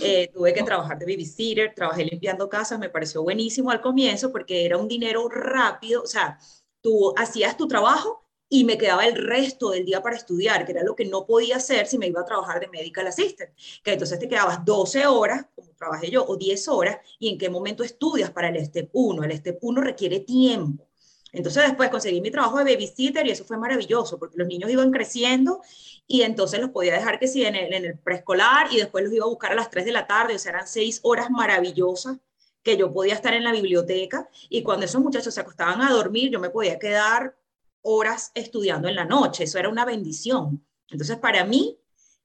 eh, 0.02 0.30
tuve 0.34 0.54
que 0.54 0.64
trabajar 0.64 0.98
de 1.00 1.06
babysitter, 1.06 1.74
trabajé 1.74 2.06
limpiando 2.06 2.50
casas, 2.50 2.80
me 2.80 2.90
pareció 2.90 3.24
buenísimo 3.24 3.72
al 3.72 3.82
comienzo 3.82 4.32
porque 4.32 4.66
era 4.66 4.78
un 4.78 4.88
dinero 4.88 5.28
rápido, 5.30 6.04
o 6.04 6.08
sea, 6.08 6.40
tú 6.82 7.14
hacías 7.18 7.58
tu 7.58 7.68
trabajo 7.68 8.26
y 8.50 8.64
me 8.64 8.78
quedaba 8.78 9.06
el 9.06 9.16
resto 9.16 9.70
del 9.70 9.86
día 9.86 10.02
para 10.02 10.16
estudiar, 10.16 10.66
que 10.66 10.72
era 10.72 10.84
lo 10.84 10.96
que 10.96 11.06
no 11.06 11.26
podía 11.26 11.58
hacer 11.58 11.86
si 11.86 12.00
me 12.00 12.08
iba 12.08 12.22
a 12.22 12.26
trabajar 12.26 12.60
de 12.60 12.68
medical 12.68 13.06
assistant, 13.06 13.52
que 13.84 13.94
entonces 13.94 14.18
te 14.18 14.28
quedabas 14.28 14.66
12 14.66 15.06
horas, 15.06 15.46
como 15.56 15.72
trabajé 15.76 16.10
yo, 16.10 16.26
o 16.26 16.36
10 16.36 16.68
horas, 16.68 16.98
y 17.20 17.30
en 17.30 17.38
qué 17.38 17.50
momento 17.50 17.84
estudias 17.84 18.32
para 18.32 18.50
el 18.50 18.66
STEP 18.66 18.90
1. 18.92 19.24
El 19.24 19.38
STEP 19.38 19.60
1 19.62 19.82
requiere 19.82 20.22
tiempo. 20.22 20.89
Entonces 21.32 21.64
después 21.64 21.90
conseguí 21.90 22.22
mi 22.22 22.32
trabajo 22.32 22.58
de 22.58 22.64
babysitter 22.64 23.26
y 23.28 23.32
eso 23.32 23.46
fue 23.46 23.58
maravilloso 23.58 24.18
porque 24.18 24.38
los 24.38 24.48
niños 24.48 24.70
iban 24.72 24.92
creciendo 24.92 25.62
y 26.08 26.24
entonces 26.24 26.60
los 26.60 26.72
podía 26.72 26.94
dejar 26.94 27.20
que 27.20 27.28
sí 27.28 27.46
en 27.46 27.56
el, 27.56 27.98
preescolar 28.00 28.68
y 28.72 28.78
después 28.78 29.04
los 29.04 29.14
iba 29.14 29.26
a 29.26 29.30
buscar 29.30 29.52
a 29.52 29.56
las 29.56 29.70
3 29.70 29.86
de 29.86 29.92
la 29.92 30.08
tarde, 30.08 30.36
o 30.36 30.40
sea, 30.40 30.52
eran 30.54 30.68
seis 30.68 31.00
horas 31.04 31.30
maravillosas 31.30 32.18
que 32.64 32.78
yo 32.78 32.92
podía 32.92 33.14
estar 33.14 33.34
en 33.34 33.44
la 33.44 33.52
biblioteca 33.52 34.28
y 34.50 34.64
cuando 34.64 34.86
esos 34.86 35.02
muchachos 35.02 35.34
se 35.34 35.42
acostaban 35.42 35.82
a 35.82 35.92
dormir, 35.92 36.32
yo 36.32 36.40
me 36.40 36.50
podía 36.50 36.80
quedar 36.80 37.36
horas 37.82 38.32
estudiando 38.34 38.88
en 38.88 38.96
la 38.96 39.06
noche, 39.06 39.44
eso 39.44 39.60
era 39.60 39.70
una 39.70 39.86
bendición. 39.86 40.66
Entonces, 40.90 41.18
para 41.18 41.46
mí, 41.46 41.78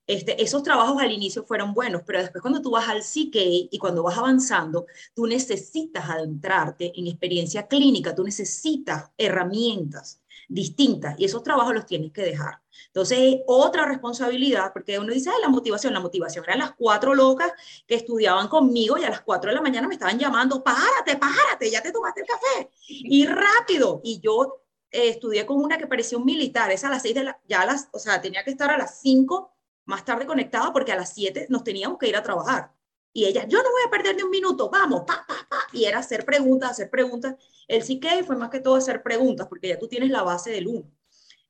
este, 0.07 0.43
esos 0.43 0.63
trabajos 0.63 1.01
al 1.01 1.13
inicio 1.13 1.45
fueron 1.45 1.73
buenos, 1.73 2.03
pero 2.07 2.21
después 2.21 2.43
cuando 2.43 2.61
tú 2.61 2.71
vas 2.71 2.89
al 2.89 3.03
CK 3.03 3.37
y 3.71 3.79
cuando 3.79 4.03
vas 4.03 4.19
avanzando, 4.19 4.87
tú 5.15 5.27
necesitas 5.27 6.09
adentrarte 6.09 6.93
en 6.95 7.07
experiencia 7.07 7.67
clínica, 7.67 8.15
tú 8.15 8.23
necesitas 8.23 9.11
herramientas 9.17 10.21
distintas 10.49 11.15
y 11.19 11.25
esos 11.25 11.43
trabajos 11.43 11.75
los 11.75 11.87
tienes 11.87 12.13
que 12.13 12.23
dejar. 12.23 12.61
Entonces, 12.87 13.41
otra 13.47 13.87
responsabilidad, 13.87 14.73
porque 14.73 14.99
uno 14.99 15.13
dice, 15.13 15.31
la 15.41 15.49
motivación, 15.49 15.93
la 15.93 16.01
motivación 16.01 16.45
eran 16.45 16.59
las 16.59 16.73
cuatro 16.73 17.15
locas 17.15 17.53
que 17.87 17.95
estudiaban 17.95 18.49
conmigo 18.49 18.99
y 18.99 19.05
a 19.05 19.11
las 19.11 19.23
cuatro 19.23 19.51
de 19.51 19.57
la 19.57 19.63
mañana 19.63 19.89
me 19.89 19.95
estaban 19.95 20.19
llamando, 20.19 20.63
párate, 20.63 21.17
párate, 21.17 21.71
ya 21.71 21.83
te 21.83 21.93
tomaste 21.93 22.21
el 22.21 22.27
café. 22.27 22.71
Y 22.89 23.27
rápido. 23.27 24.01
Y 24.05 24.21
yo 24.21 24.63
eh, 24.91 25.09
estudié 25.09 25.47
con 25.47 25.57
una 25.57 25.79
que 25.79 25.87
parecía 25.87 26.19
un 26.19 26.25
militar, 26.25 26.71
es 26.71 26.85
a 26.85 26.91
las 26.91 27.03
seis 27.03 27.15
de 27.15 27.25
la, 27.25 27.41
ya 27.49 27.65
las, 27.65 27.89
o 27.93 27.99
sea, 27.99 28.21
tenía 28.21 28.45
que 28.45 28.51
estar 28.51 28.71
a 28.71 28.79
las 28.79 29.01
cinco 29.01 29.54
más 29.85 30.05
tarde 30.05 30.27
conectada 30.27 30.73
porque 30.73 30.93
a 30.93 30.97
las 30.97 31.15
7 31.15 31.47
nos 31.49 31.65
teníamos 31.65 31.99
que 31.99 32.09
ir 32.09 32.17
a 32.17 32.23
trabajar. 32.23 32.73
Y 33.13 33.27
ella, 33.27 33.47
yo 33.47 33.63
no 33.63 33.71
voy 33.71 33.83
a 33.87 33.91
perder 33.91 34.17
ni 34.17 34.23
un 34.23 34.31
minuto, 34.31 34.69
vamos, 34.69 35.03
pa, 35.07 35.25
pa, 35.27 35.47
pa. 35.49 35.59
Y 35.73 35.85
era 35.85 35.99
hacer 35.99 36.25
preguntas, 36.25 36.73
hacer 36.73 36.91
preguntas. 36.91 37.37
El 37.69 37.83
CK 37.83 38.27
fue 38.27 38.37
más 38.37 38.51
que 38.51 38.61
todo 38.61 38.75
hacer 38.75 39.03
preguntas 39.03 39.47
porque 39.49 39.69
ya 39.69 39.79
tú 39.79 39.87
tienes 39.87 40.11
la 40.11 40.23
base 40.23 40.51
del 40.51 40.67
uno. 40.67 40.91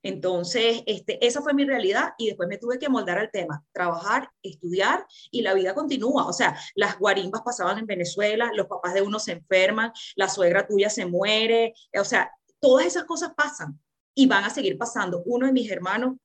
Entonces, 0.05 0.82
este, 0.85 1.26
esa 1.26 1.41
fue 1.41 1.55
mi 1.55 1.64
realidad 1.64 2.12
y 2.18 2.26
después 2.26 2.47
me 2.47 2.59
tuve 2.59 2.78
que 2.78 2.91
moldar 2.91 3.18
al 3.18 3.30
tema, 3.30 3.64
trabajar, 3.72 4.30
estudiar 4.43 5.07
y 5.30 5.41
la 5.41 5.55
vida 5.55 5.74
continúa. 5.74 6.26
O 6.26 6.32
sea, 6.35 6.55
las 6.74 6.99
guarimbas 6.99 7.41
pasaban 7.41 7.78
en 7.78 7.87
Venezuela, 7.87 8.51
los 8.55 8.66
papás 8.66 8.93
de 8.93 9.01
uno 9.01 9.18
se 9.18 9.32
enferman, 9.32 9.93
la 10.14 10.28
suegra 10.28 10.66
tuya 10.66 10.91
se 10.91 11.07
muere, 11.07 11.72
o 11.99 12.05
sea, 12.05 12.30
todas 12.61 12.85
esas 12.85 13.05
cosas 13.05 13.32
pasan 13.35 13.80
y 14.14 14.26
van 14.26 14.45
a 14.45 14.51
seguir 14.51 14.76
pasando. 14.76 15.22
Uno 15.24 15.47
de 15.47 15.53
mis 15.53 15.70
hermanos 15.70 16.16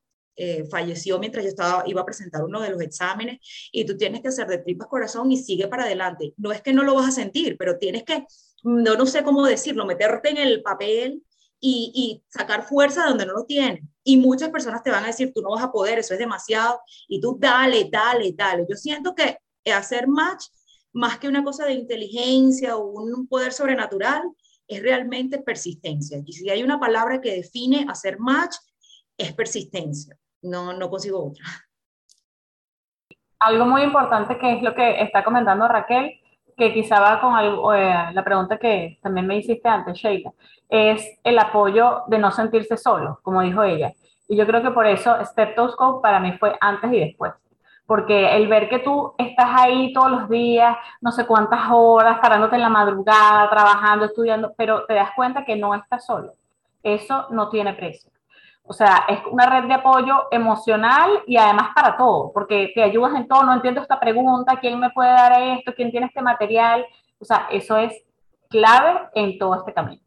eh, 0.42 0.66
falleció 0.72 1.20
mientras 1.20 1.44
yo 1.44 1.50
estaba, 1.50 1.84
iba 1.86 2.00
a 2.00 2.06
presentar 2.06 2.46
uno 2.46 2.62
de 2.62 2.70
los 2.70 2.82
exámenes 2.82 3.40
y 3.74 3.84
tú 3.84 3.98
tienes 3.98 4.22
que 4.22 4.30
hacer 4.30 4.48
de 4.48 4.60
tripas 4.60 4.88
corazón 4.88 5.30
y 5.34 5.38
sigue 5.38 5.68
para 5.68 5.84
adelante. 5.84 6.34
No 6.38 6.54
es 6.54 6.62
que 6.62 6.72
no 6.72 6.84
lo 6.84 6.96
vas 6.96 7.10
a 7.10 7.12
sentir, 7.12 7.58
pero 7.58 7.78
tienes 7.78 8.04
que, 8.04 8.26
no, 8.64 8.96
no 8.96 9.06
sé 9.06 9.22
cómo 9.24 9.46
decirlo, 9.46 9.86
meterte 9.86 10.30
en 10.30 10.38
el 10.38 10.62
papel 10.62 11.22
y, 11.60 11.92
y 11.94 12.24
sacar 12.30 12.64
fuerza 12.64 13.06
donde 13.06 13.26
no 13.26 13.34
lo 13.34 13.44
tienes. 13.44 13.84
Y 14.02 14.16
muchas 14.16 14.48
personas 14.48 14.82
te 14.82 14.92
van 14.92 15.04
a 15.04 15.08
decir, 15.08 15.34
tú 15.36 15.42
no 15.42 15.52
vas 15.52 15.64
a 15.66 15.74
poder, 15.74 16.00
eso 16.00 16.14
es 16.14 16.20
demasiado, 16.20 16.80
y 17.10 17.20
tú 17.20 17.36
dale, 17.38 17.90
dale, 17.92 18.32
dale. 18.34 18.66
Yo 18.70 18.78
siento 18.78 19.14
que 19.14 19.40
hacer 19.70 20.08
match, 20.08 20.46
más 20.94 21.20
que 21.20 21.28
una 21.28 21.44
cosa 21.44 21.66
de 21.66 21.74
inteligencia 21.74 22.78
o 22.78 22.92
un 22.92 23.28
poder 23.28 23.52
sobrenatural, 23.52 24.24
es 24.70 24.82
realmente 24.82 25.40
persistencia. 25.40 26.22
Y 26.26 26.32
si 26.32 26.50
hay 26.50 26.64
una 26.64 26.80
palabra 26.80 27.20
que 27.20 27.36
define 27.36 27.86
hacer 27.90 28.20
match, 28.20 28.56
es 29.18 29.34
persistencia 29.34 30.18
no, 30.42 30.74
no 30.74 30.90
consigo 30.90 31.28
otra. 31.28 31.44
Algo 33.40 33.66
muy 33.66 33.84
importante 33.84 34.38
que 34.38 34.58
es 34.58 34.62
lo 34.62 34.76
que 34.76 35.02
está 35.02 35.24
comentando 35.24 35.68
Raquel, 35.68 36.20
que 36.58 36.74
quizá 36.74 37.00
va 37.00 37.22
con 37.22 37.34
eh, 37.76 38.12
la 38.14 38.24
pregunta 38.24 38.58
que 38.58 39.00
también 39.02 39.26
me 39.26 39.38
hiciste 39.38 39.68
antes, 39.70 39.98
Sheila, 39.98 40.32
es 40.68 41.20
el 41.24 41.40
apoyo 41.40 42.04
de 42.08 42.20
no 42.20 42.32
sentirse 42.32 42.76
solo, 42.78 43.20
como 43.24 43.42
dijo 43.42 43.64
ella. 43.64 43.94
Y 44.28 44.36
yo 44.36 44.46
creo 44.46 44.62
que 44.62 44.72
por 44.72 44.86
eso 44.86 45.18
Steptoscope 45.26 46.04
para 46.04 46.20
mí 46.20 46.34
fue 46.34 46.56
antes 46.62 46.92
y 46.94 47.00
después. 47.00 47.34
Porque 47.88 48.36
el 48.36 48.48
ver 48.48 48.70
que 48.70 48.80
tú 48.80 49.16
estás 49.18 49.48
ahí 49.58 49.92
todos 49.94 50.12
los 50.12 50.30
días, 50.30 50.78
no 51.02 51.12
sé 51.12 51.26
cuántas 51.26 51.62
horas, 51.72 52.20
parándote 52.22 52.56
en 52.56 52.62
la 52.62 52.70
madrugada, 52.70 53.50
trabajando, 53.50 54.06
estudiando, 54.06 54.54
pero 54.56 54.86
te 54.86 54.94
das 54.94 55.10
cuenta 55.16 55.44
que 55.46 55.56
no 55.56 55.74
estás 55.74 56.06
solo. 56.06 56.34
Eso 56.84 57.26
no 57.32 57.50
tiene 57.50 57.74
precio. 57.74 58.12
O 58.72 58.74
sea, 58.74 59.06
es 59.10 59.18
una 59.32 59.48
red 59.48 59.68
de 59.68 59.74
apoyo 59.74 60.28
emocional 60.30 61.24
y 61.26 61.38
además 61.38 61.70
para 61.74 61.98
todo, 61.98 62.32
porque 62.32 62.72
te 62.76 62.84
ayudas 62.84 63.16
en 63.16 63.28
todo, 63.28 63.42
no 63.42 63.56
entiendo 63.56 63.82
esta 63.82 64.00
pregunta, 64.00 64.60
¿quién 64.62 64.80
me 64.80 64.92
puede 64.92 65.10
dar 65.10 65.42
esto? 65.58 65.74
¿Quién 65.76 65.90
tiene 65.90 66.06
este 66.06 66.22
material? 66.22 66.86
O 67.18 67.26
sea, 67.26 67.48
eso 67.52 67.78
es 67.78 67.92
clave 68.48 69.10
en 69.16 69.40
todo 69.40 69.56
este 69.56 69.74
camino. 69.74 70.04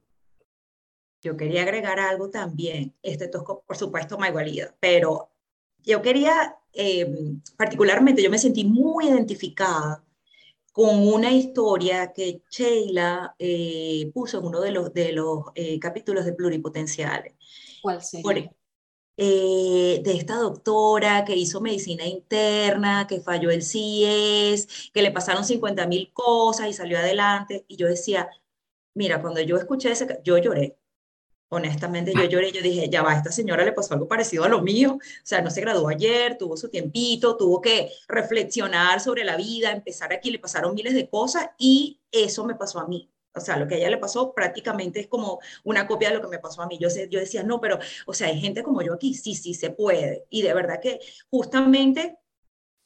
Yo 1.20 1.36
quería 1.36 1.62
agregar 1.62 1.98
algo 1.98 2.30
también, 2.30 2.94
este 3.02 3.26
tosco, 3.26 3.64
por 3.66 3.76
supuesto, 3.76 4.16
más 4.16 4.28
igualidad, 4.28 4.72
pero 4.78 5.30
yo 5.82 6.00
quería, 6.00 6.56
eh, 6.72 7.12
particularmente, 7.56 8.22
yo 8.22 8.30
me 8.30 8.38
sentí 8.38 8.64
muy 8.64 9.08
identificada 9.08 10.04
con 10.72 11.06
una 11.06 11.30
historia 11.30 12.12
que 12.12 12.42
Sheila 12.50 13.34
eh, 13.38 14.10
puso 14.14 14.38
en 14.38 14.46
uno 14.46 14.60
de 14.60 14.72
los, 14.72 14.92
de 14.92 15.12
los 15.12 15.44
eh, 15.54 15.78
capítulos 15.78 16.24
de 16.24 16.32
Pluripotenciales. 16.32 17.34
¿Cuál 17.82 18.02
sería? 18.02 18.50
Eh, 19.18 20.00
de 20.02 20.12
esta 20.14 20.36
doctora 20.36 21.24
que 21.24 21.36
hizo 21.36 21.60
medicina 21.60 22.06
interna, 22.06 23.06
que 23.06 23.20
falló 23.20 23.50
el 23.50 23.62
CIES, 23.62 24.90
que 24.92 25.02
le 25.02 25.10
pasaron 25.12 25.44
50 25.44 25.86
mil 25.86 26.10
cosas 26.12 26.68
y 26.68 26.72
salió 26.72 26.98
adelante. 26.98 27.64
Y 27.68 27.76
yo 27.76 27.86
decía, 27.86 28.30
mira, 28.94 29.20
cuando 29.20 29.40
yo 29.42 29.56
escuché 29.56 29.92
ese, 29.92 30.20
yo 30.24 30.38
lloré. 30.38 30.78
Honestamente, 31.54 32.12
yo 32.14 32.24
lloré, 32.24 32.50
yo 32.50 32.62
dije, 32.62 32.88
ya 32.88 33.02
va, 33.02 33.14
esta 33.14 33.30
señora 33.30 33.64
le 33.64 33.72
pasó 33.72 33.94
algo 33.94 34.08
parecido 34.08 34.44
a 34.44 34.48
lo 34.48 34.62
mío, 34.62 34.94
o 34.94 35.00
sea, 35.22 35.42
no 35.42 35.50
se 35.50 35.60
graduó 35.60 35.88
ayer, 35.88 36.38
tuvo 36.38 36.56
su 36.56 36.68
tiempito, 36.68 37.36
tuvo 37.36 37.60
que 37.60 37.90
reflexionar 38.08 39.00
sobre 39.00 39.22
la 39.24 39.36
vida, 39.36 39.70
empezar 39.70 40.12
aquí, 40.12 40.30
le 40.30 40.38
pasaron 40.38 40.74
miles 40.74 40.94
de 40.94 41.08
cosas 41.08 41.50
y 41.58 42.00
eso 42.10 42.44
me 42.44 42.54
pasó 42.54 42.80
a 42.80 42.86
mí 42.86 43.08
o 43.34 43.40
sea, 43.40 43.56
lo 43.56 43.66
que 43.66 43.76
a 43.76 43.78
ella 43.78 43.90
le 43.90 43.98
pasó 43.98 44.34
prácticamente 44.34 45.00
es 45.00 45.06
como 45.06 45.40
una 45.64 45.86
copia 45.86 46.08
de 46.10 46.16
lo 46.16 46.20
que 46.20 46.28
me 46.28 46.38
pasó 46.38 46.62
a 46.62 46.66
mí. 46.66 46.78
Yo, 46.78 46.88
yo 47.10 47.18
decía, 47.18 47.42
no, 47.42 47.60
pero, 47.60 47.78
o 48.06 48.12
sea, 48.12 48.28
hay 48.28 48.38
gente 48.40 48.62
como 48.62 48.82
yo 48.82 48.94
aquí, 48.94 49.14
sí, 49.14 49.34
sí 49.34 49.54
se 49.54 49.70
puede. 49.70 50.26
Y 50.28 50.42
de 50.42 50.52
verdad 50.54 50.80
que 50.80 51.00
justamente 51.30 52.18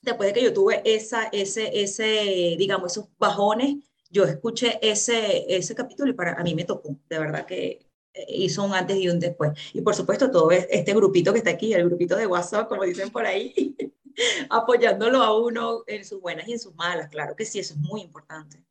después 0.03 0.29
de 0.29 0.33
que 0.35 0.45
yo 0.45 0.53
tuve 0.53 0.83
esa, 0.85 1.25
ese, 1.33 1.83
ese, 1.83 2.55
digamos, 2.59 2.93
esos 2.93 3.09
bajones, 3.19 3.77
yo 4.09 4.25
escuché 4.25 4.79
ese, 4.81 5.45
ese 5.55 5.75
capítulo 5.75 6.11
y 6.11 6.15
para 6.15 6.35
a 6.35 6.43
mí 6.45 6.55
me 6.55 6.65
tocó, 6.65 6.97
de 7.09 7.19
verdad 7.19 7.45
que 7.45 7.86
hizo 8.29 8.65
un 8.65 8.75
antes 8.75 8.97
y 8.97 9.09
un 9.09 9.21
después. 9.21 9.53
Y 9.73 9.81
por 9.81 9.95
supuesto, 9.95 10.31
todo 10.31 10.51
este 10.51 10.95
grupito 10.95 11.33
que 11.33 11.39
está 11.39 11.51
aquí, 11.51 11.73
el 11.75 11.87
grupito 11.87 12.17
de 12.17 12.27
WhatsApp, 12.27 12.69
como 12.69 12.85
dicen 12.85 13.11
por 13.11 13.27
ahí, 13.27 13.77
apoyándolo 14.51 15.23
a 15.23 15.39
uno 15.39 15.85
en 15.87 16.05
sus 16.05 16.21
buenas 16.21 16.49
y 16.49 16.53
en 16.53 16.59
sus 16.59 16.75
malas. 16.75 17.09
Claro 17.09 17.35
que 17.37 17.45
sí, 17.45 17.59
eso 17.59 17.75
es 17.75 17.81
muy 17.81 18.01
importante. 18.01 18.65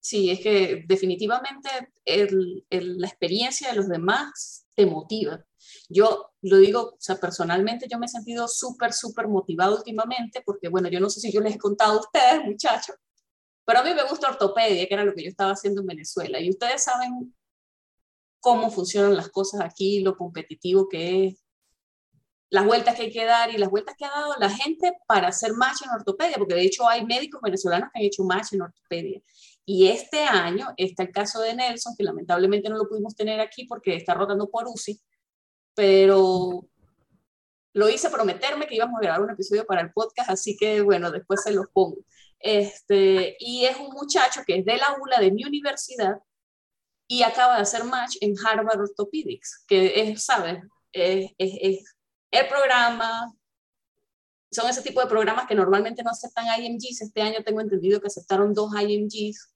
Sí, 0.00 0.30
es 0.30 0.40
que 0.40 0.84
definitivamente 0.86 1.68
la 2.06 3.06
experiencia 3.06 3.68
de 3.68 3.76
los 3.76 3.88
demás 3.88 4.66
te 4.74 4.86
motiva. 4.86 5.44
Yo 5.90 6.32
lo 6.40 6.56
digo, 6.56 6.80
o 6.80 6.96
sea, 6.98 7.16
personalmente 7.16 7.86
yo 7.90 7.98
me 7.98 8.06
he 8.06 8.08
sentido 8.08 8.48
súper, 8.48 8.94
súper 8.94 9.28
motivado 9.28 9.76
últimamente 9.76 10.42
porque, 10.44 10.68
bueno, 10.68 10.88
yo 10.88 11.00
no 11.00 11.10
sé 11.10 11.20
si 11.20 11.30
yo 11.30 11.42
les 11.42 11.54
he 11.54 11.58
contado 11.58 11.98
a 11.98 12.00
ustedes, 12.00 12.44
muchachos, 12.44 12.96
pero 13.64 13.80
a 13.80 13.84
mí 13.84 13.92
me 13.94 14.04
gusta 14.08 14.30
ortopedia, 14.30 14.86
que 14.88 14.94
era 14.94 15.04
lo 15.04 15.14
que 15.14 15.22
yo 15.22 15.28
estaba 15.28 15.52
haciendo 15.52 15.82
en 15.82 15.88
Venezuela. 15.88 16.40
Y 16.40 16.48
ustedes 16.48 16.82
saben 16.82 17.34
cómo 18.40 18.70
funcionan 18.70 19.16
las 19.16 19.28
cosas 19.28 19.60
aquí, 19.62 20.00
lo 20.00 20.16
competitivo 20.16 20.88
que 20.88 21.26
es, 21.26 21.44
las 22.50 22.66
vueltas 22.66 22.96
que 22.96 23.02
hay 23.02 23.12
que 23.12 23.24
dar 23.24 23.50
y 23.54 23.58
las 23.58 23.70
vueltas 23.70 23.94
que 23.96 24.04
ha 24.04 24.10
dado 24.10 24.34
la 24.38 24.50
gente 24.50 24.92
para 25.06 25.28
hacer 25.28 25.52
match 25.54 25.82
en 25.84 25.90
ortopedia, 25.90 26.36
porque 26.36 26.54
de 26.54 26.62
hecho 26.62 26.88
hay 26.88 27.06
médicos 27.06 27.40
venezolanos 27.40 27.90
que 27.92 28.00
han 28.00 28.06
hecho 28.06 28.24
match 28.24 28.52
en 28.52 28.62
ortopedia. 28.62 29.22
Y 29.64 29.86
este 29.86 30.24
año 30.24 30.74
está 30.76 31.04
el 31.04 31.12
caso 31.12 31.40
de 31.40 31.54
Nelson, 31.54 31.94
que 31.96 32.02
lamentablemente 32.02 32.68
no 32.68 32.76
lo 32.76 32.88
pudimos 32.88 33.14
tener 33.14 33.40
aquí 33.40 33.66
porque 33.66 33.94
está 33.94 34.14
rotando 34.14 34.50
por 34.50 34.66
UCI, 34.66 35.00
pero 35.74 36.66
lo 37.72 37.88
hice 37.88 38.10
prometerme 38.10 38.66
que 38.66 38.74
íbamos 38.74 38.98
a 38.98 39.02
grabar 39.02 39.22
un 39.22 39.30
episodio 39.30 39.64
para 39.64 39.82
el 39.82 39.92
podcast, 39.92 40.30
así 40.30 40.56
que 40.56 40.80
bueno, 40.80 41.12
después 41.12 41.42
se 41.44 41.52
los 41.52 41.66
pongo. 41.72 41.98
Este, 42.40 43.36
y 43.38 43.64
es 43.66 43.76
un 43.78 43.90
muchacho 43.90 44.40
que 44.44 44.58
es 44.58 44.64
de 44.64 44.76
la 44.76 44.86
aula 44.86 45.20
de 45.20 45.30
mi 45.30 45.44
universidad 45.44 46.16
y 47.10 47.24
acaba 47.24 47.56
de 47.56 47.62
hacer 47.62 47.82
match 47.82 48.18
en 48.20 48.36
Harvard 48.38 48.82
Orthopedics, 48.82 49.64
que 49.66 50.00
es, 50.00 50.22
¿sabes? 50.24 50.62
Es, 50.92 51.32
el 52.30 52.48
programa, 52.48 53.34
son 54.52 54.70
ese 54.70 54.80
tipo 54.80 55.00
de 55.00 55.08
programas 55.08 55.48
que 55.48 55.56
normalmente 55.56 56.04
no 56.04 56.10
aceptan 56.10 56.46
IMGs. 56.62 57.00
Este 57.00 57.20
año 57.20 57.42
tengo 57.44 57.60
entendido 57.60 58.00
que 58.00 58.06
aceptaron 58.06 58.54
dos 58.54 58.70
IMGs 58.80 59.52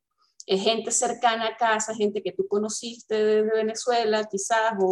es 0.46 0.62
gente 0.62 0.90
cercana 0.90 1.46
a 1.46 1.56
casa, 1.56 1.94
gente 1.94 2.24
que 2.24 2.32
tú 2.32 2.48
conociste 2.48 3.14
desde 3.14 3.54
Venezuela, 3.54 4.28
quizás, 4.28 4.74
o 4.80 4.90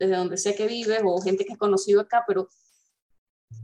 desde 0.00 0.16
donde 0.16 0.36
sea 0.36 0.56
que 0.56 0.66
vives, 0.66 1.00
o 1.04 1.22
gente 1.22 1.44
que 1.44 1.52
has 1.52 1.58
conocido 1.58 2.00
acá, 2.00 2.24
pero 2.26 2.48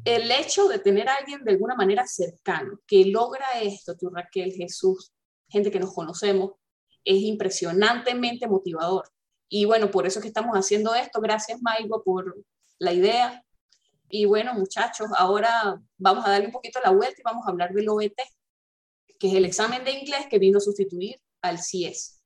el 0.05 0.31
hecho 0.31 0.69
de 0.69 0.79
tener 0.79 1.09
a 1.09 1.17
alguien 1.17 1.43
de 1.43 1.51
alguna 1.51 1.75
manera 1.75 2.07
cercano 2.07 2.79
que 2.87 3.07
logra 3.07 3.61
esto, 3.61 3.97
tú 3.97 4.09
Raquel, 4.09 4.53
Jesús, 4.53 5.13
gente 5.49 5.73
que 5.73 5.81
nos 5.81 5.93
conocemos, 5.93 6.53
es 7.05 7.23
impresionantemente 7.23 8.47
motivador. 8.49 9.09
Y 9.49 9.67
bueno, 9.67 9.91
por 9.91 10.07
eso 10.07 10.19
es 10.19 10.23
que 10.23 10.29
estamos 10.29 10.57
haciendo 10.57 10.95
esto. 10.95 11.21
Gracias, 11.21 11.61
Maigo, 11.63 12.03
por 12.03 12.37
la 12.79 12.93
idea. 12.93 13.45
Y 14.09 14.25
bueno, 14.27 14.55
muchachos, 14.55 15.09
ahora 15.17 15.81
vamos 15.97 16.25
a 16.27 16.31
darle 16.31 16.47
un 16.47 16.53
poquito 16.53 16.81
la 16.83 16.91
vuelta 16.91 17.17
y 17.19 17.25
vamos 17.25 17.47
a 17.47 17.51
hablar 17.51 17.73
del 17.73 17.89
OET, 17.89 18.15
que 19.19 19.29
es 19.29 19.35
el 19.35 19.45
examen 19.45 19.85
de 19.85 19.93
inglés 19.93 20.27
que 20.31 20.39
vino 20.39 20.59
a 20.59 20.61
sustituir 20.61 21.21
al 21.43 21.59
CIES. 21.61 22.21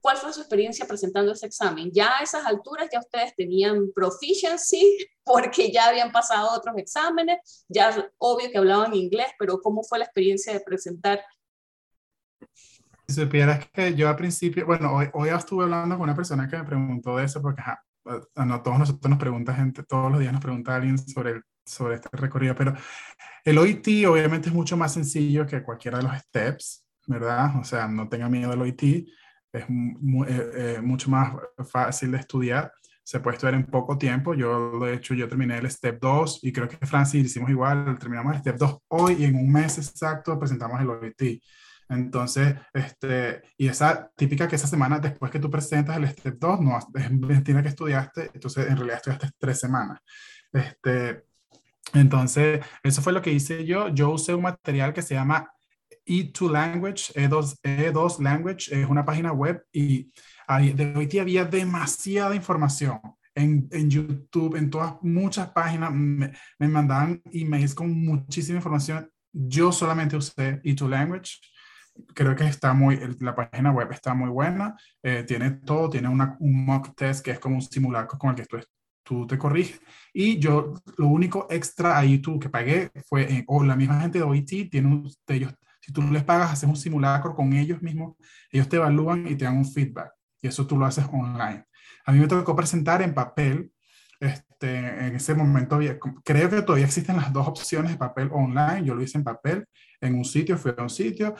¿Cuál 0.00 0.18
fue 0.18 0.32
su 0.32 0.40
experiencia 0.40 0.86
presentando 0.86 1.32
ese 1.32 1.46
examen? 1.46 1.90
Ya 1.92 2.18
a 2.18 2.22
esas 2.22 2.46
alturas 2.46 2.88
ya 2.92 3.00
ustedes 3.00 3.34
tenían 3.34 3.90
proficiency 3.92 4.98
porque 5.24 5.72
ya 5.72 5.88
habían 5.88 6.12
pasado 6.12 6.56
otros 6.56 6.76
exámenes, 6.78 7.64
ya 7.68 8.08
obvio 8.18 8.48
que 8.50 8.58
hablaban 8.58 8.94
inglés, 8.94 9.26
pero 9.38 9.60
¿cómo 9.60 9.82
fue 9.82 9.98
la 9.98 10.04
experiencia 10.04 10.52
de 10.52 10.60
presentar? 10.60 11.24
Si 13.08 13.14
supieras 13.14 13.68
que 13.72 13.94
yo 13.94 14.08
al 14.08 14.16
principio, 14.16 14.66
bueno, 14.66 14.92
hoy, 14.92 15.08
hoy 15.12 15.28
estuve 15.28 15.64
hablando 15.64 15.96
con 15.96 16.04
una 16.04 16.16
persona 16.16 16.48
que 16.48 16.56
me 16.56 16.64
preguntó 16.64 17.16
de 17.16 17.24
eso, 17.24 17.40
porque 17.40 17.62
no, 18.34 18.62
todos 18.62 18.78
nosotros 18.78 19.10
nos 19.10 19.18
pregunta 19.18 19.54
gente, 19.54 19.82
todos 19.84 20.10
los 20.10 20.20
días 20.20 20.32
nos 20.32 20.42
pregunta 20.42 20.74
alguien 20.74 20.98
sobre, 20.98 21.42
sobre 21.64 21.96
este 21.96 22.08
recorrido, 22.12 22.54
pero 22.54 22.74
el 23.44 23.58
OIT 23.58 24.06
obviamente 24.08 24.48
es 24.48 24.54
mucho 24.54 24.76
más 24.76 24.92
sencillo 24.92 25.46
que 25.46 25.62
cualquiera 25.62 25.98
de 25.98 26.04
los 26.04 26.16
steps, 26.18 26.84
¿verdad? 27.06 27.56
O 27.60 27.64
sea, 27.64 27.86
no 27.86 28.08
tenga 28.08 28.28
miedo 28.28 28.50
del 28.50 28.62
OIT, 28.62 28.82
es 28.82 29.62
eh, 29.62 29.66
eh, 30.28 30.80
mucho 30.82 31.10
más 31.10 31.32
fácil 31.70 32.12
de 32.12 32.18
estudiar, 32.18 32.72
se 33.04 33.20
puede 33.20 33.36
estudiar 33.36 33.54
en 33.54 33.66
poco 33.66 33.96
tiempo, 33.96 34.34
yo 34.34 34.80
de 34.80 34.94
hecho 34.94 35.14
yo 35.14 35.28
terminé 35.28 35.58
el 35.58 35.70
step 35.70 36.00
2 36.00 36.40
y 36.42 36.52
creo 36.52 36.68
que 36.68 36.84
Francis 36.86 37.24
hicimos 37.24 37.50
igual, 37.50 37.96
terminamos 38.00 38.34
el 38.34 38.40
step 38.40 38.56
2 38.56 38.78
hoy 38.88 39.16
y 39.20 39.24
en 39.24 39.36
un 39.36 39.52
mes 39.52 39.78
exacto 39.78 40.36
presentamos 40.38 40.80
el 40.80 40.90
OIT. 40.90 41.40
Entonces, 41.88 42.54
este, 42.72 43.42
y 43.56 43.68
esa 43.68 44.10
típica 44.16 44.48
que 44.48 44.56
esa 44.56 44.66
semana 44.66 44.98
después 44.98 45.30
que 45.30 45.38
tú 45.38 45.50
presentas 45.50 45.96
el 45.96 46.08
step 46.08 46.36
2, 46.38 46.60
no, 46.60 46.78
tiene 47.44 47.62
que 47.62 47.68
estudiaste, 47.68 48.30
entonces 48.34 48.66
en 48.68 48.76
realidad 48.76 48.96
estudiaste 48.96 49.30
tres 49.38 49.60
semanas. 49.60 50.00
Este, 50.52 51.24
entonces, 51.92 52.64
eso 52.82 53.02
fue 53.02 53.12
lo 53.12 53.22
que 53.22 53.32
hice 53.32 53.64
yo. 53.64 53.88
Yo 53.88 54.10
usé 54.10 54.34
un 54.34 54.42
material 54.42 54.92
que 54.92 55.02
se 55.02 55.14
llama 55.14 55.48
E2 56.04 56.50
Language, 56.50 57.12
E2, 57.14 57.60
E2 57.62 58.20
Language, 58.20 58.80
es 58.80 58.88
una 58.88 59.04
página 59.04 59.32
web 59.32 59.64
y 59.72 60.12
ahí, 60.46 60.72
de 60.72 60.94
hoy 60.96 61.06
día 61.06 61.22
había 61.22 61.44
demasiada 61.44 62.34
información. 62.34 63.00
En, 63.34 63.68
en, 63.70 63.90
YouTube, 63.90 64.56
en 64.56 64.70
todas, 64.70 64.94
muchas 65.02 65.50
páginas, 65.50 65.92
me, 65.92 66.32
me 66.58 66.68
mandaban 66.68 67.20
emails 67.32 67.74
con 67.74 67.92
muchísima 67.92 68.56
información. 68.56 69.10
Yo 69.30 69.72
solamente 69.72 70.16
usé 70.16 70.62
E2 70.62 70.88
Language 70.88 71.36
creo 72.14 72.34
que 72.34 72.44
está 72.44 72.72
muy, 72.72 73.00
la 73.20 73.34
página 73.34 73.70
web 73.72 73.90
está 73.92 74.14
muy 74.14 74.30
buena, 74.30 74.76
eh, 75.02 75.24
tiene 75.26 75.50
todo, 75.50 75.90
tiene 75.90 76.08
una, 76.08 76.36
un 76.40 76.64
mock 76.64 76.94
test 76.96 77.24
que 77.24 77.32
es 77.32 77.38
como 77.38 77.56
un 77.56 77.62
simulacro 77.62 78.18
con 78.18 78.30
el 78.30 78.36
que 78.36 78.46
tú, 78.46 78.58
tú 79.02 79.26
te 79.26 79.38
corriges. 79.38 79.80
Y 80.12 80.38
yo, 80.38 80.74
lo 80.96 81.08
único 81.08 81.46
extra 81.50 81.98
ahí 81.98 82.18
tú 82.18 82.38
que 82.38 82.48
pagué 82.48 82.90
fue, 83.08 83.44
o 83.46 83.62
la 83.64 83.76
misma 83.76 84.00
gente 84.00 84.18
de 84.18 84.24
OIT 84.24 84.70
tiene 84.70 84.88
un, 84.88 85.10
ellos, 85.28 85.54
si 85.80 85.92
tú 85.92 86.02
les 86.02 86.24
pagas, 86.24 86.52
haces 86.52 86.68
un 86.68 86.76
simulacro 86.76 87.34
con 87.34 87.52
ellos 87.52 87.80
mismos, 87.80 88.16
ellos 88.50 88.68
te 88.68 88.76
evalúan 88.76 89.26
y 89.26 89.36
te 89.36 89.44
dan 89.44 89.56
un 89.56 89.70
feedback. 89.70 90.10
Y 90.42 90.48
eso 90.48 90.66
tú 90.66 90.76
lo 90.76 90.84
haces 90.84 91.04
online. 91.12 91.64
A 92.04 92.12
mí 92.12 92.18
me 92.18 92.26
tocó 92.26 92.56
presentar 92.56 93.02
en 93.02 93.14
papel. 93.14 93.70
Este, 94.18 94.78
en 94.78 95.14
ese 95.14 95.34
momento, 95.34 95.78
creo 96.24 96.48
que 96.50 96.62
todavía 96.62 96.86
existen 96.86 97.16
las 97.16 97.32
dos 97.32 97.46
opciones 97.46 97.92
de 97.92 97.98
papel 97.98 98.30
online. 98.32 98.84
Yo 98.84 98.94
lo 98.94 99.02
hice 99.02 99.18
en 99.18 99.24
papel, 99.24 99.66
en 100.00 100.14
un 100.14 100.24
sitio, 100.24 100.56
fui 100.56 100.72
a 100.76 100.82
un 100.82 100.90
sitio, 100.90 101.34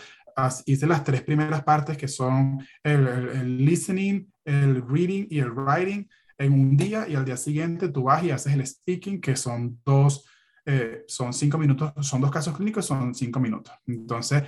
hice 0.67 0.87
las 0.87 1.05
tres 1.05 1.23
primeras 1.23 1.63
partes 1.65 1.97
que 1.97 2.09
son 2.09 2.65
el, 2.83 3.65
listening, 3.65 4.31
el 4.45 4.83
reading 4.87 5.27
y 5.31 5.39
el 5.39 5.51
writing 5.51 6.07
en 6.39 6.53
un 6.53 6.77
día 6.77 7.09
y 7.09 7.15
al 7.15 7.25
día 7.25 7.37
siguiente 7.37 7.89
tú 7.89 8.05
vas 8.05 8.23
y 8.23 8.31
haces 8.31 8.53
el 8.53 8.67
speaking 8.67 9.21
que 9.21 9.37
son 9.37 9.81
dos, 9.85 10.27
eh, 10.67 11.05
son 11.07 11.33
cinco 11.33 11.59
minutos, 11.59 11.93
son 12.01 12.21
dos 12.21 12.31
casos 12.31 12.57
clínicos, 12.57 12.87
son 12.87 13.15
cinco 13.15 13.41
minutos. 13.41 13.73
Entonces, 13.87 14.43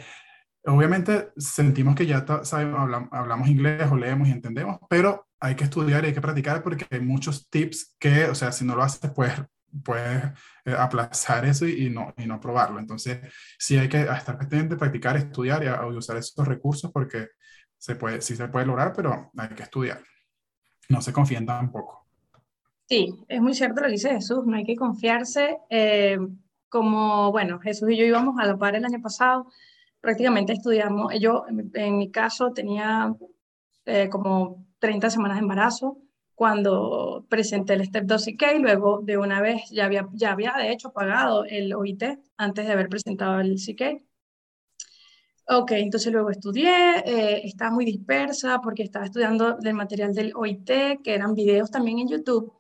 obviamente 0.64 1.30
sentimos 1.36 1.94
que 1.94 2.06
ya 2.06 2.24
sabemos, 2.42 3.08
hablamos, 3.10 3.48
inglés 3.48 3.90
o 3.90 3.96
leemos 3.96 4.28
y 4.28 4.32
entendemos, 4.32 4.78
pero 4.88 5.26
hay 5.40 5.54
que 5.54 5.64
estudiar 5.64 6.04
y 6.04 6.08
hay 6.08 6.14
que 6.14 6.20
practicar 6.20 6.62
porque 6.62 6.86
hay 6.90 7.00
muchos 7.00 7.48
tips 7.48 7.96
que, 7.98 8.24
o 8.24 8.34
sea, 8.34 8.52
si 8.52 8.64
no 8.64 8.76
lo 8.76 8.82
haces, 8.82 9.10
pues 9.12 9.32
puedes 9.84 10.24
eh, 10.64 10.74
aplazar 10.76 11.44
eso 11.44 11.66
y, 11.66 11.90
no, 11.90 12.14
y 12.16 12.26
no 12.26 12.40
probarlo. 12.40 12.78
Entonces, 12.78 13.20
sí 13.58 13.76
hay 13.76 13.88
que 13.88 14.02
estar 14.02 14.38
pendiente, 14.38 14.76
practicar, 14.76 15.16
estudiar 15.16 15.62
y, 15.64 15.96
usar 15.96 16.16
esos 16.16 16.46
recursos 16.46 16.90
porque 16.92 17.28
se 17.76 17.96
puede, 17.96 18.20
sí 18.20 18.36
se 18.36 18.48
puede 18.48 18.66
lograr, 18.66 18.92
pero 18.94 19.30
hay 19.36 19.48
que 19.50 19.62
estudiar. 19.62 20.02
No 20.88 21.00
se 21.00 21.12
confíen 21.12 21.46
tampoco. 21.46 22.06
Sí, 22.88 23.14
es 23.28 23.40
muy 23.40 23.54
cierto 23.54 23.82
lo 23.82 23.86
que 23.86 23.92
dice 23.92 24.10
Jesús, 24.10 24.46
no 24.46 24.56
hay 24.56 24.64
que 24.64 24.76
confiarse. 24.76 25.58
Eh, 25.68 26.18
como, 26.68 27.30
bueno, 27.32 27.58
Jesús 27.60 27.90
y 27.90 27.96
yo 27.96 28.04
íbamos 28.04 28.38
a 28.38 28.46
la 28.46 28.56
par 28.56 28.74
el 28.74 28.84
año 28.84 29.00
pasado, 29.00 29.50
prácticamente 30.00 30.52
estudiamos, 30.52 31.12
yo 31.18 31.44
en, 31.48 31.98
mi 31.98 32.10
caso 32.10 32.52
tenía 32.52 33.14
eh, 33.86 34.08
como 34.08 34.66
30 34.78 35.10
semanas 35.10 35.36
de 35.36 35.42
embarazo, 35.42 35.98
cuando 36.38 37.26
presenté 37.28 37.72
el 37.74 37.84
Step 37.84 38.04
2 38.04 38.24
CK, 38.26 38.60
luego 38.60 39.00
de 39.02 39.18
una 39.18 39.40
vez 39.40 39.62
ya 39.72 39.86
había, 39.86 40.06
ya 40.12 40.30
había 40.30 40.54
de 40.56 40.70
hecho 40.70 40.92
pagado 40.92 41.44
el 41.44 41.74
OIT 41.74 42.04
antes 42.36 42.64
de 42.64 42.72
haber 42.72 42.88
presentado 42.88 43.40
el 43.40 43.56
CK. 43.56 44.00
Ok, 45.48 45.72
entonces 45.72 46.12
luego 46.12 46.30
estudié, 46.30 46.98
eh, 47.04 47.40
estaba 47.42 47.72
muy 47.72 47.84
dispersa 47.84 48.60
porque 48.62 48.84
estaba 48.84 49.06
estudiando 49.06 49.56
del 49.56 49.74
material 49.74 50.14
del 50.14 50.32
OIT, 50.32 51.02
que 51.02 51.12
eran 51.12 51.34
videos 51.34 51.72
también 51.72 51.98
en 51.98 52.08
YouTube, 52.08 52.52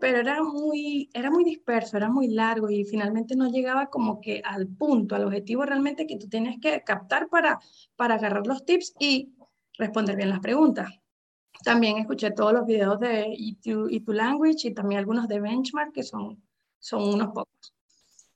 pero 0.00 0.18
era 0.18 0.42
muy, 0.42 1.10
era 1.12 1.30
muy 1.30 1.44
disperso, 1.44 1.98
era 1.98 2.08
muy 2.08 2.28
largo 2.28 2.70
y 2.70 2.86
finalmente 2.86 3.36
no 3.36 3.50
llegaba 3.50 3.90
como 3.90 4.18
que 4.18 4.40
al 4.42 4.66
punto, 4.66 5.14
al 5.14 5.24
objetivo 5.24 5.66
realmente 5.66 6.06
que 6.06 6.16
tú 6.16 6.26
tienes 6.26 6.58
que 6.58 6.82
captar 6.84 7.28
para, 7.28 7.58
para 7.96 8.14
agarrar 8.14 8.46
los 8.46 8.64
tips 8.64 8.94
y 8.98 9.34
responder 9.76 10.16
bien 10.16 10.30
las 10.30 10.40
preguntas. 10.40 10.88
También 11.66 11.98
escuché 11.98 12.30
todos 12.30 12.52
los 12.52 12.64
videos 12.64 13.00
de 13.00 13.26
E2, 13.26 14.14
Language 14.14 14.68
y 14.68 14.72
también 14.72 15.00
algunos 15.00 15.26
de 15.26 15.40
Benchmark, 15.40 15.92
que 15.92 16.04
son, 16.04 16.40
son 16.78 17.02
unos 17.02 17.32
pocos. 17.34 17.74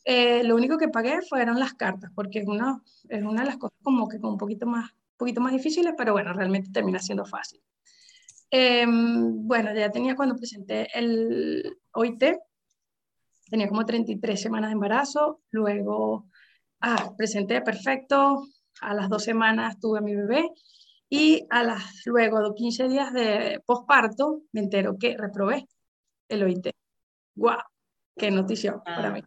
Eh, 0.04 0.42
lo 0.42 0.56
único 0.56 0.76
que 0.76 0.88
pagué 0.88 1.22
fueron 1.22 1.60
las 1.60 1.74
cartas, 1.74 2.10
porque 2.12 2.40
es 2.40 2.48
una, 2.48 2.82
es 3.08 3.22
una 3.22 3.42
de 3.42 3.46
las 3.46 3.56
cosas 3.56 3.78
como 3.84 4.08
que 4.08 4.18
con 4.18 4.30
un 4.30 4.36
poquito 4.36 4.66
más, 4.66 4.90
poquito 5.16 5.40
más 5.40 5.52
difíciles, 5.52 5.94
pero 5.96 6.10
bueno, 6.10 6.32
realmente 6.32 6.70
termina 6.72 6.98
siendo 6.98 7.24
fácil. 7.24 7.62
Em, 8.50 9.46
bueno, 9.46 9.72
ya 9.72 9.92
tenía 9.92 10.16
cuando 10.16 10.34
presenté 10.34 10.88
el 10.92 11.78
OIT, 11.92 12.36
tenía 13.48 13.68
como 13.68 13.86
33 13.86 14.42
semanas 14.42 14.70
de 14.70 14.74
embarazo, 14.74 15.40
luego 15.52 16.26
ah, 16.80 17.14
presenté 17.16 17.60
perfecto, 17.62 18.48
a 18.80 18.92
las 18.92 19.08
dos 19.08 19.22
semanas 19.22 19.78
tuve 19.78 20.00
a 20.00 20.02
mi 20.02 20.16
bebé 20.16 20.50
y 21.10 21.44
a 21.50 21.64
las, 21.64 22.06
luego 22.06 22.40
de 22.40 22.54
15 22.54 22.88
días 22.88 23.12
de 23.12 23.60
posparto, 23.66 24.42
me 24.52 24.60
entero 24.60 24.96
que 24.96 25.16
reprobé 25.16 25.66
el 26.28 26.44
OIT. 26.44 26.68
¡Guau! 27.34 27.58
¡Qué 28.16 28.30
noticia 28.30 28.78
para 28.78 29.08
ah. 29.08 29.12
mí! 29.12 29.22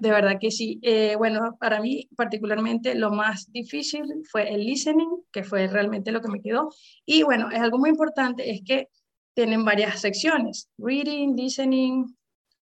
De 0.00 0.10
verdad 0.10 0.36
que 0.38 0.50
sí. 0.50 0.78
Eh, 0.82 1.16
bueno, 1.16 1.56
para 1.58 1.80
mí 1.80 2.08
particularmente 2.14 2.94
lo 2.94 3.10
más 3.10 3.50
difícil 3.50 4.04
fue 4.30 4.52
el 4.52 4.66
listening, 4.66 5.24
que 5.32 5.42
fue 5.42 5.66
realmente 5.66 6.12
lo 6.12 6.20
que 6.20 6.28
me 6.28 6.42
quedó. 6.42 6.68
Y 7.06 7.22
bueno, 7.22 7.50
es 7.50 7.58
algo 7.58 7.78
muy 7.78 7.88
importante, 7.88 8.50
es 8.50 8.60
que 8.62 8.88
tienen 9.32 9.64
varias 9.64 10.00
secciones, 10.00 10.68
reading, 10.76 11.34
listening, 11.34 12.14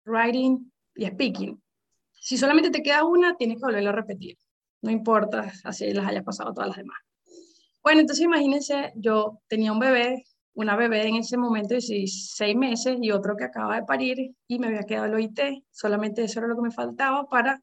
writing 0.05 0.71
y 0.95 1.07
speaking. 1.07 1.61
Si 2.13 2.39
solamente 2.39 2.71
te 2.71 2.83
queda 2.83 3.05
una, 3.05 3.35
tienes 3.35 3.57
que 3.57 3.67
volverlo 3.67 3.91
a 3.91 3.95
repetir. 3.95 4.37
No 4.83 4.91
importa, 4.91 5.53
así 5.65 5.93
las 5.93 6.07
hayas 6.07 6.23
pasado 6.25 6.55
todas 6.55 6.69
las 6.69 6.77
demás. 6.77 6.99
Bueno, 7.83 8.01
entonces 8.03 8.25
imagínense, 8.25 8.93
yo 8.97 9.41
tenía 9.49 9.73
un 9.73 9.79
bebé, 9.79 10.25
una 10.55 10.77
bebé 10.77 11.07
en 11.09 11.17
ese 11.17 11.39
momento 11.39 11.75
de 11.75 11.81
seis 11.81 12.57
meses 12.57 12.99
y 13.01 13.11
otro 13.11 13.37
que 13.37 13.45
acaba 13.45 13.77
de 13.77 13.85
parir 13.85 14.35
y 14.47 14.59
me 14.59 14.67
había 14.67 14.83
quedado 14.83 15.07
el 15.07 15.15
OIT, 15.15 15.41
solamente 15.71 16.23
eso 16.23 16.41
era 16.41 16.49
lo 16.49 16.57
que 16.57 16.63
me 16.63 16.71
faltaba 16.71 17.27
para 17.29 17.63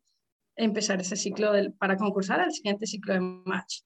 empezar 0.55 0.99
ese 0.99 1.15
ciclo, 1.15 1.53
del, 1.53 1.73
para 1.73 1.97
concursar 1.97 2.39
al 2.39 2.51
siguiente 2.51 2.87
ciclo 2.87 3.13
de 3.13 3.19
match. 3.19 3.81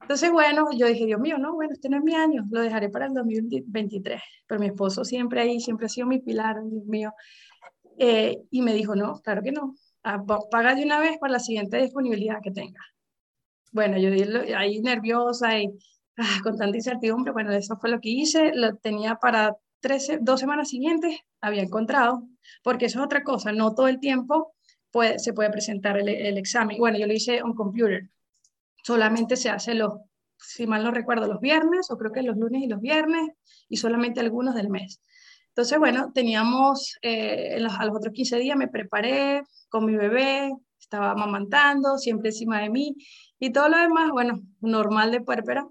Entonces, 0.00 0.30
bueno, 0.32 0.68
yo 0.72 0.86
dije, 0.86 1.04
Dios 1.04 1.20
mío, 1.20 1.36
no, 1.38 1.54
bueno, 1.54 1.72
este 1.74 1.90
no 1.90 1.98
es 1.98 2.04
mi 2.04 2.14
año, 2.14 2.46
lo 2.50 2.62
dejaré 2.62 2.88
para 2.88 3.06
el 3.06 3.14
2023. 3.14 4.22
Pero 4.46 4.60
mi 4.60 4.68
esposo 4.68 5.04
siempre 5.04 5.40
ahí, 5.42 5.60
siempre 5.60 5.86
ha 5.86 5.88
sido 5.88 6.06
mi 6.06 6.20
pilar, 6.20 6.56
Dios 6.64 6.84
mío. 6.86 7.12
Eh, 7.98 8.42
y 8.50 8.62
me 8.62 8.72
dijo, 8.72 8.94
no, 8.94 9.20
claro 9.20 9.42
que 9.42 9.52
no, 9.52 9.74
ah, 10.04 10.24
paga 10.50 10.74
de 10.74 10.84
una 10.84 11.00
vez 11.00 11.18
para 11.18 11.34
la 11.34 11.40
siguiente 11.40 11.78
disponibilidad 11.78 12.40
que 12.42 12.52
tenga 12.52 12.80
bueno, 13.72 13.98
yo 13.98 14.10
ahí 14.56 14.80
nerviosa 14.80 15.58
y 15.58 15.70
ah, 16.16 16.40
con 16.42 16.56
tanta 16.56 16.76
incertidumbre, 16.76 17.32
bueno, 17.32 17.52
eso 17.52 17.76
fue 17.76 17.90
lo 17.90 18.00
que 18.00 18.10
hice, 18.10 18.52
lo 18.54 18.76
tenía 18.76 19.16
para 19.16 19.56
13, 19.80 20.18
dos 20.20 20.40
semanas 20.40 20.68
siguientes, 20.68 21.18
había 21.40 21.62
encontrado, 21.62 22.22
porque 22.62 22.86
eso 22.86 22.98
es 22.98 23.04
otra 23.04 23.22
cosa, 23.22 23.52
no 23.52 23.74
todo 23.74 23.88
el 23.88 24.00
tiempo 24.00 24.54
puede, 24.90 25.18
se 25.18 25.32
puede 25.32 25.50
presentar 25.50 25.96
el, 25.98 26.38
examen. 26.38 26.78
Bueno, 26.78 26.98
yo 26.98 27.06
lo 27.06 27.12
hice 27.12 27.42
on 27.42 27.54
computer, 27.54 28.08
solamente 28.82 29.36
se 29.36 29.50
hace 29.50 29.74
los, 29.74 29.94
si 30.38 30.66
mal 30.66 30.82
no 30.82 30.90
recuerdo, 30.90 31.26
los 31.26 31.40
viernes, 31.40 31.90
o 31.90 31.98
creo 31.98 32.12
que 32.12 32.22
los 32.22 32.36
lunes 32.36 32.62
y 32.62 32.66
los 32.66 32.80
viernes, 32.80 33.30
y 33.68 33.76
solamente 33.76 34.20
algunos 34.20 34.54
del 34.54 34.70
mes. 34.70 35.00
Entonces, 35.48 35.78
bueno, 35.78 36.12
teníamos, 36.14 36.98
eh, 37.02 37.56
a 37.56 37.84
los 37.84 37.96
otros 37.96 38.14
15 38.14 38.38
días 38.38 38.56
me 38.56 38.68
preparé 38.68 39.42
con 39.68 39.84
mi 39.84 39.96
bebé, 39.96 40.52
estaba 40.88 41.10
amamantando, 41.10 41.98
siempre 41.98 42.30
encima 42.30 42.60
de 42.60 42.70
mí, 42.70 42.96
y 43.38 43.52
todo 43.52 43.68
lo 43.68 43.78
demás, 43.78 44.10
bueno, 44.10 44.40
normal 44.60 45.10
de 45.10 45.20
puérpera, 45.20 45.68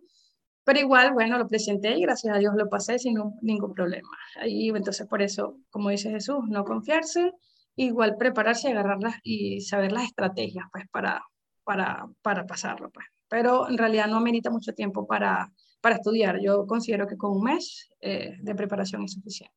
pero 0.64 0.80
igual, 0.80 1.14
bueno, 1.14 1.38
lo 1.38 1.48
presenté 1.48 1.98
y 1.98 2.02
gracias 2.02 2.36
a 2.36 2.40
Dios 2.40 2.54
lo 2.56 2.70
pasé 2.70 3.00
sin 3.00 3.18
ningún 3.42 3.74
problema. 3.74 4.10
Y 4.46 4.70
entonces 4.70 5.08
por 5.08 5.22
eso, 5.22 5.56
como 5.70 5.90
dice 5.90 6.12
Jesús, 6.12 6.40
no 6.50 6.64
confiarse, 6.66 7.32
igual 7.76 8.16
prepararse 8.18 8.68
y 8.68 8.72
agarrarlas 8.72 9.16
y 9.24 9.62
saber 9.62 9.92
las 9.92 10.04
estrategias, 10.04 10.66
pues, 10.72 10.86
para, 10.92 11.24
para, 11.64 12.06
para 12.22 12.46
pasarlo, 12.46 12.90
pues. 12.92 13.06
Pero 13.30 13.70
en 13.70 13.78
realidad 13.78 14.08
no 14.08 14.18
amerita 14.18 14.50
mucho 14.50 14.74
tiempo 14.74 15.08
para, 15.08 15.52
para 15.82 15.96
estudiar. 15.96 16.40
Yo 16.42 16.66
considero 16.68 17.08
que 17.08 17.18
con 17.18 17.32
un 17.32 17.44
mes 17.44 17.90
eh, 18.02 18.36
de 18.42 18.56
preparación 18.56 19.04
es 19.04 19.14
suficiente. 19.14 19.56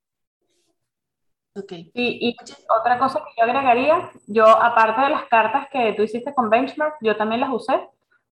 Okay. 1.55 1.91
Y, 1.95 2.29
y, 2.29 2.37
otra 2.81 2.99
cosa 2.99 3.19
que 3.21 3.33
yo 3.37 3.45
agregaría, 3.45 4.11
yo 4.29 4.47
aparte 4.47 5.01
de 5.01 5.11
las 5.11 5.25
cartas 5.25 5.69
que 5.71 5.95
tú 5.95 6.03
hiciste 6.03 6.33
con 6.33 6.49
Benchmark, 6.49 6.97
yo 7.01 7.17
también 7.17 7.41
las 7.41 7.51
usé 7.51 7.89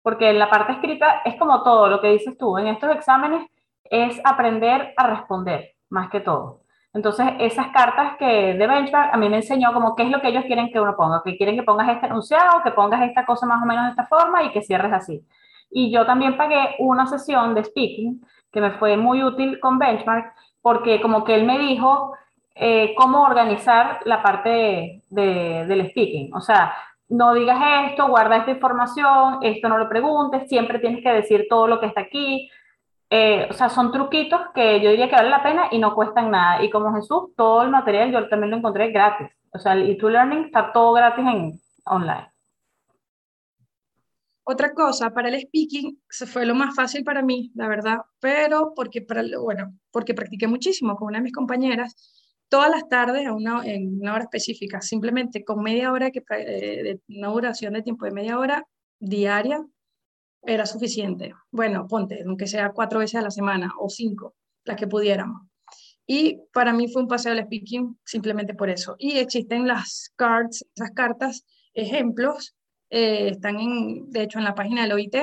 porque 0.04 0.30
en 0.30 0.38
la 0.38 0.50
parte 0.50 0.74
escrita 0.74 1.22
es 1.24 1.36
como 1.36 1.64
todo 1.64 1.88
lo 1.88 2.02
que 2.02 2.10
dices 2.10 2.38
tú. 2.38 2.58
En 2.58 2.68
estos 2.68 2.92
exámenes 2.92 3.48
es 3.86 4.20
aprender 4.24 4.94
a 4.98 5.08
responder, 5.08 5.72
más 5.90 6.10
que 6.10 6.20
todo. 6.20 6.62
Entonces, 6.94 7.26
esas 7.40 7.68
cartas 7.70 8.18
que 8.20 8.54
de 8.54 8.68
benchmark 8.68 9.14
a 9.14 9.18
mí 9.18 9.30
me 9.30 9.38
enseñó 9.38 9.74
como 9.74 9.96
qué 9.96 10.04
es 10.04 10.10
lo 10.10 10.22
que 10.22 10.28
ellos 10.28 10.46
quieren 10.46 10.72
que 10.72 10.80
uno 10.80 10.96
ponga, 10.96 11.24
que 11.24 11.38
quieren 11.38 11.56
que 11.56 11.64
pongas 11.64 11.90
este 11.90 12.06
enunciado, 12.06 12.62
que 12.64 12.72
pongas 12.72 13.02
esta 13.02 13.26
cosa 13.26 13.48
más 13.48 13.64
o 13.64 13.66
menos 13.66 13.86
de 13.86 13.92
esta 13.92 14.06
forma 14.06 14.44
y 14.44 14.52
que 14.52 14.62
cierres 14.62 14.94
así. 14.94 15.26
Y 15.72 15.92
yo 15.92 16.06
también 16.06 16.38
pagué 16.38 16.76
una 16.80 17.08
sesión 17.08 17.56
de 17.56 17.64
speaking 17.64 18.22
que 18.52 18.62
me 18.62 18.72
fue 18.72 18.96
muy 18.96 19.24
útil 19.24 19.60
con 19.60 19.80
benchmark 19.80 20.34
porque 20.62 21.02
como 21.02 21.24
que 21.24 21.34
él 21.34 21.46
me 21.46 21.58
dijo 21.58 22.14
eh, 22.56 22.94
cómo 22.96 23.24
organizar 23.24 24.02
la 24.06 24.22
parte 24.22 25.02
de, 25.10 25.66
del 25.68 25.90
speaking. 25.90 26.34
O 26.34 26.42
sea, 26.42 26.74
no 27.10 27.34
digas 27.34 27.60
esto, 27.90 28.08
guarda 28.08 28.38
esta 28.38 28.52
información, 28.52 29.40
esto 29.42 29.70
no 29.70 29.78
lo 29.78 29.90
preguntes, 29.90 30.48
siempre 30.50 30.80
tienes 30.80 31.04
que 31.04 31.12
decir 31.12 31.48
todo 31.50 31.68
lo 31.68 31.80
que 31.80 31.88
está 31.88 32.02
aquí. 32.02 32.50
Eh, 33.10 33.48
o 33.50 33.54
sea, 33.54 33.70
son 33.70 33.92
truquitos 33.92 34.42
que 34.56 34.82
yo 34.82 34.90
diría 34.90 35.08
que 35.08 35.16
vale 35.16 35.30
la 35.30 35.44
pena 35.44 35.68
y 35.72 35.78
no 35.78 35.94
cuestan 35.94 36.32
nada. 36.32 36.64
Y 36.64 36.70
como 36.70 36.94
Jesús, 36.96 37.36
todo 37.36 37.64
el 37.64 37.70
material 37.70 38.12
yo 38.12 38.28
también 38.28 38.52
lo 38.52 38.58
encontré 38.58 38.92
gratis. 38.92 39.28
O 39.52 39.60
sea, 39.60 39.74
el 39.74 39.90
e-learning 39.90 40.46
está 40.46 40.72
todo 40.74 40.94
gratis 40.94 41.26
en 41.26 41.60
online. 41.86 42.32
Otra 44.46 44.74
cosa, 44.74 45.12
para 45.12 45.30
el 45.30 45.40
speaking 45.40 46.02
se 46.10 46.26
fue 46.26 46.46
lo 46.46 46.54
más 46.54 46.76
fácil 46.76 47.04
para 47.04 47.22
mí, 47.22 47.52
la 47.56 47.68
verdad, 47.68 48.00
pero 48.20 48.74
porque, 48.76 49.02
para, 49.02 49.24
bueno, 49.40 49.74
porque 49.92 50.14
practiqué 50.14 50.48
muchísimo 50.48 50.98
con 50.98 51.08
una 51.08 51.20
de 51.20 51.24
mis 51.24 51.34
compañeras 51.34 52.23
todas 52.50 52.70
las 52.70 52.88
tardes 52.88 53.28
a 53.28 53.34
una, 53.34 53.66
en 53.66 54.00
una 54.02 54.14
hora 54.14 54.24
específica, 54.24 54.82
simplemente 54.82 55.44
con 55.44 55.62
media 55.62 55.92
hora, 55.92 56.12
que, 56.12 56.24
eh, 56.38 56.84
de 56.84 57.02
una 57.18 57.30
duración 57.30 57.74
de 57.74 57.82
tiempo 57.82 58.06
de 58.06 58.12
media 58.12 58.38
hora 58.40 58.66
diaria, 59.00 59.66
era 60.46 60.66
suficiente. 60.66 61.34
Bueno, 61.52 61.88
ponte, 61.88 62.24
aunque 62.26 62.48
sea 62.48 62.72
cuatro 62.72 63.00
veces 63.00 63.16
a 63.16 63.24
la 63.24 63.32
semana 63.32 63.72
o 63.80 63.90
cinco, 63.90 64.36
las 64.66 64.78
que 64.78 64.88
pudiéramos. 64.88 65.42
Y 66.06 66.42
para 66.52 66.74
mí 66.74 66.88
fue 66.90 67.02
un 67.02 67.08
paseo 67.08 67.32
al 67.32 67.44
speaking 67.44 67.98
simplemente 68.04 68.54
por 68.54 68.70
eso. 68.70 68.96
Y 69.00 69.18
existen 69.18 69.68
las 69.68 70.12
cards, 70.16 70.66
esas 70.76 70.92
cartas, 70.92 71.46
ejemplos, 71.74 72.56
eh, 72.90 73.30
están 73.30 73.60
en, 73.60 74.10
de 74.12 74.24
hecho 74.24 74.38
en 74.38 74.44
la 74.44 74.56
página 74.56 74.84
del 74.84 74.92
OIT. 74.92 75.16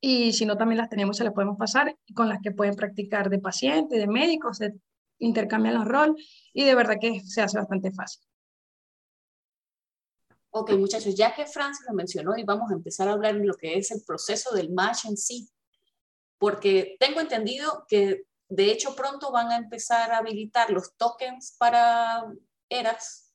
Y 0.00 0.32
si 0.32 0.46
no, 0.46 0.56
también 0.56 0.78
las 0.78 0.88
tenemos, 0.88 1.16
se 1.16 1.24
las 1.24 1.32
podemos 1.32 1.58
pasar, 1.58 1.96
con 2.14 2.28
las 2.28 2.40
que 2.40 2.52
pueden 2.52 2.74
practicar 2.74 3.28
de 3.28 3.38
pacientes, 3.38 3.98
de 3.98 4.06
médicos, 4.06 4.58
de 4.58 4.74
intercambian 5.18 5.74
los 5.74 5.86
roles 5.86 6.50
y 6.52 6.64
de 6.64 6.74
verdad 6.74 6.96
que 7.00 7.20
se 7.20 7.42
hace 7.42 7.58
bastante 7.58 7.92
fácil. 7.92 8.22
Ok, 10.50 10.72
muchachos, 10.72 11.14
ya 11.14 11.34
que 11.34 11.44
Francis 11.44 11.84
lo 11.86 11.94
mencionó 11.94 12.34
y 12.36 12.42
vamos 12.42 12.70
a 12.70 12.74
empezar 12.74 13.08
a 13.08 13.12
hablar 13.12 13.38
de 13.38 13.44
lo 13.44 13.54
que 13.54 13.76
es 13.76 13.90
el 13.90 14.02
proceso 14.06 14.54
del 14.54 14.72
match 14.72 15.04
en 15.04 15.18
sí, 15.18 15.50
porque 16.38 16.96
tengo 16.98 17.20
entendido 17.20 17.84
que 17.86 18.24
de 18.48 18.70
hecho 18.70 18.94
pronto 18.94 19.30
van 19.30 19.50
a 19.50 19.56
empezar 19.56 20.12
a 20.12 20.18
habilitar 20.18 20.70
los 20.70 20.96
tokens 20.96 21.56
para 21.58 22.24
ERAS. 22.70 23.34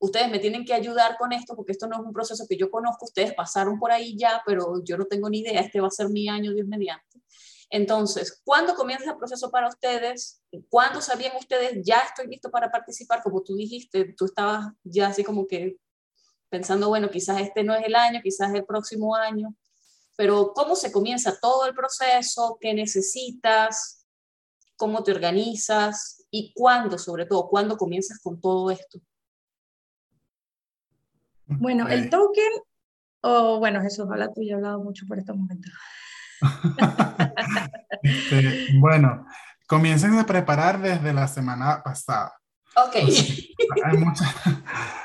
Ustedes 0.00 0.30
me 0.30 0.38
tienen 0.38 0.64
que 0.64 0.72
ayudar 0.72 1.18
con 1.18 1.32
esto 1.32 1.54
porque 1.54 1.72
esto 1.72 1.86
no 1.86 2.00
es 2.00 2.06
un 2.06 2.12
proceso 2.12 2.46
que 2.48 2.56
yo 2.56 2.70
conozco, 2.70 3.04
ustedes 3.04 3.34
pasaron 3.34 3.78
por 3.78 3.92
ahí 3.92 4.16
ya, 4.16 4.42
pero 4.46 4.82
yo 4.84 4.96
no 4.96 5.04
tengo 5.04 5.28
ni 5.28 5.40
idea, 5.40 5.60
este 5.60 5.80
va 5.80 5.88
a 5.88 5.90
ser 5.90 6.08
mi 6.08 6.28
año, 6.28 6.54
Dios 6.54 6.66
mediante. 6.66 7.20
Entonces, 7.70 8.40
¿cuándo 8.44 8.74
comienza 8.74 9.10
el 9.10 9.18
proceso 9.18 9.50
para 9.50 9.68
ustedes? 9.68 10.42
¿Cuándo 10.70 11.00
sabían 11.00 11.36
ustedes, 11.36 11.84
ya 11.84 11.98
estoy 11.98 12.26
listo 12.26 12.50
para 12.50 12.70
participar? 12.70 13.22
Como 13.22 13.42
tú 13.42 13.56
dijiste, 13.56 14.14
tú 14.16 14.24
estabas 14.24 14.72
ya 14.84 15.08
así 15.08 15.22
como 15.22 15.46
que 15.46 15.76
pensando, 16.48 16.88
bueno, 16.88 17.10
quizás 17.10 17.40
este 17.40 17.62
no 17.62 17.74
es 17.74 17.84
el 17.84 17.94
año, 17.94 18.20
quizás 18.22 18.54
el 18.54 18.64
próximo 18.64 19.14
año, 19.14 19.54
pero 20.16 20.52
¿cómo 20.54 20.74
se 20.76 20.90
comienza 20.90 21.38
todo 21.38 21.66
el 21.66 21.74
proceso? 21.74 22.56
¿Qué 22.60 22.72
necesitas? 22.72 24.06
¿Cómo 24.76 25.04
te 25.04 25.12
organizas? 25.12 26.26
¿Y 26.30 26.52
cuándo, 26.54 26.98
sobre 26.98 27.26
todo, 27.26 27.48
cuándo 27.48 27.76
comienzas 27.76 28.18
con 28.20 28.40
todo 28.40 28.70
esto? 28.70 28.98
Bueno, 31.44 31.86
el 31.88 32.10
token, 32.10 32.52
o 33.22 33.58
bueno, 33.58 33.80
Jesús, 33.82 34.06
habla 34.10 34.32
tú, 34.32 34.42
ya 34.42 34.52
he 34.52 34.54
hablado 34.56 34.80
mucho 34.80 35.06
por 35.06 35.18
estos 35.18 35.36
momentos. 35.36 35.72
Este, 38.02 38.68
bueno, 38.78 39.26
comiencen 39.66 40.18
a 40.18 40.26
preparar 40.26 40.80
desde 40.80 41.12
la 41.12 41.26
semana 41.26 41.82
pasada. 41.82 42.32
Ok. 42.76 42.94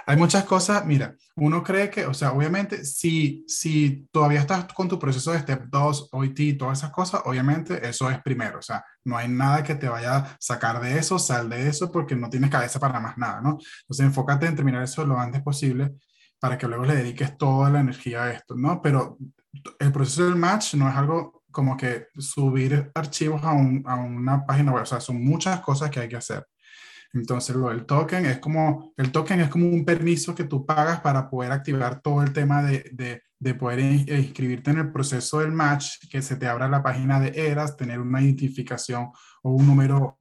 hay, 0.06 0.16
muchas, 0.16 0.44
cosas, 0.44 0.86
mira, 0.86 1.16
uno 1.36 1.64
cree 1.64 1.90
que, 1.90 2.06
o 2.06 2.14
sea, 2.14 2.32
obviamente, 2.32 2.86
si, 2.86 3.44
si 3.48 4.08
todavía 4.12 4.42
estás 4.42 4.66
con 4.74 4.88
tu 4.88 5.00
proceso 5.00 5.32
de 5.32 5.40
Step 5.40 5.64
2, 5.70 6.10
OIT, 6.12 6.58
todas 6.58 6.78
esas 6.78 6.92
cosas, 6.92 7.22
obviamente 7.26 7.88
eso 7.88 8.12
es 8.12 8.22
primero, 8.22 8.60
o 8.60 8.62
sea, 8.62 8.86
no 9.06 9.18
hay 9.18 9.28
nada 9.28 9.64
que 9.64 9.74
te 9.74 9.90
vaya 9.90 10.18
a 10.18 10.38
sacar 10.40 10.82
de 10.82 11.00
eso, 11.00 11.18
sal 11.18 11.50
de 11.50 11.68
eso, 11.68 11.92
porque 11.92 12.16
no 12.16 12.30
tienes 12.30 12.52
cabeza 12.52 12.80
para 12.80 13.00
más 13.00 13.18
nada, 13.18 13.42
¿no? 13.42 13.58
Entonces, 13.82 14.06
enfócate 14.06 14.46
en 14.46 14.56
terminar 14.56 14.84
eso 14.84 15.04
lo 15.06 15.18
antes 15.18 15.42
posible 15.42 15.94
para 16.40 16.58
que 16.58 16.68
luego 16.68 16.86
le 16.86 16.96
dediques 16.96 17.38
toda 17.38 17.70
la 17.70 17.80
energía 17.80 18.24
a 18.24 18.32
esto, 18.34 18.56
¿no? 18.56 18.82
Pero 18.82 19.18
el 19.80 19.92
proceso 19.92 20.26
del 20.26 20.36
match 20.36 20.76
no 20.76 20.90
es 20.90 20.96
algo 20.96 21.44
como 21.52 21.78
que 21.78 22.08
subir 22.18 22.92
archivos 22.96 23.44
a, 23.44 23.54
una 23.54 24.46
página 24.46 24.72
web, 24.72 24.84
o 24.84 24.86
sea, 24.86 25.00
son 25.00 25.24
muchas 25.24 25.60
cosas 25.62 25.90
que 25.90 26.00
hay 26.00 26.10
que 26.10 26.18
hacer. 26.18 26.46
Entonces, 27.14 27.56
lo 27.56 27.70
del 27.70 27.86
token 27.86 28.26
es 28.26 28.40
como, 28.40 28.92
el 28.98 29.12
token 29.12 29.42
es 29.42 29.50
como 29.50 29.68
un 29.68 29.86
permiso 29.86 30.34
que 30.34 30.46
tú 30.46 30.66
pagas 30.66 31.00
para 31.02 31.30
poder 31.30 31.52
activar 31.52 32.02
todo 32.02 32.24
el 32.24 32.34
tema 32.34 32.64
de, 32.64 33.22
de, 33.40 33.54
poder 33.54 33.80
inscribirte 33.80 34.72
en 34.72 34.80
el 34.80 34.92
proceso 34.92 35.40
del 35.40 35.52
match, 35.52 36.08
que 36.10 36.24
se 36.24 36.38
te 36.38 36.48
abra 36.48 36.68
la 36.68 36.82
página 36.82 37.20
de 37.20 37.34
ERAS, 37.36 37.78
tener 37.78 38.00
una 38.00 38.22
identificación 38.22 39.12
o 39.44 39.52
un 39.52 39.68
número 39.68 40.18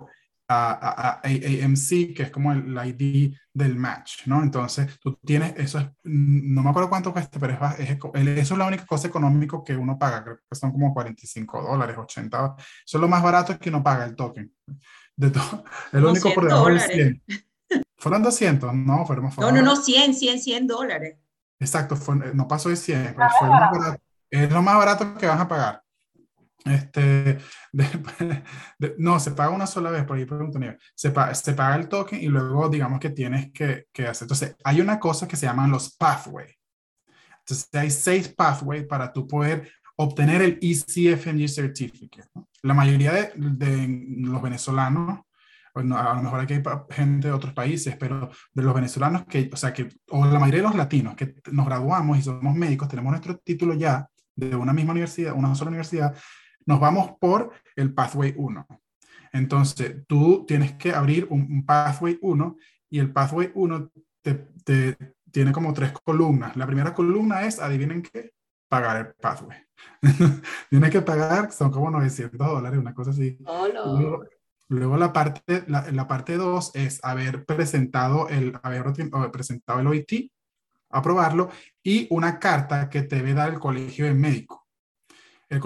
a, 0.52 1.20
AMC, 1.22 2.14
que 2.14 2.22
es 2.24 2.30
como 2.30 2.52
el, 2.52 2.76
ID 2.76 3.34
del 3.52 3.76
match, 3.76 4.26
¿no? 4.26 4.42
Entonces, 4.42 4.98
tú 5.00 5.18
tienes, 5.24 5.54
eso 5.56 5.78
es, 5.78 5.86
no 6.04 6.62
me 6.62 6.70
acuerdo 6.70 6.88
cuánto 6.88 7.12
cuesta, 7.12 7.38
pero 7.38 7.58
es, 7.78 7.90
eso 7.90 8.54
es 8.54 8.58
la 8.58 8.66
única 8.66 8.86
cosa 8.86 9.08
económica 9.08 9.58
que 9.64 9.76
uno 9.76 9.98
paga, 9.98 10.22
creo 10.22 10.36
que 10.36 10.56
son 10.56 10.72
como 10.72 10.92
45 10.92 11.62
dólares, 11.62 11.96
80, 11.98 12.56
eso 12.58 12.98
es 12.98 13.00
lo 13.00 13.08
más 13.08 13.22
barato 13.22 13.58
que 13.58 13.68
uno 13.68 13.82
paga 13.82 14.04
el 14.04 14.16
token. 14.16 14.52
De 15.16 15.30
todo, 15.30 15.64
el 15.92 16.04
único 16.04 16.32
por 16.34 16.44
debajo 16.44 16.68
100. 16.78 17.22
Fueron 17.98 18.22
200, 18.22 18.74
no, 18.74 19.06
fueron 19.06 19.26
más 19.26 19.38
No, 19.38 19.52
no, 19.52 19.62
no, 19.62 19.76
100, 19.76 20.14
100, 20.14 20.40
100 20.40 20.66
dólares. 20.66 21.18
Exacto, 21.60 21.96
no 22.34 22.48
pasó 22.48 22.68
de 22.68 22.76
100, 22.76 23.14
pero 23.16 23.28
fue 23.38 23.48
lo 23.48 23.54
más 23.54 23.70
barato, 23.70 24.02
es 24.30 24.50
lo 24.50 24.62
más 24.62 24.76
barato 24.76 25.14
que 25.16 25.26
vas 25.26 25.40
a 25.40 25.46
pagar. 25.46 25.81
Este, 26.64 27.38
no, 28.98 29.18
se 29.18 29.32
paga 29.32 29.50
una 29.50 29.66
sola 29.66 29.90
vez, 29.90 30.04
por 30.04 30.16
ahí 30.16 30.24
pregunto, 30.24 30.58
se, 30.94 31.10
paga, 31.10 31.34
se 31.34 31.54
paga 31.54 31.76
el 31.76 31.88
token 31.88 32.20
y 32.20 32.26
luego 32.26 32.68
digamos 32.68 33.00
que 33.00 33.10
tienes 33.10 33.50
que, 33.52 33.86
que, 33.92 34.06
hacer. 34.06 34.26
Entonces, 34.26 34.56
hay 34.64 34.80
una 34.80 35.00
cosa 35.00 35.26
que 35.26 35.36
se 35.36 35.46
llaman 35.46 35.70
los 35.70 35.96
pathways. 35.96 36.56
Entonces, 37.40 37.68
hay 37.72 37.90
seis 37.90 38.28
pathways 38.28 38.84
para 38.84 39.12
tú 39.12 39.26
poder 39.26 39.70
obtener 39.96 40.42
el 40.42 40.58
ECFMG 40.60 41.48
Certificate. 41.48 42.28
La 42.62 42.74
mayoría 42.74 43.12
de, 43.12 43.32
de, 43.36 44.04
los 44.18 44.40
venezolanos, 44.40 45.20
bueno, 45.74 45.96
a 45.96 46.14
lo 46.14 46.22
mejor 46.22 46.40
aquí 46.40 46.54
hay 46.54 46.62
gente 46.90 47.28
de 47.28 47.34
otros 47.34 47.54
países, 47.54 47.96
pero 47.96 48.30
de 48.52 48.62
los 48.62 48.74
venezolanos 48.74 49.24
que, 49.24 49.50
o 49.52 49.56
sea, 49.56 49.72
que, 49.72 49.88
o 50.10 50.24
la 50.26 50.38
mayoría 50.38 50.60
de 50.60 50.68
los 50.68 50.76
latinos 50.76 51.16
que 51.16 51.34
nos 51.50 51.66
graduamos 51.66 52.18
y 52.18 52.22
somos 52.22 52.54
médicos, 52.54 52.88
tenemos 52.88 53.10
nuestro 53.10 53.38
título 53.38 53.74
ya 53.74 54.06
de 54.36 54.54
una 54.54 54.72
misma 54.72 54.92
universidad, 54.92 55.34
una 55.34 55.54
sola 55.54 55.68
universidad, 55.68 56.14
nos 56.66 56.80
vamos 56.80 57.12
por 57.20 57.52
el 57.76 57.92
Pathway 57.92 58.34
1. 58.36 58.66
Entonces, 59.32 60.06
tú 60.06 60.44
tienes 60.46 60.74
que 60.74 60.92
abrir 60.92 61.26
un, 61.30 61.64
Pathway 61.64 62.18
1 62.20 62.56
y 62.90 62.98
el 62.98 63.12
Pathway 63.12 63.50
1 63.54 63.90
te, 64.22 64.96
tiene 65.30 65.52
como 65.52 65.72
tres 65.72 65.92
columnas. 65.92 66.56
La 66.56 66.66
primera 66.66 66.94
columna 66.94 67.42
es, 67.42 67.58
adivinen 67.58 68.02
qué, 68.02 68.32
pagar 68.68 68.96
el 68.96 69.14
pathway. 69.14 69.58
tienes 70.70 70.90
que 70.90 71.00
pagar, 71.00 71.50
son 71.52 71.70
como 71.70 71.90
900 71.90 72.38
dólares, 72.38 72.78
una 72.78 72.94
cosa 72.94 73.10
así. 73.10 73.38
Oh, 73.46 73.66
luego, 74.68 74.96
la 74.96 75.12
parte 75.12 75.64
la, 75.66 75.90
la 75.90 76.06
parte 76.06 76.36
2 76.36 76.72
es 76.74 77.00
haber 77.02 77.44
presentado 77.44 78.28
el, 78.28 78.58
haber 78.62 78.84
presentado 79.32 79.80
el 79.80 79.86
OIT, 79.86 80.30
aprobarlo, 80.90 81.50
y 81.82 82.06
una 82.10 82.38
carta 82.38 82.88
que 82.90 83.02
te 83.02 83.16
debe 83.16 83.34
dar 83.34 83.52
el 83.52 83.58
colegio 83.58 84.04
de 84.04 84.14
médico 84.14 84.61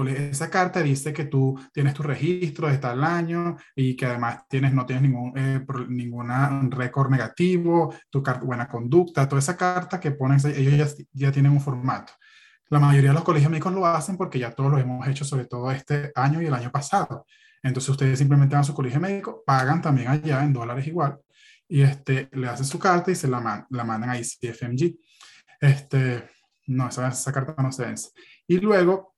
esa 0.08 0.50
carta 0.50 0.82
dice 0.82 1.12
que 1.12 1.24
tú 1.24 1.58
tienes 1.72 1.94
tu 1.94 2.02
registro 2.02 2.68
de 2.68 2.78
tal 2.78 3.04
año 3.04 3.56
y 3.74 3.94
que 3.94 4.06
además 4.06 4.40
tienes, 4.48 4.72
no 4.72 4.84
tienes 4.84 5.02
ningún 5.02 5.32
eh, 5.36 5.64
ninguna 5.88 6.60
récord 6.70 7.10
negativo, 7.10 7.94
tu 8.10 8.22
buena 8.42 8.68
conducta, 8.68 9.28
toda 9.28 9.38
esa 9.38 9.56
carta 9.56 10.00
que 10.00 10.10
pones, 10.12 10.44
ellos 10.44 10.96
ya, 11.12 11.30
tienen 11.30 11.52
un 11.52 11.60
formato. 11.60 12.12
La 12.68 12.80
mayoría 12.80 13.10
de 13.10 13.14
los 13.14 13.24
colegios 13.24 13.50
médicos 13.50 13.72
lo 13.72 13.86
hacen 13.86 14.16
porque 14.16 14.38
ya 14.40 14.50
todos 14.50 14.72
lo 14.72 14.78
hemos 14.78 15.06
hecho, 15.06 15.24
sobre 15.24 15.46
todo 15.46 15.70
este 15.70 16.10
año 16.14 16.42
y 16.42 16.46
el 16.46 16.54
año 16.54 16.70
pasado. 16.72 17.26
Entonces 17.62 17.90
ustedes 17.90 18.18
simplemente 18.18 18.54
van 18.54 18.62
a 18.62 18.64
su 18.64 18.74
colegio 18.74 19.00
médico, 19.00 19.42
pagan 19.46 19.80
también 19.80 20.08
allá 20.08 20.42
en 20.42 20.52
dólares 20.52 20.86
igual, 20.86 21.18
y 21.68 21.82
este, 21.82 22.28
le 22.32 22.48
hacen 22.48 22.66
su 22.66 22.78
carta 22.78 23.10
y 23.10 23.14
se 23.14 23.28
la, 23.28 23.66
la 23.70 23.84
mandan 23.84 24.10
a 24.10 24.18
ICFMG. 24.18 24.96
Este, 25.60 26.28
no, 26.66 26.88
esa, 26.88 27.08
esa 27.08 27.32
carta 27.32 27.62
no 27.62 27.72
se 27.72 27.84
vence. 27.84 28.10
Y 28.46 28.58
luego 28.58 29.15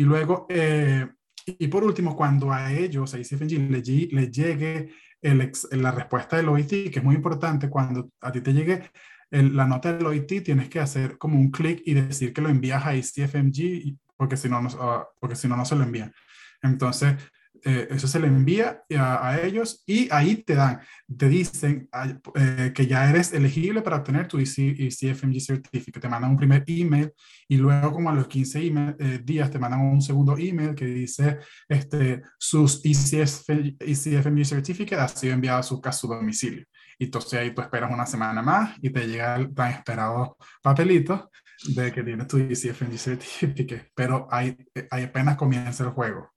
y 0.00 0.04
luego, 0.04 0.46
eh, 0.48 1.06
y 1.44 1.68
por 1.68 1.84
último, 1.84 2.16
cuando 2.16 2.50
a 2.50 2.72
ellos, 2.72 3.12
a 3.12 3.18
ICFNG, 3.18 3.70
le, 3.70 4.30
llegue 4.30 4.94
el 5.20 5.52
la 5.72 5.90
respuesta 5.90 6.38
del 6.38 6.48
OIT, 6.48 6.90
que 6.90 7.00
es 7.00 7.04
muy 7.04 7.16
importante, 7.16 7.68
cuando 7.68 8.08
a 8.22 8.32
ti 8.32 8.40
te 8.40 8.54
llegue 8.54 8.90
la 9.30 9.66
nota 9.66 9.92
del 9.92 10.06
OIT, 10.06 10.42
tienes 10.42 10.70
que 10.70 10.80
hacer 10.80 11.18
como 11.18 11.38
un 11.38 11.50
clic 11.50 11.82
y 11.84 11.92
decir 11.92 12.32
que 12.32 12.40
lo 12.40 12.48
envías 12.48 12.86
a 12.86 12.96
ICFMG, 12.96 13.94
porque 14.16 14.38
si 14.38 14.48
no, 14.48 14.62
no, 14.62 14.70
ah, 14.80 15.06
porque 15.20 15.36
si 15.36 15.48
no, 15.48 15.54
no 15.54 15.66
se 15.66 15.76
lo 15.76 15.84
envían. 15.84 16.14
Entonces, 16.62 17.16
eh, 17.64 17.88
eso 17.90 18.06
se 18.06 18.18
le 18.18 18.26
envía 18.26 18.82
a, 18.96 19.40
ellos 19.42 19.82
y 19.86 20.08
ahí 20.10 20.36
te 20.36 20.54
dan, 20.54 20.80
te 21.16 21.28
dicen 21.28 21.88
eh, 22.34 22.72
que 22.74 22.86
ya 22.86 23.08
eres 23.08 23.32
elegible 23.32 23.82
para 23.82 23.96
obtener 23.96 24.28
tu 24.28 24.38
ECFMG 24.38 25.36
e 25.36 25.40
Certificate. 25.40 26.00
Te 26.00 26.08
mandan 26.08 26.30
un 26.30 26.36
primer 26.36 26.64
email 26.66 27.12
y 27.48 27.56
luego 27.56 27.92
como 27.92 28.10
a 28.10 28.14
los 28.14 28.28
15 28.28 28.60
eh, 28.98 29.20
días 29.24 29.50
te 29.50 29.58
mandan 29.58 29.80
un 29.80 30.00
segundo 30.00 30.36
email 30.38 30.74
que 30.74 30.86
dice 30.86 31.38
este, 31.68 32.22
sus 32.38 32.80
ECFMG 32.84 34.44
Certificate 34.44 35.00
ha 35.00 35.08
sido 35.08 35.34
enviado 35.34 35.60
a 35.60 35.62
su, 35.62 35.80
casa 35.80 36.00
su 36.00 36.08
domicilio. 36.08 36.64
Y 36.98 37.04
entonces 37.04 37.34
ahí 37.34 37.54
tú 37.54 37.62
esperas 37.62 37.90
una 37.92 38.06
semana 38.06 38.42
más 38.42 38.76
y 38.82 38.90
te 38.90 39.06
llega 39.06 39.36
el 39.36 39.54
tan 39.54 39.72
esperado 39.72 40.36
papelito 40.62 41.30
de 41.74 41.92
que 41.92 42.02
tienes 42.02 42.26
tu 42.26 42.38
ECFMG 42.38 42.98
Certificate. 42.98 43.90
Pero 43.94 44.28
ahí, 44.30 44.56
ahí 44.90 45.04
apenas 45.04 45.36
comienza 45.36 45.84
el 45.84 45.90
juego. 45.90 46.30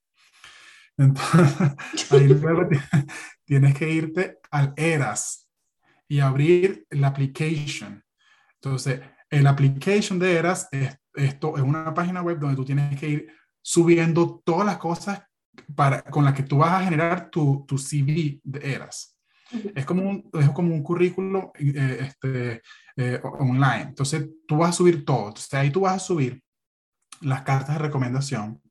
Entonces, 0.97 1.75
ahí 2.11 2.27
luego 2.27 2.67
tienes 3.45 3.75
que 3.75 3.89
irte 3.89 4.39
al 4.51 4.73
ERAS 4.75 5.49
y 6.07 6.19
abrir 6.19 6.85
la 6.91 7.07
application. 7.07 8.03
Entonces, 8.55 9.01
el 9.29 9.47
application 9.47 10.19
de 10.19 10.35
ERAS 10.35 10.67
es, 10.71 10.97
esto 11.15 11.57
es 11.57 11.63
una 11.63 11.93
página 11.93 12.21
web 12.21 12.39
donde 12.39 12.55
tú 12.55 12.65
tienes 12.65 12.99
que 12.99 13.09
ir 13.09 13.27
subiendo 13.61 14.41
todas 14.45 14.65
las 14.65 14.77
cosas 14.77 15.23
para, 15.75 16.01
con 16.03 16.25
las 16.25 16.33
que 16.33 16.43
tú 16.43 16.57
vas 16.57 16.73
a 16.73 16.83
generar 16.83 17.29
tu, 17.29 17.65
tu 17.67 17.77
CV 17.77 18.39
de 18.43 18.73
ERAS. 18.73 19.17
Es 19.75 19.85
como 19.85 20.09
un, 20.09 20.29
es 20.33 20.49
como 20.49 20.73
un 20.73 20.81
currículo 20.81 21.51
eh, 21.59 21.97
este, 22.01 22.61
eh, 22.95 23.19
online. 23.23 23.89
Entonces, 23.89 24.27
tú 24.47 24.57
vas 24.57 24.71
a 24.71 24.73
subir 24.73 25.05
todo. 25.05 25.27
Entonces, 25.27 25.53
ahí 25.53 25.69
tú 25.69 25.81
vas 25.81 25.95
a 25.95 25.99
subir 25.99 26.41
las 27.21 27.43
cartas 27.43 27.75
de 27.75 27.83
recomendación, 27.83 28.61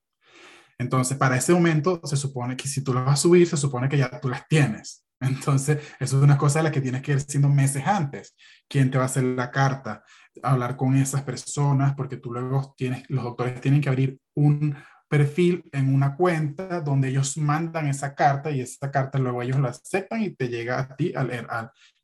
entonces, 0.83 1.16
para 1.16 1.37
ese 1.37 1.55
momento, 1.55 2.01
se 2.05 2.16
supone 2.16 2.57
que 2.57 2.68
si 2.68 2.83
tú 2.83 2.93
lo 2.93 3.05
vas 3.05 3.14
a 3.14 3.22
subir, 3.22 3.47
se 3.47 3.57
supone 3.57 3.89
que 3.89 3.99
ya 3.99 4.20
tú 4.20 4.28
las 4.28 4.47
tienes. 4.49 5.05
Entonces, 5.20 5.78
eso 6.01 6.18
es 6.18 6.22
una 6.24 6.37
cosa 6.37 6.59
de 6.59 6.64
la 6.64 6.72
que 6.72 6.80
tienes 6.80 7.03
que 7.03 7.12
ir 7.12 7.20
siendo 7.20 7.49
meses 7.49 7.87
antes. 7.87 8.35
¿Quién 8.68 8.91
te 8.91 8.99
va 8.99 9.05
a 9.05 9.07
hacer 9.07 9.22
la 9.22 9.51
carta? 9.53 10.05
Hablar 10.43 10.76
con 10.76 10.97
esas 10.97 11.22
personas, 11.22 11.95
porque 11.95 12.16
tú 12.16 12.33
luego 12.33 12.74
tienes, 12.76 13.05
los 13.09 13.22
doctores 13.22 13.61
tienen 13.61 13.80
que 13.80 13.89
abrir 13.89 14.18
un 14.35 14.76
perfil 15.09 15.62
en 15.72 15.95
una 15.95 16.16
cuenta 16.16 16.80
donde 16.80 17.09
ellos 17.09 17.37
mandan 17.37 17.87
esa 17.87 18.14
carta 18.14 18.51
y 18.51 18.61
esa 18.62 18.91
carta 18.91 19.18
luego 19.18 19.43
ellos 19.43 19.61
la 19.61 19.68
aceptan 19.68 20.22
y 20.22 20.30
te 20.30 20.49
llega 20.49 20.80
a 20.80 20.97
ti 20.97 21.12
al, 21.14 21.30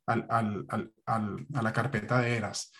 a 0.07 1.61
la 1.61 1.73
carpeta 1.73 2.21
de 2.21 2.37
ERAS. 2.37 2.71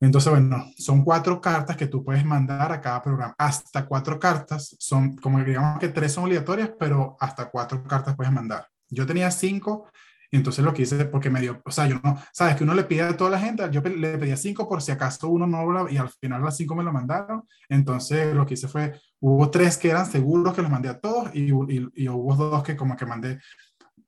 Entonces, 0.00 0.30
bueno, 0.30 0.70
son 0.76 1.02
cuatro 1.02 1.40
cartas 1.40 1.76
que 1.76 1.88
tú 1.88 2.04
puedes 2.04 2.24
mandar 2.24 2.70
a 2.72 2.80
cada 2.80 3.02
programa. 3.02 3.34
Hasta 3.36 3.84
cuatro 3.86 4.18
cartas, 4.18 4.76
son 4.78 5.16
como 5.16 5.42
digamos 5.42 5.80
que 5.80 5.88
tres 5.88 6.12
son 6.12 6.24
obligatorias, 6.24 6.70
pero 6.78 7.16
hasta 7.18 7.50
cuatro 7.50 7.82
cartas 7.82 8.14
puedes 8.14 8.32
mandar. 8.32 8.68
Yo 8.88 9.06
tenía 9.06 9.30
cinco, 9.30 9.88
y 10.30 10.36
entonces 10.36 10.64
lo 10.64 10.74
que 10.74 10.82
hice, 10.82 11.06
porque 11.06 11.30
me 11.30 11.40
dio, 11.40 11.60
o 11.64 11.70
sea, 11.70 11.86
yo 11.86 12.00
no, 12.04 12.20
sabes 12.32 12.56
que 12.56 12.64
uno 12.64 12.74
le 12.74 12.84
pide 12.84 13.02
a 13.02 13.16
toda 13.16 13.30
la 13.30 13.40
gente, 13.40 13.66
yo 13.70 13.80
le 13.80 14.18
pedía 14.18 14.36
cinco 14.36 14.68
por 14.68 14.82
si 14.82 14.92
acaso 14.92 15.28
uno 15.28 15.46
no, 15.46 15.88
y 15.88 15.96
al 15.96 16.10
final 16.10 16.42
las 16.42 16.56
cinco 16.56 16.74
me 16.74 16.84
lo 16.84 16.92
mandaron. 16.92 17.44
Entonces 17.68 18.34
lo 18.34 18.44
que 18.44 18.54
hice 18.54 18.68
fue, 18.68 19.00
hubo 19.20 19.50
tres 19.50 19.78
que 19.78 19.88
eran 19.88 20.06
seguros 20.06 20.54
que 20.54 20.62
los 20.62 20.70
mandé 20.70 20.90
a 20.90 21.00
todos 21.00 21.34
y, 21.34 21.48
y, 21.48 22.08
hubo 22.08 22.34
dos 22.36 22.62
que 22.62 22.76
como 22.76 22.96
que 22.96 23.06
mandé 23.06 23.40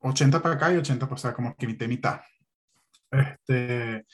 80 0.00 0.42
para 0.42 0.54
acá 0.56 0.72
y 0.72 0.76
80 0.76 1.06
para, 1.06 1.14
o 1.14 1.18
sea, 1.18 1.32
como 1.32 1.54
que 1.54 1.66
mitad 1.66 1.86
mitad. 1.86 2.20
Este, 3.10 4.06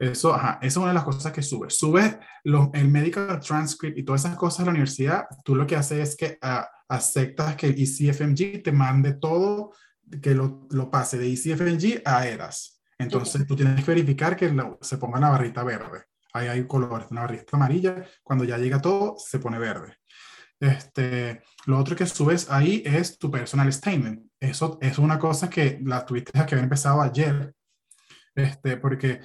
eso, 0.00 0.34
ajá, 0.34 0.58
esa 0.62 0.66
es 0.66 0.76
una 0.78 0.88
de 0.88 0.94
las 0.94 1.04
cosas 1.04 1.30
que 1.30 1.42
sube. 1.42 1.68
Sube 1.68 2.18
el 2.42 2.88
medical 2.88 3.38
transcript 3.38 3.98
y 3.98 4.02
todas 4.02 4.24
esas 4.24 4.36
cosas 4.36 4.60
de 4.60 4.64
la 4.64 4.70
universidad. 4.70 5.26
Tú 5.44 5.54
lo 5.54 5.66
que 5.66 5.76
haces 5.76 6.08
es 6.08 6.16
que 6.16 6.38
uh, 6.42 6.64
aceptas 6.88 7.54
que 7.54 7.66
el 7.66 7.74
ECFMG 7.78 8.62
te 8.62 8.72
mande 8.72 9.12
todo, 9.12 9.72
que 10.22 10.34
lo, 10.34 10.66
lo 10.70 10.90
pase 10.90 11.18
de 11.18 11.30
ECFMG 11.30 12.00
a 12.06 12.26
ERAS. 12.26 12.80
Entonces 12.98 13.46
tú 13.46 13.54
tienes 13.54 13.84
que 13.84 13.90
verificar 13.90 14.36
que 14.36 14.50
se 14.80 14.96
ponga 14.96 15.18
una 15.18 15.30
barrita 15.30 15.62
verde. 15.64 16.04
Ahí 16.32 16.48
hay 16.48 16.66
colores, 16.66 17.08
una 17.10 17.22
barrita 17.22 17.58
amarilla. 17.58 18.02
Cuando 18.22 18.44
ya 18.44 18.56
llega 18.56 18.80
todo, 18.80 19.16
se 19.18 19.38
pone 19.38 19.58
verde. 19.58 19.96
Este, 20.58 21.42
lo 21.66 21.78
otro 21.78 21.94
que 21.94 22.06
subes 22.06 22.50
ahí 22.50 22.82
es 22.86 23.18
tu 23.18 23.30
personal 23.30 23.70
statement. 23.70 24.22
Eso 24.40 24.78
es 24.80 24.96
una 24.98 25.18
cosa 25.18 25.50
que 25.50 25.78
la 25.82 26.06
tuviste 26.06 26.32
que 26.32 26.54
haber 26.54 26.64
empezado 26.64 27.02
ayer, 27.02 27.54
este, 28.34 28.76
porque 28.76 29.20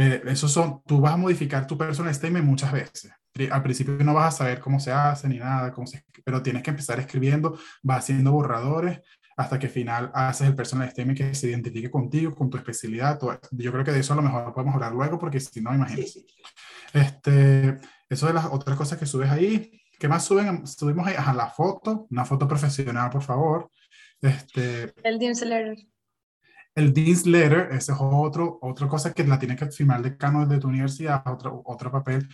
eh, 0.00 0.22
eso 0.26 0.48
son, 0.48 0.82
tú 0.86 0.98
vas 0.98 1.12
a 1.12 1.18
modificar 1.18 1.66
tu 1.66 1.76
personal 1.76 2.14
statement 2.14 2.46
muchas 2.46 2.72
veces. 2.72 3.12
Al 3.50 3.62
principio 3.62 3.94
no 4.02 4.14
vas 4.14 4.34
a 4.34 4.38
saber 4.38 4.58
cómo 4.58 4.80
se 4.80 4.90
hace 4.92 5.28
ni 5.28 5.38
nada, 5.38 5.72
cómo 5.72 5.86
se, 5.86 6.04
pero 6.24 6.42
tienes 6.42 6.62
que 6.62 6.70
empezar 6.70 6.98
escribiendo, 6.98 7.58
vas 7.82 7.98
haciendo 7.98 8.32
borradores 8.32 9.00
hasta 9.36 9.58
que 9.58 9.66
al 9.66 9.72
final 9.72 10.10
haces 10.14 10.48
el 10.48 10.54
personal 10.54 10.90
statement 10.90 11.18
que 11.18 11.34
se 11.34 11.48
identifique 11.48 11.90
contigo, 11.90 12.34
con 12.34 12.48
tu 12.48 12.56
especialidad. 12.56 13.18
Yo 13.52 13.72
creo 13.72 13.84
que 13.84 13.92
de 13.92 14.00
eso 14.00 14.14
a 14.14 14.16
lo 14.16 14.22
mejor 14.22 14.54
podemos 14.54 14.74
hablar 14.74 14.92
luego 14.92 15.18
porque 15.18 15.38
si 15.38 15.60
no, 15.60 15.74
imagínate. 15.74 16.24
Este, 16.94 17.78
eso 18.08 18.26
de 18.26 18.32
las 18.32 18.46
otras 18.46 18.76
cosas 18.76 18.98
que 18.98 19.06
subes 19.06 19.30
ahí. 19.30 19.82
¿Qué 19.98 20.08
más 20.08 20.24
suben? 20.24 20.66
Subimos 20.66 21.06
ahí, 21.06 21.14
a 21.16 21.34
la 21.34 21.48
foto, 21.48 22.06
una 22.10 22.24
foto 22.24 22.48
profesional, 22.48 23.10
por 23.10 23.22
favor. 23.22 23.70
Este, 24.20 24.94
el. 25.02 25.89
El 26.74 26.92
Dean's 26.92 27.26
Letter, 27.26 27.68
ese 27.72 27.92
es 27.92 27.98
otro, 28.00 28.58
otra 28.62 28.86
cosa 28.88 29.12
que 29.12 29.24
la 29.24 29.38
tiene 29.38 29.56
que 29.56 29.70
firmar 29.70 29.98
el 29.98 30.04
decano 30.04 30.46
de 30.46 30.58
tu 30.58 30.68
universidad, 30.68 31.22
otro, 31.26 31.62
otro 31.64 31.90
papel, 31.90 32.28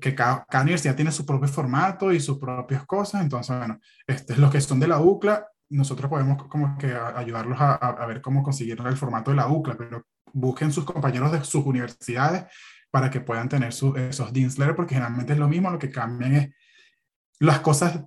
que 0.00 0.14
cada, 0.14 0.46
universidad 0.62 0.94
tiene 0.94 1.12
su 1.12 1.26
propio 1.26 1.48
formato 1.48 2.12
y 2.12 2.20
sus 2.20 2.38
propias 2.38 2.86
cosas. 2.86 3.22
Entonces, 3.22 3.56
bueno, 3.56 3.78
este, 4.06 4.36
los 4.36 4.50
que 4.50 4.60
son 4.60 4.80
de 4.80 4.88
la 4.88 5.00
UCLA, 5.00 5.46
nosotros 5.70 6.08
podemos 6.08 6.42
como 6.44 6.76
que 6.78 6.94
ayudarlos 6.94 7.60
a, 7.60 7.74
a, 7.74 8.06
ver 8.06 8.20
cómo 8.20 8.42
conseguir 8.42 8.80
el 8.80 8.96
formato 8.96 9.30
de 9.30 9.36
la 9.38 9.48
UCLA, 9.48 9.76
pero 9.76 10.06
busquen 10.32 10.72
sus 10.72 10.84
compañeros 10.84 11.32
de 11.32 11.44
sus 11.44 11.64
universidades 11.64 12.44
para 12.90 13.10
que 13.10 13.20
puedan 13.20 13.48
tener 13.48 13.70
esos 13.70 14.32
Dean's 14.32 14.58
Letter, 14.58 14.76
porque 14.76 14.94
generalmente 14.94 15.32
es 15.32 15.38
lo 15.38 15.48
mismo, 15.48 15.70
lo 15.70 15.78
que 15.78 15.90
cambian 15.90 16.34
es 16.34 16.54
las 17.40 17.60
cosas 17.60 18.04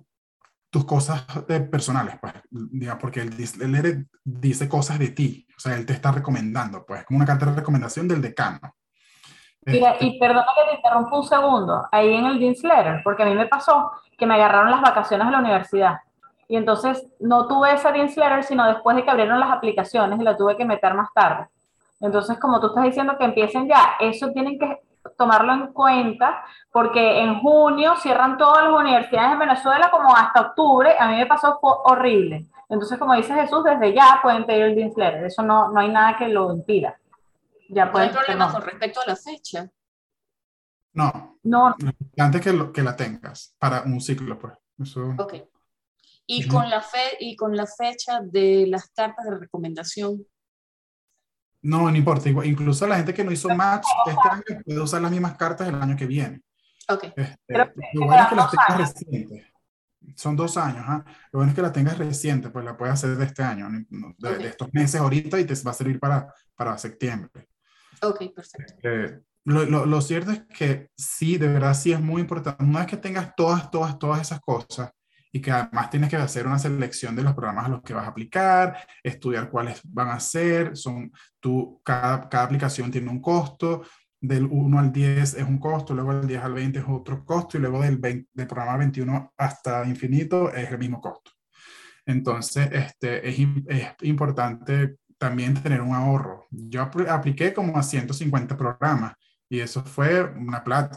tus 0.70 0.84
cosas 0.84 1.22
personales, 1.70 2.16
pues, 2.20 2.34
digamos, 2.50 3.00
porque 3.00 3.20
él, 3.20 3.34
él, 3.60 4.06
dice 4.24 4.68
cosas 4.68 4.98
de 4.98 5.08
ti, 5.08 5.46
o 5.56 5.60
sea, 5.60 5.76
él 5.76 5.86
te 5.86 5.92
está 5.92 6.12
recomendando, 6.12 6.84
pues, 6.84 7.04
como 7.04 7.18
una 7.18 7.26
carta 7.26 7.46
de 7.46 7.56
recomendación 7.56 8.08
del 8.08 8.20
decano. 8.20 8.60
Mira, 9.62 9.92
este 9.92 10.06
y 10.06 10.18
perdona 10.18 10.46
que 10.54 10.70
te 10.70 10.76
interrumpa 10.76 11.16
un 11.16 11.24
segundo, 11.24 11.88
ahí 11.90 12.14
en 12.14 12.26
el 12.26 12.38
Dean's 12.38 12.62
Letter, 12.62 13.00
porque 13.02 13.22
a 13.22 13.26
mí 13.26 13.34
me 13.34 13.46
pasó 13.46 13.90
que 14.16 14.26
me 14.26 14.34
agarraron 14.34 14.70
las 14.70 14.82
vacaciones 14.82 15.26
de 15.26 15.32
la 15.32 15.38
universidad, 15.40 15.96
y 16.48 16.56
entonces 16.56 17.04
no 17.18 17.48
tuve 17.48 17.72
esa 17.72 17.90
Dean's 17.90 18.16
Letter, 18.16 18.44
sino 18.44 18.66
después 18.66 18.96
de 18.96 19.04
que 19.04 19.10
abrieron 19.10 19.40
las 19.40 19.50
aplicaciones 19.50 20.20
y 20.20 20.22
la 20.22 20.36
tuve 20.36 20.56
que 20.56 20.64
meter 20.64 20.94
más 20.94 21.12
tarde. 21.12 21.48
Entonces, 22.00 22.38
como 22.38 22.60
tú 22.60 22.68
estás 22.68 22.84
diciendo 22.84 23.16
que 23.18 23.24
empiecen 23.24 23.66
ya, 23.66 23.96
eso 23.98 24.30
tienen 24.32 24.58
que 24.58 24.78
tomarlo 25.16 25.52
en 25.52 25.72
cuenta, 25.72 26.44
porque 26.72 27.20
en 27.20 27.40
junio 27.40 27.94
cierran 27.96 28.36
todas 28.36 28.64
las 28.64 28.72
universidades 28.72 29.32
en 29.32 29.38
Venezuela 29.38 29.90
como 29.90 30.14
hasta 30.14 30.40
octubre, 30.40 30.94
a 30.98 31.08
mí 31.08 31.16
me 31.16 31.26
pasó 31.26 31.58
fue 31.60 31.72
horrible. 31.84 32.46
Entonces, 32.68 32.98
como 32.98 33.14
dice 33.14 33.34
Jesús, 33.34 33.62
desde 33.64 33.94
ya 33.94 34.18
pueden 34.22 34.44
pedir 34.44 34.64
el 34.64 34.74
Dean's 34.74 34.96
eso 35.24 35.42
no, 35.42 35.70
no 35.70 35.80
hay 35.80 35.88
nada 35.88 36.16
que 36.16 36.28
lo 36.28 36.52
impida. 36.52 36.98
Ya 37.68 37.86
no 37.86 37.98
hay 37.98 38.08
problema 38.10 38.52
con 38.52 38.62
respecto 38.62 39.00
a 39.00 39.06
la 39.06 39.16
fecha. 39.16 39.68
No. 40.92 41.38
No. 41.42 41.74
Antes 42.16 42.40
que, 42.40 42.72
que 42.72 42.82
la 42.82 42.96
tengas 42.96 43.54
para 43.58 43.82
un 43.82 44.00
ciclo, 44.00 44.38
pues. 44.38 44.54
Eso... 44.80 45.14
Ok. 45.18 45.34
Y, 46.26 46.48
con 46.48 46.68
la 46.68 46.80
fe, 46.80 47.16
y 47.20 47.36
con 47.36 47.56
la 47.56 47.66
fecha 47.66 48.20
de 48.20 48.66
las 48.66 48.88
cartas 48.88 49.26
de 49.26 49.38
recomendación. 49.38 50.26
No, 51.66 51.90
no 51.90 51.96
importa. 51.96 52.28
Incluso 52.28 52.86
la 52.86 52.96
gente 52.96 53.12
que 53.12 53.24
no 53.24 53.32
hizo 53.32 53.48
match 53.48 53.84
este 54.06 54.28
año 54.30 54.62
puede 54.64 54.80
usar 54.80 55.02
las 55.02 55.10
mismas 55.10 55.36
cartas 55.36 55.66
el 55.66 55.74
año 55.74 55.96
que 55.96 56.06
viene. 56.06 56.40
Ok. 56.88 57.04
Este, 57.16 57.72
lo 57.94 58.06
bueno 58.06 58.22
es 58.22 58.28
que 58.28 58.36
las 58.36 58.50
tengas 58.52 58.78
recientes. 58.78 59.46
Son 60.14 60.36
dos 60.36 60.56
años. 60.56 60.84
¿ah? 60.86 61.04
Lo 61.32 61.40
bueno 61.40 61.50
es 61.50 61.56
que 61.56 61.62
la 61.62 61.72
tengas 61.72 61.98
reciente, 61.98 62.50
pues 62.50 62.64
la 62.64 62.76
puedes 62.76 62.94
hacer 62.94 63.16
de 63.16 63.24
este 63.24 63.42
año, 63.42 63.68
de, 63.68 64.46
estos 64.46 64.72
meses 64.72 65.00
ahorita 65.00 65.40
y 65.40 65.44
te 65.44 65.54
va 65.54 65.72
a 65.72 65.74
servir 65.74 65.98
para, 65.98 66.32
para 66.54 66.78
septiembre. 66.78 67.48
Ok, 68.00 68.18
perfecto. 68.32 68.64
Este, 68.64 69.20
lo, 69.42 69.64
lo, 69.64 69.86
lo, 69.86 70.00
cierto 70.00 70.30
es 70.30 70.42
que 70.46 70.90
sí, 70.96 71.36
de 71.36 71.48
verdad 71.48 71.74
sí 71.74 71.90
es 71.90 72.00
muy 72.00 72.22
importante. 72.22 72.62
Una 72.62 72.80
vez 72.80 72.88
que 72.88 72.96
tengas 72.96 73.34
todas, 73.34 73.72
todas, 73.72 73.98
todas 73.98 74.20
esas 74.20 74.40
cosas 74.40 74.92
y 75.36 75.40
que 75.42 75.50
además 75.50 75.90
tienes 75.90 76.08
que 76.08 76.16
hacer 76.16 76.46
una 76.46 76.58
selección 76.58 77.14
de 77.14 77.22
los 77.22 77.34
programas 77.34 77.66
a 77.66 77.68
los 77.68 77.82
que 77.82 77.92
vas 77.92 78.06
a 78.06 78.08
aplicar, 78.08 78.78
estudiar 79.02 79.50
cuáles 79.50 79.82
van 79.84 80.08
a 80.08 80.18
ser, 80.18 80.74
son, 80.74 81.12
tú, 81.38 81.78
cada, 81.84 82.26
cada 82.26 82.44
aplicación 82.44 82.90
tiene 82.90 83.10
un 83.10 83.20
costo, 83.20 83.82
del 84.18 84.46
1 84.50 84.78
al 84.78 84.90
10 84.90 85.34
es 85.34 85.42
un 85.42 85.58
costo, 85.58 85.94
luego 85.94 86.14
del 86.14 86.26
10 86.26 86.42
al 86.42 86.54
20 86.54 86.78
es 86.78 86.84
otro 86.88 87.22
costo 87.22 87.58
y 87.58 87.60
luego 87.60 87.82
del, 87.82 87.98
20, 87.98 88.30
del 88.32 88.46
programa 88.46 88.78
21 88.78 89.34
hasta 89.36 89.84
infinito 89.84 90.50
es 90.50 90.70
el 90.70 90.78
mismo 90.78 91.02
costo. 91.02 91.32
Entonces, 92.06 92.70
este, 92.72 93.28
es, 93.28 93.36
es 93.68 93.88
importante 94.04 94.96
también 95.18 95.52
tener 95.52 95.82
un 95.82 95.94
ahorro. 95.94 96.46
Yo 96.50 96.80
apliqué 96.80 97.52
como 97.52 97.76
a 97.76 97.82
150 97.82 98.56
programas 98.56 99.12
y 99.50 99.60
eso 99.60 99.84
fue 99.84 100.22
una 100.22 100.64
plata, 100.64 100.96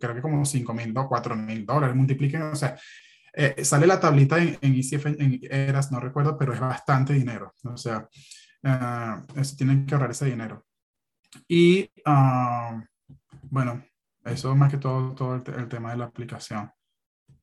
creo 0.00 0.14
que 0.14 0.22
como 0.22 0.42
5 0.42 0.72
mil 0.72 0.96
o 0.96 1.06
4 1.06 1.36
mil 1.36 1.66
dólares, 1.66 1.94
multipliquen, 1.94 2.44
o 2.44 2.56
sea, 2.56 2.78
eh, 3.36 3.64
sale 3.64 3.86
la 3.86 4.00
tablita 4.00 4.38
en, 4.38 4.58
en 4.60 4.74
en 4.74 5.40
Eras, 5.50 5.90
no 5.90 6.00
recuerdo, 6.00 6.36
pero 6.38 6.52
es 6.52 6.60
bastante 6.60 7.12
dinero, 7.12 7.52
o 7.64 7.76
sea, 7.76 8.08
uh, 8.62 9.42
tienen 9.56 9.86
que 9.86 9.94
ahorrar 9.94 10.10
ese 10.10 10.26
dinero. 10.26 10.64
Y 11.48 11.90
uh, 12.06 12.80
bueno, 13.50 13.82
eso 14.24 14.54
más 14.54 14.70
que 14.70 14.78
todo, 14.78 15.14
todo 15.14 15.34
el, 15.34 15.68
tema 15.68 15.90
de 15.90 15.98
la 15.98 16.04
aplicación. 16.06 16.70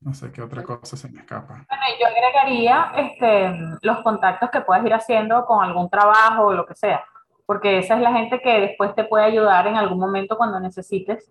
No 0.00 0.14
sé 0.14 0.32
qué 0.32 0.42
otra 0.42 0.62
cosa 0.62 0.96
se 0.96 1.08
me 1.10 1.20
escapa. 1.20 1.64
Bueno, 1.68 1.84
yo 2.00 2.06
agregaría 2.06 2.92
este, 2.96 3.78
los 3.82 4.00
contactos 4.02 4.50
que 4.50 4.62
puedes 4.62 4.84
ir 4.84 4.94
haciendo 4.94 5.44
con 5.44 5.62
algún 5.62 5.88
trabajo 5.88 6.46
o 6.46 6.54
lo 6.54 6.66
que 6.66 6.74
sea 6.74 7.04
porque 7.46 7.78
esa 7.78 7.96
es 7.96 8.00
la 8.00 8.12
gente 8.12 8.40
que 8.40 8.60
después 8.60 8.94
te 8.94 9.04
puede 9.04 9.24
ayudar 9.24 9.66
en 9.66 9.76
algún 9.76 9.98
momento 9.98 10.36
cuando 10.36 10.60
necesites 10.60 11.30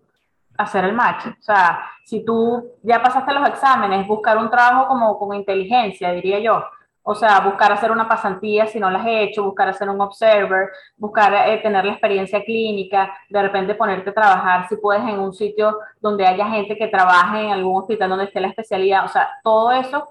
hacer 0.56 0.84
el 0.84 0.92
match. 0.92 1.26
O 1.26 1.42
sea, 1.42 1.82
si 2.04 2.24
tú 2.24 2.72
ya 2.82 3.02
pasaste 3.02 3.32
los 3.32 3.48
exámenes, 3.48 4.06
buscar 4.06 4.38
un 4.38 4.50
trabajo 4.50 4.88
como 4.88 5.18
con 5.18 5.34
inteligencia, 5.34 6.12
diría 6.12 6.38
yo. 6.38 6.62
O 7.04 7.16
sea, 7.16 7.40
buscar 7.40 7.72
hacer 7.72 7.90
una 7.90 8.08
pasantía 8.08 8.66
si 8.68 8.78
no 8.78 8.88
la 8.88 9.00
has 9.00 9.06
hecho, 9.08 9.42
buscar 9.42 9.68
hacer 9.68 9.90
un 9.90 10.00
observer, 10.00 10.70
buscar 10.96 11.48
eh, 11.48 11.58
tener 11.58 11.84
la 11.84 11.92
experiencia 11.92 12.44
clínica, 12.44 13.12
de 13.28 13.42
repente 13.42 13.74
ponerte 13.74 14.10
a 14.10 14.14
trabajar 14.14 14.68
si 14.68 14.76
puedes 14.76 15.02
en 15.02 15.18
un 15.18 15.32
sitio 15.32 15.78
donde 16.00 16.24
haya 16.24 16.46
gente 16.46 16.76
que 16.76 16.86
trabaje 16.86 17.40
en 17.42 17.50
algún 17.50 17.80
hospital 17.80 18.10
donde 18.10 18.26
esté 18.26 18.40
la 18.40 18.48
especialidad. 18.48 19.04
O 19.04 19.08
sea, 19.08 19.28
todo 19.42 19.72
eso 19.72 20.06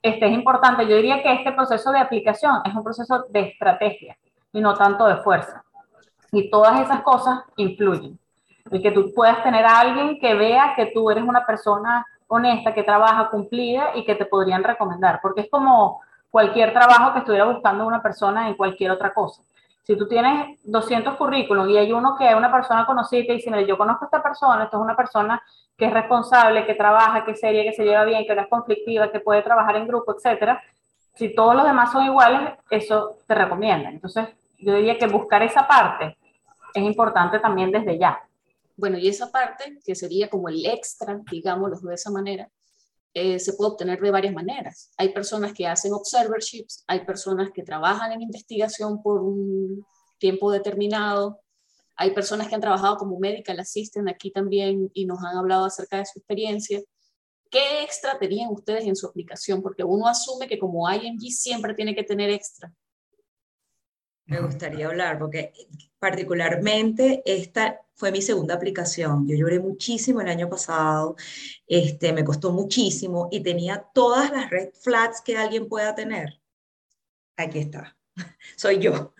este, 0.00 0.26
es 0.26 0.32
importante. 0.32 0.86
Yo 0.86 0.96
diría 0.96 1.22
que 1.24 1.32
este 1.32 1.52
proceso 1.52 1.90
de 1.90 1.98
aplicación 1.98 2.60
es 2.64 2.74
un 2.74 2.84
proceso 2.84 3.24
de 3.28 3.40
estrategia 3.40 4.16
y 4.52 4.60
no 4.60 4.74
tanto 4.74 5.06
de 5.06 5.16
fuerza. 5.16 5.64
Y 6.30 6.50
todas 6.50 6.80
esas 6.80 7.02
cosas 7.02 7.40
influyen. 7.56 8.18
El 8.72 8.82
que 8.82 8.90
tú 8.90 9.12
puedas 9.14 9.42
tener 9.42 9.64
a 9.64 9.80
alguien 9.80 10.18
que 10.18 10.34
vea 10.34 10.72
que 10.74 10.86
tú 10.86 11.10
eres 11.10 11.22
una 11.22 11.44
persona 11.46 12.06
honesta, 12.26 12.72
que 12.72 12.82
trabaja, 12.82 13.28
cumplida 13.28 13.90
y 13.94 14.04
que 14.04 14.14
te 14.14 14.24
podrían 14.24 14.64
recomendar, 14.64 15.20
porque 15.20 15.42
es 15.42 15.50
como 15.50 16.00
cualquier 16.30 16.72
trabajo 16.72 17.12
que 17.12 17.18
estuviera 17.18 17.44
buscando 17.44 17.86
una 17.86 18.02
persona 18.02 18.48
en 18.48 18.54
cualquier 18.54 18.90
otra 18.90 19.12
cosa. 19.12 19.42
Si 19.82 19.96
tú 19.96 20.08
tienes 20.08 20.58
200 20.64 21.16
currículums 21.16 21.68
y 21.70 21.76
hay 21.76 21.92
uno 21.92 22.16
que 22.16 22.34
una 22.34 22.50
persona 22.50 22.86
conocida 22.86 23.20
y 23.20 23.36
dice, 23.36 23.50
mira, 23.50 23.62
yo 23.62 23.76
conozco 23.76 24.04
a 24.04 24.06
esta 24.06 24.22
persona, 24.22 24.64
esto 24.64 24.78
es 24.78 24.82
una 24.82 24.96
persona 24.96 25.42
que 25.76 25.84
es 25.84 25.92
responsable, 25.92 26.64
que 26.64 26.74
trabaja, 26.74 27.24
que 27.24 27.32
es 27.32 27.40
seria, 27.40 27.64
que 27.64 27.72
se 27.72 27.84
lleva 27.84 28.04
bien, 28.04 28.24
que 28.24 28.34
no 28.34 28.42
es 28.42 28.48
conflictiva, 28.48 29.12
que 29.12 29.20
puede 29.20 29.42
trabajar 29.42 29.76
en 29.76 29.86
grupo, 29.86 30.14
etcétera, 30.16 30.62
si 31.14 31.34
todos 31.34 31.54
los 31.54 31.64
demás 31.64 31.92
son 31.92 32.06
iguales, 32.06 32.52
eso 32.70 33.16
te 33.26 33.34
recomienda. 33.34 33.90
Entonces, 33.90 34.28
yo 34.58 34.74
diría 34.74 34.96
que 34.96 35.06
buscar 35.06 35.42
esa 35.42 35.66
parte 35.68 36.16
es 36.72 36.82
importante 36.82 37.38
también 37.38 37.70
desde 37.70 37.98
ya. 37.98 38.18
Bueno, 38.82 38.98
y 38.98 39.06
esa 39.06 39.30
parte, 39.30 39.78
que 39.84 39.94
sería 39.94 40.28
como 40.28 40.48
el 40.48 40.66
extra, 40.66 41.22
digámoslo 41.30 41.78
de 41.88 41.94
esa 41.94 42.10
manera, 42.10 42.50
eh, 43.14 43.38
se 43.38 43.52
puede 43.52 43.70
obtener 43.70 44.00
de 44.00 44.10
varias 44.10 44.34
maneras. 44.34 44.90
Hay 44.96 45.10
personas 45.12 45.52
que 45.52 45.68
hacen 45.68 45.92
observerships, 45.92 46.82
hay 46.88 47.06
personas 47.06 47.50
que 47.54 47.62
trabajan 47.62 48.10
en 48.10 48.22
investigación 48.22 49.00
por 49.00 49.22
un 49.22 49.86
tiempo 50.18 50.50
determinado, 50.50 51.38
hay 51.94 52.10
personas 52.10 52.48
que 52.48 52.56
han 52.56 52.60
trabajado 52.60 52.96
como 52.96 53.20
medical 53.20 53.60
assistant 53.60 54.08
aquí 54.08 54.32
también 54.32 54.90
y 54.92 55.06
nos 55.06 55.20
han 55.22 55.36
hablado 55.36 55.66
acerca 55.66 55.98
de 55.98 56.06
su 56.06 56.18
experiencia. 56.18 56.82
¿Qué 57.52 57.84
extra 57.84 58.18
tenían 58.18 58.50
ustedes 58.50 58.84
en 58.84 58.96
su 58.96 59.06
aplicación? 59.06 59.62
Porque 59.62 59.84
uno 59.84 60.08
asume 60.08 60.48
que 60.48 60.58
como 60.58 60.90
IMG 60.90 61.30
siempre 61.30 61.74
tiene 61.74 61.94
que 61.94 62.02
tener 62.02 62.30
extra 62.30 62.74
me 64.26 64.40
gustaría 64.40 64.86
hablar, 64.86 65.18
porque 65.18 65.52
particularmente 66.02 67.22
esta 67.24 67.80
fue 67.94 68.10
mi 68.10 68.20
segunda 68.20 68.54
aplicación. 68.54 69.24
Yo 69.28 69.36
lloré 69.36 69.60
muchísimo 69.60 70.20
el 70.20 70.28
año 70.28 70.48
pasado, 70.48 71.14
este, 71.64 72.12
me 72.12 72.24
costó 72.24 72.50
muchísimo 72.50 73.28
y 73.30 73.38
tenía 73.40 73.86
todas 73.94 74.32
las 74.32 74.50
red 74.50 74.70
flags 74.74 75.20
que 75.20 75.36
alguien 75.36 75.68
pueda 75.68 75.94
tener. 75.94 76.40
Aquí 77.36 77.60
está, 77.60 77.96
soy 78.56 78.80
yo. 78.80 79.14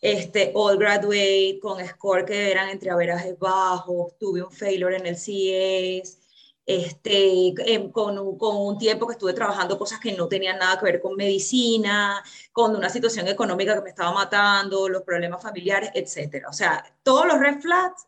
Este, 0.00 0.52
all 0.54 0.78
graduate, 0.78 1.58
con 1.60 1.84
score 1.84 2.24
que 2.24 2.52
eran 2.52 2.68
entre 2.68 2.90
averajes 2.90 3.36
bajos, 3.36 4.16
tuve 4.16 4.40
un 4.40 4.52
failure 4.52 4.96
en 4.96 5.06
el 5.06 5.16
CES, 5.16 6.20
este, 6.68 7.54
em, 7.72 7.90
con, 7.90 8.18
un, 8.18 8.78
tiempo 8.78 9.06
que 9.06 9.14
estuve 9.14 9.32
trabajando 9.32 9.78
cosas 9.78 9.98
que 10.00 10.12
no 10.12 10.28
tenían 10.28 10.58
nada 10.58 10.78
que 10.78 10.84
ver 10.84 11.00
con 11.00 11.16
medicina, 11.16 12.22
con 12.52 12.76
una 12.76 12.90
situación 12.90 13.26
económica 13.26 13.74
que 13.74 13.80
me 13.80 13.88
estaba 13.88 14.12
matando, 14.12 14.86
los 14.88 15.02
problemas 15.02 15.42
familiares, 15.42 15.90
etcétera. 15.94 16.48
O 16.50 16.52
sea, 16.52 16.84
todos 17.02 17.26
los 17.26 17.40
red 17.40 17.60
flags 17.60 18.06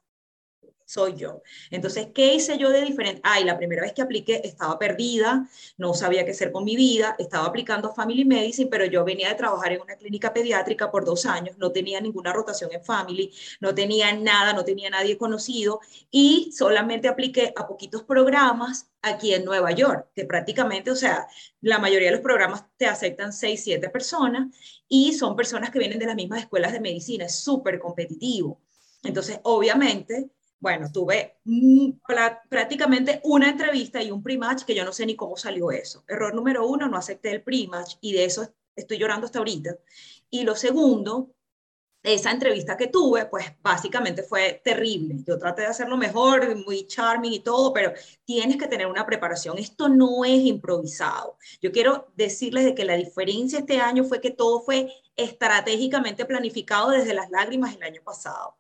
soy 0.91 1.15
yo. 1.15 1.43
Entonces, 1.71 2.09
¿qué 2.13 2.35
hice 2.35 2.59
yo 2.59 2.71
de 2.71 2.83
diferente? 2.83 3.21
Ay, 3.23 3.45
la 3.45 3.57
primera 3.57 3.83
vez 3.83 3.93
que 3.93 4.03
apliqué 4.03 4.41
estaba 4.43 4.77
perdida, 4.77 5.49
no 5.77 5.95
sabía 5.95 6.25
qué 6.25 6.33
hacer 6.33 6.51
con 6.51 6.65
mi 6.65 6.75
vida, 6.75 7.15
estaba 7.17 7.47
aplicando 7.47 7.95
Family 7.95 8.25
Medicine, 8.25 8.69
pero 8.69 8.85
yo 8.87 9.05
venía 9.05 9.29
de 9.29 9.37
trabajar 9.37 9.73
en 9.73 9.83
una 9.83 9.95
clínica 9.95 10.33
pediátrica 10.33 10.91
por 10.91 11.05
dos 11.05 11.27
años, 11.27 11.57
no 11.59 11.71
tenía 11.71 12.01
ninguna 12.01 12.33
rotación 12.33 12.73
en 12.73 12.83
Family, 12.83 13.33
no 13.61 13.73
tenía 13.73 14.13
nada, 14.15 14.53
no 14.53 14.65
tenía 14.65 14.91
nadie 14.91 15.17
conocido 15.17 15.79
y 16.11 16.51
solamente 16.53 17.07
apliqué 17.07 17.53
a 17.55 17.69
poquitos 17.69 18.03
programas 18.03 18.91
aquí 19.01 19.33
en 19.33 19.45
Nueva 19.45 19.71
York, 19.71 20.09
que 20.13 20.25
prácticamente, 20.25 20.91
o 20.91 20.97
sea, 20.97 21.29
la 21.61 21.79
mayoría 21.79 22.09
de 22.09 22.17
los 22.17 22.25
programas 22.25 22.65
te 22.77 22.87
aceptan 22.87 23.33
seis, 23.33 23.63
siete 23.63 23.91
personas 23.91 24.49
y 24.89 25.13
son 25.13 25.37
personas 25.37 25.71
que 25.71 25.79
vienen 25.79 26.01
de 26.01 26.07
las 26.07 26.17
mismas 26.17 26.41
escuelas 26.41 26.73
de 26.73 26.81
medicina, 26.81 27.27
es 27.27 27.39
súper 27.39 27.79
competitivo. 27.79 28.61
Entonces, 29.05 29.39
obviamente, 29.45 30.31
bueno, 30.61 30.93
tuve 30.93 31.39
prácticamente 32.49 33.21
una 33.25 33.49
entrevista 33.49 34.03
y 34.03 34.11
un 34.11 34.23
pre-match 34.23 34.65
que 34.65 34.75
yo 34.75 34.85
no 34.85 34.93
sé 34.93 35.07
ni 35.07 35.17
cómo 35.17 35.37
salió 35.37 35.71
eso. 35.71 36.05
Error 36.07 36.35
número 36.35 36.67
uno, 36.67 36.87
no 36.87 36.99
acepté 36.99 37.31
el 37.31 37.43
pre-match 37.43 37.95
y 38.03 38.13
de 38.13 38.25
eso 38.27 38.47
estoy 38.77 38.99
llorando 38.99 39.25
hasta 39.27 39.39
ahorita. 39.39 39.77
Y 40.29 40.43
lo 40.45 40.55
segundo, 40.55 41.35
esa 42.03 42.31
entrevista 42.31 42.77
que 42.77 42.87
tuve, 42.87 43.27
pues 43.27 43.47
básicamente 43.63 44.23
fue 44.23 44.61
terrible. 44.65 45.17
Yo 45.27 45.39
traté 45.39 45.63
de 45.63 45.69
hacerlo 45.69 45.97
mejor, 45.97 46.57
muy 46.65 46.87
charming 46.87 47.33
y 47.33 47.41
todo, 47.41 47.73
pero 47.73 47.93
tienes 48.25 48.57
que 48.57 48.67
tener 48.67 48.87
una 48.87 49.05
preparación. 49.07 49.59
Esto 49.59 49.89
no 49.89 50.25
es 50.25 50.41
improvisado. 50.41 51.37
Yo 51.61 51.73
quiero 51.73 52.11
decirles 52.17 52.65
de 52.65 52.75
que 52.75 52.85
la 52.85 52.97
diferencia 52.97 53.59
este 53.59 53.81
año 53.81 54.05
fue 54.05 54.21
que 54.21 54.31
todo 54.31 54.61
fue 54.61 54.93
estratégicamente 55.17 56.25
planificado 56.25 56.91
desde 56.91 57.13
las 57.13 57.31
lágrimas 57.31 57.75
el 57.75 57.83
año 57.83 58.03
pasado 58.03 58.57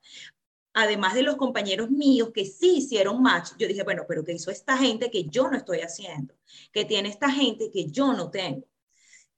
además 0.73 1.15
de 1.15 1.23
los 1.23 1.37
compañeros 1.37 1.91
míos 1.91 2.31
que 2.35 2.45
sí 2.45 2.77
hicieron 2.79 3.23
match, 3.23 3.53
yo 3.59 3.67
dije, 3.67 3.83
bueno, 3.83 4.05
pero 4.09 4.25
¿qué 4.25 4.33
hizo 4.33 4.51
esta 4.51 4.77
gente 4.77 5.11
que 5.11 5.25
yo 5.25 5.51
no 5.51 5.57
estoy 5.57 5.81
haciendo? 5.81 6.35
¿Qué 6.73 6.85
tiene 6.85 7.09
esta 7.09 7.31
gente 7.31 7.71
que 7.71 7.87
yo 7.87 8.13
no 8.13 8.31
tengo? 8.31 8.67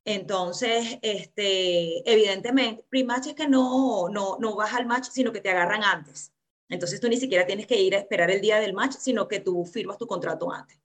Entonces, 0.05 0.99
este, 1.03 2.11
evidentemente, 2.11 2.85
pre-match 2.89 3.29
es 3.29 3.35
que 3.35 3.49
no, 3.49 4.09
no, 4.09 4.37
no 4.41 4.57
vas 4.57 4.75
al 4.75 4.87
match, 4.87 5.09
sino 5.11 5.33
que 5.33 5.41
te 5.41 5.51
agarran 5.51 5.85
antes. 5.85 6.33
Entonces, 6.69 7.01
tú 7.01 7.09
ni 7.09 7.19
siquiera 7.19 7.47
tienes 7.47 7.67
que 7.67 7.81
ir 7.81 7.95
a 7.95 7.99
esperar 7.99 8.31
el 8.31 8.41
día 8.41 8.59
del 8.59 8.73
match, 8.73 8.97
sino 8.99 9.29
que 9.29 9.41
tú 9.41 9.65
firmas 9.65 9.99
tu 9.99 10.07
contrato 10.07 10.51
antes. 10.51 10.79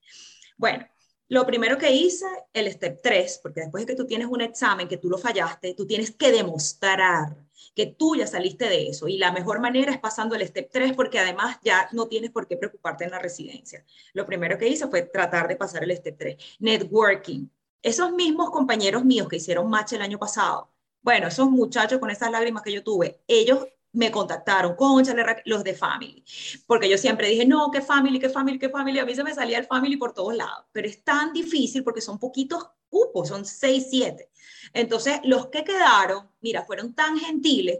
Bueno, 0.57 0.85
lo 1.29 1.45
primero 1.45 1.77
que 1.77 1.91
hice, 1.91 2.25
el 2.53 2.71
step 2.71 3.01
3, 3.01 3.39
porque 3.41 3.61
después 3.61 3.85
de 3.85 3.93
que 3.93 3.97
tú 3.97 4.05
tienes 4.05 4.27
un 4.27 4.41
examen 4.41 4.87
que 4.87 4.97
tú 4.97 5.09
lo 5.09 5.17
fallaste, 5.17 5.73
tú 5.73 5.87
tienes 5.87 6.11
que 6.11 6.31
demostrar 6.31 7.35
que 7.77 7.85
tú 7.85 8.15
ya 8.15 8.25
saliste 8.25 8.67
de 8.67 8.87
eso 8.87 9.07
y 9.07 9.19
la 9.19 9.31
mejor 9.31 9.59
manera 9.59 9.91
es 9.91 9.99
pasando 9.99 10.33
el 10.33 10.41
step 10.47 10.67
3 10.71 10.93
porque 10.93 11.19
además 11.19 11.59
ya 11.63 11.87
no 11.91 12.07
tienes 12.07 12.31
por 12.31 12.47
qué 12.47 12.57
preocuparte 12.57 13.03
en 13.03 13.11
la 13.11 13.19
residencia. 13.19 13.85
Lo 14.13 14.25
primero 14.25 14.57
que 14.57 14.67
hice 14.67 14.87
fue 14.87 15.03
tratar 15.03 15.47
de 15.47 15.57
pasar 15.57 15.83
el 15.83 15.95
step 15.95 16.17
3. 16.17 16.37
Networking. 16.57 17.45
Esos 17.83 18.11
mismos 18.13 18.49
compañeros 18.49 19.05
míos 19.05 19.27
que 19.29 19.35
hicieron 19.35 19.69
match 19.69 19.93
el 19.93 20.01
año 20.01 20.17
pasado, 20.17 20.71
bueno, 21.03 21.27
esos 21.27 21.51
muchachos 21.51 21.99
con 21.99 22.09
esas 22.09 22.31
lágrimas 22.31 22.63
que 22.63 22.71
yo 22.71 22.83
tuve, 22.83 23.21
ellos 23.27 23.67
me 23.91 24.09
contactaron, 24.09 24.75
con 24.75 25.03
los 25.45 25.63
de 25.63 25.73
Family, 25.75 26.23
porque 26.65 26.89
yo 26.89 26.97
siempre 26.97 27.29
dije, 27.29 27.45
no, 27.45 27.69
qué 27.69 27.81
Family, 27.81 28.19
qué 28.19 28.29
Family, 28.29 28.57
qué 28.57 28.69
Family, 28.69 28.97
a 28.97 29.05
mí 29.05 29.13
se 29.13 29.23
me 29.23 29.35
salía 29.35 29.59
el 29.59 29.65
Family 29.65 29.97
por 29.97 30.13
todos 30.13 30.35
lados, 30.35 30.65
pero 30.71 30.87
es 30.87 31.03
tan 31.03 31.31
difícil 31.31 31.83
porque 31.83 32.01
son 32.01 32.17
poquitos 32.17 32.67
cupos, 32.89 33.27
son 33.27 33.45
seis, 33.45 33.87
siete. 33.91 34.31
Entonces, 34.73 35.19
los 35.23 35.47
que 35.47 35.63
quedaron, 35.63 36.29
mira, 36.41 36.63
fueron 36.63 36.93
tan 36.93 37.17
gentiles 37.17 37.79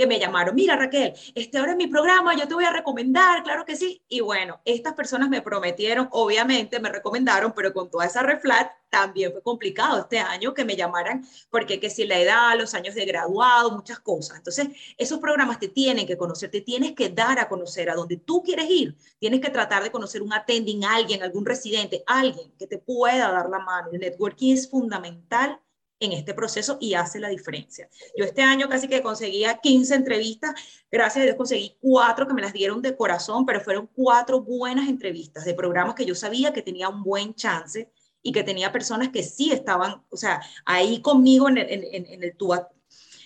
que 0.00 0.06
me 0.06 0.18
llamaron, 0.18 0.54
mira 0.54 0.76
Raquel, 0.76 1.12
este 1.34 1.58
ahora 1.58 1.72
es 1.72 1.76
mi 1.76 1.86
programa, 1.86 2.34
yo 2.34 2.48
te 2.48 2.54
voy 2.54 2.64
a 2.64 2.72
recomendar, 2.72 3.42
claro 3.42 3.66
que 3.66 3.76
sí. 3.76 4.02
Y 4.08 4.20
bueno, 4.20 4.58
estas 4.64 4.94
personas 4.94 5.28
me 5.28 5.42
prometieron, 5.42 6.08
obviamente 6.12 6.80
me 6.80 6.88
recomendaron, 6.88 7.52
pero 7.54 7.74
con 7.74 7.90
toda 7.90 8.06
esa 8.06 8.22
reflat 8.22 8.70
también 8.88 9.30
fue 9.30 9.42
complicado 9.42 10.00
este 10.00 10.18
año 10.18 10.54
que 10.54 10.64
me 10.64 10.74
llamaran, 10.74 11.22
porque 11.50 11.78
que 11.78 11.90
si 11.90 12.06
la 12.06 12.18
edad, 12.18 12.58
los 12.58 12.72
años 12.72 12.94
de 12.94 13.04
graduado, 13.04 13.72
muchas 13.72 14.00
cosas. 14.00 14.38
Entonces, 14.38 14.68
esos 14.96 15.18
programas 15.18 15.58
te 15.58 15.68
tienen 15.68 16.06
que 16.06 16.16
conocer, 16.16 16.50
te 16.50 16.62
tienes 16.62 16.92
que 16.92 17.10
dar 17.10 17.38
a 17.38 17.46
conocer 17.46 17.90
a 17.90 17.94
donde 17.94 18.16
tú 18.16 18.42
quieres 18.42 18.70
ir. 18.70 18.96
Tienes 19.18 19.42
que 19.42 19.50
tratar 19.50 19.82
de 19.82 19.90
conocer 19.90 20.22
un 20.22 20.32
attending, 20.32 20.82
alguien, 20.82 21.22
algún 21.22 21.44
residente, 21.44 22.02
alguien 22.06 22.50
que 22.58 22.66
te 22.66 22.78
pueda 22.78 23.30
dar 23.30 23.50
la 23.50 23.58
mano. 23.58 23.90
El 23.92 24.00
networking 24.00 24.54
es 24.54 24.70
fundamental 24.70 25.60
en 26.00 26.12
este 26.12 26.32
proceso 26.32 26.78
y 26.80 26.94
hace 26.94 27.20
la 27.20 27.28
diferencia. 27.28 27.88
Yo 28.16 28.24
este 28.24 28.40
año 28.42 28.68
casi 28.68 28.88
que 28.88 29.02
conseguía 29.02 29.58
15 29.58 29.94
entrevistas, 29.94 30.54
gracias 30.90 31.22
a 31.22 31.24
Dios 31.26 31.36
conseguí 31.36 31.76
cuatro 31.78 32.26
que 32.26 32.32
me 32.32 32.40
las 32.40 32.54
dieron 32.54 32.80
de 32.80 32.96
corazón, 32.96 33.44
pero 33.44 33.60
fueron 33.60 33.88
cuatro 33.94 34.40
buenas 34.40 34.88
entrevistas 34.88 35.44
de 35.44 35.54
programas 35.54 35.94
que 35.94 36.06
yo 36.06 36.14
sabía 36.14 36.52
que 36.52 36.62
tenía 36.62 36.88
un 36.88 37.02
buen 37.02 37.34
chance 37.34 37.92
y 38.22 38.32
que 38.32 38.42
tenía 38.42 38.72
personas 38.72 39.10
que 39.10 39.22
sí 39.22 39.52
estaban, 39.52 40.02
o 40.10 40.16
sea, 40.16 40.40
ahí 40.64 41.00
conmigo 41.02 41.48
en 41.48 41.58
el, 41.58 41.68
en, 41.70 42.22
el 42.22 42.34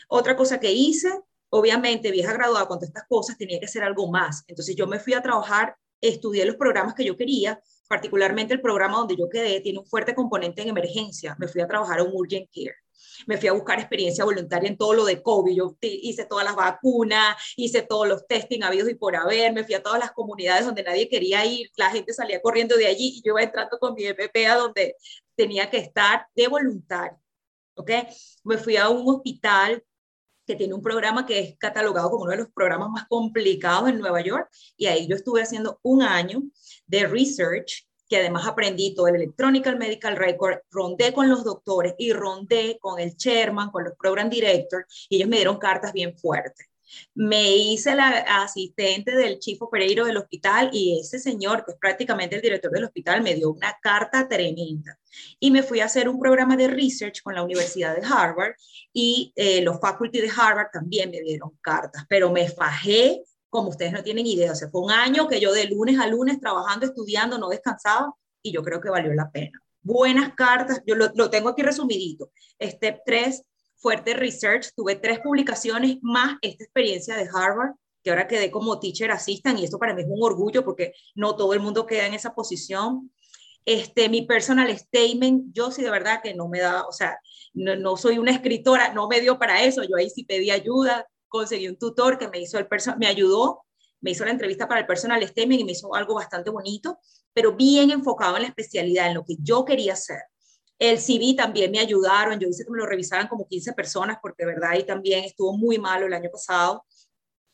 Otra 0.09 0.37
cosa 0.37 0.59
que 0.59 0.72
hice, 0.72 1.20
obviamente, 1.51 2.11
vieja 2.11 2.33
graduada 2.33 2.66
con 2.66 2.79
todas 2.79 2.89
estas 2.89 3.07
cosas, 3.09 3.39
tenía 3.39 3.59
que 3.59 3.66
hacer 3.66 3.85
algo 3.85 4.11
más. 4.11 4.45
Entonces 4.49 4.75
yo 4.77 4.87
me 4.87 4.99
fui 4.99 5.14
a 5.14 5.22
trabajar, 5.22 5.77
estudié 6.01 6.45
los 6.45 6.57
programas 6.57 6.95
que 6.95 7.05
yo 7.05 7.16
quería, 7.16 7.61
particularmente 7.89 8.55
el 8.55 8.61
programa 8.61 8.99
donde 8.99 9.16
yo 9.16 9.28
quedé, 9.28 9.61
tiene 9.61 9.78
un 9.78 9.87
fuerte 9.87 10.14
componente 10.14 10.62
en 10.62 10.68
emergencia. 10.68 11.37
Me 11.39 11.49
fui 11.49 11.61
a 11.61 11.68
trabajar 11.68 12.01
a 12.01 12.03
un 12.03 12.12
urgent 12.14 12.49
care. 12.53 12.76
Me 13.26 13.37
fui 13.37 13.49
a 13.49 13.53
buscar 13.53 13.78
experiencia 13.78 14.24
voluntaria 14.24 14.68
en 14.68 14.76
todo 14.76 14.95
lo 14.95 15.05
de 15.05 15.22
COVID. 15.22 15.55
Yo 15.55 15.76
hice 15.80 16.24
todas 16.26 16.45
las 16.45 16.57
vacunas, 16.57 17.37
hice 17.57 17.82
todos 17.82 18.09
los 18.09 18.26
testing 18.26 18.62
habidos 18.62 18.91
y 18.91 18.95
por 18.95 19.16
haber. 19.16 19.53
Me 19.53 19.64
fui 19.64 19.74
a 19.74 19.82
todas 19.82 19.99
las 19.99 20.12
comunidades 20.12 20.66
donde 20.66 20.82
nadie 20.82 21.09
quería 21.09 21.45
ir. 21.45 21.70
La 21.76 21.91
gente 21.91 22.12
salía 22.12 22.41
corriendo 22.41 22.76
de 22.76 22.87
allí 22.87 23.14
y 23.16 23.22
yo 23.22 23.32
iba 23.32 23.43
entrando 23.43 23.78
con 23.78 23.95
mi 23.95 24.05
EPP 24.07 24.37
a 24.49 24.57
donde 24.57 24.97
tenía 25.35 25.70
que 25.70 25.78
estar 25.78 26.26
de 26.35 26.49
voluntario. 26.49 27.18
¿Ok? 27.76 27.91
Me 28.45 28.59
fui 28.59 28.76
a 28.76 28.89
un 28.89 29.09
hospital 29.09 29.85
que 30.47 30.57
tiene 30.57 30.74
un 30.74 30.82
programa 30.82 31.26
que 31.26 31.38
es 31.38 31.59
catalogado 31.59 32.11
como 32.11 32.24
uno 32.24 32.32
de 32.32 32.38
los 32.38 32.49
programas 32.53 32.90
más 32.90 33.07
complicados 33.09 33.88
en 33.88 33.99
Nueva 33.99 34.20
York, 34.20 34.49
y 34.76 34.86
ahí 34.86 35.07
yo 35.07 35.16
estuve 35.16 35.42
haciendo 35.42 35.78
un 35.82 36.03
año 36.03 36.42
de 36.86 37.07
research, 37.07 37.86
que 38.09 38.18
además 38.18 38.47
aprendí 38.47 38.95
todo 38.95 39.09
el 39.09 39.16
Electronic 39.16 39.66
Medical 39.76 40.16
Record, 40.16 40.59
rondé 40.70 41.12
con 41.12 41.28
los 41.28 41.42
doctores 41.42 41.95
y 41.99 42.12
rondé 42.12 42.78
con 42.80 43.01
el 43.01 43.16
chairman, 43.16 43.70
con 43.70 43.84
los 43.84 43.95
program 43.99 44.28
directors, 44.28 45.07
y 45.09 45.16
ellos 45.16 45.28
me 45.28 45.36
dieron 45.36 45.59
cartas 45.59 45.92
bien 45.92 46.16
fuertes. 46.16 46.66
Me 47.14 47.57
hice 47.57 47.95
la 47.95 48.09
asistente 48.42 49.14
del 49.14 49.38
chief 49.38 49.61
operator 49.62 50.07
del 50.07 50.16
hospital 50.16 50.70
y 50.72 50.99
ese 51.01 51.18
señor, 51.18 51.64
que 51.64 51.72
es 51.72 51.78
prácticamente 51.78 52.36
el 52.36 52.42
director 52.42 52.70
del 52.70 52.84
hospital, 52.84 53.22
me 53.22 53.34
dio 53.34 53.51
una 53.51 53.76
carta 53.82 54.28
tremenda. 54.28 54.99
Y 55.38 55.51
me 55.51 55.62
fui 55.62 55.80
a 55.80 55.86
hacer 55.86 56.09
un 56.09 56.18
programa 56.18 56.57
de 56.57 56.68
research 56.68 57.22
con 57.22 57.34
la 57.34 57.42
Universidad 57.42 57.95
de 57.95 58.07
Harvard 58.07 58.55
y 58.92 59.32
eh, 59.36 59.62
los 59.62 59.80
faculty 59.80 60.20
de 60.20 60.30
Harvard 60.36 60.70
también 60.72 61.11
me 61.11 61.20
dieron 61.20 61.51
cartas, 61.61 62.05
pero 62.09 62.30
me 62.30 62.49
fajé 62.49 63.22
como 63.55 63.68
ustedes 63.68 63.92
no 63.92 64.03
tienen 64.03 64.26
idea. 64.26 64.51
O 64.51 64.55
sea, 64.57 64.68
fue 64.68 64.80
un 64.80 64.90
año 64.90 65.28
que 65.28 65.38
yo 65.38 65.53
de 65.53 65.66
lunes 65.66 66.01
a 66.01 66.09
lunes 66.09 66.40
trabajando, 66.40 66.86
estudiando, 66.86 67.38
no 67.38 67.49
descansaba 67.49 68.12
y 68.42 68.51
yo 68.51 68.64
creo 68.64 68.80
que 68.80 68.90
valió 68.90 69.14
la 69.14 69.30
pena. 69.30 69.61
Buenas 69.80 70.34
cartas, 70.34 70.82
yo 70.84 70.97
lo, 70.97 71.12
lo 71.14 71.30
tengo 71.30 71.51
aquí 71.51 71.62
resumidito. 71.62 72.32
Step 72.61 73.03
3, 73.07 73.45
fuerte 73.77 74.14
research, 74.14 74.70
tuve 74.75 74.97
tres 74.97 75.20
publicaciones 75.20 75.99
más 76.03 76.37
esta 76.43 76.64
experiencia 76.64 77.16
de 77.16 77.29
Harvard, 77.33 77.72
que 78.03 78.11
ahora 78.11 78.29
quedé 78.29 78.51
como 78.51 78.79
teacher 78.79 79.11
assistant 79.11 79.59
y 79.59 79.64
esto 79.64 79.79
para 79.79 79.95
mí 79.95 80.03
es 80.03 80.09
un 80.09 80.22
orgullo 80.22 80.64
porque 80.64 80.93
no 81.14 81.37
todo 81.37 81.55
el 81.55 81.61
mundo 81.61 81.87
queda 81.87 82.07
en 82.07 82.14
esa 82.14 82.35
posición. 82.35 83.11
Este, 83.64 84.11
mi 84.11 84.22
personal 84.22 84.77
statement, 84.77 85.55
yo 85.55 85.70
sí 85.70 85.83
de 85.83 85.91
verdad 85.91 86.20
que 86.22 86.35
no 86.35 86.49
me 86.49 86.61
da, 86.61 86.87
o 86.87 86.93
sea, 86.93 87.18
no, 87.55 87.77
no 87.77 87.97
soy 87.97 88.18
una 88.18 88.33
escritora, 88.33 88.93
no 88.93 89.09
me 89.09 89.22
dio 89.22 89.39
para 89.39 89.62
eso, 89.62 89.83
yo 89.85 89.97
ahí 89.97 90.11
sí 90.11 90.25
pedí 90.25 90.51
ayuda, 90.51 91.07
conseguí 91.29 91.66
un 91.66 91.79
tutor 91.79 92.18
que 92.18 92.29
me 92.29 92.41
hizo 92.41 92.59
el 92.59 92.68
me 92.99 93.07
ayudó, 93.07 93.64
me 94.03 94.11
hizo 94.11 94.25
la 94.27 94.33
entrevista 94.33 94.68
para 94.68 94.81
el 94.81 94.87
personal 94.87 95.27
statement 95.27 95.62
y 95.62 95.64
me 95.64 95.72
hizo 95.72 95.95
algo 95.95 96.14
bastante 96.14 96.51
bonito, 96.51 96.99
pero 97.33 97.57
bien 97.57 97.91
enfocado 97.91 98.37
en 98.37 98.43
la 98.43 98.49
especialidad, 98.49 99.09
en 99.09 99.14
lo 99.14 99.25
que 99.25 99.37
yo 99.41 99.64
quería 99.64 99.95
hacer. 99.95 100.18
El 100.91 100.99
CV 100.99 101.35
también 101.37 101.70
me 101.70 101.78
ayudaron, 101.78 102.39
yo 102.39 102.49
hice 102.49 102.64
que 102.64 102.70
me 102.70 102.78
lo 102.78 102.87
revisaran 102.87 103.28
como 103.28 103.47
15 103.47 103.72
personas 103.72 104.18
porque 104.20 104.45
de 104.45 104.53
verdad 104.53 104.70
ahí 104.70 104.85
también 104.85 105.24
estuvo 105.24 105.57
muy 105.57 105.78
malo 105.78 106.07
el 106.07 106.12
año 106.12 106.30
pasado. 106.30 106.85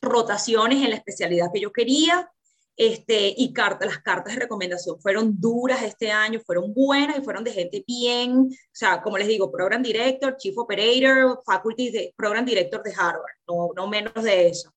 Rotaciones 0.02 0.82
en 0.82 0.90
la 0.90 0.96
especialidad 0.96 1.50
que 1.52 1.60
yo 1.60 1.72
quería, 1.72 2.30
este, 2.76 3.34
y 3.36 3.52
cartas, 3.52 3.88
las 3.88 3.98
cartas 3.98 4.34
de 4.34 4.40
recomendación 4.40 4.98
fueron 5.00 5.38
duras 5.38 5.82
este 5.82 6.10
año, 6.10 6.40
fueron 6.40 6.72
buenas 6.72 7.18
y 7.18 7.20
fueron 7.20 7.44
de 7.44 7.52
gente 7.52 7.84
bien, 7.86 8.48
o 8.48 8.48
sea, 8.72 9.02
como 9.02 9.18
les 9.18 9.28
digo, 9.28 9.52
Program 9.52 9.82
Director, 9.82 10.34
Chief 10.38 10.56
Operator, 10.56 11.42
Faculty 11.44 11.90
de 11.90 12.14
Program 12.16 12.42
Director 12.42 12.82
de 12.82 12.94
Harvard, 12.96 13.34
no, 13.46 13.70
no 13.76 13.86
menos 13.86 14.24
de 14.24 14.48
eso. 14.48 14.72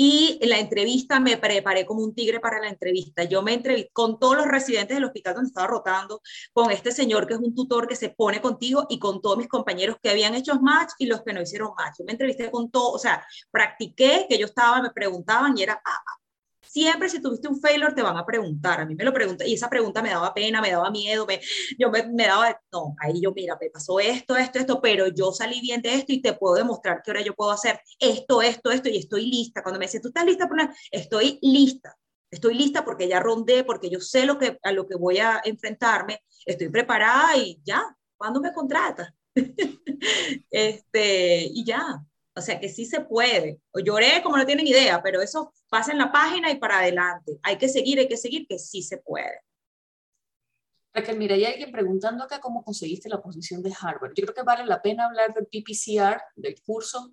Y 0.00 0.38
la 0.46 0.60
entrevista 0.60 1.18
me 1.18 1.38
preparé 1.38 1.84
como 1.84 2.04
un 2.04 2.14
tigre 2.14 2.38
para 2.38 2.60
la 2.60 2.68
entrevista. 2.68 3.24
Yo 3.24 3.42
me 3.42 3.52
entrevisté 3.52 3.90
con 3.92 4.20
todos 4.20 4.36
los 4.36 4.46
residentes 4.46 4.96
del 4.96 5.04
hospital 5.04 5.34
donde 5.34 5.48
estaba 5.48 5.66
rotando, 5.66 6.22
con 6.52 6.70
este 6.70 6.92
señor 6.92 7.26
que 7.26 7.34
es 7.34 7.40
un 7.40 7.52
tutor 7.52 7.88
que 7.88 7.96
se 7.96 8.10
pone 8.10 8.40
contigo 8.40 8.86
y 8.88 9.00
con 9.00 9.20
todos 9.20 9.36
mis 9.36 9.48
compañeros 9.48 9.96
que 10.00 10.10
habían 10.10 10.36
hecho 10.36 10.54
match 10.60 10.92
y 11.00 11.06
los 11.06 11.22
que 11.22 11.32
no 11.32 11.42
hicieron 11.42 11.72
match. 11.76 11.96
Yo 11.98 12.04
me 12.04 12.12
entrevisté 12.12 12.48
con 12.48 12.70
todo, 12.70 12.92
o 12.92 12.98
sea, 12.98 13.26
practiqué 13.50 14.26
que 14.28 14.38
yo 14.38 14.46
estaba, 14.46 14.80
me 14.80 14.90
preguntaban 14.90 15.58
y 15.58 15.64
era, 15.64 15.82
ah. 15.84 16.18
Siempre 16.68 17.08
si 17.08 17.22
tuviste 17.22 17.48
un 17.48 17.58
failure 17.60 17.94
te 17.94 18.02
van 18.02 18.16
a 18.16 18.26
preguntar, 18.26 18.80
a 18.80 18.86
mí 18.86 18.94
me 18.94 19.04
lo 19.04 19.12
preguntan 19.12 19.48
y 19.48 19.54
esa 19.54 19.70
pregunta 19.70 20.02
me 20.02 20.10
daba 20.10 20.34
pena, 20.34 20.60
me 20.60 20.70
daba 20.70 20.90
miedo, 20.90 21.26
me, 21.26 21.40
yo 21.78 21.90
me, 21.90 22.06
me, 22.08 22.26
daba, 22.26 22.60
no, 22.70 22.94
ahí 23.00 23.22
yo 23.22 23.32
mira, 23.32 23.56
me 23.58 23.70
pasó 23.70 23.98
esto, 24.00 24.36
esto, 24.36 24.58
esto, 24.58 24.80
pero 24.80 25.08
yo 25.08 25.32
salí 25.32 25.60
bien 25.62 25.80
de 25.80 25.94
esto 25.94 26.12
y 26.12 26.20
te 26.20 26.34
puedo 26.34 26.56
demostrar 26.56 27.00
que 27.02 27.10
ahora 27.10 27.22
yo 27.22 27.34
puedo 27.34 27.50
hacer 27.52 27.80
esto, 27.98 28.42
esto, 28.42 28.70
esto 28.70 28.90
y 28.90 28.98
estoy 28.98 29.26
lista. 29.30 29.62
Cuando 29.62 29.78
me 29.78 29.86
dicen, 29.86 30.02
¿tú 30.02 30.08
estás 30.08 30.26
lista? 30.26 30.46
Para 30.46 30.74
estoy 30.90 31.38
lista, 31.40 31.96
estoy 32.30 32.54
lista 32.54 32.84
porque 32.84 33.08
ya 33.08 33.20
rondé, 33.20 33.64
porque 33.64 33.88
yo 33.88 34.00
sé 34.00 34.26
lo 34.26 34.38
que, 34.38 34.58
a 34.62 34.72
lo 34.72 34.86
que 34.86 34.96
voy 34.96 35.18
a 35.18 35.40
enfrentarme, 35.44 36.22
estoy 36.44 36.68
preparada 36.68 37.36
y 37.36 37.60
ya, 37.64 37.82
¿cuándo 38.16 38.40
me 38.40 38.52
contratas? 38.52 39.10
este, 40.50 41.44
y 41.44 41.64
ya, 41.64 42.04
o 42.38 42.42
sea 42.42 42.58
que 42.58 42.68
sí 42.68 42.86
se 42.86 43.00
puede. 43.00 43.60
O 43.72 43.80
lloré 43.80 44.22
como 44.22 44.36
no 44.36 44.46
tienen 44.46 44.66
idea, 44.66 45.02
pero 45.02 45.20
eso 45.20 45.52
pasa 45.68 45.92
en 45.92 45.98
la 45.98 46.10
página 46.10 46.50
y 46.50 46.56
para 46.56 46.78
adelante. 46.78 47.38
Hay 47.42 47.58
que 47.58 47.68
seguir, 47.68 47.98
hay 47.98 48.08
que 48.08 48.16
seguir, 48.16 48.46
que 48.46 48.58
sí 48.58 48.82
se 48.82 48.98
puede. 48.98 49.40
Raquel, 50.94 51.18
mira, 51.18 51.34
hay 51.34 51.44
alguien 51.44 51.70
preguntando 51.70 52.24
acá 52.24 52.40
cómo 52.40 52.64
conseguiste 52.64 53.08
la 53.08 53.20
posición 53.20 53.62
de 53.62 53.72
Harvard. 53.78 54.12
Yo 54.14 54.24
creo 54.24 54.34
que 54.34 54.42
vale 54.42 54.64
la 54.64 54.80
pena 54.80 55.06
hablar 55.06 55.34
del 55.34 55.46
PPCR, 55.46 56.20
del 56.36 56.60
curso, 56.62 57.12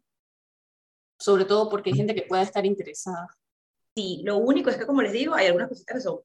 sobre 1.20 1.46
todo 1.46 1.70
porque 1.70 1.90
hay 1.90 1.96
gente 1.96 2.16
que 2.16 2.24
pueda 2.24 2.44
estar 2.44 2.66
interesada. 2.66 3.28
Sí, 3.96 4.22
lo 4.24 4.38
único 4.38 4.70
es 4.70 4.78
que, 4.78 4.86
como 4.86 5.02
les 5.02 5.14
digo, 5.14 5.34
hay 5.34 5.48
algunas 5.48 5.70
cositas 5.70 5.96
que 5.96 6.02
son 6.02 6.20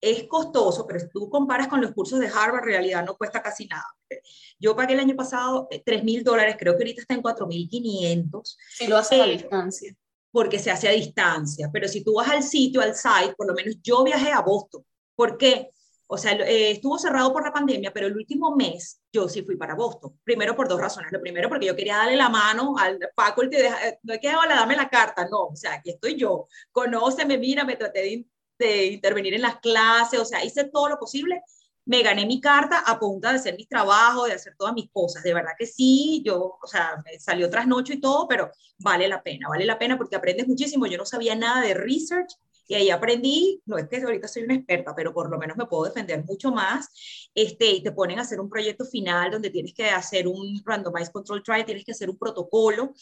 es 0.00 0.24
costoso, 0.24 0.86
pero 0.86 1.00
si 1.00 1.08
tú 1.08 1.28
comparas 1.28 1.68
con 1.68 1.80
los 1.80 1.92
cursos 1.92 2.18
de 2.20 2.28
Harvard, 2.28 2.64
en 2.64 2.70
realidad 2.70 3.04
no 3.04 3.16
cuesta 3.16 3.42
casi 3.42 3.66
nada. 3.66 3.86
Yo 4.58 4.76
pagué 4.76 4.94
el 4.94 5.00
año 5.00 5.16
pasado 5.16 5.68
3 5.70 5.82
eh, 5.84 6.04
mil 6.04 6.22
dólares, 6.22 6.56
creo 6.58 6.74
que 6.76 6.82
ahorita 6.82 7.02
está 7.02 7.14
en 7.14 7.22
4 7.22 7.46
mil 7.46 7.68
500. 7.68 8.58
Si 8.76 8.86
lo 8.86 8.96
hace 8.96 9.20
a 9.20 9.26
distancia. 9.26 9.94
Porque 10.30 10.58
se 10.58 10.70
hace 10.70 10.88
a 10.88 10.92
distancia. 10.92 11.70
Pero 11.72 11.88
si 11.88 12.04
tú 12.04 12.14
vas 12.14 12.28
al 12.28 12.42
sitio, 12.42 12.80
al 12.80 12.94
site, 12.94 13.34
por 13.36 13.46
lo 13.46 13.54
menos 13.54 13.76
yo 13.82 14.04
viajé 14.04 14.32
a 14.32 14.40
Boston. 14.40 14.84
¿Por 15.14 15.38
qué? 15.38 15.70
O 16.08 16.16
sea, 16.16 16.32
eh, 16.32 16.70
estuvo 16.70 16.98
cerrado 16.98 17.32
por 17.32 17.42
la 17.42 17.52
pandemia, 17.52 17.92
pero 17.92 18.06
el 18.06 18.16
último 18.16 18.54
mes 18.54 19.00
yo 19.12 19.28
sí 19.28 19.42
fui 19.42 19.56
para 19.56 19.74
Boston. 19.74 20.20
Primero 20.22 20.54
por 20.54 20.68
dos 20.68 20.80
razones. 20.80 21.10
Lo 21.10 21.20
primero 21.20 21.48
porque 21.48 21.66
yo 21.66 21.74
quería 21.74 21.96
darle 21.96 22.16
la 22.16 22.28
mano 22.28 22.76
al 22.78 22.98
faculty, 23.14 23.56
de, 23.56 23.66
eh, 23.66 23.98
no 24.02 24.14
es 24.14 24.20
que 24.20 24.28
hola, 24.28 24.54
dame 24.54 24.76
la 24.76 24.88
carta, 24.88 25.26
no, 25.28 25.46
o 25.46 25.56
sea, 25.56 25.74
aquí 25.74 25.90
estoy 25.90 26.16
yo. 26.16 26.46
Conóceme, 26.70 27.38
mira, 27.38 27.64
me 27.64 27.76
traté 27.76 28.02
de 28.02 28.26
de 28.58 28.86
intervenir 28.86 29.34
en 29.34 29.42
las 29.42 29.60
clases, 29.60 30.20
o 30.20 30.24
sea, 30.24 30.44
hice 30.44 30.64
todo 30.64 30.88
lo 30.88 30.98
posible 30.98 31.42
me 31.86 32.02
gané 32.02 32.26
mi 32.26 32.40
carta 32.40 32.80
a 32.80 32.98
punta 32.98 33.30
de 33.30 33.38
hacer 33.38 33.56
mis 33.56 33.68
trabajos, 33.68 34.26
de 34.26 34.34
hacer 34.34 34.54
todas 34.58 34.74
mis 34.74 34.90
cosas. 34.90 35.22
De 35.22 35.32
verdad 35.32 35.52
que 35.56 35.66
sí, 35.66 36.20
yo, 36.24 36.58
o 36.60 36.66
sea, 36.66 37.00
me 37.04 37.18
salió 37.18 37.48
trasnocho 37.48 37.92
y 37.92 38.00
todo, 38.00 38.26
pero 38.28 38.50
vale 38.78 39.08
la 39.08 39.22
pena, 39.22 39.48
vale 39.48 39.64
la 39.64 39.78
pena 39.78 39.96
porque 39.96 40.16
aprendes 40.16 40.48
muchísimo. 40.48 40.86
Yo 40.86 40.98
no 40.98 41.06
sabía 41.06 41.36
nada 41.36 41.62
de 41.62 41.74
research 41.74 42.34
y 42.68 42.74
ahí 42.74 42.90
aprendí, 42.90 43.62
no 43.66 43.78
es 43.78 43.86
que 43.88 44.02
ahorita 44.02 44.26
soy 44.26 44.42
una 44.42 44.54
experta, 44.54 44.92
pero 44.96 45.14
por 45.14 45.30
lo 45.30 45.38
menos 45.38 45.56
me 45.56 45.66
puedo 45.66 45.84
defender 45.84 46.24
mucho 46.24 46.50
más. 46.50 46.88
Este, 47.32 47.70
y 47.70 47.82
te 47.84 47.92
ponen 47.92 48.18
a 48.18 48.22
hacer 48.22 48.40
un 48.40 48.50
proyecto 48.50 48.84
final 48.84 49.30
donde 49.30 49.50
tienes 49.50 49.72
que 49.72 49.88
hacer 49.88 50.26
un 50.26 50.60
randomized 50.64 51.12
control 51.12 51.44
trial, 51.44 51.64
tienes 51.64 51.84
que 51.84 51.92
hacer 51.92 52.10
un 52.10 52.18
protocolo. 52.18 52.94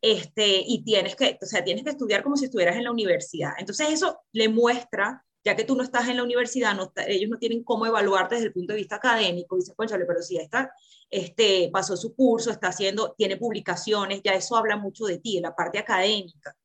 Este, 0.00 0.62
y 0.66 0.82
tienes 0.84 1.16
que, 1.16 1.38
o 1.40 1.46
sea, 1.46 1.64
tienes 1.64 1.84
que 1.84 1.90
estudiar 1.90 2.22
como 2.22 2.36
si 2.36 2.46
estuvieras 2.46 2.76
en 2.76 2.84
la 2.84 2.90
universidad. 2.90 3.52
Entonces 3.58 3.88
eso 3.90 4.20
le 4.32 4.48
muestra 4.48 5.24
ya 5.44 5.54
que 5.54 5.64
tú 5.64 5.76
no 5.76 5.82
estás 5.82 6.08
en 6.08 6.16
la 6.16 6.22
universidad, 6.22 6.74
ellos 7.06 7.30
no 7.30 7.38
tienen 7.38 7.62
cómo 7.62 7.84
evaluarte 7.84 8.36
desde 8.36 8.46
el 8.46 8.52
punto 8.54 8.72
de 8.72 8.78
vista 8.78 8.96
académico, 8.96 9.56
dices, 9.56 9.74
conchale, 9.76 10.06
pero 10.06 10.22
si 10.22 10.38
está, 10.38 10.72
este, 11.10 11.68
pasó 11.70 11.96
su 11.98 12.14
curso, 12.14 12.50
está 12.50 12.68
haciendo, 12.68 13.14
tiene 13.16 13.36
publicaciones, 13.36 14.22
ya 14.24 14.32
eso 14.32 14.56
habla 14.56 14.78
mucho 14.78 15.04
de 15.04 15.18
ti, 15.18 15.36
de 15.36 15.42
la 15.42 15.54
parte 15.54 15.78
académica. 15.78 16.56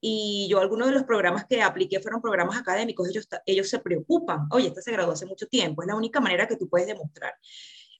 Y 0.00 0.48
yo 0.50 0.58
algunos 0.58 0.88
de 0.88 0.94
los 0.94 1.04
programas 1.04 1.46
que 1.46 1.62
apliqué 1.62 2.00
fueron 2.00 2.20
programas 2.20 2.58
académicos, 2.58 3.08
ellos, 3.08 3.28
ellos 3.46 3.70
se 3.70 3.78
preocupan, 3.78 4.48
oye, 4.50 4.66
este 4.68 4.82
se 4.82 4.92
graduó 4.92 5.12
hace 5.12 5.26
mucho 5.26 5.46
tiempo, 5.46 5.82
es 5.82 5.88
la 5.88 5.94
única 5.94 6.20
manera 6.20 6.48
que 6.48 6.56
tú 6.56 6.68
puedes 6.68 6.88
demostrar. 6.88 7.34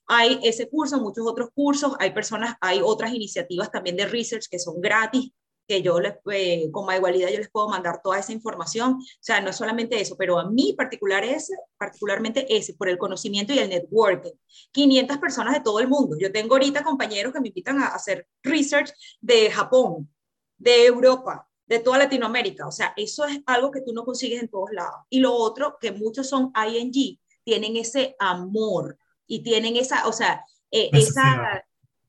Hay 0.07 0.41
ese 0.43 0.69
curso, 0.69 1.01
muchos 1.01 1.27
otros 1.27 1.51
cursos, 1.55 1.95
hay 1.99 2.11
personas, 2.13 2.57
hay 2.61 2.81
otras 2.83 3.13
iniciativas 3.13 3.71
también 3.71 3.97
de 3.97 4.07
research 4.07 4.49
que 4.51 4.59
son 4.59 4.81
gratis, 4.81 5.33
que 5.67 5.83
yo 5.83 5.99
les, 6.01 6.15
eh, 6.31 6.71
con 6.71 6.85
con 6.85 6.95
igualdad 6.95 7.31
yo 7.31 7.39
les 7.39 7.51
puedo 7.51 7.69
mandar 7.69 8.01
toda 8.03 8.19
esa 8.19 8.33
información. 8.33 8.95
O 8.95 9.03
sea, 9.21 9.41
no 9.41 9.51
es 9.51 9.57
solamente 9.57 10.01
eso, 10.01 10.17
pero 10.17 10.39
a 10.39 10.51
mí 10.51 10.75
particular 10.77 11.25
ese, 11.25 11.55
particularmente 11.79 12.47
ese, 12.55 12.75
por 12.75 12.89
el 12.89 12.99
conocimiento 12.99 13.53
y 13.53 13.59
el 13.59 13.71
networking. 13.71 14.33
500 14.73 15.19
personas 15.19 15.55
de 15.55 15.61
todo 15.61 15.81
el 15.81 15.89
mundo. 15.89 16.17
Yo 16.19 16.31
tengo 16.33 16.55
ahorita 16.55 16.85
compañeros 16.85 17.33
que 17.33 17.41
me 17.41 17.49
invitan 17.49 17.81
a 17.81 17.89
hacer 17.89 18.27
research 18.43 18.93
de 19.21 19.51
Japón, 19.51 20.13
de 20.59 20.87
Europa, 20.87 21.49
de 21.67 21.79
toda 21.79 21.99
Latinoamérica. 21.99 22.67
O 22.67 22.73
sea, 22.73 22.93
eso 22.97 23.25
es 23.25 23.41
algo 23.47 23.71
que 23.71 23.81
tú 23.81 23.93
no 23.93 24.05
consigues 24.05 24.43
en 24.43 24.49
todos 24.49 24.71
lados. 24.73 25.01
Y 25.09 25.21
lo 25.21 25.35
otro, 25.35 25.79
que 25.81 25.93
muchos 25.93 26.29
son 26.29 26.53
ING, 26.55 27.19
tienen 27.43 27.77
ese 27.77 28.17
amor 28.19 28.99
y 29.27 29.43
tienen 29.43 29.77
esa, 29.77 30.07
o 30.07 30.13
sea, 30.13 30.45
eh, 30.71 30.91
esa 30.93 31.65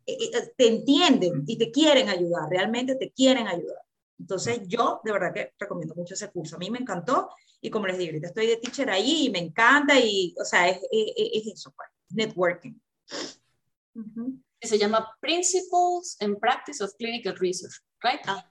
eh, 0.05 0.17
eh, 0.19 0.53
te 0.57 0.67
entienden 0.67 1.43
y 1.47 1.57
te 1.57 1.71
quieren 1.71 2.09
ayudar, 2.09 2.49
realmente 2.49 2.95
te 2.95 3.11
quieren 3.11 3.47
ayudar. 3.47 3.81
Entonces 4.19 4.61
yo 4.67 5.01
de 5.03 5.11
verdad 5.11 5.33
que 5.33 5.53
recomiendo 5.59 5.93
mucho 5.95 6.13
ese 6.13 6.31
curso. 6.31 6.55
A 6.55 6.59
mí 6.59 6.69
me 6.69 6.79
encantó 6.79 7.29
y 7.61 7.69
como 7.69 7.87
les 7.87 7.97
digo, 7.97 8.11
ahorita 8.11 8.27
estoy 8.27 8.47
de 8.47 8.57
teacher 8.57 8.89
ahí 8.89 9.25
y 9.25 9.29
me 9.29 9.39
encanta 9.39 9.99
y, 9.99 10.33
o 10.39 10.45
sea, 10.45 10.69
es, 10.69 10.79
es, 10.91 11.47
eso, 11.47 11.73
pues, 11.75 11.89
networking. 12.09 12.73
Se 14.61 14.77
llama 14.77 15.15
Principles 15.19 16.17
and 16.19 16.39
Practice 16.39 16.83
of 16.83 16.91
Clinical 16.97 17.35
Research, 17.37 17.75
¿right? 18.01 18.21
Ah. 18.25 18.49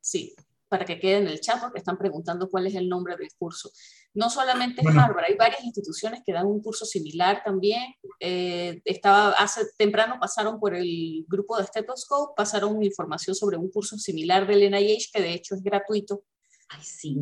Sí, 0.00 0.34
para 0.68 0.84
que 0.84 0.98
quede 0.98 1.18
en 1.18 1.28
el 1.28 1.40
chat 1.40 1.60
porque 1.60 1.78
están 1.78 1.98
preguntando 1.98 2.48
cuál 2.50 2.66
es 2.66 2.74
el 2.74 2.88
nombre 2.88 3.16
del 3.16 3.28
curso. 3.38 3.70
No 4.14 4.30
solamente 4.30 4.82
Harvard, 4.86 5.24
hay 5.28 5.36
varias 5.36 5.62
instituciones 5.64 6.22
que 6.24 6.32
dan 6.32 6.46
un 6.46 6.62
curso 6.62 6.84
similar 6.84 7.42
también. 7.44 7.94
Eh, 8.20 8.80
estaba 8.84 9.32
hace 9.32 9.62
temprano 9.76 10.16
pasaron 10.20 10.58
por 10.58 10.74
el 10.74 11.24
grupo 11.28 11.58
de 11.58 11.64
Stethoscope, 11.64 12.34
pasaron 12.36 12.82
información 12.82 13.34
sobre 13.34 13.56
un 13.56 13.70
curso 13.70 13.98
similar 13.98 14.46
del 14.46 14.70
NIH 14.70 15.10
que 15.12 15.22
de 15.22 15.34
hecho 15.34 15.54
es 15.54 15.62
gratuito 15.62 16.22
Ay, 16.68 16.80
sí. 16.82 17.16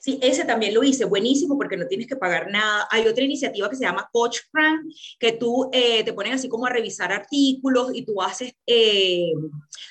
Sí, 0.00 0.18
ese 0.20 0.44
también 0.44 0.74
lo 0.74 0.82
hice, 0.82 1.04
buenísimo 1.04 1.56
porque 1.56 1.76
no 1.76 1.86
tienes 1.86 2.08
que 2.08 2.16
pagar 2.16 2.50
nada. 2.50 2.88
Hay 2.90 3.06
otra 3.06 3.22
iniciativa 3.22 3.70
que 3.70 3.76
se 3.76 3.84
llama 3.84 4.08
Coach 4.12 4.38
Frank, 4.50 4.86
que 5.20 5.32
tú 5.32 5.70
eh, 5.72 6.02
te 6.02 6.12
ponen 6.12 6.32
así 6.32 6.48
como 6.48 6.66
a 6.66 6.70
revisar 6.70 7.12
artículos 7.12 7.92
y 7.94 8.04
tú 8.04 8.20
haces, 8.20 8.54
eh, 8.66 9.30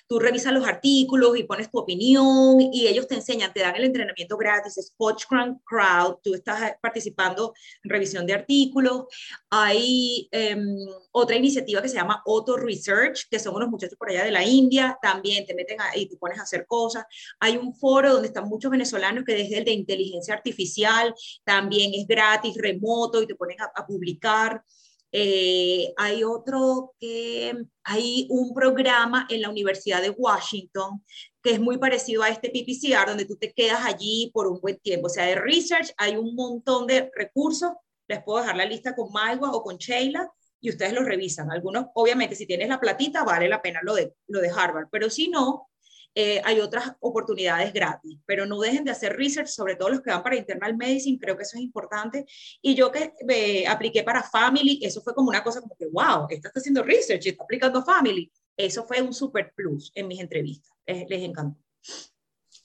tú 0.09 0.19
revisas 0.19 0.51
los 0.51 0.67
artículos 0.67 1.37
y 1.37 1.43
pones 1.43 1.71
tu 1.71 1.79
opinión 1.79 2.59
y 2.59 2.87
ellos 2.87 3.07
te 3.07 3.15
enseñan, 3.15 3.53
te 3.53 3.61
dan 3.61 3.77
el 3.77 3.85
entrenamiento 3.85 4.35
gratis, 4.35 4.77
es 4.77 4.93
Coach 4.97 5.23
Frank 5.29 5.59
Crowd, 5.63 6.17
tú 6.21 6.33
estás 6.33 6.73
participando 6.81 7.53
en 7.83 7.89
revisión 7.89 8.25
de 8.25 8.33
artículos. 8.33 9.05
Hay 9.49 10.27
em, 10.31 10.65
otra 11.11 11.37
iniciativa 11.37 11.81
que 11.81 11.87
se 11.87 11.95
llama 11.95 12.21
Auto 12.25 12.57
Research, 12.57 13.29
que 13.31 13.39
son 13.39 13.55
unos 13.55 13.69
muchachos 13.69 13.97
por 13.97 14.09
allá 14.09 14.25
de 14.25 14.31
la 14.31 14.43
India, 14.43 14.97
también 15.01 15.45
te 15.45 15.55
meten 15.55 15.79
ahí, 15.79 16.09
te 16.09 16.17
pones 16.17 16.39
a 16.39 16.43
hacer 16.43 16.65
cosas. 16.67 17.05
Hay 17.39 17.55
un 17.55 17.73
foro 17.73 18.11
donde 18.11 18.27
están 18.27 18.49
muchos 18.49 18.69
venezolanos 18.69 18.96
que 19.25 19.35
desde 19.35 19.59
el 19.59 19.65
de 19.65 19.71
inteligencia 19.71 20.33
artificial 20.33 21.13
también 21.43 21.93
es 21.93 22.07
gratis, 22.07 22.55
remoto 22.57 23.21
y 23.21 23.27
te 23.27 23.35
ponen 23.35 23.57
a, 23.61 23.85
publicar. 23.85 24.63
Eh, 25.11 25.93
hay 25.95 26.23
otro 26.23 26.93
que 26.99 27.53
hay 27.83 28.27
un 28.29 28.53
programa 28.53 29.25
en 29.29 29.41
la 29.41 29.49
Universidad 29.49 30.01
de 30.01 30.09
Washington 30.09 31.03
que 31.41 31.53
es 31.53 31.59
muy 31.61 31.77
parecido 31.77 32.23
a 32.23 32.29
este 32.29 32.49
PPCR, 32.49 33.07
donde 33.07 33.25
tú 33.25 33.37
te 33.37 33.53
quedas 33.53 33.85
allí 33.85 34.29
por 34.33 34.47
un 34.47 34.59
buen 34.59 34.77
tiempo. 34.79 35.07
O 35.07 35.09
sea, 35.09 35.25
de 35.25 35.35
research 35.35 35.93
hay 35.97 36.17
un 36.17 36.35
montón 36.35 36.87
de 36.87 37.09
recursos. 37.15 37.71
Les 38.07 38.21
puedo 38.21 38.39
dejar 38.39 38.57
la 38.57 38.65
lista 38.65 38.95
con 38.95 39.13
Maigua 39.13 39.51
o 39.51 39.63
con 39.63 39.77
Sheila 39.77 40.29
y 40.59 40.69
ustedes 40.69 40.93
lo 40.93 41.03
revisan. 41.03 41.49
Algunos, 41.51 41.85
obviamente, 41.93 42.35
si 42.35 42.45
tienes 42.45 42.67
la 42.67 42.79
platita, 42.79 43.23
vale 43.23 43.47
la 43.47 43.61
pena 43.61 43.79
lo 43.83 43.95
de, 43.95 44.13
lo 44.27 44.41
de 44.41 44.49
Harvard, 44.49 44.87
pero 44.91 45.09
si 45.09 45.29
no, 45.29 45.69
eh, 46.15 46.41
hay 46.43 46.59
otras 46.59 46.93
oportunidades 46.99 47.71
gratis, 47.73 48.19
pero 48.25 48.45
no 48.45 48.59
dejen 48.59 48.83
de 48.83 48.91
hacer 48.91 49.15
research, 49.15 49.47
sobre 49.47 49.75
todo 49.75 49.89
los 49.89 50.01
que 50.01 50.09
van 50.09 50.23
para 50.23 50.35
internal 50.35 50.75
medicine, 50.75 51.19
creo 51.19 51.37
que 51.37 51.43
eso 51.43 51.57
es 51.57 51.63
importante. 51.63 52.25
Y 52.61 52.75
yo 52.75 52.91
que 52.91 53.13
eh, 53.29 53.67
apliqué 53.67 54.03
para 54.03 54.23
family, 54.23 54.79
eso 54.81 55.01
fue 55.01 55.13
como 55.13 55.29
una 55.29 55.43
cosa 55.43 55.61
como 55.61 55.75
que, 55.75 55.87
wow, 55.87 56.27
esta 56.29 56.49
está 56.49 56.59
haciendo 56.59 56.83
research 56.83 57.25
y 57.25 57.29
está 57.29 57.43
aplicando 57.43 57.83
family. 57.83 58.31
Eso 58.55 58.85
fue 58.85 59.01
un 59.01 59.13
super 59.13 59.53
plus 59.55 59.91
en 59.93 60.07
mis 60.07 60.19
entrevistas, 60.19 60.71
les 60.85 61.21
encantó. 61.21 61.59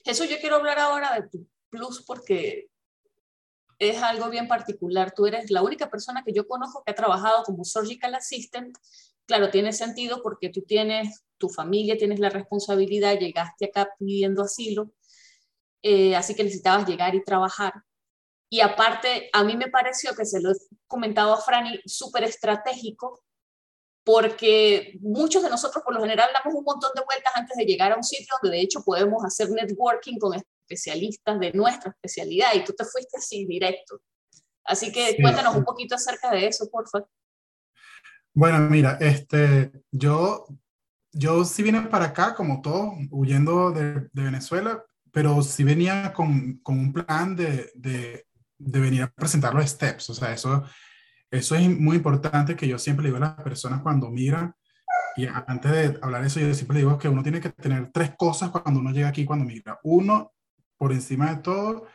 Eso 0.03 0.25
yo 0.25 0.37
quiero 0.39 0.55
hablar 0.55 0.79
ahora 0.79 1.13
de 1.13 1.29
tu 1.29 1.47
plus 1.69 2.01
porque 2.01 2.69
es 3.79 4.01
algo 4.01 4.29
bien 4.29 4.47
particular. 4.47 5.13
Tú 5.13 5.25
eres 5.25 5.49
la 5.51 5.61
única 5.61 5.89
persona 5.89 6.23
que 6.23 6.33
yo 6.33 6.47
conozco 6.47 6.83
que 6.83 6.91
ha 6.91 6.95
trabajado 6.95 7.43
como 7.43 7.63
surgical 7.63 8.15
assistant. 8.15 8.77
Claro, 9.25 9.49
tiene 9.49 9.73
sentido 9.73 10.21
porque 10.21 10.49
tú 10.49 10.61
tienes 10.61 11.23
tu 11.37 11.49
familia, 11.49 11.97
tienes 11.97 12.19
la 12.19 12.29
responsabilidad, 12.29 13.17
llegaste 13.17 13.65
acá 13.65 13.89
pidiendo 13.97 14.43
asilo, 14.43 14.91
eh, 15.81 16.15
así 16.15 16.35
que 16.35 16.43
necesitabas 16.43 16.87
llegar 16.87 17.15
y 17.15 17.23
trabajar. 17.23 17.73
Y 18.49 18.61
aparte, 18.61 19.29
a 19.33 19.43
mí 19.43 19.57
me 19.57 19.69
pareció 19.69 20.15
que 20.15 20.25
se 20.25 20.41
lo 20.41 20.51
he 20.51 20.55
comentado 20.87 21.33
a 21.33 21.41
Franny, 21.41 21.81
súper 21.85 22.23
estratégico, 22.23 23.23
porque 24.03 24.97
muchos 25.01 25.41
de 25.43 25.49
nosotros 25.49 25.83
por 25.83 25.93
lo 25.93 26.01
general 26.01 26.29
damos 26.33 26.57
un 26.57 26.63
montón 26.63 26.91
de 26.95 27.03
vueltas 27.03 27.33
antes 27.35 27.55
de 27.57 27.65
llegar 27.65 27.93
a 27.93 27.95
un 27.95 28.03
sitio 28.03 28.35
donde 28.41 28.57
de 28.57 28.63
hecho 28.63 28.83
podemos 28.83 29.23
hacer 29.25 29.49
networking 29.49 30.17
con 30.19 30.33
especialistas 30.35 31.39
de 31.39 31.51
nuestra 31.53 31.91
especialidad 31.91 32.53
y 32.53 32.63
tú 32.63 32.73
te 32.73 32.85
fuiste 32.85 33.17
así 33.17 33.45
directo. 33.45 34.01
Así 34.65 34.91
que 34.91 35.17
cuéntanos 35.21 35.55
un 35.55 35.63
poquito 35.63 35.95
acerca 35.95 36.31
de 36.31 36.47
eso, 36.47 36.69
por 36.69 36.87
favor. 36.89 37.09
Bueno, 38.33 38.59
mira, 38.69 38.97
este, 38.99 39.71
yo 39.91 40.45
yo 41.13 41.45
sí 41.45 41.63
vine 41.63 41.81
para 41.83 42.05
acá, 42.05 42.33
como 42.33 42.61
todo, 42.61 42.93
huyendo 43.11 43.71
de, 43.71 44.09
Venezuela, 44.13 44.83
pero 45.11 45.41
sí 45.43 45.63
venía 45.63 46.11
con, 46.13 46.57
con 46.63 46.79
un 46.79 46.91
plan 46.91 47.35
de, 47.35 47.71
de, 47.75 48.25
de, 48.57 48.79
venir 48.79 49.03
a 49.03 49.11
presentar 49.11 49.53
los 49.53 49.69
steps. 49.69 50.09
O 50.09 50.13
sea, 50.15 50.33
eso, 50.33 50.63
eso 51.29 51.55
es 51.55 51.69
muy 51.79 51.97
importante 51.97 52.55
que 52.55 52.67
yo 52.67 52.79
siempre 52.79 53.03
le 53.03 53.09
digo 53.09 53.17
a 53.17 53.27
las 53.27 53.43
personas 53.43 53.81
cuando 53.81 54.09
migran, 54.09 54.55
y 55.15 55.27
antes 55.27 55.71
de 55.71 55.99
hablar 56.01 56.21
de 56.21 56.27
eso, 56.27 56.39
yo 56.39 56.51
siempre 56.55 56.79
digo 56.79 56.97
que 56.97 57.07
uno 57.07 57.21
tiene 57.21 57.39
que 57.39 57.49
tener 57.49 57.91
tres 57.91 58.13
cosas 58.17 58.49
cuando 58.49 58.79
uno 58.79 58.91
llega 58.91 59.09
aquí, 59.09 59.25
cuando 59.25 59.45
migra. 59.45 59.79
Uno, 59.83 60.33
por 60.77 60.91
encima 60.91 61.29
de 61.35 61.41
todo, 61.43 61.85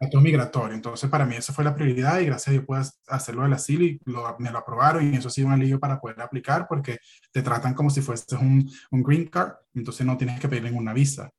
es 0.00 0.14
migratorio. 0.14 0.74
Entonces, 0.74 1.10
para 1.10 1.26
mí 1.26 1.36
esa 1.36 1.52
fue 1.52 1.64
la 1.64 1.74
prioridad 1.74 2.20
y 2.20 2.26
gracias 2.26 2.48
a 2.48 2.50
Dios 2.52 2.64
pude 2.64 2.82
hacerlo 3.08 3.42
del 3.42 3.52
asilo 3.52 3.84
y 3.84 4.00
me 4.38 4.50
lo 4.50 4.58
aprobaron 4.58 5.12
y 5.12 5.16
eso 5.16 5.28
ha 5.28 5.30
sido 5.30 5.48
un 5.48 5.54
alivio 5.54 5.78
para 5.78 6.00
poder 6.00 6.20
aplicar 6.20 6.66
porque 6.68 6.98
te 7.32 7.42
tratan 7.42 7.74
como 7.74 7.90
si 7.90 8.00
fueses 8.00 8.32
un, 8.32 8.70
un 8.90 9.02
green 9.02 9.26
card, 9.26 9.52
entonces 9.74 10.06
no 10.06 10.16
tienes 10.16 10.40
que 10.40 10.48
pedir 10.48 10.64
ninguna 10.64 10.92
visa. 10.92 11.30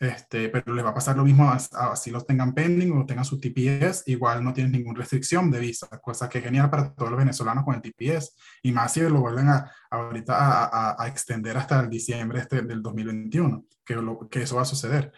Este, 0.00 0.48
pero 0.48 0.74
le 0.74 0.82
va 0.82 0.90
a 0.90 0.94
pasar 0.94 1.14
lo 1.14 1.24
mismo 1.24 1.52
así 1.52 2.10
los 2.10 2.26
tengan 2.26 2.54
pending 2.54 2.90
o 2.92 3.04
tengan 3.04 3.26
su 3.26 3.38
TPS, 3.38 4.04
igual 4.06 4.42
no 4.42 4.54
tienen 4.54 4.72
ninguna 4.72 5.00
restricción 5.00 5.50
de 5.50 5.60
visa, 5.60 5.88
cosa 6.00 6.26
que 6.26 6.38
es 6.38 6.44
genial 6.44 6.70
para 6.70 6.94
todos 6.94 7.10
los 7.10 7.18
venezolanos 7.18 7.64
con 7.64 7.74
el 7.74 7.82
TPS, 7.82 8.34
y 8.62 8.72
más 8.72 8.94
si 8.94 9.00
lo 9.00 9.20
vuelven 9.20 9.48
a, 9.48 9.70
ahorita 9.90 10.34
a, 10.34 10.96
a, 11.02 11.06
extender 11.06 11.54
hasta 11.58 11.80
el 11.80 11.90
diciembre 11.90 12.40
este, 12.40 12.62
del 12.62 12.80
2021, 12.82 13.66
que, 13.84 13.94
lo, 13.96 14.26
que 14.30 14.42
eso 14.42 14.56
va 14.56 14.62
a 14.62 14.64
suceder. 14.64 15.12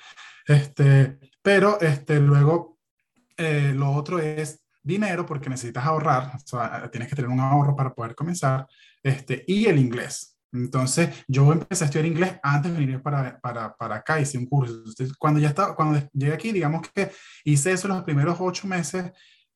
Este, 0.49 1.17
pero 1.43 1.81
este, 1.81 2.21
luego 2.21 2.79
eh, 3.37 3.73
lo 3.75 3.91
otro 3.91 4.19
es 4.19 4.65
dinero, 4.83 5.27
porque 5.27 5.51
necesitas 5.51 5.85
ahorrar, 5.85 6.39
tienes 6.91 7.09
que 7.09 7.17
tener 7.17 7.31
un 7.31 7.41
ahorro 7.41 7.77
para 7.77 7.95
poder 7.95 8.15
comenzar, 8.15 8.67
este, 9.03 9.45
y 9.47 9.67
el 9.67 9.79
inglés. 9.79 10.39
Entonces, 10.53 11.25
yo 11.27 11.51
empecé 11.51 11.85
a 11.85 11.87
estudiar 11.87 12.07
inglés 12.07 12.35
antes 12.43 12.73
de 12.73 12.79
venir 12.79 13.01
para, 13.01 13.41
para, 13.41 13.75
para 13.75 13.97
acá, 13.97 14.21
hice 14.21 14.37
un 14.37 14.47
curso. 14.47 14.75
Entonces, 14.75 15.15
cuando 15.17 15.41
ya 15.41 15.49
estaba, 15.49 15.75
cuando 15.75 15.99
llegué 16.13 16.35
aquí, 16.35 16.53
digamos 16.53 16.83
que 16.91 17.11
hice 17.45 17.73
eso 17.73 17.89
los 17.89 18.03
primeros 18.03 18.37
ocho 18.39 18.67
meses, 18.67 19.13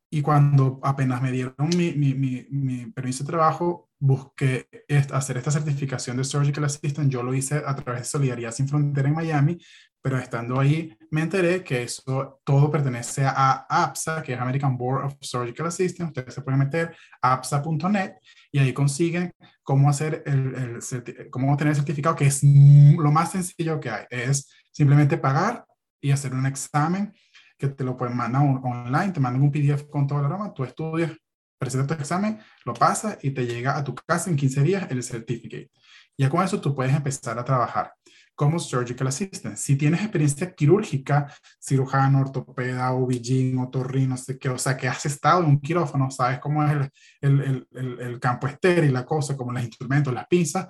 y 0.08 0.22
cuando 0.22 0.78
apenas 0.82 1.20
me 1.20 1.32
dieron 1.32 1.54
mi, 1.76 1.92
mi, 1.92 2.14
mi, 2.14 2.46
mi 2.48 2.86
permiso 2.92 3.24
de 3.24 3.28
trabajo, 3.28 3.90
busqué 3.98 4.68
hacer 5.12 5.36
esta 5.36 5.50
certificación 5.50 6.16
de 6.16 6.24
Surgical 6.24 6.64
Assistant. 6.64 7.10
Yo 7.10 7.22
lo 7.22 7.34
hice 7.34 7.56
a 7.56 7.74
través 7.74 8.02
de 8.02 8.08
Solidaridad 8.08 8.52
Sin 8.52 8.68
Frontera 8.68 9.08
en 9.08 9.14
Miami, 9.14 9.58
pero 10.02 10.18
estando 10.18 10.60
ahí 10.60 10.96
me 11.10 11.22
enteré 11.22 11.64
que 11.64 11.82
eso 11.82 12.40
todo 12.44 12.70
pertenece 12.70 13.24
a 13.24 13.66
APSA, 13.68 14.22
que 14.22 14.34
es 14.34 14.40
American 14.40 14.76
Board 14.76 15.06
of 15.06 15.14
Surgical 15.20 15.66
Assistants. 15.66 16.10
Ustedes 16.10 16.34
se 16.34 16.42
pueden 16.42 16.60
meter 16.60 16.96
apsa.net 17.20 18.14
y 18.52 18.58
ahí 18.58 18.72
consiguen 18.72 19.32
cómo 19.62 19.90
hacer 19.90 20.22
el, 20.26 20.54
el, 20.54 21.30
cómo 21.30 21.52
obtener 21.52 21.74
certificado, 21.74 22.14
que 22.14 22.26
es 22.26 22.42
lo 22.42 23.10
más 23.10 23.32
sencillo 23.32 23.80
que 23.80 23.90
hay. 23.90 24.04
Es 24.10 24.48
simplemente 24.72 25.16
pagar 25.16 25.64
y 26.00 26.10
hacer 26.10 26.34
un 26.34 26.46
examen 26.46 27.12
que 27.58 27.68
te 27.68 27.82
lo 27.82 27.96
pueden 27.96 28.16
mandar 28.16 28.42
online, 28.42 29.12
te 29.12 29.20
mandan 29.20 29.42
un 29.42 29.50
PDF 29.50 29.88
con 29.90 30.06
todo 30.06 30.20
el 30.20 30.26
programa, 30.26 30.52
tú 30.52 30.64
estudias, 30.64 31.12
presentas 31.58 31.88
tu 31.88 31.94
examen, 31.94 32.38
lo 32.64 32.74
pasas 32.74 33.18
y 33.22 33.30
te 33.30 33.46
llega 33.46 33.76
a 33.76 33.82
tu 33.82 33.94
casa 33.94 34.30
en 34.30 34.36
15 34.36 34.62
días 34.62 34.86
el 34.90 35.02
certificate. 35.02 35.70
Ya 36.18 36.30
con 36.30 36.44
eso 36.44 36.60
tú 36.60 36.74
puedes 36.74 36.94
empezar 36.94 37.38
a 37.38 37.44
trabajar 37.44 37.95
como 38.36 38.60
surgical 38.60 39.08
assistant. 39.08 39.56
Si 39.56 39.76
tienes 39.76 40.00
experiencia 40.02 40.54
quirúrgica, 40.54 41.32
cirujano, 41.58 42.20
ortopeda, 42.20 42.92
OBGYN, 42.92 43.58
otorrino, 43.58 44.10
no 44.10 44.16
sé 44.16 44.38
qué, 44.38 44.50
o 44.50 44.58
sea, 44.58 44.76
que 44.76 44.86
has 44.86 45.04
estado 45.06 45.42
en 45.42 45.46
un 45.46 45.60
quirófano, 45.60 46.10
sabes 46.10 46.38
cómo 46.38 46.62
es 46.62 46.70
el, 46.70 47.40
el, 47.40 47.68
el, 47.72 48.00
el 48.00 48.20
campo 48.20 48.46
estéril, 48.46 48.92
la 48.92 49.04
cosa, 49.04 49.36
como 49.36 49.52
los 49.52 49.64
instrumentos, 49.64 50.12
las 50.12 50.26
pinzas, 50.28 50.68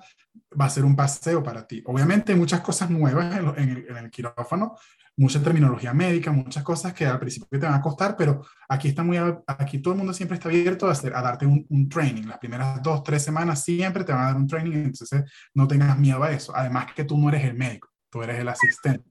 va 0.59 0.65
a 0.65 0.69
ser 0.69 0.85
un 0.85 0.95
paseo 0.95 1.43
para 1.43 1.67
ti. 1.67 1.83
Obviamente 1.85 2.31
hay 2.31 2.39
muchas 2.39 2.61
cosas 2.61 2.89
nuevas 2.89 3.37
en, 3.37 3.69
el, 3.69 3.85
en 3.89 3.97
el 3.97 4.09
quirófano, 4.09 4.75
mucha 5.17 5.41
terminología 5.41 5.93
médica, 5.93 6.31
muchas 6.31 6.63
cosas 6.63 6.93
que 6.93 7.05
al 7.05 7.19
principio 7.19 7.59
te 7.59 7.65
van 7.65 7.73
a 7.73 7.81
costar, 7.81 8.15
pero 8.15 8.45
aquí 8.69 8.87
está 8.87 9.03
muy, 9.03 9.17
aquí 9.47 9.79
todo 9.79 9.93
el 9.93 9.97
mundo 9.97 10.13
siempre 10.13 10.37
está 10.37 10.47
abierto 10.47 10.87
a, 10.87 10.91
hacer, 10.91 11.15
a 11.15 11.21
darte 11.21 11.45
un, 11.45 11.65
un, 11.69 11.89
training. 11.89 12.23
Las 12.27 12.37
primeras 12.37 12.81
dos, 12.83 13.03
tres 13.03 13.23
semanas 13.23 13.63
siempre 13.63 14.03
te 14.03 14.13
van 14.13 14.21
a 14.21 14.25
dar 14.27 14.35
un 14.35 14.47
training, 14.47 14.77
entonces 14.77 15.23
no 15.55 15.67
tengas 15.67 15.97
miedo 15.97 16.23
a 16.23 16.31
eso. 16.31 16.55
Además 16.55 16.93
que 16.95 17.03
tú 17.03 17.17
no 17.17 17.29
eres 17.29 17.43
el 17.43 17.55
médico, 17.55 17.89
tú 18.09 18.21
eres 18.21 18.39
el 18.39 18.47
asistente. 18.47 19.09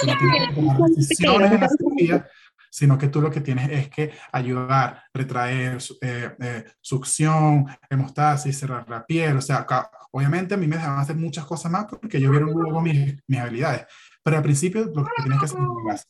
Tú 0.00 0.06
no 0.06 0.18
tienes 0.18 1.08
que 1.18 1.26
en 1.26 1.60
la 1.60 1.68
cirugía, 1.68 2.26
sino 2.70 2.98
que 2.98 3.08
tú 3.08 3.22
lo 3.22 3.30
que 3.30 3.40
tienes 3.40 3.70
es 3.70 3.88
que 3.88 4.12
ayudar, 4.32 5.04
retraer, 5.14 5.78
eh, 6.02 6.36
eh, 6.38 6.64
succión, 6.82 7.66
hemostasis, 7.88 8.58
cerrar 8.58 8.86
la 8.90 9.06
piel, 9.06 9.38
o 9.38 9.40
sea, 9.40 9.60
acá, 9.60 9.90
obviamente 10.10 10.52
a 10.52 10.58
mí 10.58 10.66
me 10.66 10.76
dejaban 10.76 11.00
hacer 11.00 11.16
muchas 11.16 11.46
cosas 11.46 11.72
más 11.72 11.86
porque 11.86 12.20
yo 12.20 12.30
vieron 12.30 12.50
luego 12.50 12.82
mis, 12.82 13.16
mis 13.26 13.40
habilidades, 13.40 13.86
pero 14.26 14.38
al 14.38 14.42
principio 14.42 14.86
lo 14.92 15.04
que 15.04 15.22
tienes 15.22 15.38
que 15.38 15.44
hacer 15.44 15.60
es 15.94 16.08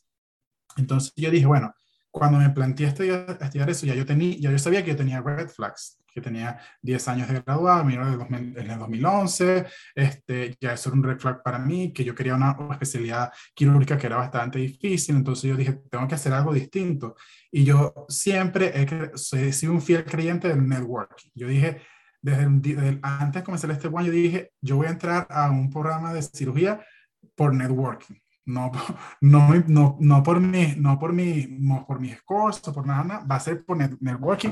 Entonces 0.75 1.13
yo 1.15 1.29
dije, 1.29 1.45
bueno, 1.45 1.71
cuando 2.09 2.39
me 2.39 2.49
planteé 2.49 2.87
estudiar, 2.87 3.37
estudiar, 3.39 3.69
eso, 3.69 3.85
ya 3.85 3.93
yo, 3.93 4.07
tenía, 4.07 4.35
ya 4.39 4.49
yo 4.49 4.57
sabía 4.57 4.83
que 4.83 4.89
yo 4.89 4.97
tenía 4.97 5.21
red 5.21 5.47
flags, 5.49 5.99
que 6.07 6.19
tenía 6.19 6.59
10 6.81 7.07
años 7.09 7.27
de 7.27 7.41
graduado, 7.41 7.87
en 7.87 8.57
el 8.57 8.79
2011, 8.79 9.67
este, 9.93 10.57
ya 10.59 10.73
eso 10.73 10.89
era 10.89 10.97
un 10.97 11.03
red 11.03 11.19
flag 11.19 11.43
para 11.43 11.59
mí, 11.59 11.93
que 11.93 12.03
yo 12.03 12.15
quería 12.15 12.33
una 12.33 12.57
especialidad 12.71 13.31
quirúrgica 13.53 13.99
que 13.99 14.07
era 14.07 14.17
bastante 14.17 14.57
difícil, 14.57 15.15
entonces 15.15 15.51
yo 15.51 15.55
dije, 15.55 15.79
tengo 15.91 16.07
que 16.07 16.15
hacer 16.15 16.33
algo 16.33 16.51
distinto. 16.51 17.15
Y 17.51 17.65
yo 17.65 18.07
siempre 18.09 18.71
he, 18.73 19.53
sido 19.53 19.73
un 19.73 19.81
fiel 19.83 20.03
creyente 20.05 20.47
del 20.47 20.67
networking. 20.67 21.29
Yo 21.35 21.47
dije, 21.47 21.83
desde, 22.19 22.47
desde 22.49 22.99
antes 23.03 23.41
de 23.41 23.45
comenzar 23.45 23.69
este 23.69 23.89
año, 23.89 24.05
yo 24.05 24.11
dije, 24.11 24.53
yo 24.59 24.77
voy 24.77 24.87
a 24.87 24.89
entrar 24.89 25.27
a 25.29 25.51
un 25.51 25.69
programa 25.69 26.15
de 26.15 26.23
cirugía 26.23 26.83
por 27.35 27.53
networking. 27.53 28.15
No, 28.45 28.71
no, 29.21 29.53
no, 29.67 29.97
no 29.99 30.23
por 30.23 30.39
mi, 30.39 30.75
no 30.77 30.97
por 30.97 31.13
mi, 31.13 31.47
no 31.49 31.85
por 31.85 31.99
mis 31.99 32.17
o 32.27 32.73
por 32.73 32.85
nada, 32.85 33.25
va 33.29 33.35
a 33.35 33.39
ser 33.39 33.63
por 33.65 33.77
networking. 33.77 34.51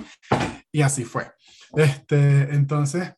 Y 0.71 0.81
así 0.81 1.05
fue. 1.05 1.31
Este, 1.75 2.53
entonces, 2.53 3.13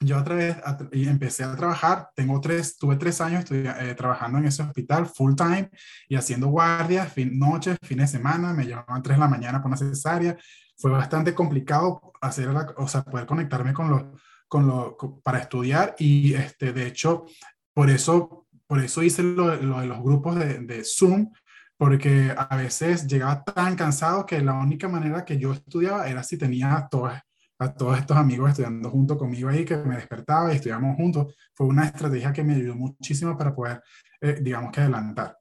yo 0.00 0.18
otra 0.18 0.34
vez 0.34 0.56
empecé 0.92 1.44
a 1.44 1.56
trabajar, 1.56 2.10
tengo 2.14 2.40
tres, 2.40 2.76
tuve 2.76 2.96
tres 2.96 3.20
años 3.20 3.40
estoy, 3.40 3.66
eh, 3.66 3.94
trabajando 3.96 4.38
en 4.38 4.46
ese 4.46 4.62
hospital 4.62 5.06
full 5.06 5.34
time 5.34 5.70
y 6.08 6.16
haciendo 6.16 6.48
guardias, 6.48 7.12
fin, 7.12 7.38
noches, 7.38 7.78
fines 7.82 8.12
de 8.12 8.18
semana, 8.18 8.52
me 8.52 8.66
llamaban 8.66 9.02
tres 9.02 9.16
de 9.16 9.20
la 9.20 9.28
mañana 9.28 9.60
por 9.60 9.68
una 9.68 9.76
cesárea, 9.76 10.36
fue 10.76 10.90
bastante 10.90 11.34
complicado 11.34 12.12
hacer, 12.20 12.48
la, 12.48 12.74
o 12.76 12.88
sea, 12.88 13.02
poder 13.02 13.26
conectarme 13.26 13.72
con 13.72 13.88
los, 13.88 14.02
con 14.48 14.66
lo, 14.66 14.96
para 15.22 15.38
estudiar 15.38 15.94
y 15.98 16.34
este, 16.34 16.72
de 16.72 16.86
hecho, 16.86 17.24
por 17.72 17.88
eso 17.88 18.43
por 18.74 18.82
eso 18.82 19.04
hice 19.04 19.22
lo, 19.22 19.56
de 19.56 19.86
los 19.86 20.02
grupos 20.02 20.34
de, 20.34 20.58
de, 20.58 20.82
Zoom, 20.84 21.30
porque 21.76 22.34
a 22.36 22.56
veces 22.56 23.06
llegaba 23.06 23.44
tan 23.44 23.76
cansado 23.76 24.26
que 24.26 24.40
la 24.40 24.54
única 24.54 24.88
manera 24.88 25.24
que 25.24 25.38
yo 25.38 25.52
estudiaba 25.52 26.08
era 26.08 26.24
si 26.24 26.36
tenía 26.36 26.76
a 26.76 26.88
todos, 26.88 27.12
a 27.60 27.72
todos 27.72 28.00
estos 28.00 28.16
amigos 28.16 28.50
estudiando 28.50 28.90
junto 28.90 29.16
conmigo 29.16 29.48
ahí, 29.48 29.64
que 29.64 29.76
me 29.76 29.94
despertaba 29.94 30.52
y 30.52 30.56
estudiamos 30.56 30.96
juntos. 30.96 31.36
Fue 31.54 31.68
una 31.68 31.84
estrategia 31.84 32.32
que 32.32 32.42
me 32.42 32.56
ayudó 32.56 32.74
muchísimo 32.74 33.38
para 33.38 33.54
poder, 33.54 33.80
eh, 34.20 34.40
digamos 34.42 34.72
que 34.72 34.80
adelantar. 34.80 35.38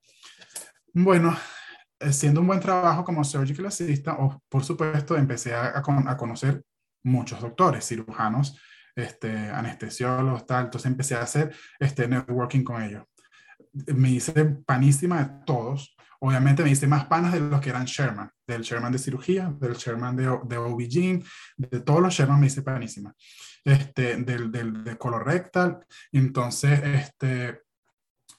Bueno, 0.93 1.35
siendo 2.11 2.39
un 2.41 2.45
buen 2.45 2.59
trabajo 2.59 3.03
como 3.03 3.23
surgical 3.23 3.65
assistant, 3.65 4.19
o 4.19 4.43
por 4.47 4.63
supuesto, 4.63 5.17
empecé 5.17 5.55
a, 5.55 5.75
a 5.75 6.17
conocer 6.17 6.63
muchos 7.01 7.41
doctores, 7.41 7.83
cirujanos, 7.83 8.61
este, 8.95 9.35
anestesiólogos, 9.49 10.45
tal. 10.45 10.65
Entonces 10.65 10.91
empecé 10.91 11.15
a 11.15 11.23
hacer 11.23 11.51
este 11.79 12.07
networking 12.07 12.63
con 12.63 12.83
ellos 12.83 13.05
me 13.95 14.11
hice 14.11 14.33
panísima 14.65 15.23
de 15.23 15.45
todos. 15.45 15.95
Obviamente 16.19 16.63
me 16.63 16.71
hice 16.71 16.87
más 16.87 17.05
panas 17.05 17.33
de 17.33 17.41
los 17.41 17.59
que 17.59 17.69
eran 17.69 17.85
Sherman, 17.85 18.31
del 18.47 18.61
Sherman 18.61 18.93
de 18.93 18.99
cirugía, 18.99 19.53
del 19.59 19.73
Sherman 19.73 20.15
de, 20.15 20.23
de 20.45 20.57
OB-GYN, 20.57 21.23
de 21.57 21.79
todos 21.81 22.01
los 22.01 22.13
Sherman 22.13 22.39
me 22.39 22.47
hice 22.47 22.61
panísima. 22.61 23.13
Este, 23.65 24.17
del, 24.17 24.51
del 24.51 24.83
de 24.83 24.97
colorectal. 24.97 25.85
Entonces, 26.11 26.81
este, 26.83 27.61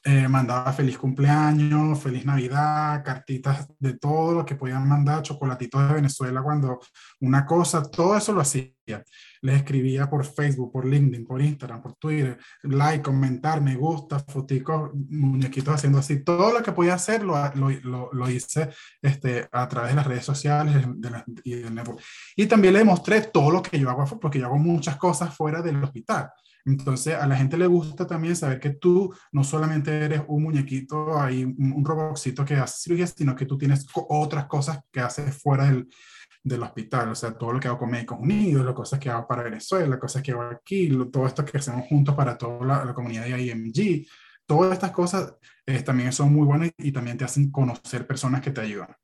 eh, 0.07 0.29
mandaba 0.29 0.71
feliz 0.75 0.99
cumpleaños, 0.99 1.99
feliz 1.99 2.27
Navidad, 2.27 3.03
cartitas 3.03 3.67
de 3.79 3.97
todo 3.97 4.35
lo 4.35 4.45
que 4.45 4.55
podían 4.55 4.87
mandar, 4.87 5.23
chocolatitos 5.23 5.89
de 5.89 5.95
Venezuela 5.95 6.43
cuando 6.43 6.79
una 7.21 7.47
cosa, 7.47 7.83
todo 7.83 8.15
eso 8.15 8.35
lo 8.35 8.43
hacía. 8.43 9.03
Les 9.45 9.57
escribía 9.57 10.09
por 10.09 10.25
Facebook, 10.25 10.73
por 10.73 10.87
LinkedIn, 10.87 11.27
por 11.27 11.43
Instagram, 11.43 11.83
por 11.83 11.97
Twitter, 11.97 12.39
like, 12.63 13.03
comentar, 13.03 13.61
me 13.61 13.77
gusta, 13.77 14.19
foticos, 14.19 14.91
muñequitos 14.95 15.75
haciendo 15.75 15.99
así. 15.99 16.25
Todo 16.25 16.51
lo 16.51 16.63
que 16.63 16.73
podía 16.73 16.95
hacer 16.95 17.23
lo, 17.23 17.37
lo, 17.55 18.11
lo, 18.11 18.31
hice 18.31 18.71
este, 19.03 19.47
a 19.53 19.69
través 19.69 19.91
de 19.91 19.97
las 19.97 20.07
redes 20.07 20.25
sociales 20.25 20.87
y 21.45 21.55
del 21.57 21.75
network. 21.75 22.01
Y 22.35 22.47
también 22.47 22.73
le 22.73 22.85
mostré 22.85 23.21
todo 23.21 23.51
lo 23.51 23.63
que 23.63 23.79
yo 23.79 23.91
hago, 23.91 24.19
porque 24.19 24.39
yo 24.39 24.47
hago 24.47 24.57
muchas 24.57 24.97
cosas 24.97 25.37
fuera 25.37 25.61
del 25.61 25.85
hospital. 25.85 26.31
Entonces, 26.67 27.15
a 27.15 27.27
la 27.27 27.37
gente 27.37 27.59
le 27.59 27.67
gusta 27.67 28.07
también 28.07 28.35
saber 28.35 28.59
que 28.59 28.71
tú 28.71 29.15
no 29.33 29.45
solamente 29.45 29.91
eres 29.93 30.23
un 30.27 30.45
muñequito, 30.45 31.21
ahí, 31.21 31.45
un, 31.45 31.85
robotcito 31.85 32.45
que 32.45 32.55
hace 32.55 32.85
cirugía, 32.85 33.07
sino 33.07 33.37
que 33.37 33.45
tú 33.45 33.59
tienes 33.59 33.87
otras 34.09 34.47
cosas 34.47 34.81
que 34.91 35.01
haces 35.01 35.37
fuera 35.37 35.67
del, 35.67 35.87
del 36.45 36.63
hospital, 36.63 37.09
o 37.09 37.15
sea, 37.15 37.33
todo 37.33 37.55
lo 37.55 37.61
que 37.61 37.69
hago 37.69 37.79
con 37.79 37.91
Médicos 37.91 38.19
Unidos, 38.21 38.67
las 38.67 38.75
cosas 38.75 39.01
que 39.01 39.09
hago 39.09 39.27
para 39.27 39.43
Venezuela, 39.43 39.87
las 39.87 39.99
cosas 39.99 40.23
que 40.23 40.33
hago 40.33 40.43
aquí, 40.43 40.91
todo 41.11 41.27
esto 41.27 41.43
que 41.43 41.57
hacemos 41.57 41.87
juntos 41.89 42.15
para 42.15 42.37
toda 42.37 42.85
la, 42.85 42.95
comunidad 42.95 43.25
de 43.25 43.43
IMG, 43.43 44.07
todas 44.45 44.75
estas 44.75 44.91
cosas 44.91 45.35
eh, 45.65 45.83
también 45.83 46.13
son 46.13 46.35
muy 46.35 46.45
buenas 46.45 46.71
y 46.77 46.93
también 46.93 47.17
te 47.17 47.25
hacen 47.25 47.51
conocer 47.51 48.07
personas 48.07 48.43
que 48.43 48.51
te 48.51 48.61
ayudan. 48.61 48.95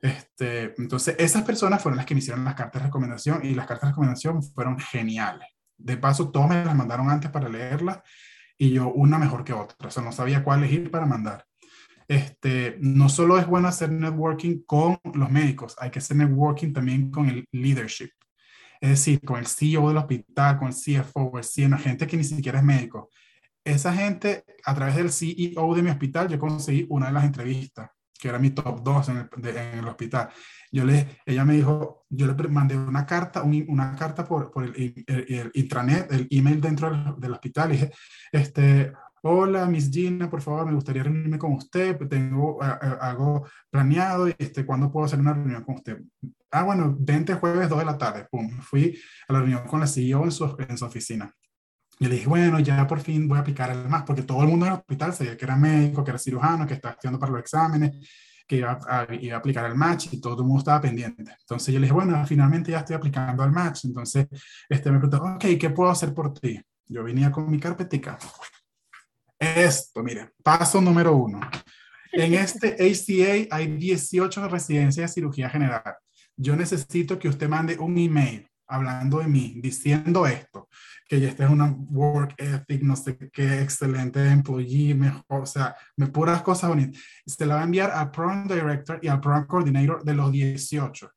Este, 0.00 0.74
entonces, 0.78 1.16
esas 1.18 1.42
personas 1.42 1.82
fueron 1.82 1.96
las 1.96 2.06
que 2.06 2.14
me 2.14 2.20
hicieron 2.20 2.44
las 2.44 2.54
cartas 2.54 2.82
de 2.82 2.86
recomendación 2.86 3.44
y 3.44 3.54
las 3.54 3.66
cartas 3.66 3.88
de 3.88 3.92
recomendación 3.92 4.42
fueron 4.42 4.78
geniales. 4.78 5.48
De 5.76 5.96
paso, 5.96 6.30
todos 6.30 6.48
me 6.48 6.64
las 6.64 6.74
mandaron 6.76 7.10
antes 7.10 7.30
para 7.32 7.48
leerlas 7.48 7.98
y 8.56 8.70
yo 8.70 8.92
una 8.92 9.18
mejor 9.18 9.42
que 9.42 9.52
otra. 9.52 9.88
O 9.88 9.90
sea, 9.90 10.04
no 10.04 10.12
sabía 10.12 10.44
cuál 10.44 10.60
elegir 10.60 10.88
para 10.88 11.04
mandar. 11.04 11.46
Este, 12.08 12.76
no 12.80 13.08
solo 13.08 13.38
es 13.38 13.46
bueno 13.46 13.68
hacer 13.68 13.90
networking 13.90 14.62
con 14.64 14.98
los 15.14 15.30
médicos, 15.30 15.74
hay 15.78 15.90
que 15.90 15.98
hacer 15.98 16.16
networking 16.16 16.72
también 16.72 17.10
con 17.10 17.28
el 17.28 17.46
leadership. 17.52 18.10
Es 18.80 18.90
decir, 18.90 19.20
con 19.22 19.38
el 19.38 19.46
CEO 19.46 19.88
del 19.88 19.96
hospital, 19.96 20.58
con 20.58 20.68
el 20.68 20.74
CFO, 20.74 21.38
el 21.38 21.44
CEO, 21.44 21.78
gente 21.78 22.06
que 22.06 22.16
ni 22.16 22.24
siquiera 22.24 22.58
es 22.58 22.64
médico. 22.64 23.10
Esa 23.64 23.92
gente, 23.92 24.44
a 24.64 24.74
través 24.74 24.96
del 24.96 25.10
CEO 25.10 25.74
de 25.74 25.82
mi 25.82 25.90
hospital, 25.90 26.28
yo 26.28 26.38
conseguí 26.38 26.86
una 26.88 27.06
de 27.06 27.12
las 27.12 27.24
entrevistas 27.24 27.90
que 28.18 28.28
era 28.28 28.38
mi 28.38 28.50
top 28.50 28.82
2 28.82 29.08
en 29.10 29.16
el, 29.16 29.56
en 29.56 29.78
el, 29.78 29.88
hospital. 29.88 30.30
Yo 30.72 30.84
le, 30.84 31.20
ella 31.24 31.44
me 31.44 31.54
dijo, 31.54 32.06
yo 32.08 32.26
le 32.26 32.48
mandé 32.48 32.76
una 32.76 33.04
carta, 33.04 33.42
una 33.42 33.94
carta 33.94 34.24
por, 34.24 34.50
por 34.50 34.64
el, 34.64 35.04
el, 35.06 35.50
intranet, 35.54 36.10
el 36.12 36.26
email 36.30 36.60
dentro 36.60 36.90
del, 36.90 37.20
del, 37.20 37.32
hospital, 37.32 37.70
y 37.70 37.72
dije, 37.72 37.92
este, 38.32 38.92
hola, 39.22 39.66
Miss 39.66 39.90
Gina, 39.90 40.30
por 40.30 40.40
favor, 40.42 40.66
me 40.66 40.74
gustaría 40.74 41.02
reunirme 41.02 41.38
con 41.38 41.52
usted, 41.52 41.96
tengo 42.08 42.62
algo 42.62 43.46
planeado, 43.70 44.28
este, 44.38 44.64
¿cuándo 44.64 44.90
puedo 44.90 45.06
hacer 45.06 45.18
una 45.18 45.34
reunión 45.34 45.64
con 45.64 45.76
usted? 45.76 46.00
Ah, 46.50 46.62
bueno, 46.62 46.96
20 46.98 47.34
jueves, 47.34 47.68
2 47.68 47.78
de 47.78 47.84
la 47.84 47.98
tarde, 47.98 48.26
pum, 48.30 48.48
fui 48.60 48.98
a 49.28 49.32
la 49.32 49.40
reunión 49.40 49.66
con 49.66 49.80
la 49.80 49.86
CEO 49.86 50.24
en 50.24 50.32
su, 50.32 50.44
oficina. 50.44 51.32
Y 51.98 52.06
le 52.06 52.16
dije, 52.16 52.28
bueno, 52.28 52.60
ya 52.60 52.86
por 52.86 53.00
fin 53.00 53.26
voy 53.26 53.38
a 53.38 53.40
aplicar 53.40 53.70
el 53.70 53.88
más, 53.88 54.04
porque 54.04 54.22
todo 54.22 54.42
el 54.42 54.48
mundo 54.48 54.66
en 54.66 54.72
el 54.72 54.78
hospital 54.78 55.12
sabía 55.14 55.36
que 55.36 55.44
era 55.44 55.56
médico, 55.56 56.04
que 56.04 56.10
era 56.10 56.18
cirujano, 56.18 56.66
que 56.66 56.74
estaba 56.74 56.92
estudiando 56.92 57.18
para 57.18 57.32
los 57.32 57.40
exámenes. 57.40 58.08
que 58.46 58.58
iba 58.58 58.78
a, 58.88 59.06
aplicar 59.36 59.66
el 59.66 59.74
match 59.74 60.08
y 60.12 60.20
todo 60.20 60.40
el 60.40 60.46
mundo 60.46 60.60
estaba 60.60 60.80
pendiente. 60.80 61.24
Entonces 61.40 61.74
yo 61.74 61.80
le 61.80 61.86
dije, 61.86 61.94
bueno, 61.94 62.24
finalmente 62.26 62.70
ya 62.70 62.78
estoy 62.80 62.96
aplicando 62.96 63.42
al 63.42 63.50
match. 63.52 63.86
Entonces 63.86 64.28
este 64.68 64.90
me 64.92 64.98
preguntó, 64.98 65.38
¿qué 65.40 65.70
puedo 65.70 65.90
hacer 65.90 66.14
por 66.14 66.32
ti? 66.32 66.60
Yo 66.88 67.02
venía 67.02 67.32
con 67.32 67.50
mi 67.50 67.58
carpetica. 67.58 68.18
Esto, 69.54 70.02
mire, 70.02 70.30
paso 70.42 70.80
número 70.80 71.14
uno. 71.14 71.40
En 72.12 72.34
este 72.34 72.74
ACA 72.74 73.56
hay 73.56 73.66
18 73.76 74.48
residencias 74.48 75.10
de 75.10 75.14
cirugía 75.14 75.48
general. 75.48 75.94
Yo 76.36 76.56
necesito 76.56 77.18
que 77.18 77.28
usted 77.28 77.48
mande 77.48 77.78
un 77.78 77.96
email 77.96 78.48
hablando 78.68 79.18
de 79.18 79.28
mí, 79.28 79.54
diciendo 79.58 80.26
esto, 80.26 80.68
que 81.08 81.20
ya 81.20 81.28
este 81.28 81.44
es 81.44 81.50
una 81.50 81.70
work 81.70 82.34
ethic, 82.36 82.82
no 82.82 82.96
sé 82.96 83.16
qué, 83.32 83.62
excelente 83.62 84.28
employee, 84.28 84.94
mejor, 84.94 85.42
o 85.42 85.46
sea, 85.46 85.76
me 85.96 86.08
puras 86.08 86.42
cosas 86.42 86.70
bonitas. 86.70 87.00
Se 87.24 87.46
la 87.46 87.54
va 87.54 87.60
a 87.60 87.64
enviar 87.64 87.92
al 87.92 88.10
program 88.10 88.48
director 88.48 88.98
y 89.00 89.08
al 89.08 89.20
program 89.20 89.46
coordinator 89.46 90.02
de 90.02 90.14
los 90.14 90.32
18. 90.32 91.10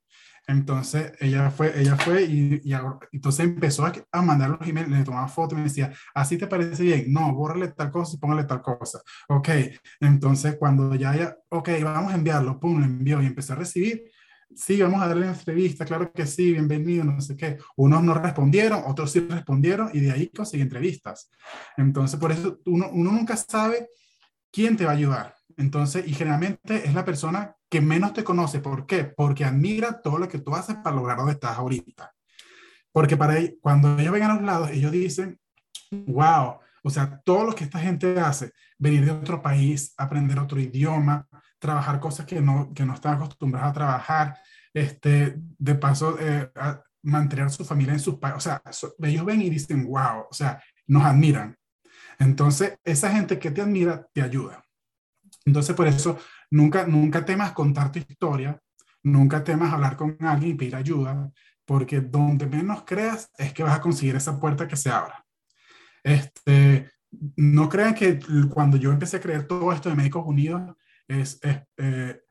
Entonces 0.49 1.13
ella 1.19 1.51
fue, 1.51 1.79
ella 1.79 1.95
fue 1.95 2.23
y, 2.23 2.59
y 2.63 2.73
entonces 3.11 3.45
empezó 3.45 3.85
a, 3.85 3.93
a, 4.11 4.21
mandar 4.23 4.49
los 4.49 4.67
emails, 4.67 4.89
le 4.89 5.03
tomaba 5.03 5.27
fotos 5.27 5.53
y 5.53 5.61
me 5.61 5.67
decía, 5.67 5.93
¿así 6.15 6.37
te 6.37 6.47
parece 6.47 6.81
bien? 6.81 7.13
No, 7.13 7.33
bórrale 7.35 7.67
tal 7.69 7.91
cosa 7.91 8.15
y 8.15 8.19
póngale 8.19 8.45
tal 8.45 8.61
cosa. 8.61 8.99
Ok, 9.27 9.49
entonces 9.99 10.57
cuando 10.57 10.95
ya 10.95 11.15
ella, 11.15 11.37
ok, 11.49 11.69
vamos 11.83 12.11
a 12.11 12.15
enviarlo, 12.15 12.59
pum, 12.59 12.79
lo 12.79 12.85
envió 12.85 13.21
y 13.21 13.27
empecé 13.27 13.53
a 13.53 13.57
recibir 13.57 14.03
sí, 14.55 14.81
vamos 14.81 15.01
a 15.01 15.07
darle 15.07 15.27
una 15.27 15.37
entrevista, 15.37 15.85
claro 15.85 16.11
que 16.11 16.25
sí, 16.25 16.53
bienvenido, 16.53 17.03
no 17.03 17.21
sé 17.21 17.35
qué. 17.37 17.59
Unos 17.75 18.03
no 18.03 18.15
respondieron, 18.15 18.81
otros 18.87 19.11
sí 19.11 19.19
respondieron 19.19 19.91
y 19.93 19.99
de 19.99 20.11
ahí 20.11 20.29
conseguí 20.29 20.63
entrevistas. 20.63 21.29
Entonces, 21.77 22.19
por 22.19 22.31
eso 22.31 22.59
uno, 22.65 22.89
uno 22.91 23.11
nunca 23.11 23.37
sabe 23.37 23.89
quién 24.51 24.75
te 24.75 24.85
va 24.85 24.91
a 24.91 24.95
ayudar. 24.95 25.35
Entonces, 25.59 26.07
y 26.07 26.13
generalmente 26.13 26.87
es 26.87 26.93
la 26.93 27.03
persona 27.03 27.53
que 27.69 27.81
menos 27.81 28.13
te 28.13 28.23
conoce. 28.23 28.59
¿Por 28.59 28.85
qué? 28.85 29.03
Porque 29.03 29.43
admira 29.43 30.01
todo 30.01 30.17
lo 30.17 30.29
que 30.29 30.39
tú 30.39 30.55
haces 30.55 30.77
para 30.77 30.95
lograr 30.95 31.17
donde 31.17 31.33
estás 31.33 31.57
ahorita. 31.57 32.13
Porque 32.93 33.17
para 33.17 33.37
ellos, 33.37 33.55
cuando 33.61 33.99
ellos 33.99 34.13
ven 34.13 34.23
a 34.23 34.33
los 34.35 34.43
lados, 34.43 34.69
ellos 34.71 34.91
dicen, 34.93 35.37
wow, 35.91 36.59
o 36.81 36.89
sea, 36.89 37.19
todo 37.25 37.43
lo 37.43 37.53
que 37.53 37.65
esta 37.65 37.77
gente 37.77 38.17
hace, 38.21 38.53
venir 38.77 39.03
de 39.03 39.11
otro 39.11 39.41
país, 39.41 39.93
aprender 39.97 40.39
otro 40.39 40.61
idioma, 40.61 41.27
trabajar 41.59 41.99
cosas 41.99 42.25
que 42.25 42.39
no, 42.39 42.73
que 42.73 42.85
no 42.85 42.93
están 42.93 43.15
acostumbrados 43.15 43.71
a 43.71 43.73
trabajar, 43.73 44.37
este, 44.73 45.35
de 45.35 45.75
paso, 45.75 46.15
eh, 46.21 46.49
mantener 47.03 47.47
a 47.47 47.49
su 47.49 47.65
familia 47.65 47.93
en 47.93 47.99
sus 47.99 48.15
países. 48.15 48.37
O 48.37 48.39
sea, 48.39 48.61
ellos 48.99 49.25
ven 49.25 49.41
y 49.41 49.49
dicen, 49.49 49.85
wow, 49.85 50.25
o 50.31 50.33
sea, 50.33 50.63
nos 50.87 51.03
admiran. 51.03 51.57
Entonces, 52.17 52.79
esa 52.85 53.11
gente 53.11 53.37
que 53.39 53.51
te 53.51 53.61
admira 53.61 54.07
te 54.13 54.21
ayuda. 54.21 54.63
Entonces, 55.49 55.75
por 55.75 55.87
eso, 55.87 56.17
nunca, 56.51 56.85
nunca 56.85 57.25
temas 57.25 57.53
contar 57.53 57.91
tu 57.91 57.99
historia, 57.99 58.59
nunca 59.03 59.43
temas 59.43 59.73
hablar 59.73 59.97
con 59.97 60.15
alguien 60.21 60.51
y 60.51 60.55
pedir 60.55 60.75
ayuda, 60.75 61.31
porque 61.65 62.01
donde 62.01 62.45
menos 62.45 62.83
creas 62.85 63.31
es 63.37 63.51
que 63.51 63.63
vas 63.63 63.77
a 63.77 63.81
conseguir 63.81 64.15
esa 64.15 64.39
puerta 64.39 64.67
que 64.67 64.75
se 64.75 64.89
abra. 64.89 65.25
Este, 66.03 66.89
no 67.35 67.67
crean 67.67 67.95
que 67.95 68.19
cuando 68.49 68.77
yo 68.77 68.91
empecé 68.91 69.17
a 69.17 69.21
creer 69.21 69.47
todo 69.47 69.73
esto 69.73 69.89
de 69.89 69.95
Médicos 69.95 70.23
Unidos, 70.25 70.75
es, 71.07 71.39
eh, 71.77 72.21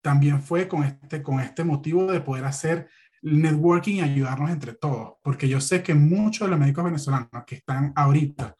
también 0.00 0.40
fue 0.40 0.68
con 0.68 0.84
este, 0.84 1.22
con 1.22 1.40
este 1.40 1.64
motivo 1.64 2.10
de 2.10 2.20
poder 2.20 2.44
hacer 2.44 2.88
networking 3.22 3.96
y 3.96 4.00
ayudarnos 4.00 4.50
entre 4.50 4.74
todos, 4.74 5.14
porque 5.22 5.48
yo 5.48 5.60
sé 5.60 5.82
que 5.82 5.94
muchos 5.94 6.46
de 6.46 6.52
los 6.52 6.60
médicos 6.60 6.84
venezolanos 6.84 7.28
que 7.46 7.56
están 7.56 7.92
ahorita 7.96 8.56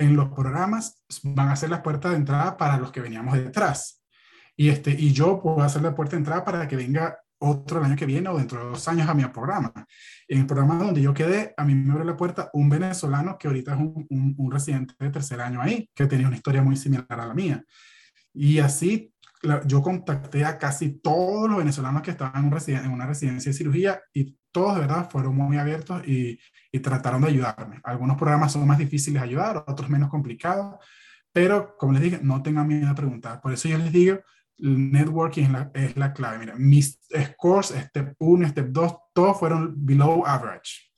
en 0.00 0.16
los 0.16 0.30
programas 0.30 1.02
van 1.22 1.50
a 1.50 1.56
ser 1.56 1.70
la 1.70 1.82
puerta 1.82 2.10
de 2.10 2.16
entrada 2.16 2.56
para 2.56 2.78
los 2.78 2.90
que 2.90 3.00
veníamos 3.00 3.34
detrás. 3.34 4.02
Y, 4.56 4.68
este, 4.68 4.90
y 4.90 5.12
yo 5.12 5.40
puedo 5.40 5.62
hacer 5.62 5.82
la 5.82 5.94
puerta 5.94 6.16
de 6.16 6.18
entrada 6.18 6.44
para 6.44 6.66
que 6.66 6.76
venga 6.76 7.18
otro 7.38 7.78
el 7.78 7.84
año 7.84 7.96
que 7.96 8.06
viene 8.06 8.28
o 8.28 8.36
dentro 8.36 8.58
de 8.58 8.70
dos 8.70 8.88
años 8.88 9.08
a 9.08 9.14
mi 9.14 9.24
programa. 9.26 9.72
En 10.26 10.40
el 10.40 10.46
programa 10.46 10.74
donde 10.76 11.00
yo 11.00 11.14
quedé, 11.14 11.54
a 11.56 11.64
mí 11.64 11.74
me 11.74 11.92
abrió 11.92 12.04
la 12.04 12.16
puerta 12.16 12.50
un 12.52 12.68
venezolano 12.68 13.38
que 13.38 13.48
ahorita 13.48 13.74
es 13.74 13.78
un, 13.78 14.06
un, 14.10 14.34
un 14.36 14.50
residente 14.50 14.94
de 14.98 15.10
tercer 15.10 15.40
año 15.40 15.60
ahí, 15.60 15.88
que 15.94 16.06
tenía 16.06 16.26
una 16.26 16.36
historia 16.36 16.62
muy 16.62 16.76
similar 16.76 17.06
a 17.08 17.26
la 17.26 17.34
mía. 17.34 17.64
Y 18.34 18.58
así 18.58 19.12
yo 19.66 19.82
contacté 19.82 20.44
a 20.44 20.58
casi 20.58 21.00
todos 21.00 21.48
los 21.48 21.58
venezolanos 21.58 22.02
que 22.02 22.10
estaban 22.10 22.50
en, 22.66 22.90
una 22.90 23.06
residencia 23.06 23.50
de 23.50 23.56
cirugía 23.56 24.02
y 24.12 24.36
todos 24.52 24.74
de 24.74 24.82
verdad 24.82 25.08
fueron 25.10 25.34
muy 25.34 25.56
abiertos 25.56 26.06
y, 26.06 26.38
y, 26.72 26.80
trataron 26.80 27.22
de 27.22 27.28
ayudarme. 27.28 27.80
Algunos 27.82 28.16
programas 28.16 28.52
son 28.52 28.66
más 28.66 28.78
difíciles 28.78 29.20
de 29.20 29.28
ayudar, 29.28 29.64
otros 29.66 29.88
menos 29.88 30.10
complicados, 30.10 30.76
pero 31.32 31.76
como 31.78 31.92
les 31.92 32.02
dije, 32.02 32.20
no 32.22 32.42
tengan 32.42 32.66
miedo 32.66 32.90
a 32.90 32.94
preguntar. 32.94 33.40
Por 33.40 33.52
eso 33.52 33.68
yo 33.68 33.78
les 33.78 33.92
digo, 33.92 34.20
el 34.58 34.92
networking 34.92 35.44
es 35.44 35.50
la, 35.50 35.70
es 35.74 35.96
la 35.96 36.12
clave. 36.12 36.38
Mira, 36.38 36.54
mis 36.56 37.00
scores, 37.32 37.68
step 37.68 38.14
1, 38.18 38.48
step 38.48 38.68
2, 38.70 38.96
todos 39.14 39.38
fueron 39.38 39.74
below 39.76 40.24
average. 40.26 40.89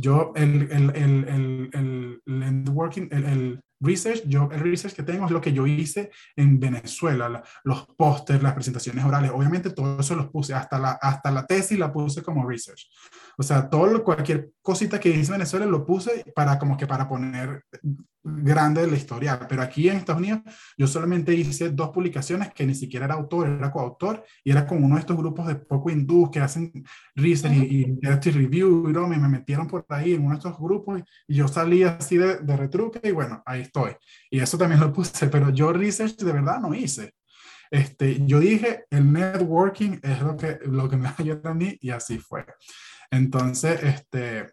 Yo, 0.00 0.32
el, 0.36 0.70
el, 0.70 0.90
el, 0.94 1.70
el, 1.72 2.22
networking, 2.24 3.08
el, 3.10 3.60
research, 3.80 4.22
yo 4.26 4.48
el 4.52 4.60
research 4.60 4.94
que 4.94 5.02
tengo 5.02 5.26
es 5.26 5.32
lo 5.32 5.40
que 5.40 5.52
yo 5.52 5.66
hice 5.66 6.10
en 6.36 6.60
Venezuela, 6.60 7.42
los 7.64 7.86
pósters, 7.96 8.42
las 8.42 8.54
presentaciones 8.54 9.04
orales, 9.04 9.32
obviamente 9.32 9.70
todo 9.70 9.98
eso 9.98 10.14
los 10.14 10.30
puse, 10.30 10.54
hasta 10.54 10.78
la, 10.78 10.92
hasta 10.92 11.32
la 11.32 11.46
tesis 11.46 11.78
la 11.78 11.92
puse 11.92 12.22
como 12.22 12.48
research. 12.48 12.88
O 13.36 13.42
sea, 13.42 13.68
todo, 13.68 14.04
cualquier 14.04 14.50
cosita 14.62 15.00
que 15.00 15.08
hice 15.08 15.32
en 15.32 15.38
Venezuela 15.38 15.66
lo 15.66 15.84
puse 15.84 16.24
para 16.32 16.60
como 16.60 16.76
que 16.76 16.86
para 16.86 17.08
poner 17.08 17.64
grande 18.36 18.86
la 18.86 18.96
historia, 18.96 19.46
pero 19.48 19.62
aquí 19.62 19.88
en 19.88 19.96
Estados 19.96 20.20
Unidos 20.20 20.40
yo 20.76 20.86
solamente 20.86 21.34
hice 21.34 21.70
dos 21.70 21.90
publicaciones 21.90 22.52
que 22.52 22.66
ni 22.66 22.74
siquiera 22.74 23.06
era 23.06 23.14
autor, 23.14 23.48
era 23.48 23.70
coautor 23.70 24.24
y 24.44 24.50
era 24.50 24.66
con 24.66 24.82
uno 24.82 24.94
de 24.94 25.00
estos 25.00 25.16
grupos 25.16 25.46
de 25.46 25.56
poco 25.56 25.90
hindú 25.90 26.30
que 26.30 26.40
hacen 26.40 26.72
research 27.14 27.54
y, 27.54 27.98
review 28.30 28.88
y 28.88 28.92
no, 28.92 29.08
me 29.08 29.16
metieron 29.16 29.66
por 29.66 29.84
ahí 29.88 30.14
en 30.14 30.22
uno 30.22 30.30
de 30.30 30.36
estos 30.36 30.58
grupos 30.58 31.00
y, 31.26 31.34
yo 31.34 31.48
salí 31.48 31.82
así 31.82 32.16
de, 32.16 32.38
de 32.38 32.56
retruque 32.56 33.00
y 33.02 33.12
bueno, 33.12 33.42
ahí 33.46 33.62
estoy. 33.62 33.92
Y 34.30 34.40
eso 34.40 34.58
también 34.58 34.80
lo 34.80 34.92
puse, 34.92 35.26
pero 35.28 35.50
yo 35.50 35.72
research 35.72 36.16
de 36.16 36.32
verdad 36.32 36.60
no 36.60 36.74
hice. 36.74 37.14
Este, 37.70 38.24
yo 38.26 38.40
dije, 38.40 38.84
el 38.90 39.12
networking 39.12 39.98
es 40.02 40.20
lo 40.20 40.36
que, 40.36 40.58
lo 40.64 40.88
que 40.88 40.96
me 40.96 41.10
ayuda 41.18 41.50
a 41.50 41.54
mí 41.54 41.76
y 41.80 41.90
así 41.90 42.18
fue. 42.18 42.46
Entonces, 43.10 43.82
este, 43.82 44.52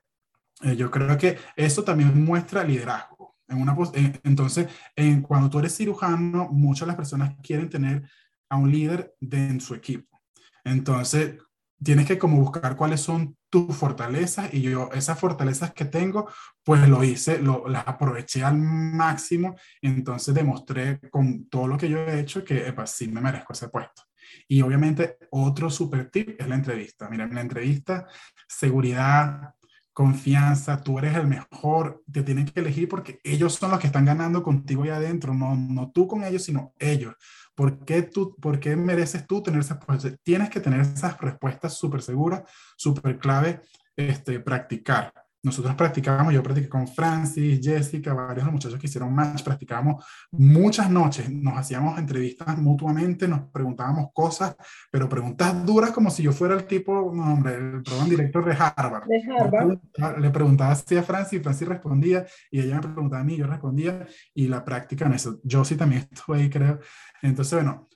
eh, 0.61 0.76
yo 0.76 0.89
creo 0.89 1.18
que 1.18 1.38
eso 1.56 1.84
también 1.84 2.23
muestra 2.23 2.64
liderazgo. 2.64 3.14
En 3.47 3.61
una, 3.61 3.76
entonces, 4.23 4.67
en, 4.95 5.22
cuando 5.22 5.49
tú 5.49 5.59
eres 5.59 5.76
cirujano, 5.76 6.49
muchas 6.51 6.88
las 6.88 6.97
personas 6.97 7.35
quieren 7.43 7.69
tener 7.69 8.09
a 8.49 8.57
un 8.57 8.72
líder 8.72 9.13
de, 9.19 9.47
en 9.47 9.61
su 9.61 9.76
equipo. 9.76 10.22
Entonces, 10.63 11.35
tienes 11.84 12.07
que 12.07 12.17
como 12.17 12.39
buscar 12.39 12.76
cuáles 12.76 13.01
son 13.01 13.38
tus 13.49 13.76
fortalezas 13.76 14.53
y 14.53 14.61
yo 14.61 14.89
esas 14.93 15.19
fortalezas 15.19 15.73
que 15.73 15.85
tengo, 15.85 16.30
pues 16.63 16.88
lo 16.89 17.03
hice, 17.03 17.39
lo, 17.39 17.67
las 17.67 17.88
aproveché 17.88 18.43
al 18.43 18.57
máximo, 18.57 19.55
entonces 19.81 20.34
demostré 20.34 20.99
con 21.09 21.47
todo 21.47 21.67
lo 21.67 21.77
que 21.77 21.89
yo 21.89 21.99
he 21.99 22.19
hecho 22.19 22.43
que 22.43 22.67
epa, 22.67 22.88
sí 22.88 23.07
me 23.07 23.22
merezco 23.22 23.53
ese 23.53 23.69
puesto. 23.69 24.03
Y 24.47 24.61
obviamente 24.61 25.17
otro 25.31 25.69
super 25.69 26.09
tip 26.09 26.39
es 26.39 26.47
la 26.47 26.55
entrevista. 26.55 27.09
Mira, 27.09 27.27
la 27.27 27.41
entrevista, 27.41 28.07
seguridad, 28.47 29.53
confianza, 29.95 30.84
tú 30.84 30.99
eres 30.99 31.15
el 31.15 31.26
mejor, 31.26 32.03
te 32.11 32.22
tienen 32.22 32.45
que 32.45 32.59
elegir 32.59 32.89
porque 32.89 33.22
ellos 33.23 33.55
son 33.55 33.72
los 33.72 33.80
que 33.80 33.88
están 33.88 34.03
ganando 34.03 34.43
contigo 34.43 34.84
ahí 34.84 34.89
adentro, 34.89 35.34
no, 35.34 35.55
no 35.55 35.89
tú 35.89 36.05
con 36.05 36.26
ellos, 36.26 36.43
sino 36.43 36.73
ellos. 36.77 37.15
¿Por 37.55 37.85
qué, 37.85 38.01
tú, 38.01 38.35
¿Por 38.35 38.59
qué 38.59 38.76
mereces 38.76 39.26
tú 39.26 39.41
tener 39.41 39.61
esas 39.61 39.77
respuestas? 39.77 40.19
Tienes 40.22 40.49
que 40.49 40.59
tener 40.59 40.81
esas 40.81 41.17
respuestas 41.22 41.77
súper 41.77 42.01
seguras, 42.01 42.43
súper 42.76 43.17
clave, 43.17 43.61
este, 43.95 44.41
practicar. 44.41 45.13
Nosotros 45.45 45.76
practicábamos, 45.76 46.34
yo 46.34 46.41
practiqué 46.41 46.67
con 46.67 46.88
Francis, 46.88 47.59
Jessica, 47.61 48.15
varios 48.15 48.38
de 48.38 48.43
los 48.45 48.53
muchachos 48.53 48.80
que 48.80 48.88
hicieron 48.88 49.13
match, 49.13 49.43
practicábamos 49.43 50.03
muchas 50.31 50.89
noches, 50.89 51.30
nos 51.30 51.55
hacíamos 51.55 51.99
entrevistas 51.99 52.57
mutuamente, 52.57 53.27
nos 53.27 53.41
preguntábamos 53.51 54.07
cosas, 54.11 54.55
pero 54.91 55.07
preguntas 55.07 55.63
duras 55.63 55.91
como 55.91 56.09
si 56.09 56.23
yo 56.23 56.31
fuera 56.31 56.55
el 56.55 56.65
tipo, 56.65 57.11
no, 57.13 57.31
hombre, 57.31 57.57
el 57.57 57.84
programa 57.84 58.09
director 58.09 58.43
de 58.43 58.57
Harvard. 58.59 59.07
De 59.07 59.22
Harvard. 59.31 60.19
Le 60.19 60.31
preguntaba 60.31 60.72
así 60.72 60.97
a 60.97 61.03
Francis, 61.03 61.43
Francis 61.43 61.67
respondía, 61.67 62.26
y 62.49 62.61
ella 62.61 62.77
me 62.77 62.81
preguntaba 62.81 63.22
a 63.22 63.26
mí, 63.26 63.38
yo 63.38 63.45
respondía, 63.45 64.07
y 64.34 64.47
la 64.47 64.65
práctica 64.65 65.05
en 65.05 65.13
eso. 65.13 65.39
Yo 65.43 65.63
sí 65.63 65.76
también 65.76 66.07
estuve 66.11 66.39
ahí, 66.39 66.49
creo. 66.49 66.80
Entonces, 67.22 67.53
bueno, 67.53 67.88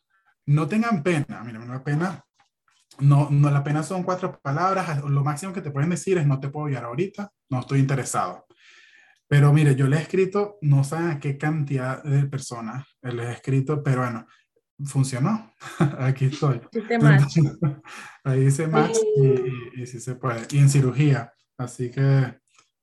no 0.46 0.68
tengan 0.68 1.02
pena, 1.02 1.42
miren, 1.44 1.64
una 1.64 1.84
pena 1.84 2.24
no, 3.00 3.30
no, 3.30 3.50
la 3.50 3.64
pena 3.64 3.84
son 3.84 4.04
cuatro 4.04 4.40
palabras, 4.42 5.04
lo 5.04 5.24
máximo 5.24 5.54
que 5.54 5.62
te 5.62 5.72
pueden 5.72 5.90
decir 5.90 6.18
es 6.18 6.28
no 6.28 6.40
te 6.40 6.50
puedo 6.50 6.68
ayudar 6.68 6.86
ahorita, 6.86 7.32
no 7.50 7.60
estoy 7.60 7.80
interesado. 7.80 8.46
Pero 9.28 9.54
mire, 9.54 9.76
yo 9.76 9.88
le 9.88 9.98
he 9.98 10.02
escrito, 10.02 10.58
no 10.62 10.84
saben 10.84 11.12
a 11.12 11.20
qué 11.20 11.38
cantidad 11.38 12.04
de 12.04 12.26
personas 12.26 12.88
le 13.02 13.24
he 13.24 13.32
escrito, 13.32 13.84
pero 13.84 14.02
bueno, 14.02 14.26
funcionó. 14.86 15.54
Aquí 16.00 16.26
estoy. 16.26 16.62
Ahí 18.24 18.46
dice 18.46 18.68
match 18.68 18.98
y, 19.18 19.82
y, 19.82 19.86
sí 19.86 20.00
se 20.00 20.16
puede. 20.16 20.48
Y 20.52 20.58
en 20.58 20.70
cirugía, 20.70 21.32
así 21.58 21.92
que 21.92 22.40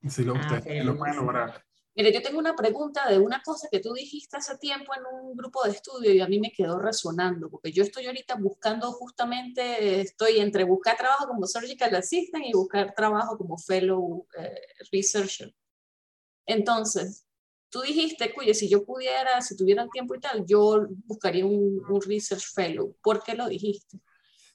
sí 0.07 0.23
lo, 0.23 0.35
ah, 0.35 0.61
lo 0.83 0.97
pueden 0.97 1.17
lograr. 1.17 1.66
Mire, 1.97 2.13
yo 2.13 2.21
tengo 2.21 2.37
una 2.37 2.55
pregunta 2.55 3.09
de 3.09 3.17
una 3.17 3.41
cosa 3.41 3.67
que 3.71 3.79
tú 3.79 3.91
dijiste 3.91 4.37
hace 4.37 4.55
tiempo 4.59 4.93
en 4.93 5.01
un 5.11 5.35
grupo 5.35 5.63
de 5.63 5.71
estudio 5.71 6.13
y 6.13 6.21
a 6.21 6.27
mí 6.27 6.39
me 6.39 6.51
quedó 6.51 6.77
resonando, 6.77 7.49
porque 7.49 7.71
yo 7.71 7.81
estoy 7.81 8.05
ahorita 8.05 8.35
buscando 8.35 8.91
justamente, 8.91 10.01
estoy 10.01 10.37
entre 10.37 10.63
buscar 10.63 10.95
trabajo 10.95 11.27
como 11.27 11.47
Surgical 11.47 11.95
Assistant 11.95 12.45
y 12.45 12.53
buscar 12.53 12.93
trabajo 12.93 13.35
como 13.35 13.57
Fellow 13.57 14.27
eh, 14.37 14.61
Researcher. 14.91 15.55
Entonces, 16.45 17.25
tú 17.69 17.81
dijiste, 17.81 18.31
oye, 18.37 18.53
si 18.53 18.69
yo 18.69 18.85
pudiera, 18.85 19.41
si 19.41 19.57
tuviera 19.57 19.81
el 19.81 19.89
tiempo 19.89 20.13
y 20.13 20.19
tal, 20.19 20.45
yo 20.45 20.85
buscaría 21.05 21.47
un, 21.47 21.81
un 21.89 22.01
Research 22.03 22.53
Fellow. 22.53 22.95
¿Por 23.01 23.23
qué 23.23 23.33
lo 23.33 23.47
dijiste? 23.47 23.99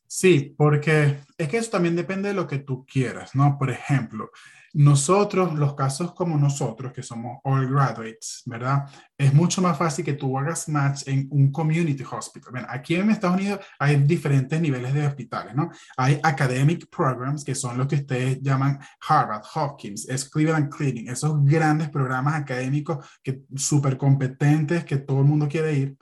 Sí, 0.06 0.54
porque 0.56 1.18
es 1.36 1.48
que 1.48 1.56
eso 1.56 1.70
también 1.70 1.96
depende 1.96 2.28
de 2.28 2.34
lo 2.34 2.46
que 2.46 2.58
tú 2.58 2.86
quieras, 2.86 3.34
¿no? 3.34 3.56
Por 3.58 3.70
ejemplo, 3.70 4.30
nosotros, 4.74 5.54
los 5.54 5.74
casos 5.74 6.14
como 6.14 6.38
nosotros, 6.38 6.92
que 6.92 7.02
somos 7.02 7.38
all 7.44 7.68
graduates, 7.68 8.42
¿verdad? 8.46 8.84
Es 9.18 9.34
mucho 9.34 9.60
más 9.60 9.76
fácil 9.76 10.04
que 10.04 10.14
tú 10.14 10.38
hagas 10.38 10.68
match 10.68 11.06
en 11.06 11.28
un 11.30 11.52
community 11.52 12.02
hospital. 12.10 12.52
Bien, 12.52 12.66
aquí 12.68 12.94
en 12.94 13.10
Estados 13.10 13.36
Unidos 13.36 13.60
hay 13.78 13.96
diferentes 13.96 14.60
niveles 14.60 14.94
de 14.94 15.06
hospitales, 15.06 15.54
¿no? 15.54 15.70
Hay 15.96 16.18
academic 16.22 16.88
programs, 16.88 17.44
que 17.44 17.54
son 17.54 17.76
los 17.76 17.86
que 17.86 17.96
ustedes 17.96 18.40
llaman 18.40 18.78
Harvard, 19.06 19.42
Hopkins, 19.54 20.08
es 20.08 20.28
Cleveland 20.28 20.74
Clinic, 20.74 21.10
esos 21.10 21.44
grandes 21.44 21.90
programas 21.90 22.34
académicos 22.34 23.06
que 23.22 23.42
súper 23.54 23.98
competentes, 23.98 24.84
que 24.84 24.96
todo 24.96 25.20
el 25.20 25.26
mundo 25.26 25.48
quiere 25.48 25.74
ir. 25.74 25.96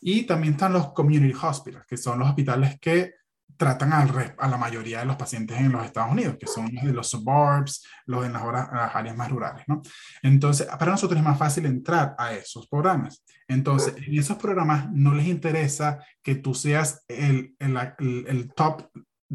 Y 0.00 0.22
también 0.24 0.52
están 0.52 0.72
los 0.72 0.92
community 0.92 1.34
hospitals, 1.34 1.86
que 1.86 1.96
son 1.96 2.18
los 2.18 2.28
hospitales 2.28 2.78
que 2.78 3.14
tratan 3.56 3.92
al, 3.92 4.34
a 4.38 4.48
la 4.48 4.56
mayoría 4.56 5.00
de 5.00 5.04
los 5.04 5.16
pacientes 5.16 5.58
en 5.58 5.72
los 5.72 5.84
Estados 5.84 6.12
Unidos, 6.12 6.36
que 6.38 6.46
son 6.46 6.70
los 6.72 6.84
de 6.84 6.92
los 6.92 7.08
suburbs, 7.08 7.86
los 8.06 8.22
de 8.22 8.30
las, 8.30 8.42
las, 8.42 8.94
áreas 8.94 9.16
más 9.16 9.30
rurales, 9.30 9.64
¿no? 9.66 9.82
Entonces, 10.22 10.66
para 10.66 10.92
nosotros 10.92 11.18
es 11.18 11.24
más 11.24 11.38
fácil 11.38 11.66
entrar 11.66 12.14
a 12.18 12.32
esos 12.32 12.66
programas. 12.66 13.24
Entonces, 13.48 13.94
en 13.96 14.18
esos 14.18 14.36
programas 14.38 14.90
no 14.92 15.14
les 15.14 15.26
interesa 15.26 15.98
que 16.22 16.36
tú 16.36 16.54
seas 16.54 17.04
el, 17.08 17.54
el, 17.58 18.24
el, 18.26 18.52
top 18.54 18.88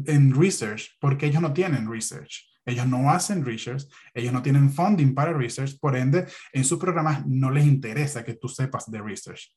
en 0.06 0.34
research, 0.34 0.96
porque 1.00 1.26
ellos 1.26 1.42
no 1.42 1.52
tienen 1.52 1.90
research. 1.90 2.46
Ellos 2.66 2.86
no 2.86 3.10
hacen 3.10 3.44
research, 3.44 3.84
ellos 4.14 4.32
no 4.32 4.42
tienen 4.42 4.70
funding 4.70 5.14
para 5.14 5.32
research, 5.32 5.78
por 5.80 5.96
ende, 5.96 6.26
en 6.52 6.64
sus 6.64 6.78
programas 6.78 7.26
no 7.26 7.50
les 7.50 7.66
interesa 7.66 8.24
que 8.24 8.34
tú 8.34 8.48
sepas 8.48 8.90
de 8.90 9.00
research. 9.00 9.52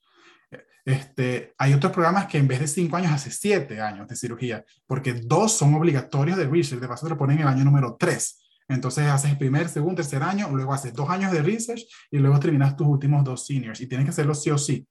Este, 0.86 1.54
hay 1.58 1.74
otros 1.74 1.94
programas 1.94 2.28
que 2.28 2.38
en 2.38 2.48
vez 2.48 2.60
de 2.60 2.68
cinco 2.68 2.98
años 2.98 3.14
hace 3.14 3.32
siete 3.32 3.80
años 3.80 4.08
de 4.08 4.16
cirugía, 4.16 4.66
porque 4.86 5.14
dos 5.14 5.54
son 5.54 5.74
obligatorios 5.76 6.38
de 6.38 6.48
research, 6.48 6.82
de 6.82 6.88
paso 6.88 7.06
te 7.06 7.12
lo 7.12 7.18
ponen 7.18 7.38
en 7.38 7.44
el 7.44 7.48
año 7.48 7.64
número 7.64 7.96
tres. 7.98 8.40
Entonces 8.68 9.06
haces 9.08 9.32
el 9.32 9.38
primer, 9.38 9.70
segundo, 9.70 9.96
tercer 9.96 10.24
año, 10.24 10.50
luego 10.52 10.74
haces 10.74 10.94
dos 10.94 11.10
años 11.10 11.32
de 11.32 11.42
research 11.42 11.84
y 12.12 12.18
luego 12.18 12.40
terminas 12.40 12.76
tus 12.76 12.88
últimos 12.88 13.24
dos 13.24 13.46
seniors 13.46 13.80
y 13.82 13.88
tienes 13.88 14.06
que 14.06 14.12
hacerlo 14.12 14.34
sí 14.36 14.50
o 14.50 14.58
sí. 14.58 14.88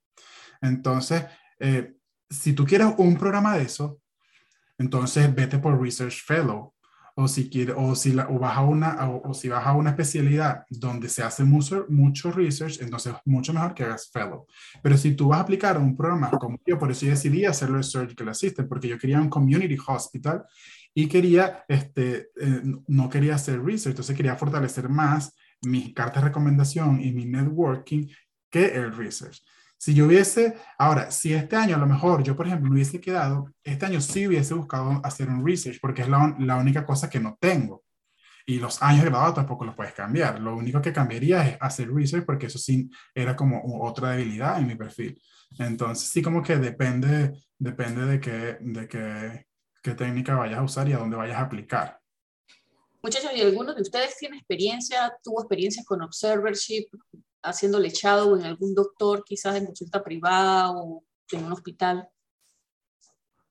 Entonces, 0.60 1.24
eh, 1.58 1.94
si 2.28 2.52
tú 2.52 2.64
quieres 2.64 2.88
un 2.96 3.16
programa 3.16 3.56
de 3.56 3.64
eso, 3.64 4.00
entonces 4.78 5.34
vete 5.34 5.58
por 5.58 5.80
Research 5.80 6.24
Fellow 6.24 6.71
o 7.14 7.28
si 7.28 7.50
quiere, 7.50 7.72
o 7.76 7.94
si 7.94 8.12
la, 8.12 8.28
o 8.28 8.38
vas 8.38 8.56
a 8.56 8.62
una, 8.62 9.08
o, 9.08 9.34
si 9.34 9.48
vas 9.48 9.66
a 9.66 9.72
una 9.72 9.90
especialidad 9.90 10.64
donde 10.70 11.08
se 11.08 11.22
hace 11.22 11.44
mucho, 11.44 11.86
mucho 11.88 12.30
research, 12.32 12.80
entonces 12.80 13.14
es 13.14 13.20
mucho 13.24 13.52
mejor 13.52 13.74
que 13.74 13.84
hagas 13.84 14.10
fellow. 14.10 14.46
Pero 14.82 14.96
si 14.96 15.14
tú 15.14 15.28
vas 15.28 15.38
a 15.40 15.42
aplicar 15.42 15.78
un 15.78 15.96
programa 15.96 16.30
como 16.30 16.58
yo, 16.66 16.78
por 16.78 16.90
eso 16.90 17.04
yo 17.04 17.12
decidí 17.12 17.44
hacerlo 17.44 17.76
de 17.76 17.82
Surgical 17.82 18.28
Assistant, 18.28 18.68
porque 18.68 18.88
yo 18.88 18.98
quería 18.98 19.20
un 19.20 19.28
community 19.28 19.76
hospital 19.86 20.44
y 20.94 21.06
quería, 21.06 21.64
este, 21.68 22.30
eh, 22.40 22.62
no 22.88 23.08
quería 23.08 23.34
hacer 23.34 23.62
research, 23.62 23.92
entonces 23.92 24.16
quería 24.16 24.36
fortalecer 24.36 24.88
más 24.88 25.34
mi 25.62 25.92
carta 25.94 26.20
de 26.20 26.26
recomendación 26.26 27.00
y 27.00 27.12
mi 27.12 27.24
networking 27.24 28.08
que 28.50 28.66
el 28.74 28.94
research. 28.96 29.42
Si 29.82 29.94
yo 29.94 30.06
hubiese, 30.06 30.54
ahora, 30.78 31.10
si 31.10 31.34
este 31.34 31.56
año 31.56 31.74
a 31.74 31.78
lo 31.80 31.88
mejor 31.88 32.22
yo, 32.22 32.36
por 32.36 32.46
ejemplo, 32.46 32.68
me 32.68 32.76
hubiese 32.76 33.00
quedado, 33.00 33.52
este 33.64 33.84
año 33.84 34.00
sí 34.00 34.28
hubiese 34.28 34.54
buscado 34.54 35.00
hacer 35.02 35.28
un 35.28 35.44
research 35.44 35.80
porque 35.80 36.02
es 36.02 36.08
la, 36.08 36.36
la 36.38 36.54
única 36.54 36.86
cosa 36.86 37.10
que 37.10 37.18
no 37.18 37.36
tengo. 37.40 37.82
Y 38.46 38.60
los 38.60 38.80
años 38.80 39.04
grado 39.04 39.34
tampoco 39.34 39.64
los 39.64 39.74
puedes 39.74 39.92
cambiar. 39.92 40.38
Lo 40.38 40.54
único 40.54 40.80
que 40.80 40.92
cambiaría 40.92 41.48
es 41.48 41.56
hacer 41.60 41.92
research 41.92 42.24
porque 42.24 42.46
eso 42.46 42.60
sí 42.60 42.88
era 43.12 43.34
como 43.34 43.60
otra 43.84 44.12
debilidad 44.12 44.56
en 44.60 44.68
mi 44.68 44.76
perfil. 44.76 45.20
Entonces, 45.58 46.08
sí 46.08 46.22
como 46.22 46.44
que 46.44 46.58
depende, 46.58 47.32
depende 47.58 48.06
de, 48.06 48.20
qué, 48.20 48.58
de 48.60 48.86
qué, 48.86 49.46
qué 49.82 49.94
técnica 49.96 50.36
vayas 50.36 50.60
a 50.60 50.62
usar 50.62 50.88
y 50.88 50.92
a 50.92 50.98
dónde 50.98 51.16
vayas 51.16 51.38
a 51.38 51.42
aplicar. 51.42 51.98
Muchachos, 53.02 53.32
¿y 53.34 53.40
alguno 53.40 53.74
de 53.74 53.82
ustedes 53.82 54.16
tiene 54.16 54.36
experiencia, 54.36 55.12
tuvo 55.24 55.40
experiencias 55.40 55.84
con 55.84 56.02
observership, 56.02 56.86
haciendo 57.42 57.78
lechado 57.78 58.30
o 58.30 58.36
en 58.36 58.44
algún 58.44 58.74
doctor, 58.74 59.24
quizás 59.24 59.56
en 59.56 59.66
consulta 59.66 60.02
privada 60.02 60.70
o 60.72 61.02
en 61.32 61.44
un 61.44 61.52
hospital? 61.52 62.08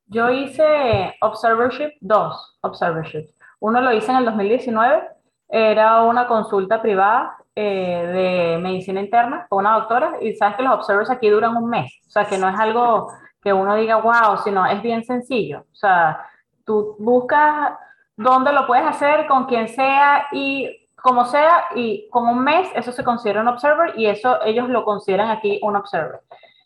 Yo 0.05 0.29
hice 0.29 1.15
observership, 1.21 1.91
dos 2.01 2.57
observership. 2.61 3.29
Uno 3.59 3.79
lo 3.81 3.93
hice 3.93 4.11
en 4.11 4.17
el 4.17 4.25
2019, 4.25 5.03
era 5.47 6.03
una 6.03 6.27
consulta 6.27 6.81
privada 6.81 7.37
eh, 7.55 8.53
de 8.53 8.57
medicina 8.61 9.01
interna 9.01 9.45
con 9.49 9.59
una 9.59 9.75
doctora 9.75 10.17
y 10.21 10.33
sabes 10.33 10.55
que 10.55 10.63
los 10.63 10.73
observers 10.73 11.09
aquí 11.09 11.29
duran 11.29 11.57
un 11.57 11.69
mes, 11.69 11.99
o 12.07 12.09
sea 12.09 12.25
que 12.25 12.37
no 12.37 12.47
es 12.47 12.57
algo 12.57 13.11
que 13.41 13.51
uno 13.51 13.75
diga 13.75 13.97
wow, 13.97 14.37
sino 14.43 14.65
es 14.65 14.81
bien 14.81 15.03
sencillo, 15.03 15.65
o 15.69 15.75
sea, 15.75 16.25
tú 16.65 16.95
buscas 16.99 17.73
dónde 18.15 18.53
lo 18.53 18.65
puedes 18.65 18.85
hacer, 18.85 19.27
con 19.27 19.45
quien 19.45 19.67
sea 19.67 20.27
y 20.31 20.80
como 21.01 21.25
sea, 21.25 21.65
y 21.75 22.07
con 22.09 22.27
un 22.27 22.43
mes 22.43 22.69
eso 22.75 22.91
se 22.91 23.03
considera 23.03 23.41
un 23.41 23.47
observer 23.47 23.93
y 23.97 24.05
eso 24.05 24.43
ellos 24.43 24.69
lo 24.69 24.83
consideran 24.85 25.29
aquí 25.29 25.59
un 25.61 25.75
observer. 25.75 26.21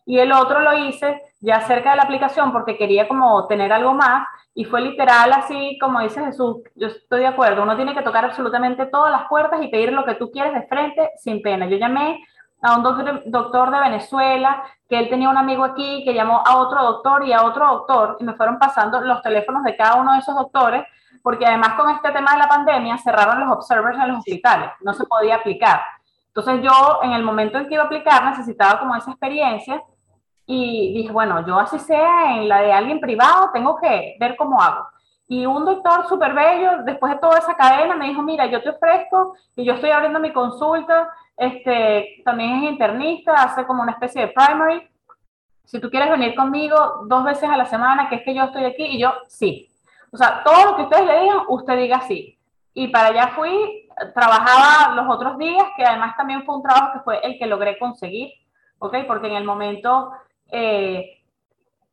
Y 0.05 0.19
el 0.19 0.31
otro 0.31 0.59
lo 0.59 0.77
hice 0.77 1.21
ya 1.39 1.61
cerca 1.61 1.91
de 1.91 1.97
la 1.97 2.03
aplicación 2.03 2.51
porque 2.51 2.77
quería 2.77 3.07
como 3.07 3.47
tener 3.47 3.73
algo 3.73 3.93
más 3.93 4.27
y 4.53 4.63
fue 4.65 4.81
literal 4.81 5.33
así 5.33 5.77
como 5.81 5.99
dice 5.99 6.23
Jesús, 6.23 6.57
yo 6.75 6.87
estoy 6.87 7.21
de 7.21 7.27
acuerdo, 7.27 7.63
uno 7.63 7.75
tiene 7.75 7.93
que 7.93 8.03
tocar 8.03 8.23
absolutamente 8.25 8.85
todas 8.85 9.11
las 9.11 9.27
puertas 9.27 9.61
y 9.61 9.67
pedir 9.67 9.91
lo 9.91 10.05
que 10.05 10.15
tú 10.15 10.31
quieres 10.31 10.53
de 10.53 10.67
frente 10.67 11.11
sin 11.17 11.41
pena. 11.41 11.67
Yo 11.67 11.77
llamé 11.77 12.23
a 12.61 12.77
un 12.77 12.83
doctor, 12.83 13.23
doctor 13.25 13.71
de 13.71 13.79
Venezuela, 13.79 14.63
que 14.87 14.97
él 14.97 15.09
tenía 15.09 15.29
un 15.29 15.37
amigo 15.37 15.63
aquí, 15.63 16.03
que 16.05 16.13
llamó 16.13 16.41
a 16.45 16.57
otro 16.57 16.83
doctor 16.83 17.25
y 17.25 17.33
a 17.33 17.43
otro 17.43 17.67
doctor 17.67 18.17
y 18.19 18.23
me 18.23 18.33
fueron 18.33 18.59
pasando 18.59 19.01
los 19.01 19.21
teléfonos 19.21 19.63
de 19.63 19.75
cada 19.75 19.95
uno 19.95 20.13
de 20.13 20.19
esos 20.19 20.35
doctores 20.35 20.85
porque 21.25 21.43
además 21.43 21.73
con 21.73 21.89
este 21.89 22.11
tema 22.11 22.33
de 22.33 22.37
la 22.37 22.47
pandemia 22.47 22.99
cerraron 22.99 23.39
los 23.39 23.57
observers 23.57 23.97
en 23.97 24.09
los 24.09 24.19
hospitales, 24.19 24.69
no 24.81 24.93
se 24.93 25.05
podía 25.05 25.37
aplicar. 25.37 25.81
Entonces 26.27 26.61
yo 26.61 26.99
en 27.01 27.13
el 27.13 27.23
momento 27.23 27.57
en 27.57 27.67
que 27.67 27.73
iba 27.73 27.81
a 27.81 27.87
aplicar 27.87 28.25
necesitaba 28.25 28.79
como 28.79 28.95
esa 28.95 29.09
experiencia 29.09 29.81
y 30.45 30.93
dije, 30.93 31.11
bueno, 31.11 31.43
yo 31.47 31.57
así 31.57 31.79
sea 31.79 32.37
en 32.37 32.47
la 32.47 32.61
de 32.61 32.71
alguien 32.71 32.99
privado, 32.99 33.49
tengo 33.51 33.75
que 33.81 34.17
ver 34.19 34.37
cómo 34.37 34.61
hago. 34.61 34.85
Y 35.27 35.47
un 35.47 35.65
doctor 35.65 36.07
súper 36.07 36.35
bello, 36.35 36.83
después 36.83 37.13
de 37.13 37.19
toda 37.19 37.39
esa 37.39 37.55
cadena, 37.55 37.95
me 37.95 38.09
dijo, 38.09 38.21
mira, 38.21 38.45
yo 38.45 38.61
te 38.61 38.69
ofrezco 38.69 39.33
y 39.55 39.65
yo 39.65 39.73
estoy 39.73 39.89
abriendo 39.89 40.19
mi 40.19 40.31
consulta, 40.31 41.09
este, 41.35 42.21
también 42.23 42.51
es 42.57 42.71
internista, 42.71 43.33
hace 43.33 43.65
como 43.65 43.81
una 43.81 43.93
especie 43.93 44.27
de 44.27 44.27
primary. 44.27 44.87
Si 45.63 45.79
tú 45.79 45.89
quieres 45.89 46.11
venir 46.11 46.35
conmigo 46.35 46.77
dos 47.07 47.23
veces 47.23 47.49
a 47.49 47.57
la 47.57 47.65
semana, 47.65 48.09
que 48.09 48.17
es 48.17 48.21
que 48.21 48.35
yo 48.35 48.43
estoy 48.43 48.65
aquí, 48.65 48.83
y 48.83 48.99
yo, 48.99 49.11
sí. 49.27 49.71
O 50.15 50.17
sea, 50.17 50.41
todo 50.45 50.71
lo 50.71 50.75
que 50.77 50.83
ustedes 50.83 51.05
le 51.05 51.19
digan, 51.23 51.39
usted 51.49 51.77
diga 51.77 51.99
sí. 52.07 52.39
Y 52.73 52.87
para 52.87 53.07
allá 53.07 53.33
fui, 53.35 53.89
trabajaba 54.13 54.95
los 54.95 55.13
otros 55.13 55.37
días, 55.37 55.65
que 55.75 55.83
además 55.83 56.15
también 56.15 56.45
fue 56.45 56.55
un 56.55 56.63
trabajo 56.63 56.93
que 56.93 56.99
fue 57.01 57.19
el 57.21 57.37
que 57.37 57.45
logré 57.45 57.77
conseguir, 57.77 58.31
¿ok? 58.79 58.95
Porque 59.07 59.27
en 59.27 59.33
el 59.33 59.43
momento 59.43 60.11
eh, 60.49 61.21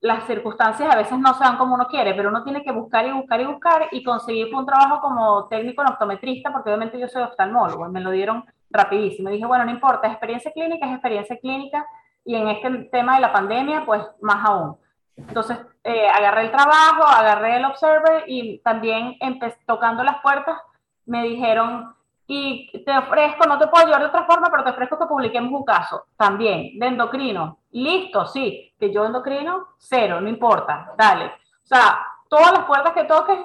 las 0.00 0.24
circunstancias 0.24 0.88
a 0.88 0.96
veces 0.96 1.18
no 1.18 1.34
se 1.34 1.42
dan 1.42 1.56
como 1.56 1.74
uno 1.74 1.88
quiere, 1.88 2.14
pero 2.14 2.28
uno 2.28 2.44
tiene 2.44 2.62
que 2.62 2.70
buscar 2.70 3.04
y 3.06 3.10
buscar 3.10 3.40
y 3.40 3.46
buscar 3.46 3.88
y 3.90 4.04
conseguir 4.04 4.54
un 4.54 4.66
trabajo 4.66 5.00
como 5.00 5.48
técnico 5.48 5.82
en 5.82 5.88
optometrista, 5.88 6.52
porque 6.52 6.70
obviamente 6.70 7.00
yo 7.00 7.08
soy 7.08 7.22
oftalmólogo 7.22 7.88
y 7.88 7.90
me 7.90 8.00
lo 8.00 8.12
dieron 8.12 8.44
rapidísimo. 8.70 9.30
Y 9.30 9.32
dije, 9.32 9.46
bueno, 9.46 9.64
no 9.64 9.72
importa, 9.72 10.06
experiencia 10.06 10.52
clínica 10.52 10.86
es 10.86 10.92
experiencia 10.92 11.36
clínica 11.38 11.84
y 12.24 12.36
en 12.36 12.46
este 12.46 12.70
tema 12.92 13.16
de 13.16 13.20
la 13.20 13.32
pandemia, 13.32 13.84
pues 13.84 14.00
más 14.20 14.44
aún. 14.44 14.76
Entonces, 15.16 15.58
eh, 15.84 16.08
agarré 16.08 16.42
el 16.42 16.50
trabajo, 16.50 17.04
agarré 17.04 17.56
el 17.56 17.64
observer 17.64 18.24
y 18.26 18.58
también 18.58 19.18
tocando 19.66 20.02
las 20.02 20.20
puertas 20.22 20.58
me 21.06 21.24
dijeron, 21.24 21.94
y 22.26 22.70
te 22.84 22.96
ofrezco, 22.96 23.46
no 23.46 23.58
te 23.58 23.66
puedo 23.66 23.84
ayudar 23.84 24.00
de 24.00 24.06
otra 24.06 24.24
forma, 24.24 24.48
pero 24.50 24.64
te 24.64 24.70
ofrezco 24.70 24.98
que 24.98 25.06
publiquemos 25.06 25.52
un 25.52 25.64
caso 25.64 26.06
también 26.16 26.78
de 26.78 26.86
endocrino. 26.86 27.58
Listo, 27.72 28.26
sí, 28.26 28.72
que 28.78 28.92
yo 28.92 29.04
endocrino, 29.04 29.68
cero, 29.78 30.20
no 30.20 30.28
importa, 30.28 30.94
dale. 30.96 31.26
O 31.26 31.66
sea, 31.66 31.98
todas 32.28 32.52
las 32.52 32.64
puertas 32.64 32.92
que 32.94 33.04
toques, 33.04 33.38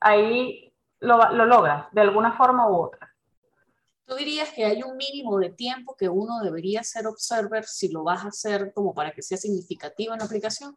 ahí 0.00 0.72
lo, 1.00 1.18
lo 1.32 1.44
logras, 1.44 1.86
de 1.92 2.00
alguna 2.00 2.32
forma 2.32 2.68
u 2.68 2.76
otra. 2.76 3.14
¿Tú 4.06 4.14
dirías 4.14 4.50
que 4.50 4.64
hay 4.64 4.82
un 4.82 4.96
mínimo 4.96 5.38
de 5.38 5.50
tiempo 5.50 5.94
que 5.96 6.08
uno 6.08 6.40
debería 6.40 6.82
ser 6.82 7.06
observer 7.06 7.64
si 7.64 7.92
lo 7.92 8.04
vas 8.04 8.24
a 8.24 8.28
hacer 8.28 8.72
como 8.74 8.94
para 8.94 9.12
que 9.12 9.22
sea 9.22 9.36
significativo 9.36 10.12
en 10.12 10.18
la 10.18 10.24
aplicación? 10.24 10.76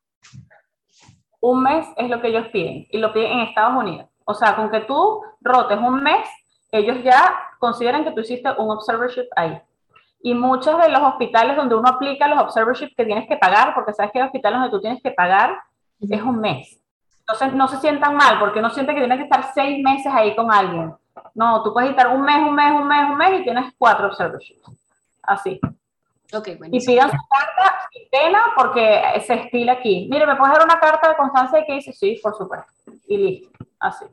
Un 1.41 1.62
mes 1.62 1.86
es 1.98 2.10
lo 2.10 2.22
que 2.22 2.30
ellos 2.30 2.48
piden 2.54 2.88
y 2.90 2.98
lo 3.00 3.12
piden 3.12 3.32
en 3.34 3.40
Estados 3.41 3.76
Unidos. 3.76 4.08
O 4.26 4.34
sea, 4.34 4.56
con 4.56 4.72
que 4.72 4.80
tú 4.82 5.22
rotes 5.41 5.78
un 5.78 6.02
mes, 6.02 6.28
ellos 6.72 7.04
ya 7.04 7.38
consideran 7.60 8.06
que 8.06 8.12
tú 8.12 8.22
hiciste 8.22 8.50
un 8.58 8.72
observership 8.72 9.28
ahí. 9.36 9.62
Y 10.22 10.34
muchos 10.34 10.82
de 10.82 10.88
los 10.88 11.02
hospitales 11.02 11.58
donde 11.58 11.76
uno 11.76 11.90
aplica 11.90 12.30
los 12.30 12.40
observerships 12.40 12.95
que 12.95 13.06
tienes 13.06 13.28
que 13.28 13.36
pagar, 13.36 13.74
porque 13.76 13.91
sabes 13.91 14.14
que 14.14 14.20
hay 14.20 14.26
hospitales 14.26 14.60
donde 14.60 14.72
tú 14.72 14.80
tienes 14.80 15.04
que 15.04 15.12
pagar, 15.12 15.58
es 16.00 16.22
un 16.22 16.40
mes. 16.40 16.80
Entonces 17.20 17.54
no 17.54 17.68
se 17.68 17.78
sientan 17.78 18.16
mal, 18.16 18.40
porque 18.40 18.62
no 18.62 18.70
siente 18.70 18.94
que 18.94 19.00
tiene 19.00 19.18
que 19.18 19.24
estar 19.24 19.52
seis 19.54 19.84
meses 19.84 20.12
ahí 20.14 20.34
con 20.36 20.50
alguien. 20.50 20.94
No, 21.36 21.62
tú 21.62 21.74
puedes 21.74 21.90
estar 21.90 22.08
un 22.08 22.22
mes, 22.22 22.38
un 22.38 22.56
mes, 22.56 22.72
un 22.72 22.88
mes, 22.88 23.10
un 23.10 23.18
mes 23.18 23.41
y 23.41 23.44
tienes 23.44 23.74
cuatro 23.78 24.08
observerships. 24.08 24.64
Así. 25.22 25.60
Okay, 26.32 26.58
y 26.72 26.86
pidan 26.86 27.12
su 27.12 27.18
carta 27.30 27.80
sin 27.91 28.10
pena 28.10 28.54
porque 28.58 29.02
se 29.26 29.34
estila 29.34 29.74
aquí. 29.74 30.08
Mire, 30.10 30.26
¿me 30.26 30.36
puedes 30.36 30.56
dar 30.56 30.66
una 30.66 30.80
carta 30.80 31.10
de 31.10 31.16
constancia 31.16 31.60
de 31.60 31.66
que 31.66 31.74
dice? 31.74 31.94
Sí, 31.94 32.20
por 32.22 32.36
supuesto. 32.36 32.72
Y 33.08 33.18
listo. 33.18 33.50
Así. 33.80 34.06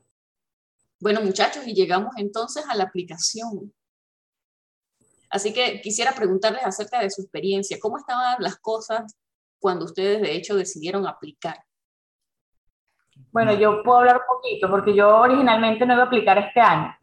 Bueno, 0.98 1.22
muchachos, 1.22 1.66
y 1.66 1.72
llegamos 1.72 2.12
entonces 2.18 2.64
a 2.68 2.74
la 2.74 2.84
aplicación. 2.84 3.72
Así 5.30 5.52
que 5.54 5.80
quisiera 5.80 6.12
preguntarles 6.12 6.66
acerca 6.66 7.00
de 7.00 7.08
su 7.08 7.22
experiencia. 7.22 7.78
¿Cómo 7.80 7.96
estaban 7.96 8.36
las 8.40 8.56
cosas 8.58 9.16
cuando 9.58 9.84
ustedes 9.84 10.20
de 10.20 10.34
hecho 10.34 10.56
decidieron 10.56 11.06
aplicar? 11.06 11.56
Bueno, 13.30 13.54
yo 13.54 13.82
puedo 13.82 13.98
hablar 14.00 14.16
un 14.16 14.36
poquito 14.36 14.68
porque 14.68 14.94
yo 14.94 15.20
originalmente 15.20 15.86
no 15.86 15.94
iba 15.94 16.02
a 16.02 16.06
aplicar 16.06 16.36
este 16.38 16.60
año. 16.60 16.94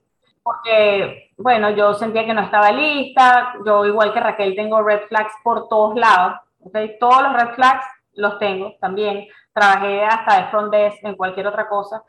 Porque, 0.44 1.27
bueno, 1.38 1.70
yo 1.70 1.94
sentía 1.94 2.26
que 2.26 2.34
no 2.34 2.42
estaba 2.42 2.72
lista. 2.72 3.54
Yo, 3.66 3.86
igual 3.86 4.12
que 4.14 4.20
Raquel, 4.20 4.56
tengo 4.56 4.82
red 4.82 5.02
flags 5.08 5.34
por 5.44 5.68
todos 5.70 5.96
lados. 5.96 6.40
¿okay? 6.62 6.98
Todos 7.00 7.22
los 7.22 7.34
red 7.34 7.54
flags 7.54 7.86
los 8.14 8.40
tengo 8.40 8.76
también. 8.82 9.28
Trabajé 9.54 10.04
hasta 10.04 10.42
de 10.42 10.48
front 10.50 10.72
desk 10.72 10.98
en 11.04 11.16
cualquier 11.16 11.48
otra 11.48 11.70
cosa. 11.70 12.04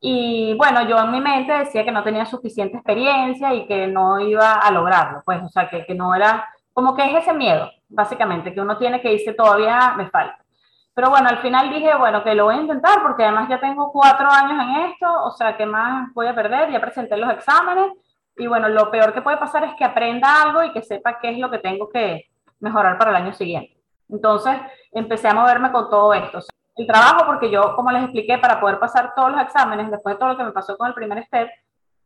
Y 0.00 0.54
bueno, 0.54 0.86
yo 0.86 0.98
en 0.98 1.10
mi 1.10 1.20
mente 1.20 1.52
decía 1.52 1.84
que 1.84 1.92
no 1.92 2.02
tenía 2.02 2.26
suficiente 2.26 2.76
experiencia 2.76 3.54
y 3.54 3.66
que 3.66 3.86
no 3.86 4.20
iba 4.20 4.54
a 4.54 4.70
lograrlo, 4.70 5.22
pues, 5.24 5.42
o 5.42 5.48
sea, 5.48 5.70
que, 5.70 5.86
que 5.86 5.94
no 5.94 6.14
era, 6.14 6.46
como 6.74 6.94
que 6.94 7.06
es 7.06 7.22
ese 7.22 7.32
miedo, 7.32 7.70
básicamente, 7.88 8.52
que 8.52 8.60
uno 8.60 8.76
tiene 8.76 9.00
que 9.00 9.14
irse 9.14 9.32
todavía, 9.32 9.94
me 9.96 10.10
falta. 10.10 10.44
Pero 10.92 11.08
bueno, 11.08 11.30
al 11.30 11.38
final 11.38 11.70
dije, 11.70 11.94
bueno, 11.96 12.22
que 12.22 12.34
lo 12.34 12.44
voy 12.44 12.56
a 12.56 12.60
intentar 12.60 13.02
porque 13.02 13.24
además 13.24 13.48
ya 13.48 13.58
tengo 13.58 13.90
cuatro 13.92 14.28
años 14.30 14.62
en 14.62 14.90
esto, 14.90 15.06
o 15.24 15.30
sea, 15.30 15.56
¿qué 15.56 15.64
más 15.64 16.12
voy 16.12 16.26
a 16.26 16.34
perder? 16.34 16.70
Ya 16.70 16.80
presenté 16.82 17.16
los 17.16 17.32
exámenes 17.32 17.90
y 18.36 18.46
bueno, 18.46 18.68
lo 18.68 18.90
peor 18.90 19.12
que 19.12 19.22
puede 19.22 19.36
pasar 19.36 19.64
es 19.64 19.74
que 19.74 19.84
aprenda 19.84 20.42
algo 20.42 20.62
y 20.64 20.72
que 20.72 20.82
sepa 20.82 21.18
qué 21.20 21.30
es 21.30 21.38
lo 21.38 21.50
que 21.50 21.58
tengo 21.58 21.88
que 21.88 22.30
mejorar 22.60 22.98
para 22.98 23.10
el 23.10 23.16
año 23.16 23.32
siguiente. 23.32 23.76
Entonces, 24.08 24.54
empecé 24.92 25.28
a 25.28 25.34
moverme 25.34 25.72
con 25.72 25.88
todo 25.88 26.12
esto 26.14 26.40
el 26.76 26.86
trabajo, 26.86 27.24
porque 27.26 27.50
yo, 27.50 27.74
como 27.76 27.90
les 27.92 28.02
expliqué, 28.02 28.38
para 28.38 28.60
poder 28.60 28.78
pasar 28.78 29.12
todos 29.14 29.30
los 29.32 29.40
exámenes, 29.40 29.90
después 29.90 30.14
de 30.14 30.18
todo 30.18 30.30
lo 30.30 30.36
que 30.36 30.44
me 30.44 30.52
pasó 30.52 30.76
con 30.76 30.88
el 30.88 30.94
primer 30.94 31.24
step, 31.24 31.48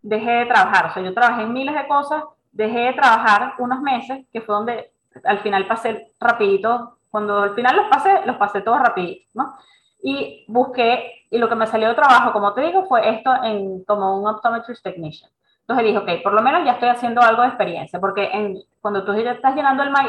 dejé 0.03 0.31
de 0.31 0.47
trabajar. 0.47 0.87
O 0.87 0.91
sea, 0.93 1.03
yo 1.03 1.15
trabajé 1.15 1.43
en 1.43 1.53
miles 1.53 1.75
de 1.75 1.89
cosas, 1.89 2.23
dejé 2.53 2.81
de 2.81 2.93
trabajar 2.93 3.55
unos 3.59 3.81
meses, 3.81 4.27
que 4.33 4.41
fue 4.41 4.55
donde 4.55 4.93
al 5.25 5.39
final 5.41 5.67
pasé 5.67 6.13
rapidito, 6.21 6.99
cuando 7.11 7.39
al 7.39 7.55
final 7.55 7.77
los 7.77 7.87
pasé, 7.89 8.27
los 8.27 8.37
pasé 8.37 8.61
todos 8.61 8.81
rapidito, 8.81 9.27
¿no? 9.35 9.55
Y 10.03 10.45
busqué, 10.49 11.25
y 11.31 11.39
lo 11.39 11.49
que 11.49 11.55
me 11.55 11.67
salió 11.67 11.89
de 11.89 11.95
trabajo, 11.95 12.33
como 12.33 12.53
te 12.53 12.61
digo, 12.61 12.85
fue 12.85 13.09
esto 13.09 13.33
en, 13.43 13.85
como 13.85 14.21
un 14.21 14.29
optometrist 14.29 14.85
technician. 14.85 15.31
Entonces 15.69 15.85
dije, 15.85 15.99
ok, 15.99 16.23
por 16.23 16.33
lo 16.33 16.41
menos 16.41 16.65
ya 16.65 16.73
estoy 16.73 16.89
haciendo 16.89 17.21
algo 17.21 17.43
de 17.43 17.49
experiencia, 17.49 18.01
porque 18.01 18.31
en, 18.33 18.59
cuando 18.81 19.05
tú 19.05 19.15
ya 19.15 19.33
estás 19.33 19.55
llenando 19.55 19.83
el 19.83 19.91
My 19.91 20.09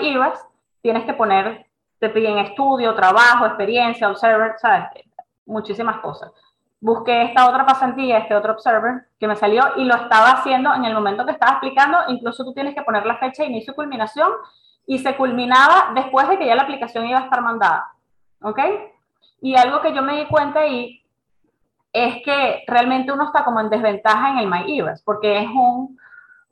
tienes 0.82 1.04
que 1.04 1.14
poner 1.14 1.66
te 2.00 2.10
piden 2.10 2.38
estudio, 2.38 2.96
trabajo, 2.96 3.46
experiencia, 3.46 4.10
observer, 4.10 4.54
¿sabes? 4.58 4.86
Muchísimas 5.46 5.98
cosas. 5.98 6.32
Busqué 6.80 7.24
esta 7.24 7.50
otra 7.50 7.66
pasantía, 7.66 8.20
este 8.20 8.36
otro 8.36 8.54
observer, 8.54 9.08
que 9.20 9.28
me 9.28 9.36
salió 9.36 9.64
y 9.76 9.84
lo 9.84 9.96
estaba 9.96 10.32
haciendo 10.32 10.74
en 10.74 10.86
el 10.86 10.94
momento 10.94 11.26
que 11.26 11.34
estaba 11.34 11.54
explicando. 11.54 11.98
Incluso 12.08 12.46
tú 12.46 12.54
tienes 12.54 12.74
que 12.74 12.84
poner 12.84 13.06
la 13.06 13.18
fecha 13.18 13.44
de 13.44 13.50
inicio 13.50 13.74
y 13.74 13.76
culminación 13.76 14.32
y 14.86 15.00
se 15.00 15.18
culminaba 15.18 15.92
después 15.94 16.30
de 16.30 16.40
que 16.40 16.46
ya 16.46 16.56
la 16.56 16.64
aplicación 16.64 17.06
iba 17.06 17.20
a 17.20 17.24
estar 17.24 17.42
mandada. 17.42 17.92
¿Ok? 18.42 18.60
Y 19.42 19.58
algo 19.58 19.82
que 19.82 19.94
yo 19.94 20.02
me 20.02 20.16
di 20.16 20.26
cuenta 20.28 20.62
ahí 20.62 21.04
es 21.92 22.22
que 22.24 22.64
realmente 22.68 23.12
uno 23.12 23.26
está 23.26 23.44
como 23.44 23.60
en 23.60 23.70
desventaja 23.70 24.32
en 24.32 24.38
el 24.40 24.48
MyEras, 24.48 25.02
porque 25.04 25.40
es 25.40 25.48
un, 25.48 25.98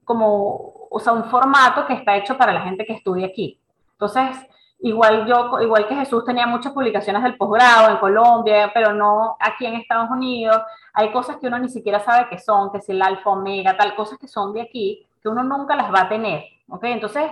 como, 0.04 0.88
o 0.90 1.00
sea, 1.00 1.14
un 1.14 1.26
formato 1.26 1.86
que 1.86 1.94
está 1.94 2.16
hecho 2.18 2.38
para 2.38 2.54
la 2.54 2.62
gente 2.62 2.86
que 2.86 2.94
estudia 2.94 3.28
aquí. 3.28 3.60
Entonces, 3.92 4.48
Igual 4.80 5.26
yo, 5.26 5.60
igual 5.60 5.88
que 5.88 5.96
Jesús 5.96 6.24
tenía 6.24 6.46
muchas 6.46 6.72
publicaciones 6.72 7.24
del 7.24 7.36
posgrado 7.36 7.90
en 7.90 7.98
Colombia, 7.98 8.70
pero 8.74 8.94
no 8.94 9.36
aquí 9.40 9.66
en 9.66 9.74
Estados 9.76 10.10
Unidos. 10.12 10.62
Hay 10.94 11.12
cosas 11.12 11.38
que 11.38 11.48
uno 11.48 11.58
ni 11.58 11.70
siquiera 11.70 12.00
sabe 12.00 12.28
qué 12.30 12.38
son, 12.38 12.72
que 12.72 12.78
es 12.78 12.90
el 12.90 13.02
alfa, 13.02 13.32
omega, 13.32 13.76
tal, 13.76 13.96
cosas 13.96 14.20
que 14.20 14.28
son 14.28 14.54
de 14.54 14.62
aquí, 14.62 15.08
que 15.22 15.30
uno 15.30 15.44
nunca 15.44 15.76
las 15.76 15.92
va 15.92 16.02
a 16.02 16.10
tener. 16.10 16.44
¿ok? 16.70 16.84
Entonces, 16.84 17.24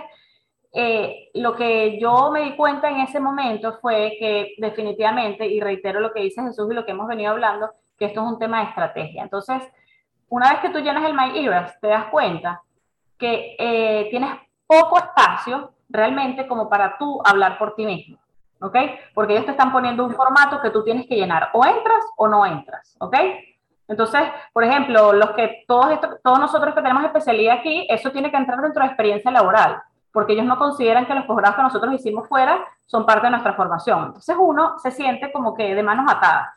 eh, 0.72 1.30
lo 1.34 1.54
que 1.54 2.00
yo 2.00 2.32
me 2.32 2.42
di 2.42 2.56
cuenta 2.56 2.90
en 2.90 3.00
ese 3.00 3.20
momento 3.20 3.78
fue 3.80 4.16
que 4.18 4.54
definitivamente, 4.58 5.46
y 5.46 5.60
reitero 5.60 6.00
lo 6.00 6.12
que 6.12 6.22
dice 6.22 6.42
Jesús 6.42 6.68
y 6.70 6.74
lo 6.74 6.84
que 6.84 6.90
hemos 6.92 7.06
venido 7.06 7.30
hablando, 7.30 7.70
que 7.98 8.06
esto 8.06 8.20
es 8.20 8.26
un 8.26 8.38
tema 8.38 8.60
de 8.60 8.68
estrategia. 8.68 9.22
Entonces, 9.22 9.62
una 10.28 10.50
vez 10.50 10.60
que 10.60 10.70
tú 10.70 10.78
llenas 10.78 11.04
el 11.04 11.14
My 11.14 11.44
Eras, 11.44 11.78
te 11.80 11.88
das 11.88 12.06
cuenta 12.06 12.62
que 13.18 13.56
eh, 13.58 14.08
tienes 14.10 14.30
poco 14.66 14.98
espacio 14.98 15.72
realmente 15.88 16.46
como 16.46 16.68
para 16.68 16.98
tú 16.98 17.20
hablar 17.24 17.58
por 17.58 17.74
ti 17.74 17.86
mismo, 17.86 18.18
¿ok? 18.60 18.76
Porque 19.14 19.34
ellos 19.34 19.46
te 19.46 19.52
están 19.52 19.72
poniendo 19.72 20.04
un 20.04 20.14
formato 20.14 20.60
que 20.60 20.70
tú 20.70 20.82
tienes 20.82 21.06
que 21.06 21.14
llenar, 21.14 21.50
o 21.52 21.64
entras 21.64 22.04
o 22.16 22.28
no 22.28 22.44
entras, 22.44 22.96
¿ok? 22.98 23.16
Entonces, 23.88 24.22
por 24.52 24.64
ejemplo, 24.64 25.12
los 25.12 25.30
que 25.30 25.64
todos, 25.68 26.00
todos 26.22 26.40
nosotros 26.40 26.74
que 26.74 26.82
tenemos 26.82 27.04
especialidad 27.04 27.58
aquí, 27.58 27.86
eso 27.88 28.10
tiene 28.10 28.30
que 28.30 28.36
entrar 28.36 28.60
dentro 28.60 28.82
de 28.82 28.88
experiencia 28.88 29.30
laboral, 29.30 29.80
porque 30.12 30.32
ellos 30.32 30.46
no 30.46 30.58
consideran 30.58 31.06
que 31.06 31.14
los 31.14 31.24
posgrados 31.24 31.56
que 31.56 31.62
nosotros 31.62 31.94
hicimos 31.94 32.28
fuera 32.28 32.64
son 32.84 33.06
parte 33.06 33.26
de 33.26 33.30
nuestra 33.30 33.54
formación. 33.54 34.06
Entonces 34.06 34.36
uno 34.38 34.78
se 34.78 34.90
siente 34.90 35.30
como 35.30 35.54
que 35.54 35.74
de 35.74 35.82
manos 35.82 36.10
atadas. 36.12 36.55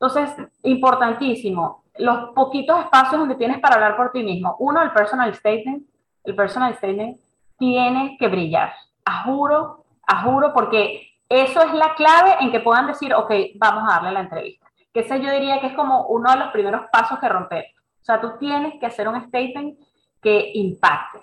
Entonces, 0.00 0.30
importantísimo, 0.62 1.82
los 1.98 2.30
poquitos 2.30 2.78
espacios 2.78 3.18
donde 3.18 3.34
tienes 3.34 3.58
para 3.58 3.74
hablar 3.74 3.96
por 3.96 4.12
ti 4.12 4.22
mismo. 4.22 4.56
Uno, 4.60 4.80
el 4.82 4.92
personal 4.92 5.34
statement. 5.34 5.84
El 6.24 6.36
personal 6.36 6.74
statement 6.74 7.18
tiene 7.58 8.16
que 8.18 8.28
brillar. 8.28 8.72
A 9.04 9.24
juro, 9.24 9.84
a 10.06 10.22
juro, 10.22 10.52
porque 10.52 11.08
eso 11.28 11.60
es 11.60 11.72
la 11.74 11.94
clave 11.94 12.36
en 12.40 12.50
que 12.52 12.60
puedan 12.60 12.86
decir, 12.86 13.12
ok, 13.12 13.30
vamos 13.56 13.84
a 13.84 13.94
darle 13.94 14.12
la 14.12 14.20
entrevista. 14.20 14.66
Que 14.92 15.00
ese 15.00 15.20
yo 15.20 15.30
diría 15.30 15.60
que 15.60 15.66
es 15.68 15.74
como 15.74 16.06
uno 16.06 16.30
de 16.30 16.38
los 16.38 16.48
primeros 16.48 16.82
pasos 16.92 17.18
que 17.18 17.28
romper. 17.28 17.66
O 18.00 18.04
sea, 18.04 18.20
tú 18.20 18.32
tienes 18.38 18.78
que 18.78 18.86
hacer 18.86 19.08
un 19.08 19.20
statement 19.26 19.78
que 20.22 20.52
impacte. 20.54 21.20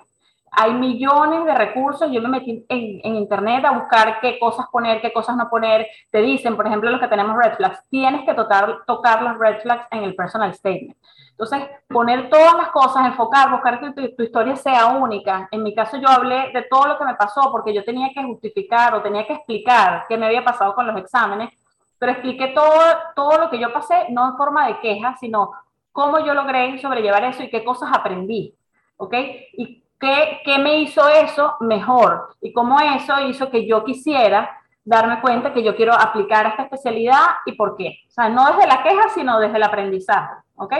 Hay 0.58 0.74
millones 0.74 1.46
de 1.46 1.54
recursos, 1.54 2.12
yo 2.12 2.22
me 2.22 2.30
metí 2.30 2.66
en, 2.70 3.02
en, 3.04 3.16
internet 3.16 3.66
a 3.66 3.72
buscar 3.72 4.20
qué 4.22 4.40
cosas 4.40 4.68
poner, 4.72 5.02
qué 5.02 5.12
cosas 5.12 5.36
no 5.36 5.50
poner. 5.50 5.88
Te 6.10 6.22
dicen, 6.22 6.56
por 6.56 6.68
ejemplo, 6.68 6.90
los 6.90 7.00
que 7.00 7.08
tenemos 7.08 7.36
red 7.38 7.56
flags, 7.56 7.84
tienes 7.90 8.26
que 8.26 8.34
tocar, 8.34 8.84
tocar 8.88 9.22
los 9.22 9.38
red 9.38 9.62
flags 9.62 9.88
en 9.92 10.04
el 10.04 10.16
personal 10.16 10.54
statement. 10.54 10.98
Entonces, 11.38 11.68
poner 11.90 12.30
todas 12.30 12.54
las 12.56 12.70
cosas, 12.70 13.06
enfocar, 13.08 13.52
buscar 13.52 13.82
que 13.82 14.12
tu, 14.12 14.24
historia 14.24 14.56
sea 14.56 14.88
única. 14.88 15.50
En 15.52 15.64
mi 15.64 15.76
caso, 15.76 15.98
yo 15.98 16.08
hablé 16.08 16.52
de 16.54 16.62
todo 16.70 16.88
lo 16.88 16.98
que 16.98 17.04
me 17.04 17.16
pasó 17.16 17.52
porque 17.52 17.74
yo 17.74 17.84
tenía 17.84 18.10
que 18.14 18.24
justificar 18.24 18.96
o 18.96 19.02
tenía 19.02 19.28
que 19.28 19.34
explicar 19.34 20.06
qué 20.08 20.16
me 20.18 20.28
había 20.28 20.46
pasado 20.46 20.74
con 20.74 20.88
los 20.88 20.98
exámenes, 20.98 21.50
pero 22.00 22.14
expliqué 22.14 22.50
todo, 22.50 22.80
todo 23.18 23.38
lo 23.38 23.50
que 23.50 23.60
yo 23.60 23.74
pasé, 23.74 24.06
no 24.12 24.30
en 24.30 24.38
forma 24.38 24.68
de 24.68 24.80
queja, 24.80 25.18
sino 25.20 25.52
cómo 25.92 26.20
yo 26.20 26.34
logré 26.34 26.80
sobrellevar 26.80 27.26
eso 27.26 27.44
y 27.44 27.50
qué 27.50 27.66
cosas 27.66 27.90
aprendí. 27.94 28.56
¿Ok? 28.96 29.14
Y 29.58 29.84
qué, 30.00 30.58
me 30.60 30.80
hizo 30.80 31.08
eso 31.10 31.56
mejor 31.60 32.36
y 32.42 32.54
cómo 32.54 32.80
eso 32.80 33.20
hizo 33.28 33.50
que 33.50 33.68
yo 33.68 33.84
quisiera 33.84 34.62
darme 34.84 35.20
cuenta 35.22 35.54
que 35.54 35.64
yo 35.64 35.76
quiero 35.76 35.94
aplicar 35.94 36.46
esta 36.46 36.64
especialidad 36.64 37.22
y 37.46 37.54
por 37.54 37.76
qué. 37.76 38.00
O 38.08 38.12
sea, 38.12 38.30
no 38.30 38.46
desde 38.46 38.68
la 38.68 38.84
queja, 38.84 39.10
sino 39.10 39.40
desde 39.40 39.58
el 39.58 39.64
aprendizaje. 39.64 40.36
¿Ok? 40.58 40.74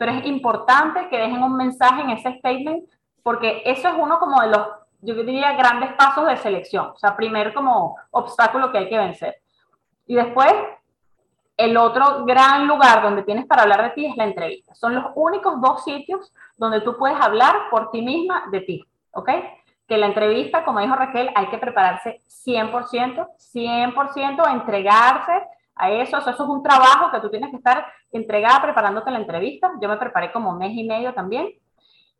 pero 0.00 0.12
es 0.12 0.24
importante 0.24 1.10
que 1.10 1.18
dejen 1.18 1.42
un 1.42 1.58
mensaje 1.58 2.00
en 2.00 2.08
ese 2.08 2.32
statement 2.38 2.88
porque 3.22 3.60
eso 3.66 3.86
es 3.86 3.94
uno 3.98 4.18
como 4.18 4.40
de 4.40 4.48
los, 4.48 4.66
yo 5.02 5.14
diría, 5.14 5.52
grandes 5.52 5.92
pasos 5.92 6.26
de 6.26 6.38
selección. 6.38 6.86
O 6.94 6.96
sea, 6.96 7.14
primer 7.14 7.52
como 7.52 7.98
obstáculo 8.10 8.72
que 8.72 8.78
hay 8.78 8.88
que 8.88 8.96
vencer. 8.96 9.42
Y 10.06 10.14
después, 10.14 10.54
el 11.54 11.76
otro 11.76 12.24
gran 12.24 12.66
lugar 12.66 13.02
donde 13.02 13.24
tienes 13.24 13.44
para 13.44 13.60
hablar 13.60 13.82
de 13.82 13.90
ti 13.90 14.06
es 14.06 14.16
la 14.16 14.24
entrevista. 14.24 14.74
Son 14.74 14.94
los 14.94 15.04
únicos 15.16 15.60
dos 15.60 15.84
sitios 15.84 16.32
donde 16.60 16.82
tú 16.82 16.94
puedes 16.98 17.18
hablar 17.18 17.70
por 17.70 17.90
ti 17.90 18.02
misma 18.02 18.44
de 18.52 18.60
ti, 18.60 18.84
¿ok? 19.12 19.30
Que 19.88 19.96
la 19.96 20.06
entrevista, 20.06 20.62
como 20.62 20.78
dijo 20.80 20.94
Raquel, 20.94 21.30
hay 21.34 21.46
que 21.46 21.56
prepararse 21.56 22.20
100%, 22.28 23.26
100% 23.54 24.46
a 24.46 24.52
entregarse 24.52 25.42
a 25.74 25.90
eso. 25.90 26.18
Eso, 26.18 26.30
es 26.30 26.40
un 26.40 26.62
trabajo 26.62 27.10
que 27.10 27.20
tú 27.20 27.30
tienes 27.30 27.48
que 27.48 27.56
estar 27.56 27.86
entregada 28.12 28.60
preparándote 28.60 29.10
la 29.10 29.20
entrevista. 29.20 29.72
Yo 29.80 29.88
me 29.88 29.96
preparé 29.96 30.30
como 30.32 30.52
mes 30.52 30.72
y 30.74 30.84
medio 30.84 31.14
también. 31.14 31.48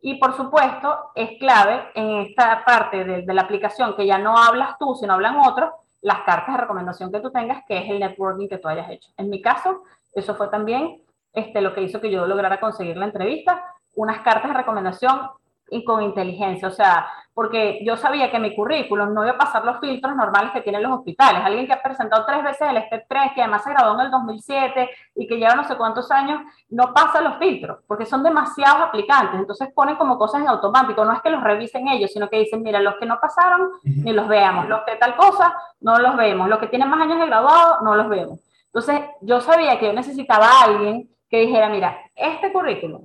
Y 0.01 0.15
por 0.15 0.35
supuesto, 0.35 1.11
es 1.15 1.39
clave 1.39 1.91
en 1.95 2.21
esta 2.23 2.65
parte 2.65 3.05
de, 3.05 3.23
de, 3.23 3.35
la 3.35 3.43
aplicación 3.43 3.95
que 3.95 4.07
ya 4.07 4.17
no 4.17 4.39
hablas 4.39 4.79
tú, 4.79 4.95
sino 4.95 5.13
hablan 5.13 5.37
otros, 5.37 5.71
las 6.01 6.23
cartas 6.23 6.55
de 6.55 6.63
recomendación 6.63 7.13
que 7.13 7.21
tú 7.21 7.31
tengas, 7.31 7.63
que 7.69 7.77
es 7.77 7.91
el 7.91 8.01
networking 8.01 8.49
que 8.49 8.57
tú 8.57 8.69
hayas 8.69 8.89
hecho. 8.89 9.11
En 9.19 9.29
mi 9.29 9.43
caso, 9.43 9.83
eso 10.15 10.35
fue 10.35 10.49
también 10.49 11.03
este, 11.35 11.61
lo 11.61 11.75
que 11.75 11.83
hizo 11.83 12.01
que 12.01 12.11
yo 12.11 12.27
lograra 12.27 12.59
conseguir 12.59 12.97
la 12.97 13.05
entrevista. 13.05 13.63
Unas 14.01 14.21
cartas 14.21 14.51
de 14.51 14.57
recomendación 14.57 15.29
y 15.71 15.85
con 15.85 16.03
inteligencia, 16.03 16.69
o 16.69 16.71
sea, 16.71 17.07
porque 17.35 17.85
yo 17.85 17.97
sabía 17.97 18.31
que 18.31 18.39
mi 18.39 18.57
currículum 18.57 19.13
no 19.13 19.23
iba 19.23 19.33
a 19.33 19.39
pasar 19.39 19.63
los 19.65 19.79
filtros 19.79 20.17
normales 20.17 20.53
que 20.53 20.63
tienen 20.63 20.83
los 20.83 20.93
hospitales. 20.93 21.43
Alguien 21.45 21.67
que 21.67 21.75
ha 21.75 21.83
presentado 21.83 22.25
tres 22.25 22.43
veces 22.43 22.69
el 22.69 22.83
STEP 22.83 23.05
3, 23.07 23.33
que 23.35 23.43
además 23.43 23.63
se 23.63 23.71
graduó 23.71 23.95
en 23.95 24.07
el 24.07 24.11
2007 24.11 24.91
y 25.17 25.27
que 25.27 25.37
lleva 25.37 25.55
no 25.55 25.65
sé 25.65 25.77
cuántos 25.77 26.11
años, 26.11 26.41
no 26.71 26.95
pasa 26.95 27.21
los 27.21 27.39
filtros, 27.39 27.79
porque 27.87 28.07
son 28.07 28.23
demasiados 28.23 28.83
aplicantes. 28.83 29.39
Entonces 29.39 29.69
ponen 29.75 29.97
como 29.97 30.19
cosas 30.19 30.41
en 30.41 30.49
automático. 30.49 31.05
No 31.05 31.13
es 31.13 31.21
que 31.21 31.31
los 31.31 31.43
revisen 31.43 31.89
ellos, 31.89 32.11
sino 32.11 32.29
que 32.29 32.39
dicen, 32.39 32.63
mira, 32.63 32.81
los 32.81 32.97
que 32.97 33.07
no 33.07 33.21
pasaron, 33.21 33.71
ni 33.85 34.13
los 34.13 34.27
veamos. 34.29 34.67
Los 34.69 34.81
que 34.87 34.97
tal 34.97 35.15
cosa, 35.15 35.55
no 35.81 35.99
los 35.99 36.17
vemos. 36.17 36.49
Los 36.49 36.59
que 36.59 36.69
tienen 36.69 36.89
más 36.89 37.01
años 37.01 37.21
de 37.21 37.27
graduado, 37.27 37.83
no 37.83 37.95
los 37.97 38.09
vemos. 38.09 38.41
Entonces 38.67 39.01
yo 39.21 39.41
sabía 39.41 39.79
que 39.79 39.87
yo 39.87 39.93
necesitaba 39.93 40.47
a 40.47 40.65
alguien 40.65 41.09
que 41.29 41.41
dijera, 41.41 41.69
mira, 41.69 41.99
este 42.15 42.53
currículum, 42.53 43.05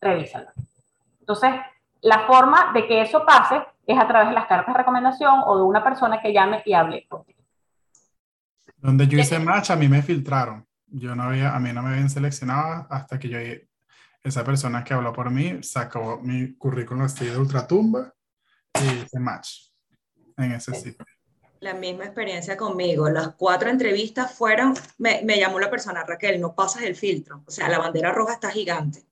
revísalo. 0.00 0.50
Entonces, 1.20 1.50
la 2.02 2.26
forma 2.26 2.72
de 2.72 2.86
que 2.86 3.02
eso 3.02 3.24
pase 3.26 3.62
es 3.86 3.98
a 3.98 4.06
través 4.06 4.28
de 4.28 4.34
las 4.34 4.46
cartas 4.46 4.74
de 4.74 4.78
recomendación 4.78 5.42
o 5.44 5.56
de 5.56 5.64
una 5.64 5.82
persona 5.82 6.20
que 6.20 6.32
llame 6.32 6.62
y 6.64 6.72
hable 6.72 7.06
contigo. 7.08 7.42
Donde 8.76 9.06
yo 9.08 9.18
hice 9.18 9.38
match, 9.38 9.70
a 9.70 9.76
mí 9.76 9.88
me 9.88 10.02
filtraron. 10.02 10.66
Yo 10.86 11.14
no 11.16 11.24
había, 11.24 11.54
a 11.54 11.58
mí 11.58 11.72
no 11.72 11.82
me 11.82 11.90
habían 11.90 12.10
seleccionado 12.10 12.86
hasta 12.90 13.18
que 13.18 13.28
yo, 13.28 13.38
esa 14.22 14.44
persona 14.44 14.84
que 14.84 14.94
habló 14.94 15.12
por 15.12 15.30
mí, 15.30 15.62
sacó 15.62 16.20
mi 16.22 16.54
currículum 16.54 17.02
así 17.04 17.26
de 17.26 17.36
ultratumba 17.36 18.12
y 18.74 19.02
hice 19.02 19.18
match 19.18 19.70
en 20.36 20.52
ese 20.52 20.74
sitio. 20.74 21.04
La 21.60 21.74
misma 21.74 22.04
experiencia 22.04 22.56
conmigo. 22.56 23.08
Las 23.08 23.30
cuatro 23.34 23.70
entrevistas 23.70 24.32
fueron, 24.32 24.74
me, 24.98 25.22
me 25.24 25.38
llamó 25.38 25.58
la 25.58 25.70
persona, 25.70 26.04
Raquel, 26.04 26.40
no 26.40 26.54
pasas 26.54 26.82
el 26.82 26.94
filtro. 26.94 27.42
O 27.46 27.50
sea, 27.50 27.68
la 27.68 27.78
bandera 27.78 28.12
roja 28.12 28.34
está 28.34 28.50
gigante 28.50 29.06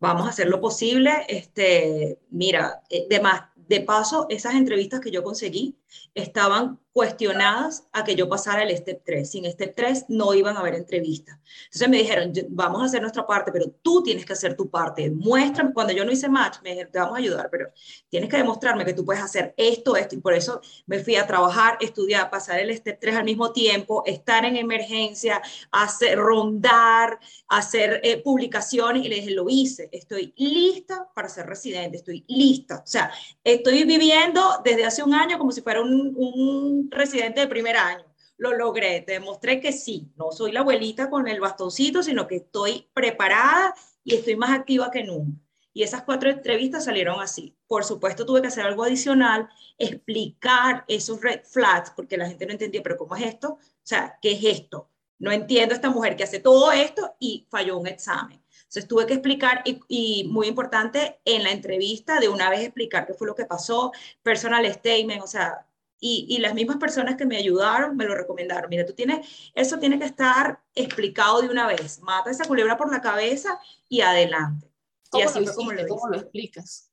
vamos 0.00 0.26
a 0.26 0.30
hacer 0.30 0.48
lo 0.48 0.60
posible. 0.60 1.24
Este, 1.28 2.18
mira, 2.30 2.82
eh, 2.90 3.06
de, 3.08 3.20
más, 3.20 3.42
de 3.56 3.80
paso, 3.80 4.26
esas 4.28 4.54
entrevistas 4.54 5.00
que 5.00 5.10
yo 5.10 5.22
conseguí 5.22 5.76
estaban 6.14 6.78
cuestionadas 6.96 7.86
a 7.92 8.04
que 8.04 8.14
yo 8.14 8.26
pasara 8.26 8.62
el 8.62 8.74
Step 8.74 9.02
3. 9.04 9.30
Sin 9.30 9.44
Step 9.52 9.74
3 9.76 10.06
no 10.08 10.32
iban 10.32 10.56
a 10.56 10.60
haber 10.60 10.76
entrevistas. 10.76 11.38
Entonces 11.66 11.88
me 11.90 11.98
dijeron, 11.98 12.32
vamos 12.48 12.80
a 12.80 12.86
hacer 12.86 13.02
nuestra 13.02 13.26
parte, 13.26 13.52
pero 13.52 13.66
tú 13.82 14.02
tienes 14.02 14.24
que 14.24 14.32
hacer 14.32 14.56
tu 14.56 14.70
parte. 14.70 15.10
Muéstrame, 15.10 15.74
cuando 15.74 15.92
yo 15.92 16.06
no 16.06 16.10
hice 16.10 16.26
match, 16.30 16.56
me 16.62 16.70
dijeron, 16.70 16.90
te 16.90 16.98
vamos 16.98 17.16
a 17.16 17.18
ayudar, 17.18 17.50
pero 17.50 17.68
tienes 18.08 18.30
que 18.30 18.38
demostrarme 18.38 18.86
que 18.86 18.94
tú 18.94 19.04
puedes 19.04 19.22
hacer 19.22 19.52
esto, 19.58 19.94
esto. 19.94 20.14
Y 20.14 20.20
por 20.20 20.32
eso 20.32 20.62
me 20.86 20.98
fui 21.00 21.16
a 21.16 21.26
trabajar, 21.26 21.76
estudiar, 21.82 22.30
pasar 22.30 22.60
el 22.60 22.74
Step 22.74 22.98
3 22.98 23.16
al 23.16 23.24
mismo 23.24 23.52
tiempo, 23.52 24.02
estar 24.06 24.46
en 24.46 24.56
emergencia, 24.56 25.42
hacer, 25.72 26.18
rondar, 26.18 27.18
hacer 27.48 28.00
eh, 28.04 28.22
publicaciones. 28.22 29.04
Y 29.04 29.08
le 29.10 29.16
dije, 29.16 29.32
lo 29.32 29.44
hice, 29.50 29.90
estoy 29.92 30.32
lista 30.38 31.10
para 31.14 31.28
ser 31.28 31.44
residente, 31.44 31.98
estoy 31.98 32.24
lista. 32.26 32.76
O 32.76 32.86
sea, 32.86 33.12
estoy 33.44 33.84
viviendo 33.84 34.62
desde 34.64 34.86
hace 34.86 35.02
un 35.02 35.12
año 35.12 35.36
como 35.36 35.52
si 35.52 35.60
fuera 35.60 35.75
un, 35.80 36.14
un 36.16 36.88
residente 36.90 37.40
de 37.40 37.48
primer 37.48 37.76
año. 37.76 38.04
Lo 38.38 38.52
logré, 38.52 39.00
te 39.00 39.12
demostré 39.12 39.60
que 39.60 39.72
sí, 39.72 40.12
no 40.16 40.30
soy 40.30 40.52
la 40.52 40.60
abuelita 40.60 41.08
con 41.08 41.26
el 41.26 41.40
bastoncito, 41.40 42.02
sino 42.02 42.26
que 42.26 42.36
estoy 42.36 42.88
preparada 42.92 43.74
y 44.04 44.14
estoy 44.14 44.36
más 44.36 44.50
activa 44.50 44.90
que 44.90 45.04
nunca. 45.04 45.40
Y 45.72 45.82
esas 45.82 46.04
cuatro 46.04 46.30
entrevistas 46.30 46.86
salieron 46.86 47.20
así. 47.20 47.54
Por 47.66 47.84
supuesto, 47.84 48.24
tuve 48.24 48.40
que 48.40 48.48
hacer 48.48 48.64
algo 48.64 48.84
adicional, 48.84 49.48
explicar 49.76 50.84
esos 50.88 51.20
red 51.20 51.42
flags, 51.44 51.92
porque 51.94 52.16
la 52.16 52.26
gente 52.26 52.46
no 52.46 52.52
entendía, 52.52 52.82
pero 52.82 52.96
¿cómo 52.96 53.14
es 53.14 53.24
esto? 53.24 53.50
O 53.50 53.60
sea, 53.82 54.18
¿qué 54.22 54.32
es 54.32 54.44
esto? 54.44 54.90
No 55.18 55.32
entiendo 55.32 55.74
esta 55.74 55.90
mujer 55.90 56.16
que 56.16 56.24
hace 56.24 56.40
todo 56.40 56.72
esto 56.72 57.14
y 57.18 57.46
falló 57.50 57.78
un 57.78 57.86
examen. 57.86 58.42
Entonces 58.68 58.88
tuve 58.88 59.06
que 59.06 59.14
explicar 59.14 59.62
y, 59.64 59.80
y, 59.88 60.24
muy 60.28 60.48
importante 60.48 61.20
en 61.24 61.44
la 61.44 61.52
entrevista 61.52 62.20
de 62.20 62.28
una 62.28 62.50
vez 62.50 62.60
explicar 62.60 63.06
qué 63.06 63.14
fue 63.14 63.26
lo 63.26 63.34
que 63.34 63.46
pasó, 63.46 63.92
personal 64.22 64.66
statement, 64.72 65.22
o 65.22 65.26
sea, 65.26 65.66
y, 65.98 66.38
las 66.38 66.54
mismas 66.54 66.76
personas 66.76 67.16
que 67.16 67.26
me 67.26 67.36
ayudaron 67.36 67.96
me 67.96 68.04
lo 68.04 68.14
recomendaron. 68.14 68.68
Mira, 68.68 68.84
tú 68.84 68.92
tienes, 68.92 69.26
eso 69.54 69.78
tiene 69.78 69.98
que 69.98 70.04
estar 70.04 70.60
explicado 70.74 71.40
de 71.40 71.48
una 71.48 71.66
vez. 71.66 72.00
Mata 72.02 72.30
esa 72.30 72.44
culebra 72.44 72.76
por 72.76 72.90
la 72.90 73.00
cabeza 73.00 73.58
y 73.88 74.02
adelante. 74.02 74.70
¿Cómo 75.10 75.24
y 75.24 75.26
así 75.26 75.44
lo, 75.44 75.54
como 75.54 75.72
lo, 75.72 75.86
¿Cómo 75.88 76.08
lo 76.08 76.16
explicas? 76.18 76.90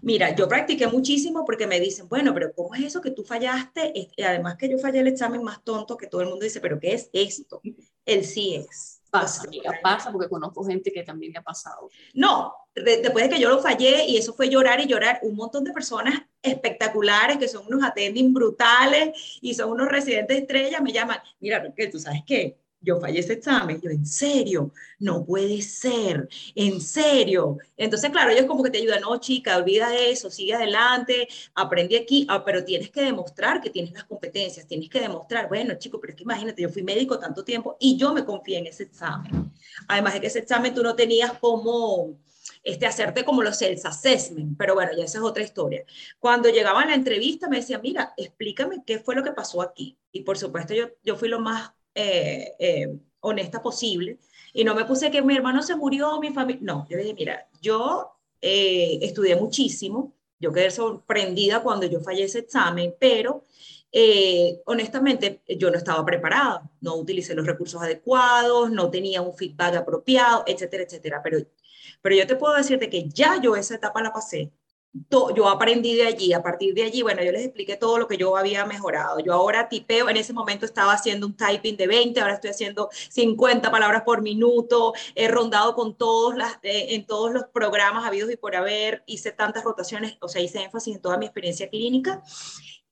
Mira, 0.00 0.34
yo 0.34 0.48
practiqué 0.48 0.86
muchísimo 0.86 1.44
porque 1.44 1.66
me 1.66 1.80
dicen, 1.80 2.08
bueno, 2.08 2.32
pero 2.32 2.52
¿cómo 2.54 2.74
es 2.74 2.84
eso 2.84 3.02
que 3.02 3.10
tú 3.10 3.22
fallaste? 3.24 3.92
Y 3.94 4.22
además 4.22 4.56
que 4.56 4.70
yo 4.70 4.78
fallé 4.78 5.00
el 5.00 5.08
examen 5.08 5.42
más 5.42 5.62
tonto 5.62 5.96
que 5.96 6.06
todo 6.06 6.22
el 6.22 6.28
mundo 6.28 6.44
dice, 6.44 6.60
pero 6.60 6.80
¿qué 6.80 6.94
es 6.94 7.10
esto? 7.12 7.60
El 8.06 8.24
sí 8.24 8.54
es. 8.54 8.97
Pasa, 9.10 9.42
pasa 9.82 10.12
porque 10.12 10.28
conozco 10.28 10.64
gente 10.64 10.92
que 10.92 11.02
también 11.02 11.32
le 11.32 11.38
ha 11.38 11.42
pasado. 11.42 11.88
No, 12.12 12.52
después 12.74 13.24
de 13.24 13.34
que 13.34 13.40
yo 13.40 13.48
lo 13.48 13.60
fallé 13.60 14.04
y 14.04 14.18
eso 14.18 14.34
fue 14.34 14.50
llorar 14.50 14.80
y 14.80 14.86
llorar, 14.86 15.20
un 15.22 15.34
montón 15.34 15.64
de 15.64 15.72
personas 15.72 16.14
espectaculares 16.42 17.38
que 17.38 17.48
son 17.48 17.66
unos 17.66 17.82
attending 17.82 18.32
brutales 18.34 19.38
y 19.40 19.54
son 19.54 19.70
unos 19.70 19.88
residentes 19.88 20.38
estrellas 20.38 20.82
me 20.82 20.92
llaman, 20.92 21.18
mira, 21.40 21.72
que 21.74 21.86
tú 21.88 21.98
sabes 21.98 22.22
qué, 22.26 22.58
yo 22.80 23.00
fallé 23.00 23.20
ese 23.20 23.34
examen, 23.34 23.80
yo, 23.80 23.90
en 23.90 24.06
serio, 24.06 24.72
no 24.98 25.24
puede 25.24 25.60
ser, 25.62 26.28
en 26.54 26.80
serio. 26.80 27.58
Entonces, 27.76 28.10
claro, 28.10 28.30
ellos 28.30 28.46
como 28.46 28.62
que 28.62 28.70
te 28.70 28.78
ayudan, 28.78 29.00
no, 29.00 29.18
chica, 29.18 29.56
olvida 29.56 29.94
eso, 29.96 30.30
sigue 30.30 30.54
adelante, 30.54 31.28
aprendí 31.54 31.96
aquí, 31.96 32.26
ah, 32.28 32.44
pero 32.44 32.64
tienes 32.64 32.90
que 32.90 33.02
demostrar 33.02 33.60
que 33.60 33.70
tienes 33.70 33.92
las 33.92 34.04
competencias, 34.04 34.66
tienes 34.66 34.88
que 34.88 35.00
demostrar, 35.00 35.48
bueno, 35.48 35.74
chico, 35.78 36.00
pero 36.00 36.12
es 36.12 36.16
que 36.16 36.22
imagínate, 36.22 36.62
yo 36.62 36.68
fui 36.68 36.82
médico 36.82 37.18
tanto 37.18 37.44
tiempo 37.44 37.76
y 37.80 37.96
yo 37.96 38.12
me 38.12 38.24
confié 38.24 38.58
en 38.58 38.66
ese 38.66 38.84
examen. 38.84 39.52
Además 39.88 40.14
de 40.14 40.20
que 40.20 40.26
ese 40.28 40.40
examen 40.40 40.74
tú 40.74 40.82
no 40.82 40.94
tenías 40.94 41.32
como... 41.38 42.18
Este, 42.64 42.86
hacerte 42.86 43.24
como 43.24 43.42
los 43.42 43.56
self 43.56 43.84
assessment, 43.86 44.56
pero 44.58 44.74
bueno, 44.74 44.90
ya 44.96 45.04
esa 45.04 45.18
es 45.18 45.24
otra 45.24 45.44
historia. 45.44 45.84
Cuando 46.18 46.48
llegaba 46.48 46.84
la 46.84 46.94
entrevista 46.94 47.48
me 47.48 47.58
decía, 47.58 47.78
mira, 47.78 48.14
explícame 48.16 48.82
qué 48.84 48.98
fue 48.98 49.14
lo 49.14 49.22
que 49.22 49.32
pasó 49.32 49.62
aquí. 49.62 49.96
Y 50.12 50.22
por 50.22 50.36
supuesto 50.38 50.74
yo, 50.74 50.88
yo 51.04 51.16
fui 51.16 51.28
lo 51.28 51.40
más 51.40 51.72
eh, 52.00 52.54
eh, 52.60 52.96
honesta 53.20 53.60
posible. 53.60 54.18
Y 54.52 54.62
no 54.62 54.74
me 54.74 54.84
puse 54.84 55.10
que 55.10 55.20
mi 55.20 55.36
hermano 55.36 55.62
se 55.62 55.74
murió, 55.74 56.20
mi 56.20 56.30
familia. 56.30 56.60
No, 56.62 56.86
yo 56.88 56.96
dije, 56.96 57.14
mira, 57.14 57.48
yo 57.60 58.12
eh, 58.40 58.98
estudié 59.02 59.34
muchísimo. 59.36 60.14
Yo 60.38 60.52
quedé 60.52 60.70
sorprendida 60.70 61.60
cuando 61.62 61.86
yo 61.86 62.00
fallé 62.00 62.24
ese 62.24 62.40
examen, 62.40 62.94
pero 63.00 63.44
honestamente 64.66 65.42
yo 65.48 65.70
no 65.70 65.78
estaba 65.78 66.04
preparada. 66.04 66.70
No 66.80 66.94
utilicé 66.94 67.34
los 67.34 67.46
recursos 67.46 67.82
adecuados, 67.82 68.70
no 68.70 68.90
tenía 68.90 69.20
un 69.20 69.34
feedback 69.34 69.74
apropiado, 69.76 70.44
etcétera, 70.46 70.84
etcétera. 70.84 71.20
Pero, 71.24 71.38
pero 72.00 72.14
yo 72.14 72.26
te 72.26 72.36
puedo 72.36 72.54
decirte 72.54 72.88
que 72.88 73.08
ya 73.08 73.40
yo 73.42 73.56
esa 73.56 73.74
etapa 73.74 74.00
la 74.02 74.12
pasé 74.12 74.52
yo 75.34 75.48
aprendí 75.48 75.96
de 75.96 76.06
allí, 76.06 76.32
a 76.32 76.42
partir 76.42 76.74
de 76.74 76.82
allí, 76.84 77.02
bueno, 77.02 77.22
yo 77.22 77.30
les 77.30 77.44
expliqué 77.44 77.76
todo 77.76 77.98
lo 77.98 78.08
que 78.08 78.16
yo 78.16 78.36
había 78.36 78.64
mejorado. 78.64 79.20
Yo 79.20 79.32
ahora 79.32 79.68
tipeo, 79.68 80.08
en 80.08 80.16
ese 80.16 80.32
momento 80.32 80.64
estaba 80.64 80.92
haciendo 80.92 81.26
un 81.26 81.36
typing 81.36 81.76
de 81.76 81.86
20, 81.86 82.20
ahora 82.20 82.34
estoy 82.34 82.50
haciendo 82.50 82.88
50 83.10 83.70
palabras 83.70 84.02
por 84.02 84.22
minuto, 84.22 84.94
he 85.14 85.28
rondado 85.28 85.74
con 85.74 85.94
todos 85.96 86.36
las, 86.36 86.54
eh, 86.62 86.94
en 86.94 87.06
todos 87.06 87.32
los 87.32 87.44
programas 87.52 88.06
habidos 88.06 88.30
y 88.30 88.36
por 88.36 88.56
haber, 88.56 89.02
hice 89.06 89.32
tantas 89.32 89.64
rotaciones, 89.64 90.16
o 90.20 90.28
sea, 90.28 90.42
hice 90.42 90.62
énfasis 90.62 90.96
en 90.96 91.02
toda 91.02 91.18
mi 91.18 91.26
experiencia 91.26 91.68
clínica. 91.68 92.22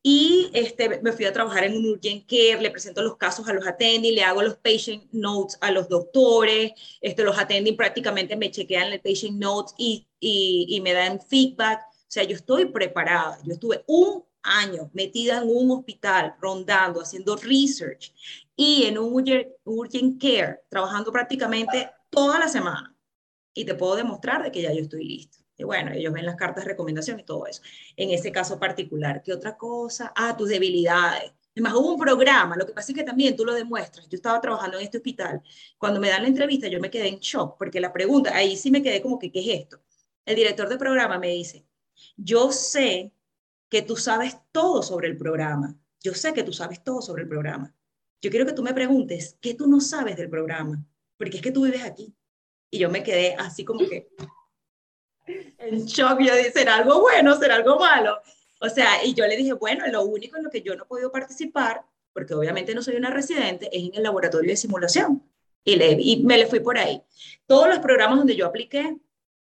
Y 0.09 0.51
este, 0.53 1.01
me 1.03 1.13
fui 1.13 1.25
a 1.25 1.33
trabajar 1.33 1.65
en 1.65 1.77
un 1.77 1.87
urgent 1.87 2.27
care, 2.29 2.61
le 2.61 2.71
presento 2.71 3.03
los 3.03 3.17
casos 3.17 3.49
a 3.49 3.53
los 3.53 3.67
attending, 3.67 4.15
le 4.15 4.23
hago 4.23 4.41
los 4.41 4.57
patient 4.57 5.03
notes 5.11 5.59
a 5.61 5.73
los 5.73 5.89
doctores, 5.89 6.73
este, 7.01 7.25
los 7.25 7.37
attending 7.37 7.77
prácticamente 7.77 8.37
me 8.37 8.53
chequean 8.53 8.93
el 8.93 9.01
patient 9.01 9.37
notes 9.39 9.75
y, 9.77 10.07
y, 10.21 10.67
y 10.69 10.81
me 10.81 10.93
dan 10.93 11.21
feedback 11.21 11.81
o 12.07 12.11
sea, 12.17 12.23
yo 12.23 12.37
estoy 12.37 12.67
preparada. 12.67 13.39
Yo 13.45 13.55
estuve 13.55 13.83
un 13.89 14.25
año 14.43 14.91
metida 14.95 15.39
en 15.39 15.49
un 15.49 15.73
hospital, 15.73 16.37
rondando, 16.41 17.01
haciendo 17.01 17.35
research 17.37 18.15
y 18.55 18.85
en 18.85 18.97
un 18.99 19.25
urgent 19.65 20.23
care, 20.23 20.61
trabajando 20.69 21.11
prácticamente 21.11 21.91
toda 22.11 22.39
la 22.39 22.49
semana. 22.49 22.97
Y 23.53 23.65
te 23.65 23.75
puedo 23.75 23.97
demostrar 23.97 24.43
de 24.45 24.53
que 24.53 24.63
ya 24.63 24.73
yo 24.73 24.83
estoy 24.83 25.05
lista. 25.05 25.39
Y 25.57 25.65
bueno, 25.65 25.93
ellos 25.93 26.13
ven 26.13 26.27
las 26.27 26.37
cartas 26.37 26.65
de 26.65 26.71
recomendación 26.71 27.19
y 27.21 27.25
todo 27.25 27.47
eso. 27.47 27.63
En 27.97 28.11
ese 28.11 28.31
caso 28.31 28.59
particular, 28.59 29.23
¿qué 29.23 29.33
otra 29.33 29.57
cosa? 29.57 30.13
Ah, 30.15 30.37
tus 30.37 30.49
debilidades. 30.49 31.33
Además, 31.55 31.75
hubo 31.75 31.95
un 31.95 31.99
programa, 32.01 32.55
lo 32.55 32.67
que 32.67 32.73
pasa 32.73 32.93
es 32.93 32.99
que 32.99 33.05
también 33.05 33.35
tú 33.35 33.45
lo 33.45 33.55
demuestras. 33.55 34.07
Yo 34.09 34.17
estaba 34.17 34.39
trabajando 34.41 34.77
en 34.79 34.85
este 34.85 34.99
hospital. 34.99 35.41
Cuando 35.79 35.99
me 35.99 36.11
dan 36.11 36.23
la 36.23 36.29
entrevista, 36.29 36.69
yo 36.69 36.79
me 36.81 36.91
quedé 36.91 37.09
en 37.09 37.19
shock, 37.19 37.57
porque 37.57 37.81
la 37.81 37.93
pregunta, 37.93 38.37
ahí 38.37 38.57
sí 38.57 38.71
me 38.71 38.83
quedé 38.83 39.01
como 39.01 39.19
que, 39.19 39.33
¿qué 39.33 39.41
es 39.41 39.61
esto? 39.63 39.81
El 40.27 40.37
director 40.37 40.69
de 40.69 40.77
programa 40.77 41.19
me 41.19 41.29
dice, 41.29 41.67
yo 42.17 42.53
sé 42.53 43.13
que 43.71 43.81
tú 43.81 43.97
sabes 43.97 44.37
todo 44.53 44.83
sobre 44.83 45.09
el 45.09 45.17
programa. 45.17 45.75
Yo 46.03 46.13
sé 46.13 46.35
que 46.35 46.43
tú 46.43 46.53
sabes 46.53 46.85
todo 46.85 47.01
sobre 47.01 47.23
el 47.23 47.29
programa. 47.29 47.75
Yo 48.21 48.31
quiero 48.31 48.45
que 48.45 48.53
tú 48.53 48.63
me 48.63 48.75
preguntes, 48.75 49.39
¿qué 49.41 49.55
tú 49.55 49.67
no 49.67 49.81
sabes 49.81 50.17
del 50.17 50.29
programa? 50.29 50.85
Porque 51.17 51.37
es 51.37 51.43
que 51.43 51.53
tú 51.53 51.65
vives 51.65 51.85
aquí. 51.85 52.15
Y 52.71 52.79
yo 52.79 52.91
me 52.91 53.03
quedé 53.03 53.35
así 53.35 53.65
como 53.65 53.81
que 53.89 54.09
en 55.27 55.87
shock. 55.87 56.21
Yo 56.21 56.35
dije, 56.35 56.53
¿será 56.53 56.77
algo 56.77 57.01
bueno? 57.01 57.37
¿Será 57.37 57.57
algo 57.57 57.79
malo? 57.79 58.21
O 58.61 58.69
sea, 58.69 59.05
y 59.05 59.15
yo 59.15 59.27
le 59.27 59.37
dije, 59.37 59.53
bueno, 59.53 59.87
lo 59.89 60.05
único 60.05 60.37
en 60.37 60.45
lo 60.45 60.51
que 60.51 60.63
yo 60.63 60.75
no 60.75 60.85
he 60.85 60.87
podido 60.87 61.13
participar, 61.13 61.85
porque 62.13 62.35
obviamente 62.35 62.75
no 62.75 62.83
soy 62.83 62.97
una 62.97 63.11
residente, 63.11 63.69
es 63.73 63.85
en 63.85 63.95
el 63.95 64.03
laboratorio 64.03 64.51
de 64.51 64.57
simulación. 64.57 65.23
Y, 65.65 65.77
le, 65.77 65.97
y 66.01 66.23
me 66.25 66.39
le 66.39 66.47
fui 66.47 66.61
por 66.61 66.79
ahí. 66.79 67.03
Todos 67.47 67.69
los 67.69 67.81
programas 67.81 68.19
donde 68.19 68.37
yo 68.37 68.47
apliqué, 68.47 68.97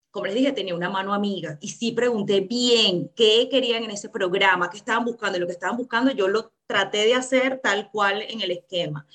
como 0.10 0.26
les 0.26 0.36
dije, 0.36 0.52
tenía 0.54 0.74
una 0.74 0.90
mano 0.90 1.14
amiga 1.14 1.58
y 1.62 1.68
sí 1.68 1.92
pregunté 1.92 2.40
bien 2.40 3.12
qué 3.16 3.48
querían 3.52 3.84
en 3.84 3.92
ese 3.92 4.10
programa, 4.10 4.70
qué 4.70 4.78
estaban 4.78 5.06
buscando 5.06 5.38
y 5.38 5.42
lo 5.42 5.48
que 5.48 5.54
estaban 5.54 5.78
buscando 5.78 6.12
yo 6.12 6.28
lo 6.28 6.54
traté 6.66 7.06
de 7.06 7.14
hacer 7.14 7.60
tal 7.62 7.92
cual 7.92 8.22
en 8.22 8.42
el 8.42 8.52
esquema. 8.52 9.06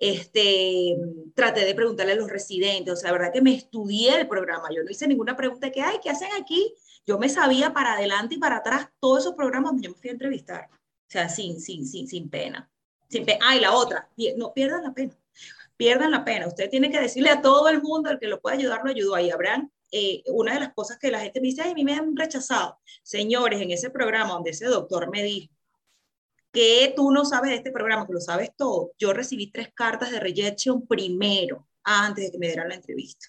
Este, 0.00 0.96
traté 1.34 1.66
de 1.66 1.74
preguntarle 1.74 2.14
a 2.14 2.16
los 2.16 2.30
residentes, 2.30 2.94
o 2.94 2.96
sea, 2.96 3.12
la 3.12 3.18
verdad 3.18 3.32
que 3.34 3.42
me 3.42 3.54
estudié 3.54 4.18
el 4.18 4.26
programa, 4.26 4.70
yo 4.74 4.82
no 4.82 4.90
hice 4.90 5.06
ninguna 5.06 5.36
pregunta 5.36 5.70
que, 5.70 5.82
ay, 5.82 5.98
¿qué 6.02 6.08
hacen 6.08 6.30
aquí? 6.40 6.74
Yo 7.06 7.18
me 7.18 7.28
sabía 7.28 7.74
para 7.74 7.92
adelante 7.92 8.36
y 8.36 8.38
para 8.38 8.56
atrás 8.56 8.88
todos 8.98 9.20
esos 9.20 9.34
programas 9.34 9.72
donde 9.72 9.86
yo 9.86 9.92
me 9.92 9.98
fui 9.98 10.08
a 10.08 10.14
entrevistar, 10.14 10.70
o 10.72 10.76
sea, 11.06 11.28
sin, 11.28 11.60
sin, 11.60 11.86
sin, 11.86 12.08
sin 12.08 12.30
pena. 12.30 12.70
Sin 13.10 13.26
pena. 13.26 13.40
Ah, 13.46 13.56
y 13.56 13.60
la 13.60 13.74
otra, 13.74 14.08
no 14.38 14.54
pierdan 14.54 14.84
la 14.84 14.94
pena, 14.94 15.14
pierdan 15.76 16.12
la 16.12 16.24
pena. 16.24 16.46
Usted 16.46 16.70
tiene 16.70 16.90
que 16.90 17.00
decirle 17.00 17.28
a 17.28 17.42
todo 17.42 17.68
el 17.68 17.82
mundo, 17.82 18.08
el 18.08 18.18
que 18.18 18.26
lo 18.26 18.40
pueda 18.40 18.56
ayudar, 18.56 18.80
lo 18.82 18.90
ayudó. 18.90 19.14
Ahí 19.14 19.30
habrán 19.30 19.70
eh, 19.92 20.22
una 20.28 20.54
de 20.54 20.60
las 20.60 20.72
cosas 20.72 20.96
que 20.98 21.10
la 21.10 21.20
gente 21.20 21.42
me 21.42 21.48
dice, 21.48 21.60
ay, 21.60 21.72
a 21.72 21.74
mí 21.74 21.84
me 21.84 21.92
han 21.92 22.16
rechazado. 22.16 22.78
Señores, 23.02 23.60
en 23.60 23.70
ese 23.70 23.90
programa 23.90 24.32
donde 24.32 24.50
ese 24.50 24.64
doctor 24.64 25.10
me 25.10 25.22
dijo 25.22 25.52
que 26.52 26.92
tú 26.96 27.10
no 27.10 27.24
sabes 27.24 27.50
de 27.50 27.56
este 27.56 27.70
programa, 27.70 28.06
que 28.06 28.12
lo 28.12 28.20
sabes 28.20 28.50
todo, 28.56 28.92
yo 28.98 29.12
recibí 29.12 29.50
tres 29.50 29.68
cartas 29.74 30.10
de 30.10 30.20
rejection 30.20 30.86
primero, 30.86 31.68
antes 31.84 32.26
de 32.26 32.30
que 32.32 32.38
me 32.38 32.46
dieran 32.46 32.68
la 32.68 32.74
entrevista. 32.74 33.26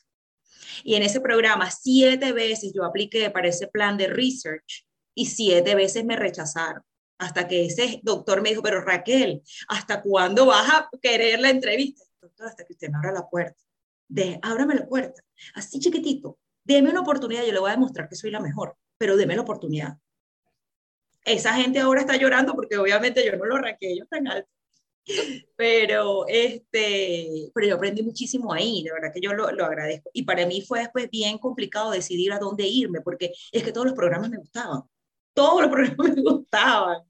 Y 0.84 0.96
en 0.96 1.04
ese 1.04 1.22
programa, 1.22 1.70
siete 1.70 2.32
veces 2.32 2.72
yo 2.74 2.84
apliqué 2.84 3.30
para 3.30 3.48
ese 3.48 3.68
plan 3.68 3.98
de 3.98 4.08
research 4.08 4.86
y 5.14 5.28
siete 5.28 5.76
veces 5.76 6.06
me 6.06 6.16
rechazaron. 6.16 6.84
Hasta 7.18 7.48
que 7.48 7.66
ese 7.66 8.00
doctor 8.04 8.42
me 8.42 8.50
dijo, 8.50 8.64
pero 8.64 8.82
Raquel, 8.82 9.44
¿hasta 9.68 10.02
cuándo 10.02 10.48
vas 10.48 10.68
a 10.70 10.90
querer 11.02 11.40
la 11.40 11.52
entrevista? 11.52 12.04
Doctor, 12.20 12.48
hasta 12.48 12.66
que 12.66 12.74
usted 12.74 12.90
me 12.90 12.98
abra 12.98 13.12
la 13.12 13.30
puerta. 13.30 13.62
De, 14.08 14.40
ábrame 14.42 14.76
la 14.76 14.88
puerta. 14.88 15.22
Así 15.54 15.80
chiquitito. 15.80 16.40
Deme 16.64 16.90
una 16.90 17.02
oportunidad, 17.02 17.44
yo 17.44 17.54
le 17.54 17.60
voy 17.60 17.70
a 17.70 17.74
demostrar 17.74 18.10
que 18.10 18.16
soy 18.16 18.32
la 18.32 18.40
mejor, 18.40 18.76
pero 18.98 19.18
deme 19.18 19.36
la 19.36 19.42
oportunidad. 19.42 19.98
Esa 21.26 21.54
gente 21.54 21.80
ahora 21.80 22.02
está 22.02 22.18
llorando 22.18 22.54
porque 22.54 22.78
obviamente 22.78 23.26
yo 23.26 23.36
no 23.38 23.46
lo 23.46 23.58
raqué 23.58 23.96
yo 23.98 24.06
tan 24.08 24.28
alto. 24.28 24.50
Pero, 25.56 26.26
este, 26.28 27.52
pero 27.54 27.68
yo 27.68 27.76
aprendí 27.76 28.04
muchísimo 28.04 28.54
ahí, 28.54 28.84
de 28.84 28.92
verdad 28.92 29.12
que 29.14 29.22
yo 29.22 29.34
lo, 29.34 29.52
lo, 29.52 29.66
agradezco. 29.66 30.10
Y 30.14 30.24
para 30.24 30.46
mí 30.46 30.62
fue 30.62 30.80
después 30.80 31.10
bien 31.10 31.38
complicado 31.38 31.92
decidir 31.92 32.34
a 32.34 32.40
dónde 32.40 32.68
irme, 32.68 33.02
porque 33.02 33.34
es 33.52 33.64
que 33.64 33.72
todos 33.72 33.88
los 33.88 33.96
programas 33.96 34.30
me 34.30 34.38
gustaban. 34.38 34.84
Todos 35.34 35.62
los 35.62 35.72
programas 35.72 36.16
me 36.16 36.22
gustaban. 36.22 37.02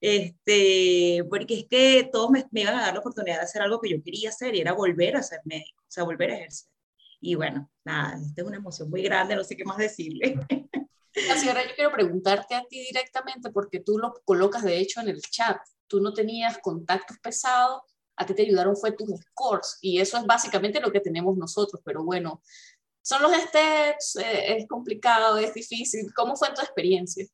Este, 0.00 1.24
porque 1.28 1.54
es 1.60 1.66
que 1.66 2.08
todos 2.12 2.30
me, 2.30 2.44
me 2.50 2.62
iban 2.62 2.76
a 2.76 2.82
dar 2.82 2.94
la 2.94 3.00
oportunidad 3.00 3.36
de 3.36 3.42
hacer 3.42 3.62
algo 3.62 3.80
que 3.80 3.90
yo 3.90 4.02
quería 4.02 4.30
hacer 4.30 4.54
y 4.54 4.60
era 4.60 4.72
volver 4.72 5.16
a 5.16 5.22
ser 5.22 5.40
médico, 5.44 5.82
o 5.82 5.90
sea, 5.90 6.04
volver 6.04 6.30
a 6.30 6.36
ejercer. 6.36 6.68
Y 7.20 7.34
bueno, 7.36 7.70
nada, 7.84 8.18
esta 8.20 8.42
es 8.42 8.46
una 8.46 8.58
emoción 8.58 8.90
muy 8.90 9.02
grande, 9.02 9.34
no 9.34 9.44
sé 9.44 9.56
qué 9.56 9.64
más 9.64 9.78
decirle. 9.78 10.38
Así 11.30 11.48
ahora 11.48 11.62
yo 11.62 11.74
quiero 11.74 11.92
preguntarte 11.92 12.54
a 12.54 12.64
ti 12.64 12.80
directamente, 12.80 13.50
porque 13.50 13.80
tú 13.80 13.98
lo 13.98 14.14
colocas 14.24 14.62
de 14.62 14.78
hecho 14.78 15.00
en 15.00 15.08
el 15.08 15.20
chat. 15.20 15.58
Tú 15.86 16.00
no 16.00 16.12
tenías 16.12 16.58
contactos 16.58 17.18
pesados, 17.18 17.82
a 18.16 18.26
ti 18.26 18.34
te 18.34 18.42
ayudaron 18.42 18.76
fue 18.76 18.92
tus 18.92 19.08
scores, 19.20 19.78
y 19.80 20.00
eso 20.00 20.16
es 20.18 20.24
básicamente 20.24 20.80
lo 20.80 20.90
que 20.90 21.00
tenemos 21.00 21.36
nosotros, 21.36 21.82
pero 21.84 22.04
bueno, 22.04 22.42
son 23.02 23.22
los 23.22 23.32
steps, 23.32 24.16
eh, 24.16 24.56
es 24.56 24.66
complicado, 24.66 25.36
es 25.36 25.52
difícil. 25.52 26.12
¿Cómo 26.14 26.36
fue 26.36 26.48
tu 26.54 26.62
experiencia? 26.62 27.26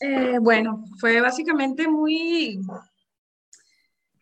Eh, 0.00 0.38
bueno, 0.40 0.84
fue 1.00 1.20
básicamente 1.20 1.86
muy 1.88 2.60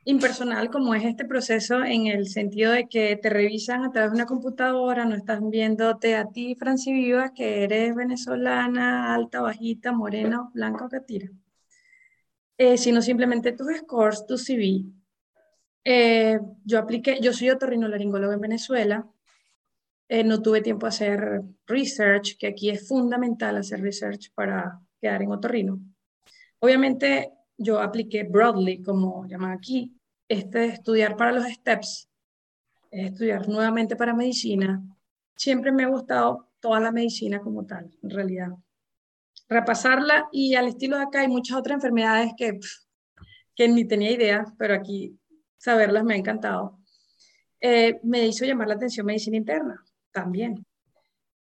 impersonal 0.07 0.71
como 0.71 0.95
es 0.95 1.05
este 1.05 1.25
proceso 1.25 1.83
en 1.83 2.07
el 2.07 2.29
sentido 2.29 2.71
de 2.71 2.89
que 2.89 3.17
te 3.17 3.29
revisan 3.29 3.85
a 3.85 3.91
través 3.91 4.13
de 4.13 4.17
una 4.17 4.27
computadora, 4.27 5.05
no 5.05 5.17
estás 5.17 5.41
viéndote 5.43 6.15
a 6.15 6.27
ti, 6.27 6.55
Franci 6.55 6.93
Viva, 6.93 7.35
que 7.35 7.65
eres 7.65 7.93
venezolana, 7.95 9.13
alta, 9.13 9.41
bajita, 9.41 9.91
morena, 9.91 10.49
blanca 10.55 10.85
o 10.87 10.89
catira, 10.89 11.29
eh, 12.57 12.79
sino 12.79 13.03
simplemente 13.03 13.51
tus 13.51 13.77
scores, 13.79 14.25
tu 14.27 14.39
CV. 14.39 14.85
Eh, 15.83 16.39
yo 16.65 16.79
apliqué, 16.79 17.19
yo 17.21 17.33
soy 17.33 17.51
otorrinolaringólogo 17.51 18.33
en 18.33 18.41
Venezuela, 18.41 19.05
eh, 20.09 20.23
no 20.23 20.41
tuve 20.41 20.61
tiempo 20.61 20.87
a 20.87 20.91
hacer 20.91 21.43
research, 21.67 22.37
que 22.39 22.47
aquí 22.47 22.71
es 22.71 22.87
fundamental 22.87 23.57
hacer 23.57 23.81
research 23.81 24.31
para 24.35 24.81
quedar 25.01 25.23
en 25.23 25.33
otorrino. 25.33 25.81
Obviamente 26.61 27.33
yo 27.59 27.81
apliqué 27.81 28.23
broadly, 28.23 28.83
como 28.83 29.27
llaman 29.27 29.51
aquí, 29.51 29.96
este, 30.29 30.67
estudiar 30.67 31.17
para 31.17 31.33
los 31.33 31.45
STEPS, 31.45 32.09
estudiar 32.91 33.49
nuevamente 33.49 33.97
para 33.97 34.15
medicina. 34.15 34.83
Siempre 35.37 35.73
me 35.73 35.85
ha 35.85 35.89
gustado 35.89 36.49
toda 36.61 36.81
la 36.81 36.93
medicina 36.93 37.41
como 37.41 37.65
tal, 37.65 37.91
en 38.03 38.11
realidad. 38.11 38.49
Repasarla 39.49 40.29
y 40.33 40.55
al 40.55 40.69
estilo 40.69 40.97
de 40.97 41.05
acá 41.05 41.21
hay 41.21 41.29
muchas 41.29 41.57
otras 41.57 41.77
enfermedades 41.77 42.33
que, 42.37 42.59
que 43.55 43.69
ni 43.69 43.85
tenía 43.85 44.11
idea, 44.11 44.45
pero 44.59 44.75
aquí 44.75 45.19
saberlas 45.59 46.05
me 46.05 46.15
ha 46.15 46.19
encantado. 46.19 46.79
Eh, 47.61 48.01
me 48.03 48.27
hizo 48.27 48.45
llamar 48.45 48.69
la 48.69 48.75
atención 48.75 49.07
medicina 49.07 49.37
interna 49.37 49.85
también. 50.11 50.65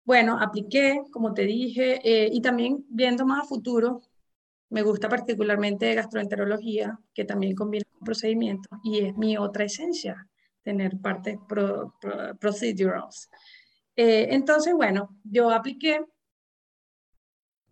Bueno, 0.05 0.37
apliqué, 0.39 1.01
como 1.11 1.33
te 1.33 1.43
dije, 1.43 2.01
eh, 2.03 2.29
y 2.31 2.41
también 2.41 2.85
viendo 2.89 3.25
más 3.25 3.43
a 3.43 3.47
futuro, 3.47 4.01
me 4.73 4.81
gusta 4.81 5.07
particularmente 5.07 5.93
gastroenterología, 5.93 6.99
que 7.13 7.25
también 7.25 7.53
combina 7.55 7.85
con 7.91 8.05
procedimientos, 8.05 8.79
y 8.83 9.05
es 9.05 9.15
mi 9.15 9.37
otra 9.37 9.65
esencia, 9.65 10.27
tener 10.63 10.97
partes 10.99 11.37
procedurals. 12.39 13.29
Eh, 13.95 14.29
entonces, 14.31 14.73
bueno, 14.73 15.15
yo 15.23 15.51
apliqué, 15.51 16.03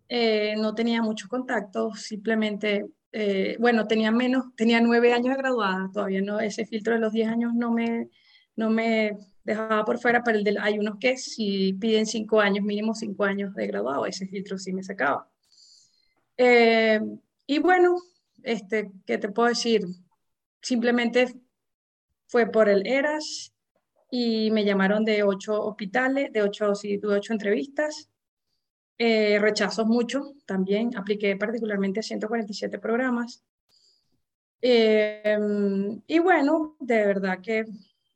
eh, 0.08 0.54
no 0.56 0.76
tenía 0.76 1.02
muchos 1.02 1.28
contactos, 1.28 2.02
simplemente, 2.02 2.86
eh, 3.10 3.56
bueno, 3.58 3.88
tenía 3.88 4.12
menos, 4.12 4.54
tenía 4.54 4.80
nueve 4.80 5.12
años 5.12 5.34
de 5.34 5.42
graduada, 5.42 5.90
todavía 5.92 6.22
no, 6.22 6.38
ese 6.38 6.66
filtro 6.66 6.94
de 6.94 7.00
los 7.00 7.12
diez 7.12 7.28
años 7.28 7.52
no 7.52 7.72
me, 7.72 8.10
no 8.54 8.70
me 8.70 9.18
dejaba 9.42 9.84
por 9.84 9.98
fuera, 9.98 10.22
pero 10.22 10.38
el 10.38 10.44
del, 10.44 10.58
hay 10.58 10.78
unos 10.78 10.98
que 11.00 11.16
si 11.16 11.72
piden 11.72 12.06
cinco 12.06 12.40
años, 12.40 12.64
mínimo 12.64 12.94
cinco 12.94 13.24
años 13.24 13.52
de 13.56 13.66
graduado, 13.66 14.06
ese 14.06 14.28
filtro 14.28 14.56
sí 14.56 14.72
me 14.72 14.84
sacaba. 14.84 15.28
Eh, 16.36 17.00
y 17.46 17.58
bueno, 17.58 17.96
este, 18.42 18.90
¿qué 19.06 19.18
te 19.18 19.28
puedo 19.28 19.48
decir? 19.48 19.82
Simplemente 20.60 21.34
fue 22.26 22.46
por 22.46 22.68
el 22.68 22.86
ERAS 22.86 23.52
y 24.10 24.50
me 24.50 24.64
llamaron 24.64 25.04
de 25.04 25.22
ocho 25.22 25.62
hospitales, 25.62 26.32
de 26.32 26.42
ocho, 26.42 26.74
sí, 26.74 26.98
tuve 26.98 27.16
ocho 27.16 27.32
entrevistas. 27.32 28.08
Eh, 28.98 29.38
rechazos 29.40 29.86
mucho 29.86 30.34
también, 30.46 30.96
apliqué 30.96 31.36
particularmente 31.36 32.00
a 32.00 32.02
147 32.02 32.78
programas. 32.78 33.42
Eh, 34.60 35.38
y 36.06 36.18
bueno, 36.20 36.76
de 36.78 37.06
verdad 37.06 37.40
que 37.42 37.64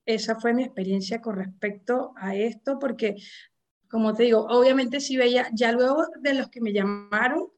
esa 0.05 0.36
fue 0.36 0.55
mi 0.55 0.62
experiencia 0.62 1.20
con 1.20 1.36
respecto 1.36 2.12
a 2.16 2.36
esto, 2.36 2.78
porque 2.78 3.16
como 3.88 4.14
te 4.14 4.24
digo, 4.24 4.47
obviamente 4.48 5.01
si 5.01 5.16
veía, 5.16 5.48
ya 5.52 5.72
luego 5.72 6.05
de 6.20 6.34
los 6.34 6.48
que 6.48 6.60
me 6.60 6.72
llamaron, 6.72 7.48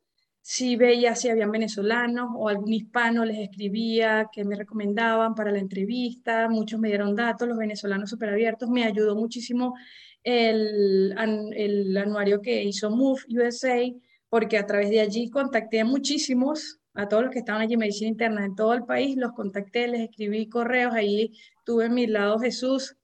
si 0.50 0.76
veía 0.76 1.14
si 1.14 1.28
habían 1.28 1.50
venezolanos 1.50 2.30
o 2.34 2.48
algún 2.48 2.72
hispano 2.72 3.22
les 3.22 3.38
escribía 3.38 4.30
que 4.32 4.46
me 4.46 4.56
recomendaban 4.56 5.34
para 5.34 5.52
la 5.52 5.58
entrevista, 5.58 6.48
muchos 6.48 6.80
me 6.80 6.88
dieron 6.88 7.14
datos, 7.14 7.46
los 7.46 7.58
venezolanos 7.58 8.08
súper 8.08 8.30
abiertos, 8.30 8.70
me 8.70 8.84
ayudó 8.84 9.14
muchísimo 9.14 9.74
el, 10.24 11.14
el 11.54 11.94
anuario 11.98 12.40
que 12.40 12.62
hizo 12.62 12.90
Move 12.90 13.20
USA, 13.28 13.78
porque 14.30 14.56
a 14.56 14.64
través 14.64 14.88
de 14.88 15.00
allí 15.00 15.28
contacté 15.28 15.80
a 15.80 15.84
muchísimos, 15.84 16.80
a 16.94 17.06
todos 17.08 17.24
los 17.24 17.32
que 17.32 17.40
estaban 17.40 17.60
allí 17.60 17.74
en 17.74 17.80
medicina 17.80 18.08
interna 18.08 18.46
en 18.46 18.54
todo 18.54 18.72
el 18.72 18.84
país, 18.84 19.18
los 19.18 19.32
contacté, 19.32 19.86
les 19.86 20.00
escribí 20.00 20.48
correos, 20.48 20.94
ahí 20.94 21.34
tuve 21.66 21.90
mi 21.90 22.06
lado 22.06 22.38
Jesús, 22.38 22.96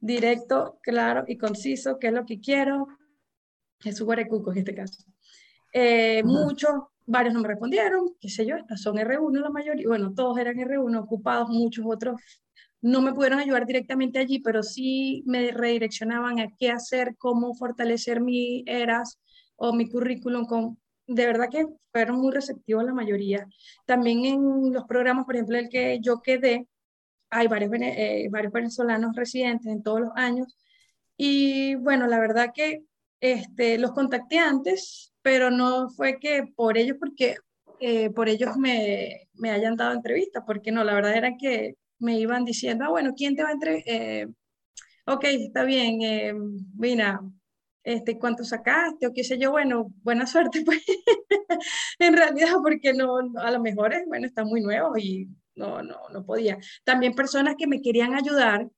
directo, 0.00 0.80
claro 0.82 1.22
y 1.28 1.38
conciso, 1.38 2.00
qué 2.00 2.08
es 2.08 2.12
lo 2.12 2.26
que 2.26 2.40
quiero, 2.40 2.88
Jesús 3.78 4.04
Guarecuco 4.04 4.50
en 4.50 4.58
este 4.58 4.74
caso. 4.74 5.04
Eh, 5.72 6.22
muchos, 6.24 6.70
varios 7.06 7.34
no 7.34 7.40
me 7.40 7.48
respondieron, 7.48 8.14
qué 8.20 8.28
sé 8.28 8.46
yo, 8.46 8.56
estas 8.56 8.80
son 8.80 8.96
R1 8.96 9.40
la 9.40 9.50
mayoría, 9.50 9.86
bueno, 9.86 10.14
todos 10.14 10.38
eran 10.38 10.56
R1 10.56 10.98
ocupados, 10.98 11.48
muchos 11.48 11.84
otros 11.86 12.20
no 12.80 13.02
me 13.02 13.12
pudieron 13.12 13.40
ayudar 13.40 13.66
directamente 13.66 14.18
allí, 14.18 14.38
pero 14.38 14.62
sí 14.62 15.22
me 15.26 15.50
redireccionaban 15.50 16.38
a 16.40 16.48
qué 16.58 16.70
hacer, 16.70 17.16
cómo 17.18 17.54
fortalecer 17.54 18.20
mi 18.20 18.62
ERAS 18.66 19.18
o 19.56 19.72
mi 19.72 19.88
currículum 19.88 20.46
con 20.46 20.78
de 21.08 21.26
verdad 21.26 21.48
que 21.50 21.66
fueron 21.90 22.20
muy 22.20 22.32
receptivos 22.32 22.84
la 22.84 22.92
mayoría. 22.92 23.48
También 23.86 24.24
en 24.26 24.72
los 24.72 24.84
programas, 24.84 25.24
por 25.24 25.36
ejemplo, 25.36 25.58
el 25.58 25.68
que 25.70 25.98
yo 26.00 26.20
quedé, 26.20 26.68
hay 27.30 27.48
varios, 27.48 27.72
eh, 27.80 28.28
varios 28.30 28.52
venezolanos 28.52 29.16
residentes 29.16 29.66
en 29.66 29.82
todos 29.82 30.00
los 30.02 30.10
años. 30.16 30.54
Y 31.16 31.76
bueno, 31.76 32.06
la 32.06 32.20
verdad 32.20 32.50
que 32.54 32.84
este, 33.20 33.78
los 33.78 33.92
contacté 33.92 34.38
antes, 34.38 35.12
pero 35.22 35.50
no 35.50 35.90
fue 35.90 36.18
que 36.18 36.44
por 36.56 36.78
ellos, 36.78 36.96
porque 37.00 37.36
eh, 37.80 38.10
por 38.10 38.28
ellos 38.28 38.56
me, 38.56 39.28
me, 39.34 39.50
hayan 39.50 39.76
dado 39.76 39.94
entrevista, 39.94 40.44
porque 40.44 40.72
no, 40.72 40.84
la 40.84 40.94
verdad 40.94 41.16
era 41.16 41.36
que 41.38 41.74
me 41.98 42.18
iban 42.18 42.44
diciendo, 42.44 42.84
ah, 42.84 42.90
bueno, 42.90 43.14
¿quién 43.16 43.36
te 43.36 43.42
va 43.42 43.50
a 43.50 43.52
entrevistar? 43.52 43.94
Eh, 43.94 44.26
ok, 45.06 45.24
está 45.24 45.64
bien, 45.64 46.02
eh, 46.02 46.34
este, 47.84 48.18
cuánto 48.18 48.44
sacaste 48.44 49.06
o 49.06 49.12
qué 49.14 49.24
sé 49.24 49.38
yo, 49.38 49.50
bueno, 49.50 49.86
buena 50.02 50.26
suerte, 50.26 50.62
pues, 50.66 50.82
en 51.98 52.16
realidad, 52.16 52.54
porque 52.62 52.92
no, 52.92 53.18
a 53.38 53.50
lo 53.50 53.60
mejor, 53.60 53.94
es, 53.94 54.06
bueno, 54.06 54.26
está 54.26 54.44
muy 54.44 54.60
nuevo 54.60 54.96
y 54.98 55.28
no, 55.54 55.82
no, 55.82 55.96
no 56.12 56.24
podía. 56.24 56.58
También 56.84 57.14
personas 57.14 57.54
que 57.58 57.66
me 57.66 57.80
querían 57.80 58.14
ayudar, 58.14 58.68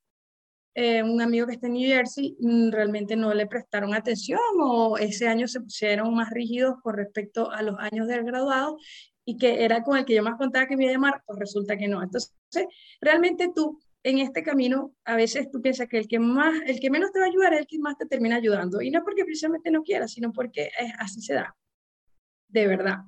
eh, 0.74 1.02
un 1.02 1.20
amigo 1.20 1.47
que 1.47 1.55
está 1.55 1.66
en 1.66 1.74
New 1.74 1.88
Jersey, 1.88 2.36
mm, 2.40 2.70
realmente 2.70 3.16
no 3.16 3.34
le 3.34 3.47
prestaron 3.47 3.94
atención 3.94 4.40
o 4.60 4.98
ese 4.98 5.28
año 5.28 5.48
se 5.48 5.60
pusieron 5.60 6.14
más 6.14 6.30
rígidos 6.30 6.76
con 6.82 6.97
respecto 6.97 7.51
a 7.51 7.62
los 7.62 7.76
años 7.78 8.06
del 8.06 8.24
graduado 8.24 8.78
y 9.24 9.36
que 9.36 9.64
era 9.64 9.82
con 9.82 9.98
el 9.98 10.05
que 10.05 10.14
yo 10.14 10.22
más 10.22 10.36
contaba 10.36 10.66
que 10.66 10.76
me 10.76 10.84
iba 10.84 10.90
a 10.90 10.94
llamar, 10.94 11.22
pues 11.26 11.38
resulta 11.38 11.76
que 11.76 11.88
no. 11.88 12.02
Entonces, 12.02 12.32
realmente 13.01 13.51
tú 13.55 13.78
en 14.02 14.18
este 14.18 14.42
camino, 14.42 14.94
a 15.05 15.14
veces 15.16 15.51
tú 15.51 15.60
piensas 15.60 15.88
que 15.88 15.98
el 15.98 16.09
que 16.09 16.18
más, 16.18 16.55
el 16.66 16.80
que 16.80 16.90
menos 16.90 17.12
te 17.12 17.18
va 17.18 17.26
a 17.26 17.28
ayudar 17.28 17.52
es 17.52 17.60
el 17.60 17.66
que 17.66 17.78
más 17.78 17.98
te 17.98 18.06
termina 18.06 18.36
ayudando. 18.36 18.80
Y 18.80 18.90
no 18.90 19.02
porque 19.05 19.24
precisamente 19.24 19.70
no 19.70 19.82
quiera, 19.82 20.09
sino 20.09 20.32
porque 20.32 20.70
es, 20.78 20.92
así 20.98 21.20
se 21.20 21.34
da. 21.34 21.55
De 22.48 22.66
verdad. 22.66 22.98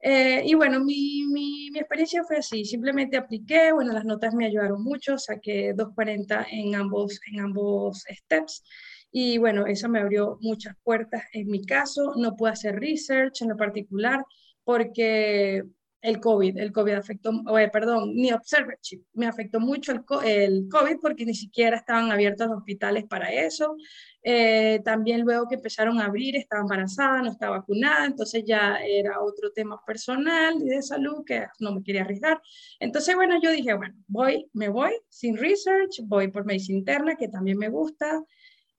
Eh, 0.00 0.42
y 0.44 0.54
bueno, 0.54 0.80
mi, 0.84 1.24
mi, 1.26 1.70
mi, 1.72 1.78
experiencia 1.80 2.22
fue 2.24 2.36
así, 2.36 2.64
simplemente 2.64 3.16
apliqué, 3.16 3.72
bueno, 3.72 3.92
las 3.92 4.04
notas 4.04 4.32
me 4.32 4.46
ayudaron 4.46 4.82
mucho, 4.84 5.18
saqué 5.18 5.72
240 5.74 6.46
en 6.52 6.76
ambos, 6.76 7.20
en 7.32 7.40
ambos 7.40 8.04
steps 8.08 8.62
y 9.10 9.38
bueno, 9.38 9.66
eso 9.66 9.88
me 9.88 10.00
abrió 10.00 10.38
muchas 10.40 10.76
puertas. 10.82 11.24
En 11.32 11.48
mi 11.48 11.64
caso, 11.64 12.14
no 12.16 12.36
pude 12.36 12.50
hacer 12.50 12.78
research 12.78 13.42
en 13.42 13.48
lo 13.50 13.56
particular 13.56 14.24
porque 14.64 15.64
el 16.00 16.20
COVID, 16.20 16.58
el 16.58 16.72
COVID 16.72 16.92
afectó, 16.92 17.32
eh, 17.58 17.68
perdón, 17.72 18.14
mi 18.14 18.30
observership, 18.32 19.02
me 19.14 19.26
afectó 19.26 19.58
mucho 19.58 19.92
el, 19.92 20.04
el, 20.24 20.68
COVID 20.68 20.98
porque 21.00 21.24
ni 21.24 21.34
siquiera 21.34 21.76
estaban 21.76 22.12
abiertos 22.12 22.46
los 22.46 22.58
hospitales 22.58 23.04
para 23.06 23.32
eso. 23.32 23.76
Eh, 24.22 24.80
también 24.84 25.22
luego 25.22 25.48
que 25.48 25.56
empezaron 25.56 26.00
a 26.00 26.06
abrir, 26.06 26.36
estaba 26.36 26.62
embarazada, 26.62 27.22
no 27.22 27.30
estaba 27.30 27.58
vacunada, 27.58 28.04
entonces 28.04 28.44
ya 28.46 28.76
era 28.76 29.20
otro 29.22 29.50
tema 29.52 29.82
personal 29.84 30.54
y 30.60 30.68
de 30.68 30.82
salud 30.82 31.24
que 31.24 31.46
no 31.60 31.72
me 31.72 31.82
quería 31.82 32.02
arriesgar. 32.02 32.40
Entonces, 32.78 33.14
bueno, 33.14 33.40
yo 33.42 33.50
dije, 33.50 33.74
bueno, 33.74 33.94
voy, 34.06 34.48
me 34.52 34.68
voy 34.68 34.92
sin 35.08 35.36
research, 35.36 36.00
voy 36.04 36.28
por 36.28 36.44
medicina 36.44 36.78
interna, 36.78 37.16
que 37.16 37.28
también 37.28 37.58
me 37.58 37.68
gusta. 37.68 38.22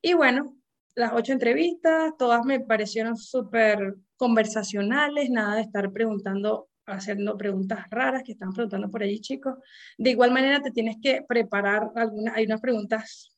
Y 0.01 0.13
bueno, 0.13 0.55
las 0.95 1.13
ocho 1.13 1.33
entrevistas, 1.33 2.13
todas 2.17 2.45
me 2.45 2.59
parecieron 2.59 3.17
súper 3.17 3.95
conversacionales, 4.17 5.29
nada 5.29 5.55
de 5.55 5.61
estar 5.61 5.91
preguntando 5.91 6.68
haciendo 6.90 7.38
preguntas 7.38 7.86
raras 7.90 8.24
que 8.24 8.34
están 8.34 8.53
preguntando 8.53 8.90
por 8.90 9.03
allí, 9.03 9.20
chicos. 9.20 9.56
De 9.98 10.11
igual 10.11 10.32
manera, 10.32 10.61
te 10.61 10.72
tienes 10.72 10.98
que 11.02 11.24
preparar 11.28 11.91
algunas, 11.95 12.36
hay 12.36 12.45
unas 12.45 12.61
preguntas 12.61 13.32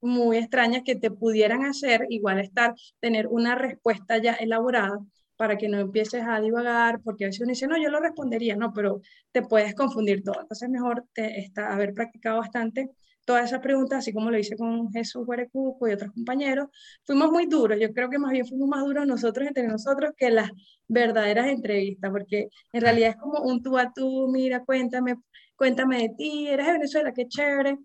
muy 0.00 0.38
extrañas 0.38 0.82
que 0.84 0.96
te 0.96 1.10
pudieran 1.10 1.64
hacer, 1.64 2.06
igual 2.08 2.40
estar, 2.40 2.74
tener 3.00 3.26
una 3.26 3.54
respuesta 3.54 4.18
ya 4.18 4.34
elaborada 4.34 4.98
para 5.36 5.56
que 5.56 5.68
no 5.68 5.78
empieces 5.78 6.22
a 6.26 6.40
divagar, 6.40 7.00
porque 7.02 7.24
a 7.24 7.28
veces 7.28 7.40
uno 7.40 7.50
dice, 7.50 7.66
no, 7.66 7.80
yo 7.80 7.88
lo 7.88 8.00
respondería, 8.00 8.56
no, 8.56 8.72
pero 8.72 9.00
te 9.32 9.42
puedes 9.42 9.74
confundir 9.74 10.22
todo. 10.22 10.40
Entonces, 10.40 10.68
mejor 10.68 11.04
te, 11.14 11.40
está, 11.40 11.72
haber 11.72 11.94
practicado 11.94 12.40
bastante 12.40 12.90
todas 13.30 13.44
esas 13.44 13.60
preguntas, 13.60 14.00
así 14.00 14.12
como 14.12 14.28
lo 14.28 14.36
hice 14.36 14.56
con 14.56 14.90
Jesús 14.90 15.22
Huerecuco 15.24 15.86
y 15.86 15.92
otros 15.92 16.10
compañeros, 16.12 16.66
fuimos 17.04 17.30
muy 17.30 17.46
duros. 17.46 17.78
Yo 17.80 17.92
creo 17.92 18.10
que 18.10 18.18
más 18.18 18.32
bien 18.32 18.44
fuimos 18.44 18.68
más 18.68 18.84
duros 18.84 19.06
nosotros 19.06 19.46
entre 19.46 19.68
nosotros 19.68 20.10
que 20.16 20.30
las 20.30 20.50
verdaderas 20.88 21.46
entrevistas, 21.46 22.10
porque 22.10 22.48
en 22.72 22.80
realidad 22.80 23.10
es 23.10 23.16
como 23.18 23.40
un 23.42 23.62
tú 23.62 23.78
a 23.78 23.92
tú, 23.92 24.28
mira, 24.32 24.64
cuéntame, 24.64 25.14
cuéntame 25.54 25.98
de 25.98 26.08
ti, 26.18 26.48
eres 26.48 26.66
de 26.66 26.72
Venezuela, 26.72 27.12
qué 27.14 27.28
chévere. 27.28 27.78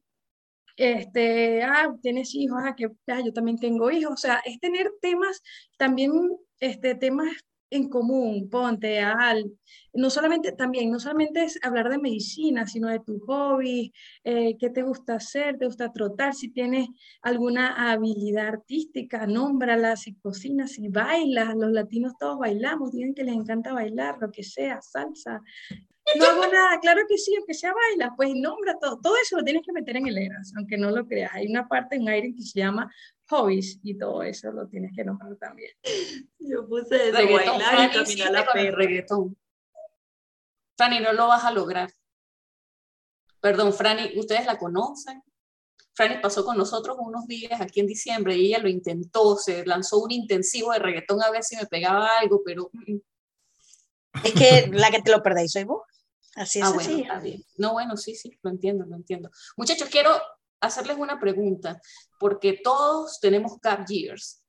Este, 0.77 1.61
ah, 1.61 1.93
tienes 2.01 2.33
hijos, 2.33 2.59
ah, 2.65 2.73
que 2.75 2.87
ah, 3.07 3.21
yo 3.23 3.31
también 3.31 3.59
tengo 3.59 3.91
hijos, 3.91 4.13
o 4.13 4.17
sea, 4.17 4.41
es 4.45 4.59
tener 4.59 4.91
temas, 4.99 5.43
también 5.77 6.11
este, 6.59 6.95
temas 6.95 7.27
en 7.75 7.89
común, 7.89 8.49
ponte 8.49 8.99
al, 8.99 9.51
no 9.93 10.09
solamente, 10.09 10.51
también, 10.51 10.91
no 10.91 10.99
solamente 10.99 11.43
es 11.43 11.59
hablar 11.63 11.89
de 11.89 11.97
medicina, 11.97 12.67
sino 12.67 12.87
de 12.89 12.99
tu 12.99 13.19
hobby, 13.19 13.93
eh, 14.23 14.57
qué 14.57 14.69
te 14.69 14.81
gusta 14.81 15.15
hacer, 15.15 15.57
te 15.57 15.65
gusta 15.65 15.91
trotar, 15.91 16.33
si 16.33 16.49
tienes 16.49 16.87
alguna 17.21 17.91
habilidad 17.91 18.47
artística, 18.47 19.27
nómbrala, 19.27 19.95
si 19.95 20.15
cocinas, 20.15 20.71
si 20.71 20.87
bailas, 20.89 21.55
los 21.55 21.71
latinos 21.71 22.13
todos 22.19 22.39
bailamos, 22.39 22.91
tienen 22.91 23.13
que 23.13 23.23
les 23.23 23.35
encanta 23.35 23.73
bailar, 23.73 24.17
lo 24.19 24.31
que 24.31 24.43
sea, 24.43 24.81
salsa. 24.81 25.41
No 26.19 26.25
hago 26.25 26.41
nada, 26.51 26.79
claro 26.81 27.01
que 27.09 27.17
sí, 27.17 27.35
aunque 27.35 27.55
sea 27.55 27.73
baila, 27.73 28.13
pues 28.15 28.35
nombra 28.35 28.77
todo, 28.79 28.99
todo 29.01 29.15
eso 29.21 29.37
lo 29.37 29.43
tienes 29.43 29.63
que 29.65 29.73
meter 29.73 29.97
en 29.97 30.07
el 30.07 30.17
ERAS, 30.17 30.53
aunque 30.55 30.77
no 30.77 30.91
lo 30.91 31.07
creas. 31.07 31.33
Hay 31.33 31.47
una 31.47 31.67
parte 31.67 31.95
en 31.95 32.07
aire 32.07 32.33
que 32.35 32.43
se 32.43 32.59
llama 32.59 32.91
hobbies 33.27 33.79
y 33.83 33.97
todo 33.97 34.23
eso 34.23 34.51
lo 34.51 34.67
tienes 34.67 34.91
que 34.95 35.03
nombrar 35.03 35.35
también. 35.37 35.71
Yo 36.39 36.67
puse 36.67 37.09
eso, 37.09 37.13
bailar 37.13 37.89
y 37.89 37.93
caminar 37.93 38.31
la 38.31 38.51
perra. 38.51 38.77
Reggaetón. 38.77 39.37
Franny, 40.77 40.99
no 40.99 41.13
lo 41.13 41.27
vas 41.27 41.43
a 41.43 41.51
lograr. 41.51 41.89
Perdón, 43.39 43.73
Franny, 43.73 44.17
ustedes 44.19 44.45
la 44.45 44.57
conocen. 44.57 45.23
Franny 45.93 46.19
pasó 46.21 46.43
con 46.43 46.57
nosotros 46.57 46.97
unos 46.99 47.25
días 47.27 47.61
aquí 47.61 47.79
en 47.79 47.87
diciembre 47.87 48.35
y 48.35 48.47
ella 48.47 48.59
lo 48.59 48.67
intentó, 48.67 49.37
se 49.37 49.65
lanzó 49.65 49.99
un 49.99 50.11
intensivo 50.11 50.73
de 50.73 50.79
reggaetón 50.79 51.23
a 51.23 51.31
ver 51.31 51.43
si 51.43 51.55
me 51.55 51.65
pegaba 51.65 52.09
algo, 52.19 52.41
pero... 52.43 52.69
Mm, 52.73 52.93
mm. 52.93 53.01
Es 54.23 54.33
que 54.33 54.69
la 54.71 54.91
que 54.91 55.01
te 55.01 55.11
lo 55.11 55.21
perdéis 55.21 55.51
soy 55.51 55.65
vos. 55.65 55.83
Así 56.35 56.59
es. 56.59 56.65
Ah, 56.65 56.71
bueno, 56.73 56.97
está 56.97 57.19
bien. 57.19 57.43
No, 57.57 57.73
bueno, 57.73 57.95
sí, 57.95 58.15
sí, 58.15 58.37
lo 58.41 58.49
entiendo, 58.49 58.85
lo 58.85 58.95
entiendo. 58.95 59.29
Muchachos, 59.55 59.89
quiero 59.89 60.11
hacerles 60.61 60.97
una 60.97 61.19
pregunta, 61.19 61.79
porque 62.19 62.59
todos 62.63 63.19
tenemos 63.19 63.59
gap 63.61 63.85
years. 63.87 64.43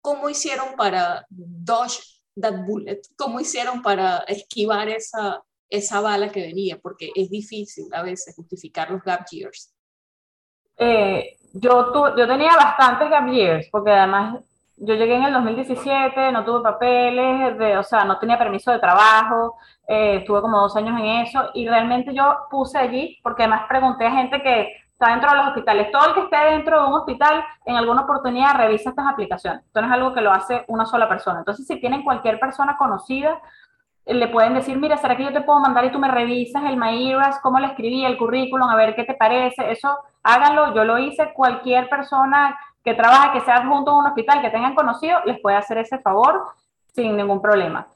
¿Cómo 0.00 0.28
hicieron 0.30 0.76
para 0.76 1.26
dodge 1.28 2.00
that 2.40 2.64
bullet? 2.66 3.00
¿Cómo 3.16 3.40
hicieron 3.40 3.82
para 3.82 4.18
esquivar 4.28 4.88
esa, 4.88 5.42
esa 5.68 6.00
bala 6.00 6.30
que 6.30 6.40
venía? 6.40 6.78
Porque 6.78 7.10
es 7.14 7.30
difícil 7.30 7.86
a 7.92 8.02
veces 8.02 8.34
justificar 8.34 8.90
los 8.90 9.02
gap 9.02 9.26
years. 9.30 9.74
Eh, 10.76 11.36
yo, 11.52 11.92
tu, 11.92 12.16
yo 12.16 12.26
tenía 12.26 12.54
bastantes 12.56 13.10
gap 13.10 13.28
years, 13.30 13.68
porque 13.70 13.90
además 13.90 14.40
yo 14.82 14.94
llegué 14.94 15.14
en 15.14 15.24
el 15.24 15.32
2017, 15.34 16.32
no 16.32 16.42
tuve 16.42 16.62
papeles, 16.62 17.58
de, 17.58 17.76
o 17.76 17.82
sea, 17.82 18.04
no 18.04 18.18
tenía 18.18 18.38
permiso 18.38 18.70
de 18.72 18.78
trabajo, 18.78 19.56
eh, 19.86 20.16
estuve 20.20 20.40
como 20.40 20.58
dos 20.58 20.74
años 20.74 20.98
en 20.98 21.06
eso 21.06 21.50
y 21.52 21.68
realmente 21.68 22.14
yo 22.14 22.34
puse 22.50 22.78
allí, 22.78 23.18
porque 23.22 23.42
además 23.42 23.66
pregunté 23.68 24.06
a 24.06 24.12
gente 24.12 24.40
que 24.40 24.68
está 25.00 25.12
dentro 25.12 25.30
de 25.30 25.36
los 25.38 25.46
hospitales. 25.48 25.90
Todo 25.90 26.08
el 26.08 26.14
que 26.14 26.20
esté 26.20 26.36
dentro 26.50 26.82
de 26.82 26.88
un 26.88 26.92
hospital, 26.92 27.42
en 27.64 27.76
alguna 27.76 28.02
oportunidad 28.02 28.54
revisa 28.54 28.90
estas 28.90 29.06
aplicaciones. 29.08 29.64
Esto 29.64 29.80
no 29.80 29.86
es 29.86 29.92
algo 29.94 30.12
que 30.12 30.20
lo 30.20 30.30
hace 30.30 30.64
una 30.68 30.84
sola 30.84 31.08
persona. 31.08 31.38
Entonces, 31.38 31.66
si 31.66 31.80
tienen 31.80 32.04
cualquier 32.04 32.38
persona 32.38 32.76
conocida, 32.76 33.40
le 34.04 34.28
pueden 34.28 34.54
decir, 34.54 34.76
mira, 34.76 34.98
¿será 34.98 35.16
que 35.16 35.24
yo 35.24 35.32
te 35.32 35.40
puedo 35.40 35.58
mandar 35.58 35.86
y 35.86 35.92
tú 35.92 35.98
me 35.98 36.08
revisas 36.08 36.64
el 36.64 36.76
MyEras, 36.76 37.40
cómo 37.40 37.58
le 37.58 37.68
escribí, 37.68 38.04
el 38.04 38.18
currículum, 38.18 38.68
a 38.68 38.76
ver 38.76 38.94
qué 38.94 39.04
te 39.04 39.14
parece? 39.14 39.70
Eso, 39.70 39.96
háganlo. 40.22 40.74
Yo 40.74 40.84
lo 40.84 40.98
hice. 40.98 41.32
Cualquier 41.32 41.88
persona 41.88 42.58
que 42.84 42.92
trabaje, 42.92 43.38
que 43.38 43.40
sea 43.40 43.66
junto 43.66 43.92
a 43.92 43.98
un 43.98 44.06
hospital, 44.06 44.42
que 44.42 44.50
tengan 44.50 44.74
conocido, 44.74 45.20
les 45.24 45.40
puede 45.40 45.56
hacer 45.56 45.78
ese 45.78 45.98
favor 46.00 46.44
sin 46.94 47.16
ningún 47.16 47.40
problema. 47.40 47.86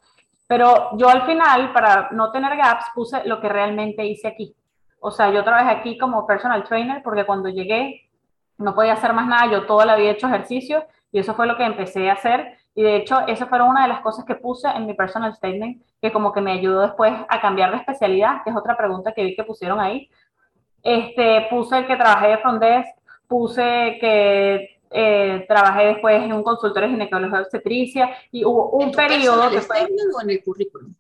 Pero 0.47 0.97
yo 0.97 1.11
al 1.11 1.27
final, 1.27 1.71
para 1.75 2.09
no 2.13 2.31
tener 2.33 2.57
gaps, 2.57 2.87
puse 2.95 3.27
lo 3.27 3.43
que 3.43 3.49
realmente 3.51 4.07
hice 4.07 4.29
aquí. 4.29 4.55
O 5.07 5.11
sea, 5.11 5.31
yo 5.31 5.45
trabajé 5.45 5.69
aquí 5.69 5.99
como 5.99 6.27
personal 6.27 6.65
trainer 6.65 7.03
porque 7.03 7.27
cuando 7.27 7.51
llegué 7.51 8.09
no 8.57 8.75
podía 8.75 8.95
hacer 8.95 9.13
más 9.13 9.27
nada, 9.27 9.53
yo 9.53 9.67
toda 9.67 9.85
la 9.85 9.93
había 9.93 10.13
hecho 10.13 10.29
ejercicio 10.29 10.87
y 11.13 11.19
eso 11.19 11.35
fue 11.35 11.47
lo 11.47 11.59
que 11.59 11.65
empecé 11.67 12.09
a 12.09 12.15
hacer. 12.15 12.57
Y 12.75 12.83
de 12.83 12.97
hecho, 12.97 13.21
eso 13.27 13.47
fue 13.47 13.61
una 13.61 13.83
de 13.83 13.89
las 13.89 14.01
cosas 14.01 14.25
que 14.25 14.35
puse 14.35 14.67
en 14.67 14.87
mi 14.87 14.95
personal 14.95 15.35
statement, 15.35 15.83
que 16.01 16.11
como 16.11 16.33
que 16.33 16.41
me 16.41 16.53
ayudó 16.53 16.81
después 16.81 17.13
a 17.29 17.39
cambiar 17.39 17.73
de 17.73 17.77
especialidad, 17.77 18.43
que 18.45 18.49
es 18.49 18.57
otra 18.57 18.79
pregunta 18.79 19.13
que 19.13 19.25
vi 19.25 19.37
que 19.37 19.45
pusieron 19.45 19.79
ahí. 19.79 20.09
Este, 20.83 21.49
puse 21.51 21.85
que 21.85 21.97
trabajé 21.97 22.29
de 22.29 22.39
front 22.39 22.63
desk, 22.63 22.89
puse 23.29 23.99
que 24.01 24.81
eh, 24.91 25.45
trabajé 25.47 25.85
después 25.85 26.23
en 26.23 26.33
un 26.33 26.43
consultorio 26.43 26.89
de 26.89 26.95
ginecología 26.95 27.41
obstetricia 27.41 28.17
y 28.33 28.43
hubo 28.43 28.71
un 28.71 28.91
periodo 28.91 29.51
que 29.51 29.61
fue... 29.61 29.81
en 29.81 30.31
el 30.31 30.43
currículum? 30.43 30.95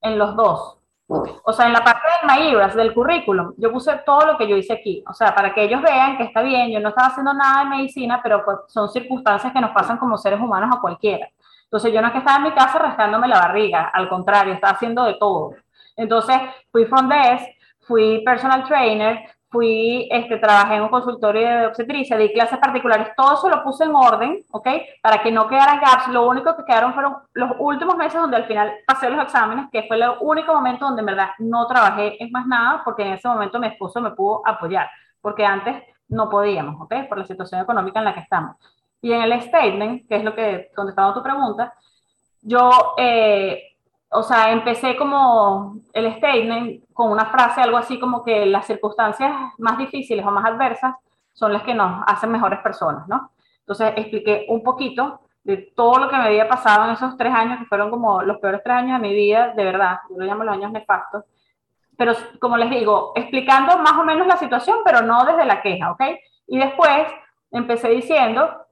En 0.00 0.18
los 0.18 0.34
dos. 0.34 0.76
O 1.08 1.52
sea, 1.52 1.66
en 1.66 1.72
la 1.72 1.84
parte 1.84 2.02
del 2.20 2.36
MyEras, 2.36 2.74
del 2.74 2.92
currículum, 2.92 3.54
yo 3.56 3.70
puse 3.72 3.96
todo 4.04 4.26
lo 4.26 4.36
que 4.36 4.48
yo 4.48 4.56
hice 4.56 4.72
aquí. 4.72 5.04
O 5.08 5.14
sea, 5.14 5.34
para 5.34 5.54
que 5.54 5.62
ellos 5.62 5.80
vean 5.80 6.16
que 6.16 6.24
está 6.24 6.42
bien, 6.42 6.70
yo 6.72 6.80
no 6.80 6.88
estaba 6.88 7.08
haciendo 7.08 7.32
nada 7.32 7.62
de 7.62 7.70
medicina, 7.70 8.20
pero 8.22 8.44
pues 8.44 8.58
son 8.66 8.88
circunstancias 8.88 9.52
que 9.52 9.60
nos 9.60 9.70
pasan 9.70 9.98
como 9.98 10.18
seres 10.18 10.40
humanos 10.40 10.74
a 10.76 10.80
cualquiera. 10.80 11.28
Entonces, 11.64 11.92
yo 11.92 12.00
no 12.00 12.08
es 12.08 12.12
que 12.12 12.18
estaba 12.18 12.38
en 12.38 12.44
mi 12.44 12.52
casa 12.52 12.78
rascándome 12.78 13.28
la 13.28 13.40
barriga, 13.40 13.90
al 13.92 14.08
contrario, 14.08 14.54
estaba 14.54 14.72
haciendo 14.72 15.04
de 15.04 15.14
todo. 15.14 15.54
Entonces, 15.96 16.36
fui 16.70 16.84
front 16.86 17.12
desk, 17.12 17.46
fui 17.80 18.22
personal 18.24 18.64
trainer, 18.64 19.30
fui, 19.48 20.08
este, 20.10 20.38
trabajé 20.38 20.74
en 20.74 20.82
un 20.82 20.88
consultorio 20.88 21.40
de 21.40 21.66
obstetricia, 21.66 22.16
di 22.16 22.32
clases 22.32 22.58
particulares, 22.58 23.10
todo 23.16 23.34
eso 23.34 23.48
lo 23.48 23.62
puse 23.62 23.84
en 23.84 23.94
orden, 23.94 24.44
¿ok? 24.50 24.68
Para 25.00 25.22
que 25.22 25.30
no 25.30 25.46
quedaran 25.46 25.80
gaps. 25.80 26.08
Lo 26.08 26.28
único 26.28 26.56
que 26.56 26.64
quedaron 26.64 26.94
fueron 26.94 27.16
los 27.34 27.52
últimos 27.58 27.96
meses 27.96 28.20
donde 28.20 28.36
al 28.36 28.46
final 28.46 28.72
pasé 28.86 29.08
los 29.08 29.22
exámenes, 29.22 29.66
que 29.70 29.84
fue 29.84 29.96
el 29.96 30.04
único 30.20 30.52
momento 30.52 30.86
donde 30.86 31.00
en 31.00 31.06
verdad 31.06 31.30
no 31.38 31.66
trabajé 31.66 32.22
en 32.22 32.30
más 32.32 32.46
nada, 32.46 32.82
porque 32.84 33.02
en 33.02 33.12
ese 33.12 33.28
momento 33.28 33.58
mi 33.58 33.68
esposo 33.68 34.00
me 34.00 34.10
pudo 34.10 34.42
apoyar, 34.44 34.88
porque 35.20 35.44
antes 35.44 35.82
no 36.08 36.28
podíamos, 36.28 36.80
¿ok? 36.80 37.08
Por 37.08 37.18
la 37.18 37.24
situación 37.24 37.60
económica 37.60 38.00
en 38.00 38.04
la 38.04 38.14
que 38.14 38.20
estamos. 38.20 38.56
Y 39.00 39.12
en 39.12 39.22
el 39.22 39.40
statement, 39.42 40.08
que 40.08 40.16
es 40.16 40.24
lo 40.24 40.34
que 40.34 40.70
contestaba 40.74 41.14
tu 41.14 41.22
pregunta, 41.22 41.72
yo, 42.42 42.94
eh, 42.96 43.75
o 44.16 44.22
sea, 44.22 44.50
empecé 44.50 44.96
como 44.96 45.76
el 45.92 46.14
statement 46.16 46.84
con 46.94 47.10
una 47.10 47.26
frase, 47.26 47.60
algo 47.60 47.76
así 47.76 48.00
como 48.00 48.24
que 48.24 48.46
las 48.46 48.66
circunstancias 48.66 49.30
más 49.58 49.76
difíciles 49.76 50.24
o 50.24 50.30
más 50.30 50.44
adversas 50.46 50.94
son 51.34 51.52
las 51.52 51.62
que 51.62 51.74
nos 51.74 52.02
hacen 52.06 52.30
mejores 52.30 52.60
personas, 52.60 53.06
¿no? 53.08 53.32
Entonces 53.60 53.92
expliqué 53.96 54.46
un 54.48 54.62
poquito 54.62 55.20
de 55.44 55.58
todo 55.76 55.98
lo 55.98 56.08
que 56.08 56.16
me 56.16 56.24
había 56.24 56.48
pasado 56.48 56.86
en 56.86 56.92
esos 56.92 57.16
tres 57.18 57.32
años, 57.32 57.58
que 57.58 57.66
fueron 57.66 57.90
como 57.90 58.22
los 58.22 58.38
peores 58.38 58.62
tres 58.64 58.76
años 58.76 59.00
de 59.00 59.06
mi 59.06 59.14
vida, 59.14 59.52
de 59.54 59.64
verdad, 59.64 59.98
yo 60.08 60.16
lo 60.18 60.24
llamo 60.24 60.44
los 60.44 60.54
años 60.54 60.72
nefastos, 60.72 61.24
pero 61.98 62.14
como 62.40 62.56
les 62.56 62.70
digo, 62.70 63.12
explicando 63.16 63.76
más 63.78 63.98
o 63.98 64.04
menos 64.04 64.26
la 64.26 64.38
situación, 64.38 64.78
pero 64.82 65.02
no 65.02 65.26
desde 65.26 65.44
la 65.44 65.60
queja, 65.60 65.92
¿ok? 65.92 66.02
Y 66.46 66.58
después 66.58 67.06
empecé 67.50 67.90
diciendo 67.90 68.65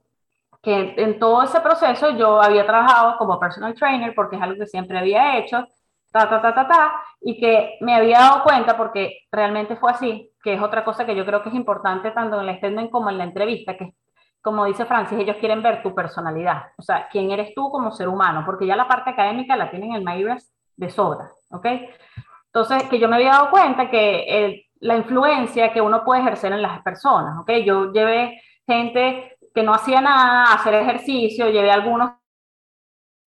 que 0.65 0.95
en 0.97 1.19
todo 1.19 1.43
ese 1.43 1.61
proceso 1.61 2.17
yo 2.17 2.41
había 2.41 2.65
trabajado 2.65 3.17
como 3.19 3.39
personal 3.39 3.75
trainer 3.75 4.15
porque 4.15 4.35
es 4.35 4.41
algo 4.41 4.57
que 4.57 4.65
siempre 4.65 4.97
había 4.97 5.37
hecho, 5.37 5.63
ta, 6.11 6.27
ta, 6.27 6.41
ta, 6.41 6.55
ta, 6.55 6.67
ta, 6.67 7.01
y 7.21 7.39
que 7.39 7.77
me 7.81 7.93
había 7.93 8.17
dado 8.17 8.43
cuenta 8.43 8.75
porque 8.75 9.19
realmente 9.31 9.75
fue 9.75 9.91
así, 9.91 10.31
que 10.43 10.55
es 10.55 10.61
otra 10.61 10.83
cosa 10.83 11.05
que 11.05 11.15
yo 11.15 11.23
creo 11.23 11.43
que 11.43 11.49
es 11.49 11.55
importante 11.55 12.09
tanto 12.09 12.41
en 12.41 12.49
el 12.49 12.57
statement 12.57 12.89
como 12.89 13.11
en 13.11 13.19
la 13.19 13.25
entrevista, 13.25 13.77
que 13.77 13.93
como 14.41 14.65
dice 14.65 14.85
Francis, 14.85 15.19
ellos 15.19 15.37
quieren 15.39 15.61
ver 15.61 15.83
tu 15.83 15.93
personalidad, 15.93 16.63
o 16.77 16.81
sea, 16.81 17.09
quién 17.11 17.29
eres 17.29 17.53
tú 17.53 17.69
como 17.69 17.91
ser 17.91 18.07
humano, 18.07 18.41
porque 18.43 18.65
ya 18.65 18.75
la 18.75 18.87
parte 18.87 19.11
académica 19.11 19.55
la 19.55 19.69
tienen 19.69 19.91
en 19.91 19.97
el 19.97 20.03
Myers 20.03 20.51
de 20.75 20.89
sobra, 20.89 21.29
¿ok? 21.51 21.67
Entonces, 22.47 22.83
que 22.89 22.97
yo 22.97 23.07
me 23.07 23.17
había 23.17 23.33
dado 23.33 23.51
cuenta 23.51 23.89
que 23.91 24.23
el, 24.23 24.63
la 24.79 24.97
influencia 24.97 25.71
que 25.71 25.81
uno 25.81 26.03
puede 26.03 26.21
ejercer 26.21 26.53
en 26.53 26.63
las 26.63 26.81
personas, 26.81 27.37
¿ok? 27.39 27.51
Yo 27.63 27.91
llevé 27.91 28.41
gente 28.65 29.34
que 29.55 29.63
no 29.63 29.73
hacía 29.73 30.01
nada, 30.01 30.53
hacer 30.53 30.73
ejercicio, 30.75 31.49
llevé 31.49 31.71
a 31.71 31.75
algunos 31.75 32.11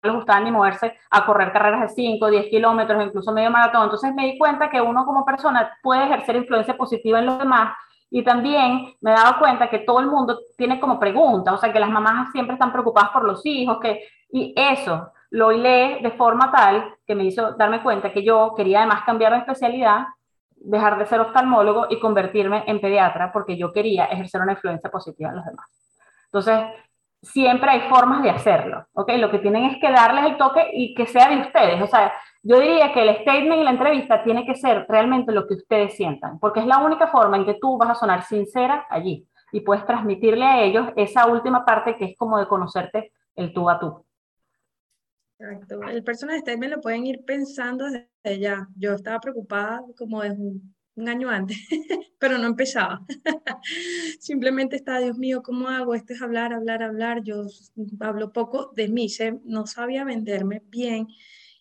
que 0.02 0.08
les 0.08 0.14
gustaba 0.14 0.40
ni 0.40 0.52
moverse 0.52 0.94
a 1.10 1.24
correr 1.24 1.50
carreras 1.50 1.80
de 1.80 1.88
5, 1.88 2.30
10 2.30 2.50
kilómetros, 2.50 3.02
incluso 3.02 3.32
medio 3.32 3.50
maratón. 3.50 3.84
Entonces 3.84 4.14
me 4.14 4.26
di 4.26 4.38
cuenta 4.38 4.68
que 4.68 4.80
uno 4.80 5.06
como 5.06 5.24
persona 5.24 5.72
puede 5.82 6.04
ejercer 6.04 6.36
influencia 6.36 6.76
positiva 6.76 7.18
en 7.18 7.26
los 7.26 7.38
demás 7.38 7.74
y 8.10 8.22
también 8.22 8.94
me 9.00 9.12
dado 9.12 9.38
cuenta 9.38 9.70
que 9.70 9.80
todo 9.80 10.00
el 10.00 10.06
mundo 10.06 10.38
tiene 10.56 10.78
como 10.78 11.00
preguntas, 11.00 11.54
o 11.54 11.58
sea, 11.58 11.72
que 11.72 11.80
las 11.80 11.90
mamás 11.90 12.30
siempre 12.30 12.54
están 12.54 12.72
preocupadas 12.72 13.10
por 13.10 13.24
los 13.24 13.44
hijos, 13.44 13.78
que, 13.80 14.04
y 14.30 14.54
eso 14.56 15.10
lo 15.30 15.52
hilé 15.52 16.00
de 16.02 16.10
forma 16.12 16.50
tal 16.50 16.94
que 17.06 17.14
me 17.14 17.24
hizo 17.24 17.52
darme 17.52 17.82
cuenta 17.82 18.12
que 18.12 18.22
yo 18.22 18.54
quería 18.54 18.80
además 18.80 19.02
cambiar 19.04 19.32
de 19.32 19.38
especialidad, 19.38 20.06
dejar 20.56 20.98
de 20.98 21.06
ser 21.06 21.20
oftalmólogo 21.20 21.86
y 21.88 21.98
convertirme 21.98 22.64
en 22.66 22.80
pediatra 22.80 23.32
porque 23.32 23.56
yo 23.56 23.72
quería 23.72 24.06
ejercer 24.06 24.42
una 24.42 24.52
influencia 24.52 24.90
positiva 24.90 25.30
en 25.30 25.36
los 25.36 25.44
demás. 25.44 25.87
Entonces, 26.32 26.58
siempre 27.22 27.70
hay 27.70 27.88
formas 27.88 28.22
de 28.22 28.30
hacerlo, 28.30 28.86
¿ok? 28.92 29.12
Lo 29.18 29.30
que 29.30 29.38
tienen 29.38 29.64
es 29.64 29.80
que 29.80 29.90
darles 29.90 30.24
el 30.26 30.36
toque 30.36 30.70
y 30.72 30.94
que 30.94 31.06
sea 31.06 31.28
de 31.28 31.40
ustedes. 31.40 31.82
O 31.82 31.86
sea, 31.86 32.12
yo 32.42 32.60
diría 32.60 32.92
que 32.92 33.02
el 33.02 33.16
statement 33.16 33.60
y 33.60 33.64
la 33.64 33.70
entrevista 33.70 34.22
tiene 34.22 34.46
que 34.46 34.54
ser 34.54 34.86
realmente 34.88 35.32
lo 35.32 35.46
que 35.46 35.54
ustedes 35.54 35.94
sientan, 35.94 36.38
porque 36.38 36.60
es 36.60 36.66
la 36.66 36.78
única 36.78 37.08
forma 37.08 37.36
en 37.36 37.44
que 37.44 37.58
tú 37.60 37.76
vas 37.76 37.90
a 37.90 37.94
sonar 37.94 38.22
sincera 38.24 38.86
allí 38.90 39.26
y 39.52 39.60
puedes 39.60 39.84
transmitirle 39.86 40.44
a 40.44 40.62
ellos 40.62 40.88
esa 40.96 41.26
última 41.26 41.64
parte 41.64 41.96
que 41.96 42.04
es 42.06 42.16
como 42.16 42.38
de 42.38 42.46
conocerte 42.46 43.12
el 43.34 43.52
tú 43.52 43.68
a 43.68 43.78
tú. 43.78 44.04
Exacto. 45.38 45.82
El 45.82 46.02
personal 46.02 46.38
statement 46.38 46.74
lo 46.74 46.80
pueden 46.80 47.06
ir 47.06 47.24
pensando 47.24 47.86
desde 47.86 48.40
ya. 48.40 48.66
Yo 48.76 48.94
estaba 48.94 49.20
preocupada 49.20 49.82
como 49.96 50.22
desde 50.22 50.42
un 50.42 50.74
un 50.98 51.08
año 51.08 51.30
antes, 51.30 51.56
pero 52.18 52.38
no 52.38 52.46
empezaba. 52.46 53.04
Simplemente 54.18 54.76
estaba, 54.76 55.00
Dios 55.00 55.16
mío, 55.16 55.42
¿cómo 55.42 55.68
hago? 55.68 55.94
Esto 55.94 56.12
es 56.12 56.22
hablar, 56.22 56.52
hablar, 56.52 56.82
hablar. 56.82 57.22
Yo 57.22 57.46
hablo 58.00 58.32
poco 58.32 58.72
de 58.74 58.88
mí, 58.88 59.06
no 59.44 59.66
sabía 59.66 60.04
venderme 60.04 60.62
bien. 60.66 61.08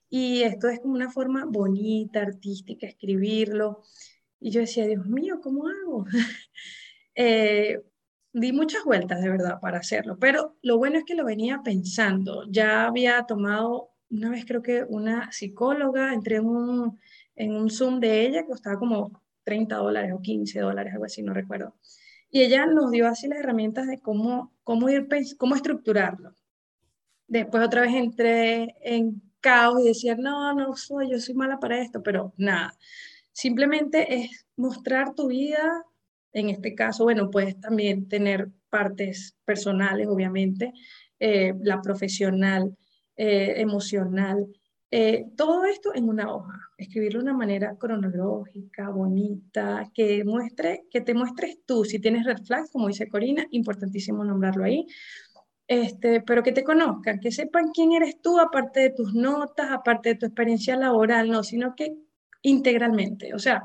Y 0.09 0.41
esto 0.43 0.69
es 0.69 0.79
como 0.79 0.93
una 0.95 1.11
forma 1.11 1.45
bonita, 1.45 2.21
artística, 2.21 2.87
escribirlo. 2.87 3.83
Y 4.39 4.51
yo 4.51 4.61
decía, 4.61 4.85
Dios 4.87 5.05
mío, 5.05 5.39
¿cómo 5.41 5.67
hago? 5.67 6.05
Eh, 7.19 7.81
di 8.31 8.51
muchas 8.51 8.83
vueltas, 8.83 9.19
de 9.23 9.29
verdad, 9.29 9.59
para 9.59 9.79
hacerlo. 9.79 10.19
Pero 10.19 10.55
lo 10.61 10.77
bueno 10.77 10.99
es 10.99 11.03
que 11.03 11.15
lo 11.15 11.25
venía 11.25 11.61
pensando. 11.63 12.43
Ya 12.47 12.85
había 12.85 13.23
tomado, 13.23 13.89
una 14.11 14.29
vez 14.29 14.45
creo 14.45 14.61
que 14.61 14.83
una 14.87 15.31
psicóloga, 15.31 16.13
entré 16.13 16.35
en 16.35 16.45
un, 16.45 16.99
en 17.35 17.55
un 17.55 17.71
Zoom 17.71 17.99
de 17.99 18.27
ella 18.27 18.43
que 18.43 18.49
costaba 18.49 18.77
como 18.77 19.19
30 19.47 19.77
dólares 19.77 20.11
o 20.13 20.21
15 20.21 20.59
dólares, 20.59 20.91
algo 20.91 21.05
así, 21.05 21.23
no 21.23 21.33
recuerdo. 21.33 21.73
Y 22.29 22.41
ella 22.41 22.65
nos 22.65 22.91
dio 22.91 23.07
así 23.07 23.29
las 23.29 23.39
herramientas 23.39 23.87
de 23.87 24.01
cómo, 24.01 24.53
cómo, 24.65 24.89
ir, 24.89 25.07
cómo 25.37 25.55
estructurarlo. 25.55 26.35
Después 27.27 27.63
otra 27.63 27.79
vez 27.79 27.93
entré 27.95 28.75
en 28.81 29.21
caos 29.39 29.79
y 29.79 29.87
decía, 29.87 30.17
no, 30.17 30.53
no 30.53 30.75
soy, 30.75 31.09
yo 31.09 31.19
soy 31.19 31.33
mala 31.33 31.59
para 31.59 31.81
esto, 31.81 32.03
pero 32.03 32.33
nada. 32.35 32.77
Simplemente 33.31 34.15
es 34.15 34.45
mostrar 34.57 35.15
tu 35.15 35.27
vida, 35.27 35.81
en 36.33 36.49
este 36.49 36.75
caso, 36.75 37.05
bueno, 37.05 37.31
puedes 37.31 37.57
también 37.61 38.09
tener 38.09 38.49
partes 38.69 39.37
personales, 39.45 40.07
obviamente, 40.07 40.73
eh, 41.21 41.53
la 41.61 41.81
profesional, 41.81 42.75
eh, 43.15 43.53
emocional, 43.61 44.45
eh, 44.89 45.25
todo 45.35 45.65
esto 45.65 45.93
en 45.93 46.07
una 46.07 46.33
hoja, 46.33 46.59
escribirlo 46.77 47.19
de 47.19 47.25
una 47.25 47.37
manera 47.37 47.75
cronológica, 47.75 48.89
bonita, 48.89 49.91
que, 49.93 50.23
muestre, 50.23 50.85
que 50.89 51.01
te 51.01 51.13
muestres 51.13 51.59
tú, 51.65 51.83
si 51.83 51.99
tienes 51.99 52.25
red 52.25 52.37
flags, 52.45 52.71
como 52.71 52.87
dice 52.87 53.09
Corina, 53.09 53.45
importantísimo 53.51 54.23
nombrarlo 54.23 54.63
ahí, 54.63 54.85
este, 55.67 56.21
pero 56.21 56.41
que 56.41 56.53
te 56.53 56.63
conozcan, 56.63 57.19
que 57.19 57.31
sepan 57.31 57.71
quién 57.73 57.91
eres 57.91 58.21
tú, 58.21 58.39
aparte 58.39 58.79
de 58.79 58.89
tus 58.91 59.13
notas, 59.13 59.71
aparte 59.71 60.09
de 60.09 60.15
tu 60.15 60.25
experiencia 60.25 60.77
laboral, 60.77 61.29
no, 61.29 61.43
sino 61.43 61.75
que 61.75 61.97
integralmente, 62.43 63.33
o 63.33 63.39
sea, 63.39 63.63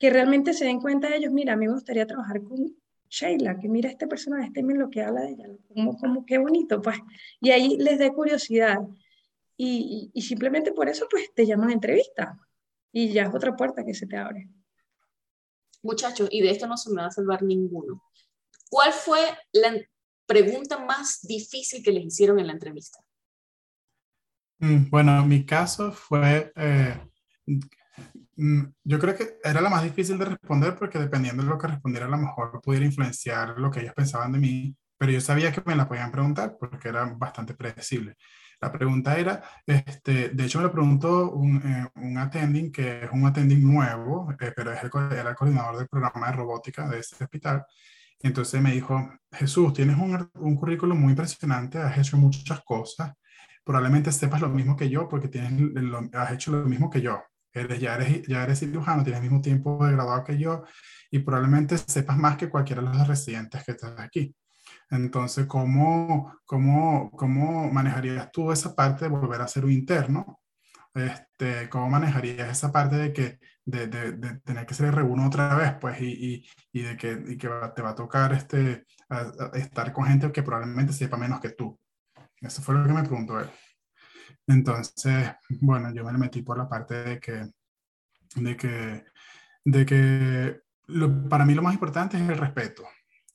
que 0.00 0.10
realmente 0.10 0.52
se 0.52 0.64
den 0.64 0.80
cuenta 0.80 1.08
de 1.08 1.18
ellos, 1.18 1.32
mira, 1.32 1.52
a 1.52 1.56
mí 1.56 1.66
me 1.66 1.74
gustaría 1.74 2.06
trabajar 2.06 2.42
con 2.42 2.74
Sheila, 3.08 3.58
que 3.60 3.68
mira 3.68 3.88
esta 3.88 4.08
persona, 4.08 4.44
este 4.44 4.62
lo 4.62 4.90
que 4.90 5.02
habla 5.02 5.20
de 5.22 5.32
ella, 5.32 5.46
como, 5.68 5.96
como 5.96 6.26
qué 6.26 6.38
bonito, 6.38 6.82
pues, 6.82 6.96
y 7.40 7.50
ahí 7.50 7.76
les 7.78 8.00
dé 8.00 8.12
curiosidad 8.12 8.78
y, 9.62 10.22
simplemente 10.22 10.72
por 10.72 10.88
eso 10.88 11.06
pues 11.10 11.32
te 11.34 11.46
llaman 11.46 11.68
a 11.68 11.74
entrevista 11.74 12.38
y 12.92 13.12
ya 13.12 13.24
es 13.24 13.34
otra 13.34 13.54
puerta 13.56 13.84
que 13.84 13.94
se 13.94 14.06
te 14.06 14.16
abre. 14.16 14.48
Muchachos, 15.82 16.28
y 16.30 16.42
de 16.42 16.50
esto 16.50 16.66
no 16.66 16.76
se 16.76 16.90
me 16.90 17.02
va 17.02 17.08
a 17.08 17.10
salvar 17.10 17.42
ninguno. 17.42 18.02
¿Cuál 18.70 18.92
fue 18.92 19.20
la 19.52 19.74
pregunta 20.26 20.78
más 20.78 21.20
difícil 21.22 21.82
que 21.82 21.92
les 21.92 22.04
hicieron 22.04 22.38
en 22.38 22.46
la 22.46 22.52
entrevista? 22.54 23.00
Mm, 24.58 24.88
bueno, 24.90 25.24
mi 25.26 25.44
caso 25.44 25.92
fue, 25.92 26.52
eh, 26.56 26.98
mm, 28.36 28.64
yo 28.84 28.98
creo 28.98 29.16
que 29.16 29.38
era 29.42 29.60
la 29.60 29.70
más 29.70 29.82
difícil 29.82 30.18
de 30.18 30.26
responder 30.26 30.76
porque 30.76 30.98
dependiendo 30.98 31.42
de 31.42 31.48
lo 31.48 31.58
que 31.58 31.66
respondiera, 31.66 32.06
a 32.06 32.10
lo 32.10 32.18
mejor 32.18 32.60
pudiera 32.62 32.86
influenciar 32.86 33.58
lo 33.58 33.70
que 33.70 33.80
ellos 33.80 33.94
pensaban 33.94 34.32
de 34.32 34.38
mí, 34.38 34.76
pero 34.96 35.12
yo 35.12 35.20
sabía 35.20 35.52
que 35.52 35.62
me 35.64 35.76
la 35.76 35.88
podían 35.88 36.12
preguntar 36.12 36.56
porque 36.58 36.88
era 36.88 37.04
bastante 37.04 37.54
predecible. 37.54 38.16
La 38.60 38.70
pregunta 38.70 39.16
era, 39.18 39.42
este, 39.66 40.30
de 40.30 40.44
hecho 40.44 40.58
me 40.58 40.64
lo 40.64 40.72
preguntó 40.72 41.30
un, 41.32 41.56
eh, 41.64 41.88
un 41.94 42.18
attending, 42.18 42.70
que 42.70 43.04
es 43.04 43.10
un 43.10 43.24
attending 43.26 43.62
nuevo, 43.62 44.30
eh, 44.38 44.52
pero 44.54 44.72
es 44.72 44.82
el, 44.82 44.90
era 45.12 45.30
el 45.30 45.36
coordinador 45.36 45.78
del 45.78 45.88
programa 45.88 46.26
de 46.26 46.32
robótica 46.34 46.88
de 46.88 46.98
ese 46.98 47.24
hospital. 47.24 47.64
entonces 48.20 48.60
me 48.60 48.72
dijo, 48.72 49.10
Jesús, 49.32 49.72
tienes 49.72 49.96
un, 49.96 50.30
un 50.34 50.56
currículum 50.56 50.98
muy 51.00 51.10
impresionante, 51.10 51.78
has 51.78 51.98
hecho 51.98 52.18
muchas 52.18 52.60
cosas, 52.62 53.12
probablemente 53.64 54.12
sepas 54.12 54.40
lo 54.40 54.48
mismo 54.50 54.76
que 54.76 54.88
yo 54.90 55.08
porque 55.08 55.28
tienes, 55.28 55.52
has 56.14 56.32
hecho 56.32 56.52
lo 56.52 56.64
mismo 56.66 56.90
que 56.90 57.00
yo. 57.00 57.22
Eres, 57.52 57.80
ya, 57.80 57.96
eres, 57.96 58.22
ya 58.28 58.44
eres 58.44 58.60
cirujano, 58.60 59.02
tienes 59.02 59.22
el 59.22 59.28
mismo 59.28 59.40
tiempo 59.40 59.84
de 59.84 59.92
graduado 59.92 60.24
que 60.24 60.38
yo 60.38 60.64
y 61.10 61.20
probablemente 61.20 61.78
sepas 61.78 62.16
más 62.16 62.36
que 62.36 62.48
cualquiera 62.48 62.82
de 62.82 62.88
los 62.96 63.08
residentes 63.08 63.64
que 63.64 63.72
estás 63.72 63.98
aquí. 63.98 64.34
Entonces, 64.90 65.46
¿cómo, 65.46 66.36
cómo, 66.44 67.10
cómo 67.12 67.70
manejarías 67.70 68.30
tú 68.32 68.50
esa 68.50 68.74
parte 68.74 69.04
de 69.04 69.10
volver 69.10 69.40
a 69.40 69.48
ser 69.48 69.64
un 69.64 69.70
interno? 69.70 70.40
Este, 70.94 71.68
¿Cómo 71.68 71.88
manejarías 71.88 72.50
esa 72.50 72.72
parte 72.72 72.96
de, 72.96 73.12
que, 73.12 73.38
de, 73.64 73.86
de, 73.86 74.40
tener 74.40 74.66
que 74.66 74.74
ser 74.74 74.92
R1 74.92 75.26
otra 75.26 75.54
vez? 75.54 75.74
Pues, 75.80 76.00
y, 76.00 76.06
y, 76.06 76.46
y 76.72 76.82
de 76.82 76.96
que, 76.96 77.12
y 77.12 77.38
que 77.38 77.48
te 77.74 77.82
va 77.82 77.90
a 77.90 77.94
tocar 77.94 78.32
este, 78.32 78.84
estar 79.54 79.92
con 79.92 80.06
gente 80.06 80.32
que 80.32 80.42
probablemente 80.42 80.92
sepa 80.92 81.16
menos 81.16 81.40
que 81.40 81.50
tú. 81.50 81.78
Eso 82.40 82.60
fue 82.60 82.74
lo 82.74 82.84
que 82.84 82.92
me 82.92 83.02
preguntó 83.02 83.38
él. 83.38 83.50
Entonces, 84.48 85.30
bueno, 85.60 85.92
yo 85.94 86.04
me 86.04 86.18
metí 86.18 86.42
por 86.42 86.58
la 86.58 86.68
parte 86.68 86.94
de 87.04 87.20
que, 87.20 87.48
de 88.34 88.56
que, 88.56 89.04
de 89.64 89.86
que 89.86 90.60
para 91.28 91.44
mí 91.44 91.54
lo 91.54 91.62
más 91.62 91.74
importante 91.74 92.16
es 92.16 92.28
el 92.28 92.36
respeto 92.36 92.82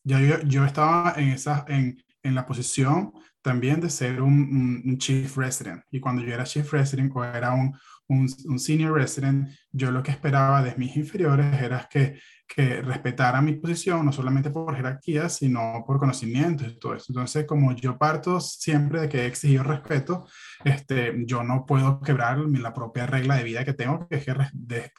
ya 0.06 0.22
yo, 0.22 0.42
yo 0.44 0.64
estaba 0.66 1.16
en, 1.18 1.30
esa, 1.30 1.66
en, 1.68 2.02
en, 2.24 2.36
la 2.36 2.46
posición 2.46 3.12
también 3.42 3.82
de 3.82 3.90
ser 3.90 4.22
un, 4.22 4.82
un, 4.86 4.98
chief 4.98 5.36
resident. 5.36 5.84
Y 5.92 6.00
cuando 6.00 6.22
yo 6.22 6.34
era 6.34 6.44
chief 6.46 6.72
resident 6.72 7.12
o 7.16 7.24
era 7.24 7.54
un, 7.54 7.76
un, 8.08 8.28
un, 8.46 8.60
senior 8.60 8.94
resident, 8.94 9.50
yo 9.72 9.92
lo 9.92 10.04
que 10.04 10.12
esperaba 10.12 10.62
de 10.64 10.76
mis 10.78 10.96
inferiores 10.96 11.62
era 11.62 11.88
que, 11.90 12.20
que 12.48 12.82
respetaran 12.82 13.46
mi 13.46 13.54
posición, 13.54 14.06
no 14.06 14.12
solamente 14.12 14.52
por 14.52 14.76
jerarquía, 14.76 15.28
sino 15.28 15.84
por 15.86 16.00
conocimientos 16.00 16.68
y 16.68 16.80
todo 16.80 16.94
eso. 16.94 17.06
Entonces, 17.10 17.46
como 17.46 17.76
yo 17.76 17.98
parto 17.98 18.40
siempre 18.40 19.02
de 19.02 19.10
que 19.10 19.22
he 19.22 19.26
exigido 19.26 19.64
respeto, 19.64 20.28
este, 20.64 21.16
yo 21.26 21.44
no 21.44 21.66
puedo 21.66 22.00
quebrar 22.00 22.38
la 22.38 22.74
propia 22.74 23.08
regla 23.08 23.38
de 23.38 23.44
vida 23.44 23.66
que 23.66 23.74
tengo, 23.74 24.08
que 24.08 24.18
es, 24.18 24.26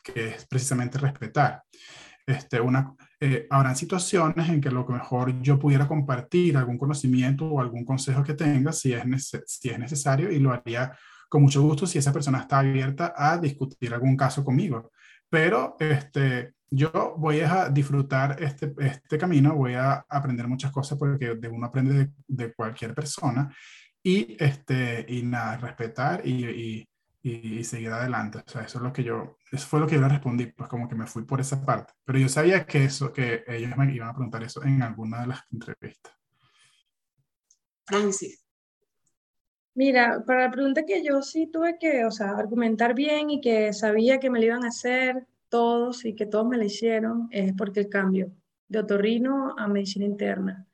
que 0.03 0.29
es 0.29 0.47
precisamente 0.47 0.99
respetar. 0.99 1.63
Este, 2.27 2.61
una, 2.61 2.93
eh, 3.21 3.47
habrán 3.51 3.77
situaciones 3.77 4.49
en 4.49 4.61
que 4.61 4.71
lo 4.71 4.87
mejor 4.87 5.41
yo 5.41 5.59
pudiera 5.59 5.89
compartir 5.89 6.57
algún 6.57 6.77
conocimiento 6.77 7.47
o 7.47 7.61
algún 7.61 7.85
consejo 7.85 8.23
que 8.23 8.35
tenga, 8.35 8.73
si 8.73 8.93
es, 8.93 9.05
si 9.47 9.71
es 9.71 9.79
necesario, 9.79 10.31
y 10.31 10.39
lo 10.39 10.53
haría 10.53 10.97
con 11.29 11.43
mucho 11.43 11.63
gusto 11.63 11.87
si 11.87 11.99
esa 11.99 12.13
persona 12.13 12.41
está 12.41 12.59
abierta 12.59 13.15
a 13.17 13.39
discutir 13.39 13.93
algún 13.95 14.17
caso 14.17 14.45
conmigo. 14.45 14.93
Pero 15.29 15.77
este, 15.81 16.53
yo 16.71 17.15
voy 17.19 17.41
a 17.41 17.69
disfrutar 17.69 18.43
este, 18.43 18.73
este 18.79 19.19
camino, 19.19 19.55
voy 19.55 19.75
a 19.75 20.05
aprender 20.09 20.47
muchas 20.47 20.71
cosas 20.71 20.99
porque 20.99 21.35
de 21.35 21.49
uno 21.49 21.67
aprende 21.67 22.11
de, 22.27 22.55
cualquier 22.55 22.95
persona 22.95 23.55
y, 24.03 24.37
este, 24.39 25.05
y 25.09 25.23
nada, 25.23 25.57
respetar 25.57 26.27
y, 26.27 26.45
y, 26.45 26.89
seguir 27.65 27.91
adelante. 27.91 28.39
O 28.39 28.49
sea, 28.49 28.63
eso 28.63 28.79
es 28.79 28.85
lo 28.85 28.93
que 28.93 29.03
yo, 29.03 29.39
eso 29.51 29.67
fue 29.67 29.81
lo 29.81 29.87
que 29.87 29.97
yo 29.97 30.01
le 30.01 30.09
respondí, 30.09 30.47
pues 30.47 30.69
como 30.69 30.89
que 30.89 30.95
me 30.95 31.07
fui 31.07 31.25
por 31.25 31.41
esa 31.41 31.65
parte. 31.65 31.93
Pero 32.05 32.19
yo 32.19 32.29
sabía 32.29 32.67
que 32.67 32.85
eso, 32.85 33.13
que 33.13 33.45
ellos 33.47 33.77
me 33.77 33.93
iban 33.93 34.09
a 34.09 34.15
preguntar 34.15 34.43
eso 34.43 34.63
en 34.63 34.83
alguna 34.83 35.21
de 35.21 35.27
las 35.29 35.41
entrevistas. 35.51 36.13
Francis. 37.85 38.45
Mira, 39.75 40.23
para 40.27 40.45
la 40.45 40.51
pregunta 40.51 40.85
que 40.87 41.05
yo 41.05 41.21
sí 41.23 41.49
tuve 41.49 41.79
que, 41.79 42.05
o 42.05 42.11
sea, 42.11 42.31
argumentar 42.31 42.95
bien 42.95 43.31
y 43.31 43.41
que 43.41 43.73
sabía 43.73 44.19
que 44.19 44.31
me 44.31 44.39
lo 44.39 44.47
iban 44.47 44.65
a 44.65 44.69
hacer 44.69 45.27
todos 45.49 46.05
y 46.05 46.15
que 46.15 46.27
todos 46.27 46.47
me 46.49 46.57
lo 46.57 46.65
hicieron, 46.65 47.29
es 47.31 47.53
porque 47.53 47.81
el 47.81 47.89
cambio 47.89 48.33
de 48.69 48.79
otorrino 48.79 49.55
a 49.59 49.69
medicina 49.69 50.05
interna. 50.05 50.66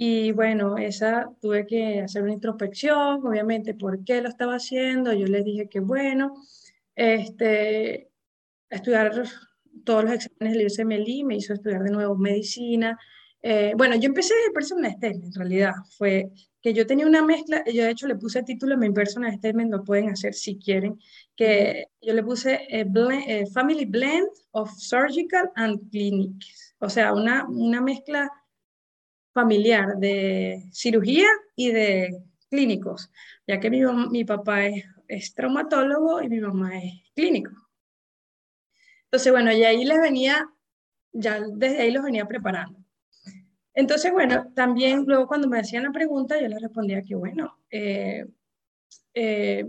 Y 0.00 0.30
bueno, 0.30 0.78
esa 0.78 1.28
tuve 1.40 1.66
que 1.66 2.00
hacer 2.02 2.22
una 2.22 2.32
introspección, 2.32 3.26
obviamente, 3.26 3.74
por 3.74 4.04
qué 4.04 4.22
lo 4.22 4.28
estaba 4.28 4.54
haciendo. 4.54 5.12
Yo 5.12 5.26
les 5.26 5.44
dije 5.44 5.68
que 5.68 5.80
bueno, 5.80 6.36
este, 6.94 8.08
estudiar 8.70 9.24
todos 9.84 10.04
los 10.04 10.12
exámenes 10.12 10.56
del 10.56 10.68
ICMLI, 10.68 11.24
me 11.24 11.36
hizo 11.36 11.52
estudiar 11.52 11.82
de 11.82 11.90
nuevo 11.90 12.14
medicina. 12.14 12.96
Eh, 13.42 13.72
bueno, 13.76 13.96
yo 13.96 14.06
empecé 14.06 14.34
desde 14.34 14.52
personal 14.52 14.92
statement, 14.92 15.34
en 15.34 15.40
realidad. 15.40 15.72
Fue 15.96 16.30
que 16.62 16.72
yo 16.72 16.86
tenía 16.86 17.04
una 17.04 17.24
mezcla, 17.24 17.64
yo 17.66 17.82
de 17.82 17.90
hecho 17.90 18.06
le 18.06 18.14
puse 18.14 18.38
el 18.38 18.44
título 18.44 18.74
en 18.74 18.80
mi 18.80 18.90
personal 18.90 19.34
statement, 19.34 19.72
lo 19.72 19.82
pueden 19.82 20.10
hacer 20.10 20.32
si 20.32 20.60
quieren, 20.60 21.00
que 21.34 21.86
yo 22.00 22.14
le 22.14 22.22
puse 22.22 22.68
eh, 22.68 22.86
eh, 23.26 23.46
Family 23.52 23.84
Blend 23.84 24.28
of 24.52 24.70
Surgical 24.78 25.50
and 25.56 25.90
Clinics. 25.90 26.76
O 26.78 26.88
sea, 26.88 27.12
una, 27.12 27.48
una 27.48 27.80
mezcla 27.80 28.30
familiar 29.38 29.98
de 29.98 30.64
cirugía 30.72 31.28
y 31.54 31.70
de 31.70 32.22
clínicos, 32.50 33.08
ya 33.46 33.60
que 33.60 33.70
mi, 33.70 33.82
mi 34.10 34.24
papá 34.24 34.66
es, 34.66 35.34
traumatólogo 35.34 36.20
y 36.22 36.28
mi 36.28 36.40
mamá 36.40 36.76
es 36.82 36.92
clínico. 37.14 37.52
Entonces, 39.04 39.30
bueno, 39.30 39.52
y 39.52 39.62
ahí 39.62 39.84
les 39.84 40.00
venía, 40.00 40.50
ya 41.12 41.40
desde 41.40 41.82
ahí 41.82 41.92
los 41.92 42.02
venía 42.02 42.26
preparando. 42.26 42.80
Entonces, 43.74 44.10
bueno, 44.12 44.52
también 44.56 45.04
luego 45.06 45.28
cuando 45.28 45.48
me 45.48 45.60
hacían 45.60 45.84
la 45.84 45.92
pregunta, 45.92 46.40
yo 46.40 46.48
les 46.48 46.60
respondía 46.60 47.02
que, 47.02 47.14
bueno, 47.14 47.60
eh, 47.70 48.26
eh, 49.14 49.66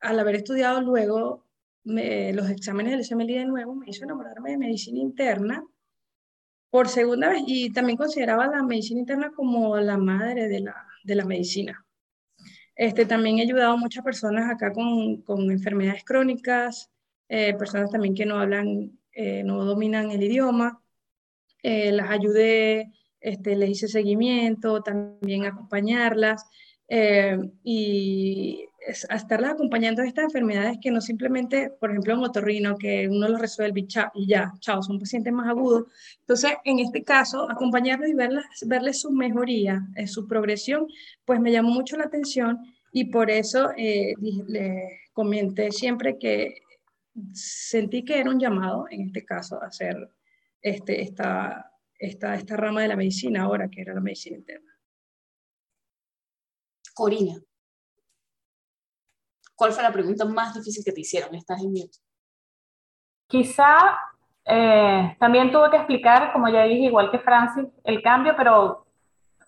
al 0.00 0.20
haber 0.20 0.36
estudiado 0.36 0.80
luego 0.80 1.44
los 1.82 2.50
exámenes 2.50 2.92
del 2.92 3.04
SMLI 3.04 3.34
de 3.34 3.46
nuevo, 3.46 3.74
me 3.74 3.90
hizo 3.90 4.04
enamorarme 4.04 4.52
de 4.52 4.58
medicina 4.58 5.00
interna 5.00 5.64
por 6.70 6.88
segunda 6.88 7.30
vez 7.30 7.42
y 7.46 7.70
también 7.72 7.96
consideraba 7.96 8.46
la 8.46 8.62
medicina 8.62 9.00
interna 9.00 9.30
como 9.34 9.76
la 9.78 9.96
madre 9.96 10.48
de 10.48 10.60
la, 10.60 10.86
de 11.04 11.14
la 11.14 11.24
medicina. 11.24 11.84
Este, 12.74 13.06
también 13.06 13.38
he 13.38 13.42
ayudado 13.42 13.72
a 13.72 13.76
muchas 13.76 14.04
personas 14.04 14.50
acá 14.50 14.72
con, 14.72 15.22
con 15.22 15.50
enfermedades 15.50 16.04
crónicas, 16.04 16.90
eh, 17.28 17.54
personas 17.54 17.90
también 17.90 18.14
que 18.14 18.24
no 18.24 18.38
hablan, 18.38 18.98
eh, 19.12 19.42
no 19.42 19.64
dominan 19.64 20.10
el 20.10 20.22
idioma. 20.22 20.80
Eh, 21.62 21.90
las 21.90 22.10
ayudé, 22.10 22.92
este, 23.20 23.56
les 23.56 23.70
hice 23.70 23.88
seguimiento, 23.88 24.82
también 24.82 25.44
acompañarlas. 25.44 26.44
y 27.64 28.64
a 29.08 29.16
estarlas 29.16 29.52
acompañando 29.52 30.02
a 30.02 30.06
estas 30.06 30.24
enfermedades 30.24 30.78
que 30.80 30.90
no 30.90 31.00
simplemente, 31.00 31.70
por 31.70 31.90
ejemplo, 31.90 32.14
un 32.14 32.24
otorrino, 32.24 32.76
que 32.76 33.08
uno 33.08 33.28
lo 33.28 33.38
resuelve 33.38 33.86
y, 34.14 34.26
ya, 34.26 34.52
chao, 34.60 34.82
son 34.82 34.98
pacientes 34.98 35.32
más 35.32 35.48
agudos. 35.48 35.92
Entonces, 36.20 36.52
en 36.64 36.78
este 36.78 37.04
caso, 37.04 37.50
acompañarlos 37.50 38.08
y 38.08 38.14
verlas, 38.14 38.44
verles 38.66 39.00
su 39.00 39.10
mejoría, 39.10 39.86
eh, 39.96 40.06
su 40.06 40.26
progresión, 40.26 40.86
pues 41.24 41.40
me 41.40 41.52
llamó 41.52 41.70
mucho 41.70 41.96
la 41.96 42.04
atención 42.04 42.58
y 42.92 43.06
por 43.06 43.30
eso 43.30 43.70
eh, 43.76 44.14
le 44.46 45.00
comenté 45.12 45.70
siempre 45.70 46.18
que 46.18 46.54
sentí 47.32 48.04
que 48.04 48.18
era 48.18 48.30
un 48.30 48.40
llamado, 48.40 48.86
en 48.90 49.02
este 49.02 49.24
caso, 49.24 49.62
a 49.62 49.66
hacer 49.66 49.96
este, 50.62 51.02
esta, 51.02 51.72
esta, 51.98 52.34
esta 52.34 52.56
rama 52.56 52.82
de 52.82 52.88
la 52.88 52.96
medicina 52.96 53.42
ahora, 53.42 53.68
que 53.68 53.82
era 53.82 53.94
la 53.94 54.00
medicina 54.00 54.36
interna. 54.36 54.72
Corina. 56.94 57.40
¿Cuál 59.58 59.72
fue 59.72 59.82
la 59.82 59.90
pregunta 59.90 60.24
más 60.24 60.54
difícil 60.54 60.84
que 60.84 60.92
te 60.92 61.00
hicieron? 61.00 61.34
Estás 61.34 61.60
en 61.60 61.72
mute. 61.72 61.98
Quizá 63.26 63.98
eh, 64.44 65.16
también 65.18 65.50
tuve 65.50 65.68
que 65.70 65.78
explicar, 65.78 66.32
como 66.32 66.48
ya 66.48 66.62
dije, 66.62 66.84
igual 66.84 67.10
que 67.10 67.18
Francis, 67.18 67.66
el 67.82 68.00
cambio, 68.00 68.36
pero 68.36 68.86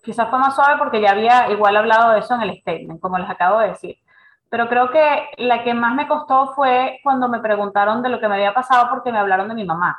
quizás 0.02 0.28
fue 0.28 0.40
más 0.40 0.56
suave 0.56 0.78
porque 0.78 1.00
ya 1.00 1.12
había 1.12 1.48
igual 1.52 1.76
hablado 1.76 2.10
de 2.10 2.18
eso 2.18 2.34
en 2.34 2.40
el 2.42 2.58
statement, 2.60 3.00
como 3.00 3.18
les 3.18 3.30
acabo 3.30 3.60
de 3.60 3.68
decir. 3.68 3.98
Pero 4.48 4.68
creo 4.68 4.90
que 4.90 5.28
la 5.36 5.62
que 5.62 5.74
más 5.74 5.94
me 5.94 6.08
costó 6.08 6.54
fue 6.54 6.98
cuando 7.04 7.28
me 7.28 7.38
preguntaron 7.38 8.02
de 8.02 8.08
lo 8.08 8.18
que 8.18 8.26
me 8.26 8.34
había 8.34 8.52
pasado 8.52 8.88
porque 8.90 9.12
me 9.12 9.18
hablaron 9.20 9.48
de 9.48 9.54
mi 9.54 9.64
mamá. 9.64 9.96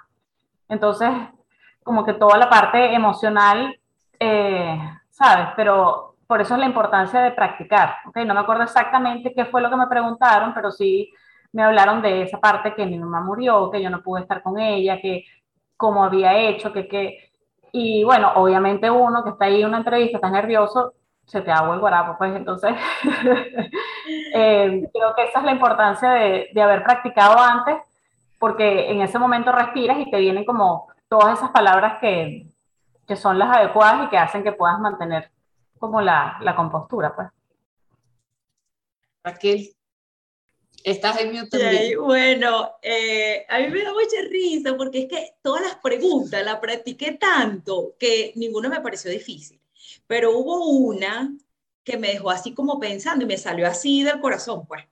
Entonces, 0.68 1.10
como 1.84 2.04
que 2.04 2.16
toda 2.16 2.38
la 2.38 2.50
parte 2.50 2.94
emocional, 2.94 3.80
eh, 4.20 4.78
¿sabes? 5.10 5.48
Pero 5.56 6.11
por 6.32 6.40
eso 6.40 6.54
es 6.54 6.62
la 6.62 6.66
importancia 6.66 7.20
de 7.20 7.32
practicar. 7.32 7.98
¿okay? 8.08 8.24
No 8.24 8.34
me 8.34 8.40
acuerdo 8.40 8.64
exactamente 8.64 9.34
qué 9.36 9.44
fue 9.44 9.62
lo 9.62 9.70
que 9.70 9.76
me 9.76 9.88
preguntaron, 9.88 10.54
pero 10.54 10.72
sí 10.72 11.12
me 11.52 11.62
hablaron 11.62 12.02
de 12.02 12.22
esa 12.22 12.40
parte 12.40 12.74
que 12.74 12.86
mi 12.86 12.98
mamá 12.98 13.20
murió, 13.20 13.70
que 13.70 13.84
yo 13.84 13.90
no 13.90 14.02
pude 14.02 14.22
estar 14.22 14.42
con 14.42 14.58
ella, 14.58 15.02
que 15.02 15.26
cómo 15.76 16.06
había 16.06 16.38
hecho, 16.38 16.72
que, 16.72 16.88
que... 16.88 17.34
Y 17.74 18.06
bueno, 18.06 18.32
obviamente 18.36 18.90
uno 18.90 19.26
que 19.26 19.32
está 19.32 19.44
ahí 19.44 19.60
en 19.60 19.68
una 19.68 19.80
entrevista, 19.80 20.20
está 20.20 20.30
nervioso, 20.30 20.94
se 21.26 21.42
te 21.42 21.52
agua 21.52 21.74
el 21.74 21.82
guarapo, 21.82 22.16
pues 22.18 22.34
entonces 22.34 22.76
eh, 24.34 24.90
creo 24.94 25.14
que 25.14 25.24
esa 25.26 25.40
es 25.40 25.44
la 25.44 25.52
importancia 25.52 26.12
de, 26.12 26.48
de 26.54 26.62
haber 26.62 26.82
practicado 26.84 27.38
antes, 27.38 27.76
porque 28.40 28.90
en 28.90 29.02
ese 29.02 29.20
momento 29.20 29.52
respiras 29.52 30.00
y 30.00 30.10
te 30.10 30.18
vienen 30.18 30.46
como 30.46 30.88
todas 31.10 31.38
esas 31.38 31.50
palabras 31.50 31.98
que, 32.00 32.48
que 33.06 33.18
son 33.18 33.38
las 33.38 33.58
adecuadas 33.58 34.06
y 34.06 34.08
que 34.08 34.18
hacen 34.18 34.44
que 34.44 34.54
puedas 34.54 34.80
mantener 34.80 35.30
como 35.82 36.00
la, 36.00 36.38
la 36.42 36.56
compostura, 36.56 37.14
pues. 37.14 37.28
Raquel, 39.24 39.76
estás 40.84 41.20
en 41.20 41.34
mute 41.34 41.58
también. 41.58 42.00
bueno, 42.00 42.72
eh, 42.84 43.46
a 43.50 43.60
mí 43.60 43.68
me 43.68 43.84
da 43.84 43.92
mucha 43.92 44.22
risa 44.30 44.78
porque 44.78 45.00
es 45.02 45.08
que 45.10 45.34
todas 45.42 45.64
las 45.64 45.76
preguntas 45.78 46.46
las 46.46 46.60
practiqué 46.60 47.14
tanto 47.14 47.96
que 48.00 48.32
ninguna 48.36 48.70
me 48.70 48.80
pareció 48.80 49.10
difícil. 49.12 49.60
Pero 50.06 50.38
hubo 50.38 50.68
una 50.68 51.36
que 51.84 51.98
me 51.98 52.10
dejó 52.10 52.30
así 52.30 52.54
como 52.54 52.80
pensando 52.80 53.26
y 53.26 53.28
me 53.28 53.38
salió 53.38 53.68
así 53.68 54.04
del 54.04 54.22
corazón, 54.22 54.66
pues. 54.68 54.86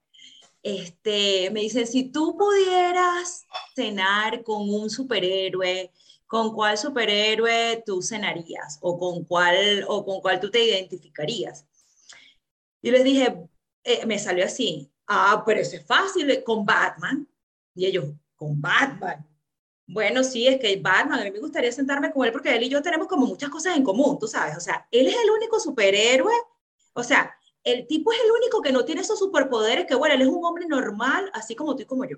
Este, 0.64 1.52
me 1.52 1.62
dice, 1.62 1.86
si 1.86 2.06
tú 2.06 2.36
pudieras 2.36 3.46
cenar 3.76 4.44
con 4.44 4.70
un 4.74 4.90
superhéroe 4.90 5.92
¿con 6.30 6.54
cuál 6.54 6.78
superhéroe 6.78 7.82
tú 7.84 8.04
cenarías? 8.04 8.78
¿O 8.82 9.00
con 9.00 9.26
cuál, 9.26 9.84
o 9.88 10.06
con 10.06 10.22
cuál 10.22 10.40
tú 10.40 10.52
te 10.52 10.64
identificarías? 10.64 11.66
Y 12.84 12.92
les 12.92 13.04
dije, 13.04 13.50
eh, 13.84 14.06
me 14.06 14.20
salió 14.20 14.46
así, 14.46 14.92
ah, 15.08 15.42
pero 15.44 15.60
eso 15.60 15.76
es 15.76 15.86
fácil, 15.86 16.44
con 16.44 16.64
Batman. 16.66 17.28
Y 17.74 17.88
ellos, 17.88 18.06
con 18.36 18.62
Batman. 18.62 19.28
Bueno, 19.88 20.24
sí, 20.24 20.48
es 20.48 20.60
que 20.60 20.80
Batman, 20.80 21.20
a 21.20 21.24
mí 21.24 21.32
me 21.32 21.40
gustaría 21.40 21.72
sentarme 21.72 22.12
con 22.12 22.24
él 22.24 22.32
porque 22.32 22.56
él 22.56 22.62
y 22.62 22.70
yo 22.70 22.84
tenemos 22.84 23.08
como 23.08 23.26
muchas 23.26 23.50
cosas 23.50 23.76
en 23.76 23.84
común, 23.84 24.20
tú 24.20 24.28
sabes, 24.28 24.56
o 24.56 24.60
sea, 24.60 24.88
él 24.92 25.08
es 25.08 25.16
el 25.16 25.32
único 25.32 25.60
superhéroe, 25.60 26.34
o 26.94 27.04
sea, 27.04 27.34
el 27.64 27.88
tipo 27.88 28.12
es 28.12 28.20
el 28.24 28.32
único 28.32 28.62
que 28.62 28.72
no 28.72 28.86
tiene 28.86 29.02
esos 29.02 29.18
superpoderes, 29.18 29.88
que 29.88 29.96
bueno, 29.96 30.14
él 30.14 30.22
es 30.22 30.28
un 30.28 30.46
hombre 30.46 30.68
normal, 30.68 31.32
así 31.34 31.56
como 31.56 31.76
tú 31.76 31.82
y 31.82 31.86
como 31.86 32.06
yo. 32.06 32.18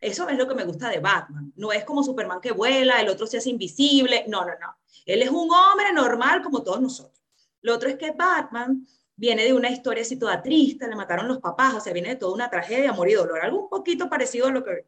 Eso 0.00 0.28
es 0.28 0.36
lo 0.36 0.46
que 0.46 0.54
me 0.54 0.64
gusta 0.64 0.90
de 0.90 1.00
Batman. 1.00 1.52
No 1.56 1.72
es 1.72 1.84
como 1.84 2.02
Superman 2.02 2.40
que 2.40 2.52
vuela, 2.52 3.00
el 3.00 3.08
otro 3.08 3.26
se 3.26 3.38
hace 3.38 3.50
invisible. 3.50 4.24
No, 4.28 4.40
no, 4.40 4.52
no. 4.60 4.76
Él 5.04 5.22
es 5.22 5.30
un 5.30 5.50
hombre 5.50 5.92
normal 5.92 6.42
como 6.42 6.62
todos 6.62 6.80
nosotros. 6.80 7.20
Lo 7.62 7.74
otro 7.74 7.88
es 7.88 7.96
que 7.96 8.12
Batman 8.12 8.86
viene 9.16 9.44
de 9.44 9.54
una 9.54 9.70
historia 9.70 10.02
así 10.02 10.16
toda 10.16 10.42
triste, 10.42 10.86
le 10.86 10.94
mataron 10.94 11.26
los 11.26 11.38
papás, 11.38 11.74
o 11.74 11.80
sea, 11.80 11.92
viene 11.92 12.10
de 12.10 12.16
toda 12.16 12.34
una 12.34 12.50
tragedia, 12.50 12.90
amor 12.90 13.08
y 13.08 13.14
dolor, 13.14 13.40
algo 13.40 13.62
un 13.62 13.68
poquito 13.68 14.10
parecido 14.10 14.48
a 14.48 14.50
lo 14.50 14.62
que 14.62 14.86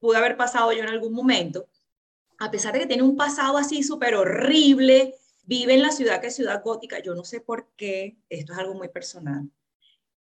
pude 0.00 0.18
haber 0.18 0.36
pasado 0.36 0.72
yo 0.72 0.82
en 0.82 0.88
algún 0.88 1.12
momento. 1.12 1.68
A 2.38 2.50
pesar 2.50 2.72
de 2.72 2.80
que 2.80 2.86
tiene 2.86 3.04
un 3.04 3.16
pasado 3.16 3.56
así 3.56 3.82
súper 3.82 4.14
horrible, 4.16 5.14
vive 5.44 5.74
en 5.74 5.82
la 5.82 5.90
ciudad 5.90 6.20
que 6.20 6.26
es 6.26 6.36
ciudad 6.36 6.62
gótica, 6.62 6.98
yo 6.98 7.14
no 7.14 7.24
sé 7.24 7.40
por 7.40 7.68
qué, 7.76 8.18
esto 8.28 8.52
es 8.52 8.58
algo 8.58 8.74
muy 8.74 8.88
personal. 8.88 9.48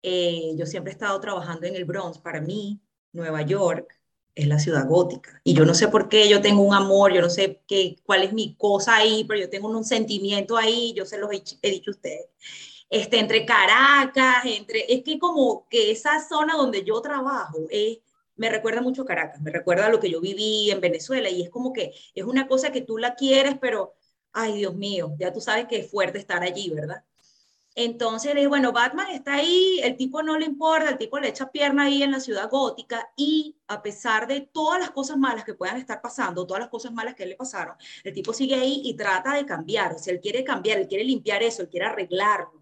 Eh, 0.02 0.52
yo 0.56 0.64
siempre 0.64 0.92
he 0.92 0.94
estado 0.94 1.20
trabajando 1.20 1.66
en 1.66 1.74
el 1.74 1.84
Bronx, 1.84 2.18
para 2.18 2.40
mí, 2.40 2.80
Nueva 3.12 3.42
York 3.42 3.98
es 4.34 4.46
la 4.46 4.58
ciudad 4.58 4.86
gótica. 4.86 5.40
Y 5.42 5.54
yo 5.54 5.64
no 5.64 5.74
sé 5.74 5.88
por 5.88 6.08
qué, 6.08 6.28
yo 6.28 6.40
tengo 6.40 6.62
un 6.62 6.74
amor, 6.74 7.12
yo 7.12 7.20
no 7.20 7.30
sé 7.30 7.60
qué, 7.66 7.96
cuál 8.04 8.22
es 8.22 8.32
mi 8.32 8.54
cosa 8.54 8.96
ahí, 8.96 9.24
pero 9.24 9.40
yo 9.40 9.50
tengo 9.50 9.68
un 9.68 9.84
sentimiento 9.84 10.56
ahí, 10.56 10.92
yo 10.94 11.04
se 11.04 11.18
los 11.18 11.30
he, 11.32 11.70
dicho 11.70 11.90
a 11.90 11.94
ustedes 11.94 12.26
este, 12.90 13.18
entre 13.18 13.44
Caracas, 13.44 14.44
entre, 14.44 14.92
es 14.92 15.02
que 15.02 15.18
como 15.18 15.66
que 15.68 15.90
esa 15.90 16.26
zona 16.26 16.54
donde 16.56 16.84
yo 16.84 17.00
trabajo 17.00 17.66
es, 17.70 17.98
me 18.36 18.48
recuerda 18.48 18.80
mucho 18.80 19.04
Caracas, 19.04 19.40
me 19.40 19.50
recuerda 19.50 19.88
lo 19.88 20.00
que 20.00 20.10
yo 20.10 20.20
viví 20.20 20.70
en 20.70 20.80
Venezuela 20.80 21.28
y 21.28 21.42
es 21.42 21.50
como 21.50 21.72
que 21.72 21.92
es 22.14 22.24
una 22.24 22.46
cosa 22.48 22.72
que 22.72 22.80
tú 22.82 22.98
la 22.98 23.14
quieres, 23.14 23.56
pero, 23.60 23.94
ay 24.32 24.54
Dios 24.54 24.74
mío, 24.74 25.14
ya 25.18 25.32
tú 25.32 25.40
sabes 25.40 25.66
que 25.66 25.78
es 25.80 25.90
fuerte 25.90 26.18
estar 26.18 26.42
allí, 26.42 26.70
¿verdad? 26.70 27.04
Entonces 27.80 28.34
le 28.34 28.40
dije, 28.40 28.48
bueno, 28.48 28.72
Batman 28.72 29.06
está 29.12 29.34
ahí, 29.34 29.78
el 29.84 29.96
tipo 29.96 30.20
no 30.20 30.36
le 30.36 30.46
importa, 30.46 30.90
el 30.90 30.98
tipo 30.98 31.20
le 31.20 31.28
echa 31.28 31.48
pierna 31.52 31.84
ahí 31.84 32.02
en 32.02 32.10
la 32.10 32.18
ciudad 32.18 32.50
gótica 32.50 33.08
y 33.16 33.54
a 33.68 33.80
pesar 33.82 34.26
de 34.26 34.40
todas 34.40 34.80
las 34.80 34.90
cosas 34.90 35.16
malas 35.16 35.44
que 35.44 35.54
puedan 35.54 35.76
estar 35.76 36.02
pasando, 36.02 36.44
todas 36.44 36.60
las 36.60 36.70
cosas 36.70 36.90
malas 36.92 37.14
que 37.14 37.24
le 37.24 37.36
pasaron, 37.36 37.76
el 38.02 38.12
tipo 38.12 38.32
sigue 38.32 38.56
ahí 38.56 38.80
y 38.82 38.94
trata 38.94 39.32
de 39.34 39.46
cambiar, 39.46 39.92
o 39.92 39.98
sea, 40.00 40.12
él 40.12 40.20
quiere 40.20 40.42
cambiar, 40.42 40.78
él 40.78 40.88
quiere 40.88 41.04
limpiar 41.04 41.40
eso, 41.44 41.62
él 41.62 41.68
quiere 41.68 41.86
arreglarlo. 41.86 42.60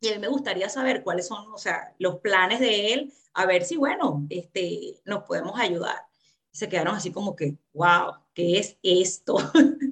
Y 0.00 0.08
a 0.08 0.14
mí 0.14 0.18
me 0.18 0.26
gustaría 0.26 0.68
saber 0.68 1.04
cuáles 1.04 1.28
son, 1.28 1.52
o 1.52 1.58
sea, 1.58 1.94
los 2.00 2.18
planes 2.18 2.58
de 2.58 2.94
él, 2.94 3.12
a 3.34 3.46
ver 3.46 3.64
si, 3.64 3.76
bueno, 3.76 4.26
este, 4.30 5.00
nos 5.04 5.22
podemos 5.22 5.60
ayudar. 5.60 6.08
se 6.50 6.68
quedaron 6.68 6.96
así 6.96 7.12
como 7.12 7.36
que, 7.36 7.56
wow, 7.72 8.14
¿qué 8.34 8.58
es 8.58 8.76
esto? 8.82 9.36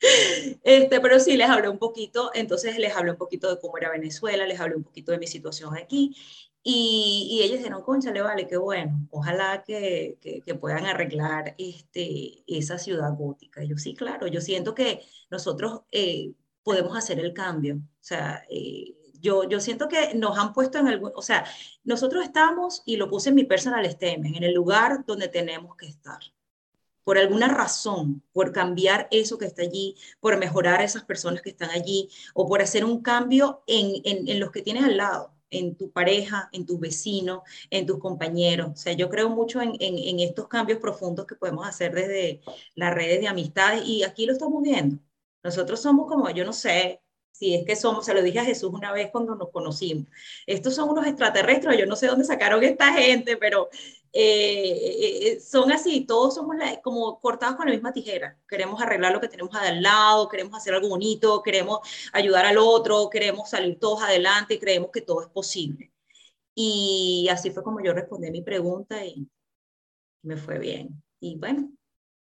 Este, 0.62 1.00
pero 1.00 1.18
sí, 1.20 1.36
les 1.36 1.48
hablé 1.48 1.68
un 1.68 1.78
poquito, 1.78 2.30
entonces 2.34 2.78
les 2.78 2.94
hablé 2.94 3.12
un 3.12 3.16
poquito 3.16 3.52
de 3.52 3.60
cómo 3.60 3.78
era 3.78 3.90
Venezuela, 3.90 4.46
les 4.46 4.60
hablé 4.60 4.76
un 4.76 4.84
poquito 4.84 5.12
de 5.12 5.18
mi 5.18 5.26
situación 5.26 5.76
aquí, 5.76 6.16
y, 6.62 7.28
y 7.30 7.42
ellos 7.42 7.58
dijeron, 7.58 7.82
concha, 7.82 8.10
le 8.12 8.20
vale, 8.20 8.46
qué 8.46 8.56
bueno, 8.56 9.06
ojalá 9.10 9.64
que, 9.64 10.18
que, 10.20 10.54
puedan 10.56 10.86
arreglar 10.86 11.54
este, 11.56 12.42
esa 12.46 12.78
ciudad 12.78 13.14
gótica. 13.16 13.62
yo 13.64 13.78
sí, 13.78 13.94
claro, 13.94 14.26
yo 14.26 14.40
siento 14.40 14.74
que 14.74 15.02
nosotros 15.30 15.82
eh, 15.92 16.32
podemos 16.62 16.96
hacer 16.96 17.20
el 17.20 17.32
cambio, 17.32 17.76
o 17.76 18.04
sea, 18.04 18.44
eh, 18.50 18.94
yo, 19.20 19.48
yo 19.48 19.60
siento 19.60 19.88
que 19.88 20.14
nos 20.14 20.38
han 20.38 20.52
puesto 20.52 20.78
en 20.78 20.88
algún, 20.88 21.12
o 21.14 21.22
sea, 21.22 21.44
nosotros 21.84 22.24
estamos, 22.24 22.82
y 22.86 22.96
lo 22.96 23.08
puse 23.08 23.30
en 23.30 23.36
mi 23.36 23.44
personal 23.44 23.88
statement, 23.90 24.36
en 24.36 24.44
el 24.44 24.54
lugar 24.54 25.04
donde 25.06 25.28
tenemos 25.28 25.76
que 25.76 25.86
estar. 25.86 26.20
Por 27.08 27.16
alguna 27.16 27.48
razón, 27.48 28.22
por 28.34 28.52
cambiar 28.52 29.08
eso 29.10 29.38
que 29.38 29.46
está 29.46 29.62
allí, 29.62 29.96
por 30.20 30.36
mejorar 30.36 30.80
a 30.82 30.84
esas 30.84 31.04
personas 31.04 31.40
que 31.40 31.48
están 31.48 31.70
allí, 31.70 32.10
o 32.34 32.46
por 32.46 32.60
hacer 32.60 32.84
un 32.84 33.00
cambio 33.00 33.62
en, 33.66 34.02
en, 34.04 34.38
los 34.38 34.50
que 34.50 34.60
tienes 34.60 34.84
al 34.84 34.98
lado, 34.98 35.32
en 35.48 35.74
tu 35.74 35.90
pareja, 35.90 36.50
en 36.52 36.66
tus 36.66 36.78
vecinos, 36.78 37.40
en 37.70 37.86
tus 37.86 37.98
compañeros. 37.98 38.72
O 38.74 38.76
sea, 38.76 38.92
yo 38.92 39.08
creo 39.08 39.30
mucho 39.30 39.62
en, 39.62 39.70
en, 39.80 39.96
en, 39.96 40.20
estos 40.20 40.48
cambios 40.48 40.80
profundos 40.80 41.24
que 41.24 41.34
podemos 41.34 41.66
hacer 41.66 41.94
desde 41.94 42.42
las 42.74 42.92
redes 42.92 43.20
de 43.20 43.28
amistades 43.28 43.86
y 43.86 44.02
aquí 44.02 44.26
lo 44.26 44.34
estamos 44.34 44.62
viendo. 44.62 44.98
Nosotros 45.42 45.80
somos 45.80 46.08
como, 46.08 46.28
yo 46.28 46.44
no 46.44 46.52
sé, 46.52 47.00
si 47.38 47.54
es 47.54 47.64
que 47.64 47.76
somos, 47.76 48.04
se 48.04 48.14
lo 48.14 48.22
dije 48.22 48.40
a 48.40 48.44
Jesús 48.44 48.70
una 48.72 48.92
vez 48.92 49.10
cuando 49.12 49.36
nos 49.36 49.50
conocimos, 49.50 50.08
estos 50.46 50.74
son 50.74 50.90
unos 50.90 51.06
extraterrestres, 51.06 51.78
yo 51.78 51.86
no 51.86 51.94
sé 51.96 52.08
dónde 52.08 52.24
sacaron 52.24 52.62
esta 52.64 52.92
gente, 52.92 53.36
pero 53.36 53.68
eh, 54.12 54.72
eh, 54.72 55.28
eh, 55.28 55.40
son 55.40 55.70
así, 55.70 56.06
todos 56.06 56.34
somos 56.34 56.56
como 56.82 57.20
cortados 57.20 57.56
con 57.56 57.66
la 57.66 57.72
misma 57.72 57.92
tijera, 57.92 58.38
queremos 58.48 58.80
arreglar 58.80 59.12
lo 59.12 59.20
que 59.20 59.28
tenemos 59.28 59.54
al 59.54 59.82
lado, 59.82 60.28
queremos 60.28 60.56
hacer 60.56 60.74
algo 60.74 60.88
bonito, 60.88 61.42
queremos 61.42 61.80
ayudar 62.12 62.46
al 62.46 62.58
otro, 62.58 63.10
queremos 63.10 63.50
salir 63.50 63.78
todos 63.78 64.02
adelante 64.02 64.54
y 64.54 64.58
creemos 64.58 64.90
que 64.92 65.02
todo 65.02 65.22
es 65.22 65.28
posible. 65.28 65.92
Y 66.54 67.28
así 67.30 67.50
fue 67.50 67.62
como 67.62 67.80
yo 67.80 67.92
respondí 67.92 68.28
a 68.28 68.32
mi 68.32 68.42
pregunta 68.42 69.04
y 69.04 69.28
me 70.22 70.36
fue 70.36 70.58
bien. 70.58 71.02
Y 71.20 71.36
bueno, 71.36 71.70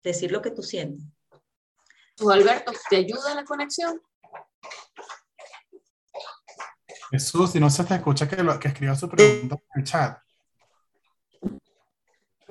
decir 0.03 0.33
lo 0.33 0.43
que 0.43 0.51
tú 0.51 0.63
sientes. 0.63 1.07
¿Tú, 2.17 2.31
Alberto, 2.31 2.73
te 2.91 2.97
ayuda 2.97 3.35
la 3.35 3.45
conexión? 3.45 4.01
Jesús, 7.11 7.53
si 7.53 7.61
no 7.61 7.71
se 7.71 7.85
te 7.85 7.95
escucha 7.95 8.29
que, 8.29 8.43
lo, 8.43 8.59
que 8.59 8.69
escriba 8.69 8.95
su 8.97 9.09
pregunta 9.09 9.57
en 9.57 9.81
el 9.81 9.85
chat. 9.85 10.24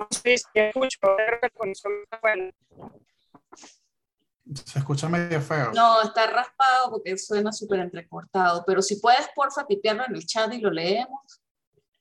Sí, 0.09 0.37
sí, 0.37 0.45
escucho, 0.53 0.99
Se 4.65 4.79
escucha 4.79 5.09
medio 5.09 5.41
feo. 5.41 5.71
No, 5.73 6.01
está 6.01 6.27
raspado 6.27 6.91
porque 6.91 7.17
suena 7.17 7.51
súper 7.51 7.79
entrecortado, 7.79 8.63
pero 8.65 8.81
si 8.81 8.97
puedes, 8.97 9.27
porfa, 9.35 9.65
tipearlo 9.65 10.05
en 10.05 10.15
el 10.15 10.25
chat 10.25 10.51
y 10.53 10.59
lo 10.59 10.71
leemos. 10.71 11.41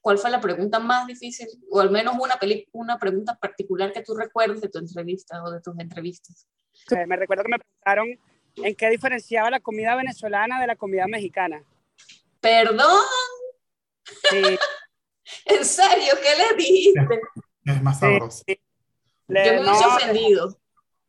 ¿Cuál 0.01 0.19
fue 0.19 0.31
la 0.31 0.41
pregunta 0.41 0.81
más 0.81 1.07
difícil? 1.07 1.47
O 1.71 1.81
al 1.81 1.91
menos 1.91 2.17
una, 2.19 2.37
una 2.73 2.99
pregunta 2.99 3.37
particular 3.37 3.93
que 3.93 4.03
tú 4.03 4.15
recuerdes 4.15 4.61
de 4.61 4.69
tu 4.69 4.79
entrevista 4.79 5.43
o 5.45 5.51
de 5.51 5.61
tus 5.61 5.79
entrevistas. 5.79 6.49
me 7.07 7.17
recuerdo 7.17 7.45
que 7.45 7.51
me 7.51 7.59
preguntaron 7.59 8.09
en 8.57 8.75
qué 8.75 8.91
diferenciaba 8.91 9.51
la 9.51 9.61
comida 9.61 9.95
venezolana 9.95 10.61
de 10.61 10.67
la 10.67 10.77
comida 10.77 11.07
mexicana. 11.07 11.63
¿Perdón? 12.41 13.05
Sí. 14.29 14.43
¿En 15.47 15.65
serio? 15.65 16.13
¿Qué 16.21 16.37
le 16.37 16.57
dijiste? 16.57 17.21
Es 17.65 17.83
más 17.83 18.01
sabroso. 18.01 18.45
Yo 18.47 18.55
me 19.29 19.61
no, 19.61 19.73
ofendido. 19.73 20.57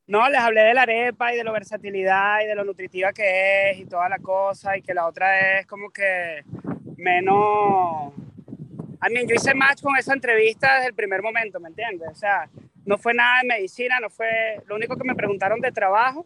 No, 0.05 0.29
les 0.29 0.39
hablé 0.39 0.61
de 0.61 0.73
la 0.73 0.81
arepa 0.83 1.33
y 1.33 1.37
de 1.37 1.43
la 1.43 1.51
versatilidad 1.51 2.41
y 2.41 2.47
de 2.47 2.55
lo 2.55 2.63
nutritiva 2.63 3.13
que 3.13 3.71
es 3.71 3.79
y 3.79 3.85
toda 3.85 4.09
la 4.09 4.19
cosa 4.19 4.77
y 4.77 4.81
que 4.81 4.93
la 4.93 5.07
otra 5.07 5.59
es 5.59 5.67
como 5.67 5.89
que 5.89 6.43
menos... 6.97 8.13
A 8.99 9.09
mí, 9.09 9.25
yo 9.27 9.35
hice 9.35 9.53
match 9.53 9.81
con 9.81 9.97
esa 9.97 10.13
entrevista 10.13 10.75
desde 10.75 10.89
el 10.89 10.93
primer 10.93 11.21
momento, 11.21 11.59
¿me 11.59 11.69
entiendes? 11.69 12.07
O 12.09 12.15
sea, 12.15 12.49
no 12.85 12.97
fue 12.97 13.13
nada 13.13 13.41
de 13.41 13.47
medicina, 13.47 13.99
no 13.99 14.09
fue... 14.09 14.61
Lo 14.65 14.75
único 14.75 14.95
que 14.95 15.03
me 15.03 15.15
preguntaron 15.15 15.59
de 15.59 15.71
trabajo 15.71 16.25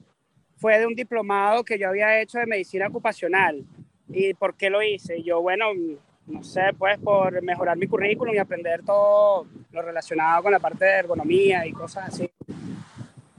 fue 0.58 0.78
de 0.78 0.86
un 0.86 0.96
diplomado 0.96 1.64
que 1.64 1.80
yo 1.80 1.90
había 1.90 2.20
hecho 2.20 2.40
de 2.40 2.46
medicina 2.46 2.88
ocupacional. 2.88 3.64
¿Y 4.10 4.34
por 4.34 4.56
qué 4.56 4.70
lo 4.70 4.82
hice? 4.82 5.22
Yo, 5.24 5.42
bueno, 5.42 5.72
no 6.28 6.44
sé, 6.44 6.74
pues 6.78 7.00
por 7.00 7.42
mejorar 7.42 7.78
mi 7.78 7.88
currículum 7.88 8.36
y 8.36 8.38
aprender 8.38 8.84
todo 8.84 9.48
lo 9.72 9.82
relacionado 9.82 10.44
con 10.44 10.52
la 10.52 10.60
parte 10.60 10.86
de 10.86 11.00
ergonomía 11.00 11.66
y 11.66 11.72
cosas 11.72 12.10
así. 12.10 12.30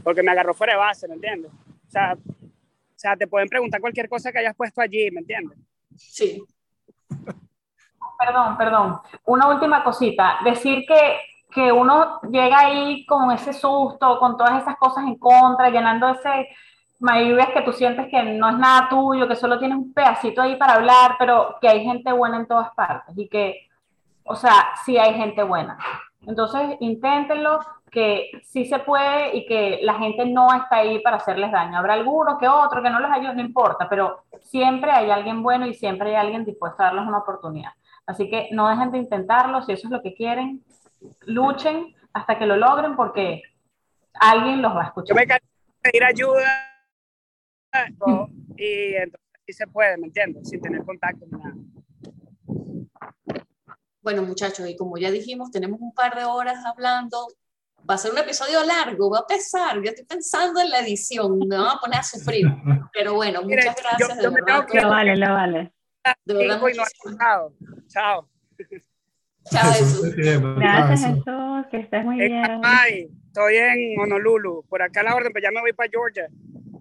Porque 0.02 0.22
me 0.22 0.30
agarró 0.30 0.54
fuera 0.54 0.72
de 0.72 0.78
base, 0.78 1.06
¿me 1.06 1.14
entiendes? 1.14 1.50
O 1.52 1.90
sea, 1.90 2.14
o 2.14 3.00
sea, 3.00 3.16
te 3.16 3.26
pueden 3.26 3.48
preguntar 3.48 3.80
cualquier 3.80 4.08
cosa 4.08 4.32
que 4.32 4.38
hayas 4.38 4.56
puesto 4.56 4.80
allí, 4.80 5.10
¿me 5.10 5.20
entiendes? 5.20 5.58
Sí. 5.96 6.42
Perdón, 8.18 8.56
perdón. 8.56 9.00
Una 9.24 9.48
última 9.48 9.84
cosita. 9.84 10.38
Decir 10.42 10.84
que, 10.86 11.18
que 11.54 11.70
uno 11.70 12.20
llega 12.22 12.58
ahí 12.58 13.06
con 13.06 13.30
ese 13.30 13.52
susto, 13.52 14.18
con 14.18 14.36
todas 14.36 14.62
esas 14.62 14.76
cosas 14.76 15.04
en 15.04 15.16
contra, 15.16 15.70
llenando 15.70 16.08
ese 16.08 16.48
es 17.00 17.48
que 17.50 17.62
tú 17.62 17.72
sientes 17.72 18.08
que 18.08 18.22
no 18.22 18.48
es 18.48 18.58
nada 18.58 18.88
tuyo, 18.88 19.28
que 19.28 19.36
solo 19.36 19.58
tienes 19.58 19.78
un 19.78 19.92
pedacito 19.92 20.42
ahí 20.42 20.56
para 20.56 20.74
hablar, 20.74 21.16
pero 21.18 21.56
que 21.60 21.68
hay 21.68 21.84
gente 21.84 22.12
buena 22.12 22.38
en 22.38 22.46
todas 22.46 22.74
partes 22.74 23.16
y 23.16 23.28
que, 23.28 23.68
o 24.24 24.34
sea, 24.34 24.70
sí 24.84 24.98
hay 24.98 25.14
gente 25.14 25.42
buena. 25.42 25.78
Entonces, 26.26 26.76
inténtenlo, 26.80 27.60
que 27.90 28.30
sí 28.44 28.66
se 28.66 28.78
puede 28.80 29.36
y 29.36 29.46
que 29.46 29.80
la 29.82 29.94
gente 29.94 30.26
no 30.26 30.52
está 30.52 30.76
ahí 30.76 31.00
para 31.00 31.16
hacerles 31.16 31.50
daño. 31.50 31.78
Habrá 31.78 31.94
alguno 31.94 32.38
que 32.38 32.48
otro 32.48 32.82
que 32.82 32.90
no 32.90 33.00
les 33.00 33.10
ayude, 33.10 33.34
no 33.34 33.40
importa, 33.40 33.88
pero 33.88 34.24
siempre 34.42 34.90
hay 34.90 35.10
alguien 35.10 35.42
bueno 35.42 35.66
y 35.66 35.74
siempre 35.74 36.10
hay 36.10 36.16
alguien 36.16 36.44
dispuesto 36.44 36.82
a 36.82 36.86
darles 36.86 37.06
una 37.06 37.18
oportunidad. 37.18 37.72
Así 38.06 38.28
que 38.28 38.48
no 38.52 38.68
dejen 38.68 38.90
de 38.90 38.98
intentarlo, 38.98 39.62
si 39.62 39.72
eso 39.72 39.86
es 39.86 39.90
lo 39.90 40.02
que 40.02 40.14
quieren, 40.14 40.62
luchen 41.26 41.94
hasta 42.12 42.38
que 42.38 42.46
lo 42.46 42.56
logren 42.56 42.96
porque 42.96 43.42
alguien 44.14 44.62
los 44.62 44.74
va 44.74 44.82
a 44.82 44.86
escuchar. 44.86 45.16
Yo 45.16 45.26
me 45.26 45.38
pedir 45.80 46.04
ayuda 46.04 46.77
y 48.56 48.94
entonces 48.94 49.30
sí 49.46 49.52
se 49.52 49.66
puede, 49.66 49.96
¿me 49.96 50.06
entiendes? 50.06 50.48
Sin 50.48 50.60
tener 50.60 50.84
contacto 50.84 51.26
ni 51.30 51.38
nada. 51.38 51.54
Bueno, 54.00 54.22
muchachos, 54.22 54.68
y 54.68 54.76
como 54.76 54.96
ya 54.96 55.10
dijimos, 55.10 55.50
tenemos 55.50 55.80
un 55.80 55.92
par 55.92 56.16
de 56.16 56.24
horas 56.24 56.64
hablando. 56.64 57.26
Va 57.88 57.94
a 57.94 57.98
ser 57.98 58.12
un 58.12 58.18
episodio 58.18 58.64
largo, 58.64 59.10
va 59.10 59.20
a 59.20 59.26
pesar. 59.26 59.76
Yo 59.76 59.90
estoy 59.90 60.04
pensando 60.04 60.60
en 60.60 60.70
la 60.70 60.80
edición, 60.80 61.38
me 61.38 61.56
van 61.56 61.76
a 61.76 61.80
poner 61.80 62.00
a 62.00 62.02
sufrir. 62.02 62.46
Pero 62.92 63.14
bueno, 63.14 63.42
muchas 63.42 63.76
gracias. 63.76 64.18
de 64.18 64.28
verdad, 64.28 64.66
lo 64.72 64.88
vale, 64.88 65.16
lo 65.16 65.32
vale. 65.32 65.72
De 66.24 66.34
verdad, 66.34 66.60
Chao. 67.18 67.54
Chao. 67.88 68.28
Chao, 69.50 69.72
Jesús. 69.72 70.14
Gracias, 70.14 71.00
Jesús. 71.00 71.66
Que 71.70 71.80
estés 71.80 72.04
muy 72.04 72.16
bien. 72.16 72.60
Ay, 72.62 73.08
estoy 73.26 73.56
en 73.56 74.00
Honolulu. 74.00 74.64
Por 74.68 74.82
acá 74.82 75.00
a 75.00 75.04
la 75.04 75.14
orden, 75.14 75.32
pero 75.32 75.44
ya 75.44 75.50
me 75.50 75.60
voy 75.60 75.72
para 75.72 75.90
Georgia. 75.90 76.28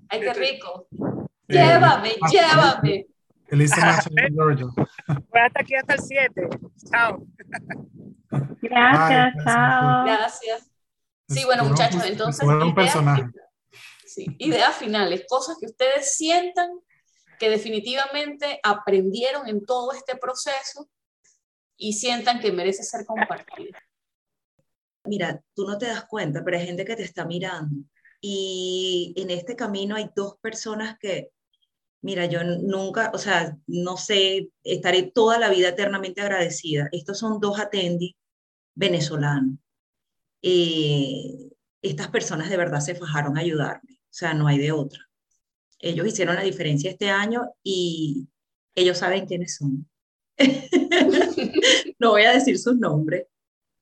Ay, 0.09 0.19
qué 0.21 0.33
rico. 0.33 0.87
Llévame, 1.47 2.15
llévame. 2.31 3.07
Hizo 3.51 3.79
match 3.81 4.07
en 4.15 4.33
Georgia. 4.33 4.65
Voy 4.75 5.41
hasta 5.45 5.61
aquí 5.61 5.75
hasta 5.75 5.93
el 5.93 5.99
7. 6.01 6.49
Chao. 6.91 7.25
Gracias, 8.61 9.33
chao. 9.43 10.05
Gracias. 10.05 10.71
Sí, 11.29 11.43
bueno, 11.45 11.65
muchachos, 11.65 12.03
entonces, 12.05 12.41
estuvo 12.41 12.51
un 12.51 12.61
ideas, 12.61 12.75
personaje. 12.75 13.23
sí, 14.05 14.25
ideas 14.39 14.75
finales, 14.75 15.25
cosas 15.27 15.57
que 15.59 15.65
ustedes 15.65 16.15
sientan 16.15 16.69
que 17.37 17.49
definitivamente 17.49 18.59
aprendieron 18.63 19.47
en 19.47 19.65
todo 19.65 19.91
este 19.91 20.15
proceso 20.15 20.89
y 21.75 21.93
sientan 21.93 22.39
que 22.39 22.51
merece 22.51 22.83
ser 22.83 23.05
compartido. 23.05 23.77
Mira, 25.03 25.41
tú 25.53 25.65
no 25.65 25.77
te 25.77 25.87
das 25.87 26.05
cuenta, 26.05 26.43
pero 26.43 26.57
hay 26.57 26.65
gente 26.65 26.83
que 26.83 26.95
te 26.95 27.03
está 27.03 27.25
mirando. 27.25 27.85
Y 28.21 29.13
en 29.17 29.29
este 29.29 29.55
camino 29.55 29.95
hay 29.95 30.09
dos 30.15 30.37
personas 30.41 30.97
que, 30.99 31.29
mira, 32.01 32.25
yo 32.25 32.43
nunca, 32.43 33.11
o 33.13 33.17
sea, 33.17 33.57
no 33.67 33.97
sé, 33.97 34.49
estaré 34.63 35.03
toda 35.03 35.39
la 35.39 35.49
vida 35.49 35.69
eternamente 35.69 36.21
agradecida. 36.21 36.89
Estos 36.91 37.19
son 37.19 37.39
dos 37.39 37.59
atendis 37.59 38.15
venezolanos. 38.75 39.57
Eh, 40.41 41.51
estas 41.81 42.09
personas 42.09 42.49
de 42.49 42.57
verdad 42.57 42.79
se 42.79 42.95
fajaron 42.95 43.37
a 43.37 43.41
ayudarme, 43.41 43.93
o 43.93 44.13
sea, 44.13 44.33
no 44.33 44.47
hay 44.47 44.57
de 44.57 44.71
otra. 44.71 44.99
Ellos 45.79 46.07
hicieron 46.07 46.35
la 46.35 46.43
diferencia 46.43 46.89
este 46.89 47.09
año 47.09 47.43
y 47.63 48.27
ellos 48.75 48.97
saben 48.97 49.25
quiénes 49.25 49.55
son. 49.55 49.87
no 51.99 52.11
voy 52.11 52.23
a 52.23 52.33
decir 52.33 52.57
sus 52.57 52.77
nombres, 52.77 53.25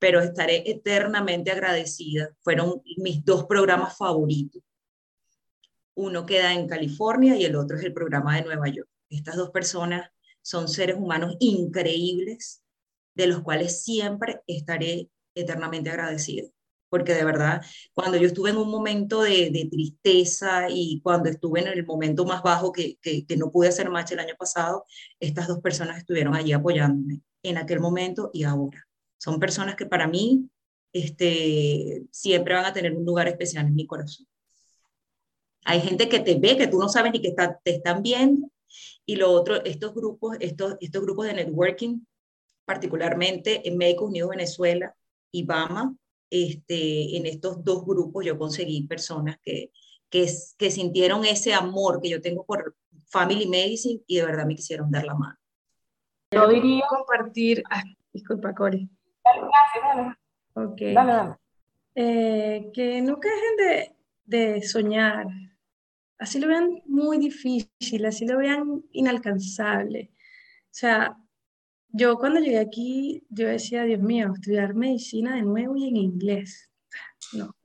pero 0.05 0.21
estaré 0.21 0.61
eternamente 0.69 1.49
agradecida. 1.49 2.29
Fueron 2.43 2.83
mis 2.97 3.25
dos 3.25 3.45
programas 3.45 3.97
favoritos. 3.97 4.61
Uno 5.95 6.27
queda 6.27 6.53
en 6.53 6.67
California 6.67 7.35
y 7.35 7.43
el 7.43 7.55
otro 7.55 7.75
es 7.75 7.83
el 7.83 7.91
programa 7.91 8.35
de 8.35 8.43
Nueva 8.43 8.67
York. 8.67 8.87
Estas 9.09 9.35
dos 9.35 9.49
personas 9.49 10.07
son 10.43 10.67
seres 10.67 10.95
humanos 10.95 11.35
increíbles, 11.39 12.61
de 13.15 13.25
los 13.25 13.41
cuales 13.41 13.81
siempre 13.81 14.41
estaré 14.45 15.09
eternamente 15.33 15.89
agradecida. 15.89 16.47
Porque 16.87 17.15
de 17.15 17.25
verdad, 17.25 17.63
cuando 17.95 18.15
yo 18.15 18.27
estuve 18.27 18.51
en 18.51 18.57
un 18.57 18.69
momento 18.69 19.23
de, 19.23 19.67
tristeza 19.71 20.67
y 20.69 21.01
cuando 21.01 21.29
estuve 21.31 21.61
en 21.61 21.67
el 21.69 21.83
momento 21.83 22.25
más 22.25 22.43
bajo 22.43 22.71
que, 22.71 22.99
que, 23.01 23.25
que 23.25 23.37
no 23.37 23.49
pude 23.49 23.69
hacer 23.69 23.89
match 23.89 24.11
el 24.11 24.19
año 24.19 24.35
pasado, 24.37 24.85
estas 25.19 25.47
dos 25.47 25.61
personas 25.61 25.97
estuvieron 25.97 26.35
allí 26.35 26.53
apoyándome 26.53 27.21
en 27.41 27.57
aquel 27.57 27.79
momento 27.79 28.29
y 28.31 28.43
ahora. 28.43 28.85
Son 29.17 29.39
personas 29.39 29.75
que 29.75 29.85
para 29.85 30.07
mí 30.07 30.49
este, 30.93 32.05
siempre 32.11 32.53
van 32.53 32.65
a 32.65 32.73
tener 32.73 32.95
un 32.95 33.05
lugar 33.05 33.27
especial 33.27 33.65
en 33.65 33.75
mi 33.75 33.85
corazón. 33.85 34.27
Hay 35.65 35.81
gente 35.81 36.07
que 36.07 36.19
te 36.19 36.35
ve, 36.35 36.57
que 36.57 36.67
tú 36.67 36.79
no 36.79 36.87
sabes 36.87 37.11
ni 37.11 37.21
que 37.21 37.29
está, 37.29 37.59
te 37.63 37.71
están 37.71 38.01
viendo. 38.01 38.49
Y 39.05 39.15
lo 39.15 39.31
otro, 39.31 39.63
estos 39.65 39.93
grupos, 39.93 40.37
estos, 40.39 40.75
estos 40.79 41.01
grupos 41.01 41.27
de 41.27 41.33
networking, 41.33 41.99
particularmente 42.65 43.67
en 43.67 43.77
Médicos 43.77 44.09
Unidos 44.09 44.29
Venezuela 44.29 44.95
y 45.31 45.43
BAMA, 45.43 45.95
este, 46.29 47.17
en 47.17 47.25
estos 47.25 47.63
dos 47.63 47.85
grupos 47.85 48.25
yo 48.25 48.37
conseguí 48.37 48.87
personas 48.87 49.37
que, 49.41 49.71
que, 50.09 50.27
sintieron 50.71 51.25
ese 51.25 51.53
amor 51.53 52.01
que 52.01 52.09
yo 52.09 52.21
tengo 52.21 52.45
por 52.45 52.75
Family 53.07 53.47
Medicine 53.47 54.01
y 54.07 54.17
de 54.17 54.25
verdad 54.25 54.45
me 54.45 54.55
quisieron 54.55 54.89
dar 54.89 55.05
la 55.05 55.13
mano. 55.13 55.37
Yo 56.31 56.47
diría... 56.47 56.85
Compartir, 56.89 57.63
ah, 57.69 57.83
disculpa, 58.11 58.53
Cori. 58.53 58.89
Gracias, 59.25 59.83
dale. 59.83 60.15
Ok. 60.53 60.81
Dale, 60.93 61.11
dale. 61.11 61.35
Eh, 61.95 62.71
que 62.73 63.01
nunca 63.01 63.29
dejen 63.29 63.57
de, 63.57 63.95
de 64.25 64.61
soñar. 64.61 65.27
Así 66.17 66.39
lo 66.39 66.47
vean 66.47 66.81
muy 66.85 67.17
difícil, 67.17 68.05
así 68.05 68.25
lo 68.25 68.37
vean 68.37 68.83
inalcanzable. 68.91 70.11
O 70.13 70.77
sea, 70.77 71.17
yo 71.89 72.17
cuando 72.17 72.39
llegué 72.39 72.59
aquí, 72.59 73.25
yo 73.29 73.47
decía, 73.47 73.83
Dios 73.83 74.01
mío, 74.01 74.31
estudiar 74.33 74.73
medicina 74.73 75.35
de 75.35 75.43
nuevo 75.43 75.75
y 75.75 75.87
en 75.87 75.97
inglés. 75.97 76.69
No. 77.33 77.55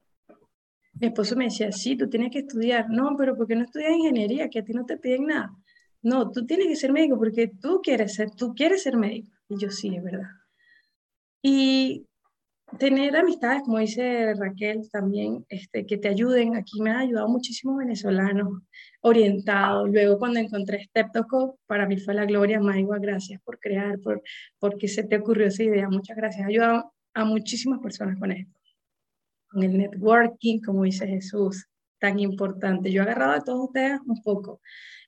Mi 0.95 1.09
esposo 1.09 1.37
me 1.37 1.45
decía, 1.45 1.73
sí, 1.73 1.97
tú 1.97 2.09
tienes 2.09 2.31
que 2.31 2.41
estudiar. 2.41 2.89
No, 2.91 3.17
pero 3.17 3.37
¿por 3.37 3.47
qué 3.47 3.57
no 3.57 3.65
estudias 3.65 3.93
ingeniería? 3.93 4.49
Que 4.49 4.61
a 4.61 4.65
ti 4.65 4.73
no 4.73 4.85
te 4.85 4.99
piden 4.99 5.27
nada. 5.27 5.53
No, 6.03 6.31
tú 6.31 6.47
tienes 6.47 6.69
que 6.69 6.77
ser 6.77 6.93
médico 6.93 7.19
porque 7.19 7.49
tú 7.49 7.81
quieres 7.83 8.15
ser, 8.15 8.31
tú 8.31 8.55
quieres 8.55 8.83
ser 8.83 8.97
médico. 8.97 9.31
Y 9.49 9.59
yo 9.59 9.71
sí, 9.71 9.97
es 9.97 10.03
verdad. 10.03 10.29
Y 11.43 12.07
tener 12.79 13.17
amistades, 13.17 13.63
como 13.63 13.79
dice 13.79 14.35
Raquel, 14.35 14.89
también, 14.91 15.45
este, 15.49 15.87
que 15.87 15.99
te 15.99 16.09
ayuden. 16.09 16.57
Aquí 16.57 16.81
me 16.81 16.91
han 16.91 16.99
ayudado 16.99 17.29
muchísimos 17.29 17.79
venezolanos 17.79 18.63
orientados. 19.01 19.91
Luego 19.91 20.19
cuando 20.19 20.41
encontré 20.41 20.85
Steptoco, 20.85 21.59
para 21.67 21.87
mí 21.87 21.99
fue 21.99 22.15
la 22.15 22.25
gloria. 22.25 22.61
Maigua, 22.61 22.99
gracias 22.99 23.41
por 23.43 23.59
crear, 23.59 23.99
por 24.01 24.23
porque 24.59 24.89
se 24.89 25.05
te 25.05 25.17
ocurrió 25.17 25.47
esa 25.47 25.63
idea. 25.63 25.89
Muchas 25.89 26.17
gracias. 26.17 26.45
Ha 26.45 26.49
ayudado 26.49 26.93
a 27.15 27.25
muchísimas 27.25 27.81
personas 27.81 28.19
con 28.19 28.33
esto. 28.33 28.59
Con 29.49 29.63
el 29.63 29.77
networking, 29.77 30.61
como 30.61 30.85
dice 30.85 31.07
Jesús, 31.07 31.67
tan 31.99 32.19
importante. 32.21 32.93
Yo 32.93 33.03
he 33.03 33.05
agarrado 33.05 33.35
de 33.35 33.41
todos 33.41 33.67
ustedes 33.67 34.01
un 34.07 34.23
poco. 34.23 34.61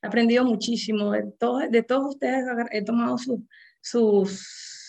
He 0.03 0.07
aprendido 0.07 0.45
muchísimo. 0.45 1.13
De 1.13 1.31
todos, 1.39 1.71
de 1.71 1.83
todos 1.83 2.15
ustedes 2.15 2.45
he 2.73 2.83
tomado 2.83 3.19
sus, 3.19 3.41
sus, 3.81 4.82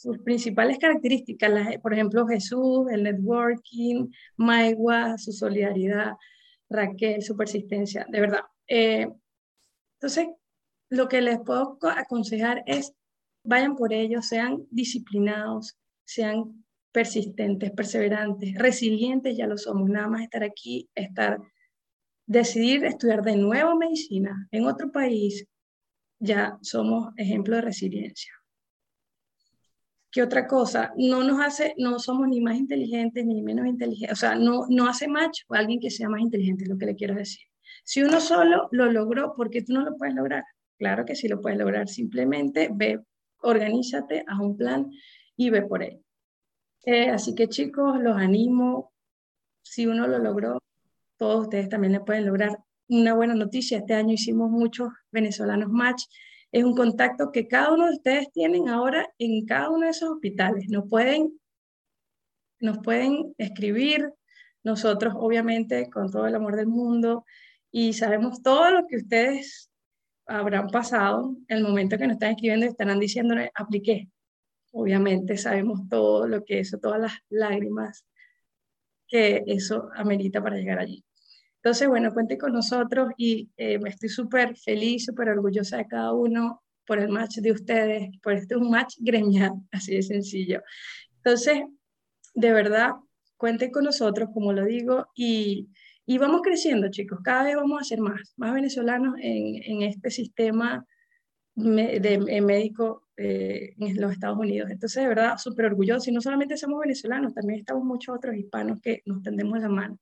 sus 0.00 0.18
principales 0.18 0.78
características. 0.78 1.76
Por 1.82 1.92
ejemplo, 1.92 2.26
Jesús, 2.26 2.90
el 2.90 3.02
networking, 3.02 4.08
Maigua, 4.36 5.18
su 5.18 5.32
solidaridad, 5.32 6.12
Raquel, 6.70 7.22
su 7.22 7.36
persistencia. 7.36 8.06
De 8.08 8.20
verdad. 8.20 8.40
Eh, 8.66 9.06
entonces, 9.94 10.28
lo 10.88 11.08
que 11.08 11.20
les 11.20 11.38
puedo 11.40 11.78
aconsejar 11.82 12.62
es 12.66 12.94
vayan 13.44 13.76
por 13.76 13.92
ello, 13.92 14.22
sean 14.22 14.66
disciplinados, 14.70 15.76
sean 16.04 16.64
persistentes, 16.92 17.70
perseverantes, 17.72 18.54
resilientes, 18.54 19.36
ya 19.36 19.46
lo 19.46 19.56
somos, 19.58 19.88
nada 19.88 20.08
más 20.08 20.22
estar 20.22 20.42
aquí, 20.42 20.88
estar, 20.94 21.38
decidir 22.26 22.84
estudiar 22.84 23.22
de 23.22 23.36
nuevo 23.36 23.76
medicina 23.76 24.48
en 24.50 24.66
otro 24.66 24.90
país, 24.90 25.46
ya 26.18 26.58
somos 26.62 27.12
ejemplo 27.16 27.56
de 27.56 27.62
resiliencia. 27.62 28.39
¿Qué 30.10 30.22
otra 30.22 30.46
cosa? 30.46 30.92
No 30.96 31.22
nos 31.22 31.40
hace, 31.40 31.74
no 31.78 31.98
somos 31.98 32.26
ni 32.28 32.40
más 32.40 32.56
inteligentes 32.56 33.24
ni 33.24 33.42
menos 33.42 33.66
inteligentes, 33.66 34.12
o 34.12 34.20
sea, 34.20 34.34
no, 34.34 34.66
no 34.68 34.88
hace 34.88 35.06
match 35.06 35.42
a 35.48 35.58
alguien 35.58 35.78
que 35.78 35.90
sea 35.90 36.08
más 36.08 36.20
inteligente, 36.20 36.64
es 36.64 36.70
lo 36.70 36.78
que 36.78 36.86
le 36.86 36.96
quiero 36.96 37.14
decir. 37.14 37.42
Si 37.84 38.02
uno 38.02 38.20
solo 38.20 38.68
lo 38.72 38.90
logró, 38.90 39.34
¿por 39.36 39.50
qué 39.50 39.62
tú 39.62 39.72
no 39.72 39.82
lo 39.82 39.96
puedes 39.96 40.14
lograr? 40.14 40.44
Claro 40.78 41.04
que 41.04 41.14
sí 41.14 41.28
lo 41.28 41.40
puedes 41.40 41.58
lograr, 41.58 41.88
simplemente 41.88 42.70
ve, 42.72 43.00
organízate, 43.42 44.24
haz 44.26 44.40
un 44.40 44.56
plan 44.56 44.90
y 45.36 45.50
ve 45.50 45.62
por 45.62 45.82
él. 45.82 46.02
Eh, 46.84 47.10
así 47.10 47.34
que 47.34 47.48
chicos, 47.48 48.00
los 48.00 48.16
animo. 48.16 48.92
Si 49.62 49.86
uno 49.86 50.06
lo 50.06 50.18
logró, 50.18 50.58
todos 51.16 51.42
ustedes 51.42 51.68
también 51.68 51.92
le 51.92 52.00
pueden 52.00 52.26
lograr. 52.26 52.58
Una 52.88 53.14
buena 53.14 53.34
noticia, 53.34 53.78
este 53.78 53.94
año 53.94 54.14
hicimos 54.14 54.50
muchos 54.50 54.88
venezolanos 55.12 55.70
match. 55.70 56.04
Es 56.52 56.64
un 56.64 56.74
contacto 56.74 57.30
que 57.30 57.46
cada 57.46 57.72
uno 57.72 57.86
de 57.86 57.92
ustedes 57.92 58.32
tienen 58.32 58.68
ahora 58.68 59.08
en 59.18 59.46
cada 59.46 59.70
uno 59.70 59.84
de 59.84 59.90
esos 59.90 60.10
hospitales. 60.10 60.68
Nos 60.68 60.88
pueden, 60.88 61.38
nos 62.60 62.78
pueden 62.78 63.34
escribir, 63.38 64.12
nosotros 64.62 65.14
obviamente 65.16 65.88
con 65.90 66.10
todo 66.10 66.26
el 66.26 66.34
amor 66.34 66.56
del 66.56 66.66
mundo 66.66 67.24
y 67.70 67.92
sabemos 67.92 68.42
todo 68.42 68.70
lo 68.70 68.86
que 68.86 68.96
ustedes 68.96 69.70
habrán 70.26 70.68
pasado, 70.68 71.36
el 71.48 71.62
momento 71.62 71.98
que 71.98 72.06
nos 72.06 72.14
están 72.14 72.32
escribiendo 72.32 72.66
y 72.66 72.68
estarán 72.68 73.00
diciendo, 73.00 73.34
apliqué, 73.54 74.08
obviamente 74.72 75.36
sabemos 75.36 75.88
todo 75.88 76.26
lo 76.28 76.44
que 76.44 76.60
eso, 76.60 76.78
todas 76.78 77.00
las 77.00 77.12
lágrimas 77.28 78.04
que 79.08 79.42
eso 79.46 79.90
amerita 79.94 80.42
para 80.42 80.56
llegar 80.56 80.78
allí. 80.78 81.04
Entonces, 81.62 81.88
bueno, 81.88 82.12
cuente 82.12 82.38
con 82.38 82.52
nosotros 82.52 83.10
y 83.16 83.50
eh, 83.56 83.78
me 83.78 83.90
estoy 83.90 84.08
súper 84.08 84.56
feliz, 84.56 85.04
súper 85.04 85.28
orgullosa 85.28 85.76
de 85.76 85.86
cada 85.86 86.12
uno 86.12 86.62
por 86.86 86.98
el 86.98 87.10
match 87.10 87.36
de 87.36 87.52
ustedes, 87.52 88.08
por 88.22 88.32
este 88.32 88.54
es 88.54 88.60
un 88.60 88.70
match 88.70 88.96
gremial, 88.98 89.52
así 89.72 89.94
de 89.94 90.02
sencillo. 90.02 90.62
Entonces, 91.16 91.62
de 92.34 92.52
verdad, 92.52 92.92
cuenten 93.36 93.70
con 93.70 93.84
nosotros, 93.84 94.30
como 94.32 94.52
lo 94.52 94.64
digo, 94.64 95.08
y, 95.14 95.68
y 96.06 96.18
vamos 96.18 96.40
creciendo, 96.42 96.88
chicos. 96.90 97.20
Cada 97.22 97.44
vez 97.44 97.56
vamos 97.56 97.80
a 97.80 97.84
ser 97.84 98.00
más, 98.00 98.32
más 98.36 98.54
venezolanos 98.54 99.16
en, 99.20 99.62
en 99.62 99.82
este 99.82 100.10
sistema 100.10 100.86
de, 101.54 102.40
médico 102.42 103.06
eh, 103.16 103.74
en 103.78 104.00
los 104.00 104.12
Estados 104.12 104.38
Unidos. 104.38 104.70
Entonces, 104.70 105.02
de 105.02 105.08
verdad, 105.08 105.36
súper 105.36 105.66
orgulloso. 105.66 106.10
Y 106.10 106.12
no 106.12 106.20
solamente 106.20 106.56
somos 106.56 106.80
venezolanos, 106.80 107.34
también 107.34 107.60
estamos 107.60 107.84
muchos 107.84 108.16
otros 108.16 108.34
hispanos 108.34 108.80
que 108.80 109.02
nos 109.06 109.22
tendemos 109.22 109.60
la 109.60 109.68
mano. 109.68 109.98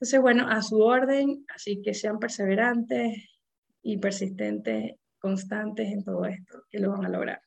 Entonces, 0.00 0.22
bueno, 0.22 0.48
a 0.48 0.62
su 0.62 0.80
orden, 0.80 1.44
así 1.54 1.82
que 1.82 1.92
sean 1.92 2.18
perseverantes 2.18 3.38
y 3.82 3.98
persistentes, 3.98 4.96
constantes 5.18 5.92
en 5.92 6.02
todo 6.02 6.24
esto, 6.24 6.62
que 6.70 6.78
lo 6.78 6.92
van 6.92 7.04
a 7.04 7.10
lograr. 7.10 7.42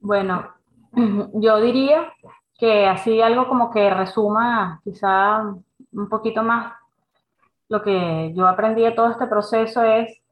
Bueno, 0.00 0.54
yo 1.34 1.60
diría 1.60 2.10
que 2.58 2.86
así 2.86 3.20
algo 3.20 3.46
como 3.46 3.70
que 3.70 3.90
resuma 3.90 4.80
quizá 4.82 5.42
un 5.42 6.08
poquito 6.08 6.42
más 6.42 6.72
lo 7.68 7.82
que 7.82 8.32
yo 8.34 8.46
aprendí 8.46 8.84
de 8.84 8.92
todo 8.92 9.10
este 9.10 9.26
proceso 9.26 9.82
es 9.82 10.22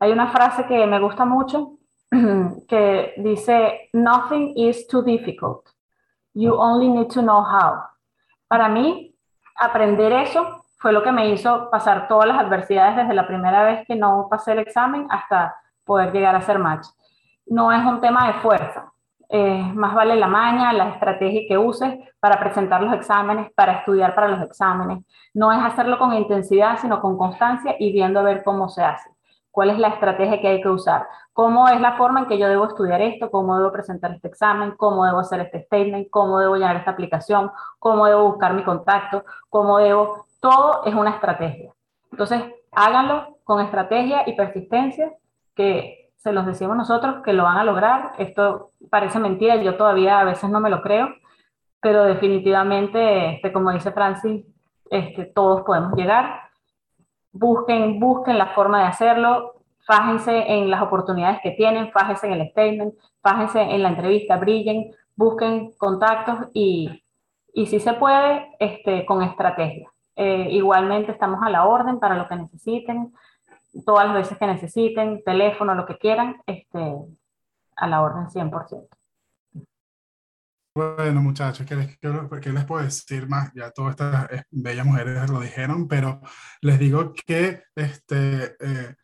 hay 0.00 0.10
una 0.10 0.32
frase 0.32 0.66
que 0.66 0.84
me 0.86 0.98
gusta 0.98 1.24
mucho 1.24 1.78
que 2.68 3.14
dice, 3.18 3.88
nothing 3.92 4.52
is 4.56 4.88
too 4.88 5.02
difficult. 5.02 5.68
You 6.34 6.54
only 6.54 6.88
need 6.88 7.08
to 7.10 7.22
know 7.22 7.42
how. 7.42 7.82
Para 8.48 8.68
mí, 8.68 9.15
aprender 9.58 10.12
eso 10.12 10.64
fue 10.78 10.92
lo 10.92 11.02
que 11.02 11.12
me 11.12 11.30
hizo 11.30 11.70
pasar 11.70 12.06
todas 12.08 12.28
las 12.28 12.38
adversidades 12.38 12.96
desde 12.96 13.14
la 13.14 13.26
primera 13.26 13.64
vez 13.64 13.86
que 13.86 13.96
no 13.96 14.28
pasé 14.30 14.52
el 14.52 14.60
examen 14.60 15.06
hasta 15.10 15.56
poder 15.84 16.12
llegar 16.12 16.34
a 16.34 16.42
ser 16.42 16.58
match. 16.58 16.86
No 17.46 17.72
es 17.72 17.84
un 17.84 18.00
tema 18.00 18.26
de 18.26 18.34
fuerza, 18.34 18.92
más 19.30 19.94
vale 19.94 20.16
la 20.16 20.26
maña, 20.26 20.72
la 20.72 20.90
estrategia 20.90 21.42
que 21.48 21.56
uses 21.56 21.98
para 22.20 22.38
presentar 22.38 22.82
los 22.82 22.92
exámenes, 22.92 23.50
para 23.54 23.78
estudiar 23.78 24.14
para 24.14 24.28
los 24.28 24.42
exámenes. 24.42 25.04
No 25.32 25.52
es 25.52 25.58
hacerlo 25.62 25.98
con 25.98 26.12
intensidad, 26.12 26.78
sino 26.78 27.00
con 27.00 27.16
constancia 27.16 27.76
y 27.78 27.92
viendo 27.92 28.20
a 28.20 28.24
ver 28.24 28.42
cómo 28.44 28.68
se 28.68 28.82
hace. 28.82 29.10
¿Cuál 29.56 29.70
es 29.70 29.78
la 29.78 29.88
estrategia 29.88 30.38
que 30.38 30.48
hay 30.48 30.60
que 30.60 30.68
usar? 30.68 31.08
¿Cómo 31.32 31.66
es 31.70 31.80
la 31.80 31.96
forma 31.96 32.20
en 32.20 32.26
que 32.26 32.36
yo 32.36 32.46
debo 32.46 32.66
estudiar 32.66 33.00
esto? 33.00 33.30
¿Cómo 33.30 33.56
debo 33.56 33.72
presentar 33.72 34.12
este 34.12 34.28
examen? 34.28 34.72
¿Cómo 34.76 35.06
debo 35.06 35.20
hacer 35.20 35.40
este 35.40 35.62
statement? 35.62 36.10
¿Cómo 36.10 36.38
debo 36.40 36.56
llenar 36.56 36.76
esta 36.76 36.90
aplicación? 36.90 37.50
¿Cómo 37.78 38.04
debo 38.04 38.24
buscar 38.24 38.52
mi 38.52 38.64
contacto? 38.64 39.24
¿Cómo 39.48 39.78
debo? 39.78 40.26
Todo 40.40 40.84
es 40.84 40.94
una 40.94 41.12
estrategia. 41.12 41.72
Entonces, 42.12 42.42
háganlo 42.70 43.38
con 43.44 43.64
estrategia 43.64 44.24
y 44.26 44.34
persistencia, 44.34 45.14
que 45.54 46.10
se 46.16 46.32
los 46.32 46.44
decimos 46.44 46.76
nosotros 46.76 47.22
que 47.24 47.32
lo 47.32 47.44
van 47.44 47.56
a 47.56 47.64
lograr. 47.64 48.12
Esto 48.18 48.72
parece 48.90 49.18
mentira, 49.18 49.56
yo 49.56 49.78
todavía 49.78 50.20
a 50.20 50.24
veces 50.24 50.50
no 50.50 50.60
me 50.60 50.68
lo 50.68 50.82
creo, 50.82 51.08
pero 51.80 52.04
definitivamente, 52.04 53.36
este, 53.36 53.54
como 53.54 53.72
dice 53.72 53.90
Francis, 53.90 54.44
este, 54.90 55.24
todos 55.24 55.62
podemos 55.62 55.94
llegar. 55.94 56.45
Busquen, 57.38 58.00
busquen 58.00 58.38
la 58.38 58.48
forma 58.48 58.80
de 58.80 58.86
hacerlo, 58.86 59.54
fájense 59.86 60.52
en 60.52 60.70
las 60.70 60.82
oportunidades 60.82 61.40
que 61.42 61.52
tienen, 61.52 61.92
fájense 61.92 62.26
en 62.26 62.32
el 62.34 62.50
statement, 62.50 62.94
fájense 63.22 63.60
en 63.60 63.82
la 63.82 63.90
entrevista, 63.90 64.36
brillen, 64.36 64.92
busquen 65.14 65.72
contactos 65.78 66.48
y, 66.52 67.04
y 67.52 67.66
si 67.66 67.80
se 67.80 67.94
puede, 67.94 68.54
este, 68.58 69.06
con 69.06 69.22
estrategia. 69.22 69.90
Eh, 70.16 70.48
igualmente 70.50 71.12
estamos 71.12 71.40
a 71.42 71.50
la 71.50 71.66
orden 71.66 71.98
para 71.98 72.16
lo 72.16 72.26
que 72.26 72.36
necesiten, 72.36 73.12
todas 73.84 74.06
las 74.06 74.14
veces 74.14 74.38
que 74.38 74.46
necesiten, 74.46 75.22
teléfono, 75.24 75.74
lo 75.74 75.86
que 75.86 75.98
quieran, 75.98 76.36
este, 76.46 76.96
a 77.76 77.86
la 77.86 78.02
orden 78.02 78.28
100%. 78.28 78.95
Bueno, 80.76 81.22
muchachos, 81.22 81.66
¿qué 81.66 81.74
les, 81.74 81.96
qué 81.96 82.52
les, 82.52 82.64
puedo 82.66 82.84
decir 82.84 83.26
más? 83.26 83.50
Ya 83.54 83.70
todas 83.70 83.92
estas 83.92 84.30
eh, 84.30 84.42
bellas 84.50 84.84
mujeres 84.84 85.30
lo 85.30 85.40
dijeron, 85.40 85.88
pero 85.88 86.20
les 86.60 86.78
digo 86.78 87.14
que 87.14 87.62
este, 87.74 88.56
eh, 88.60 88.94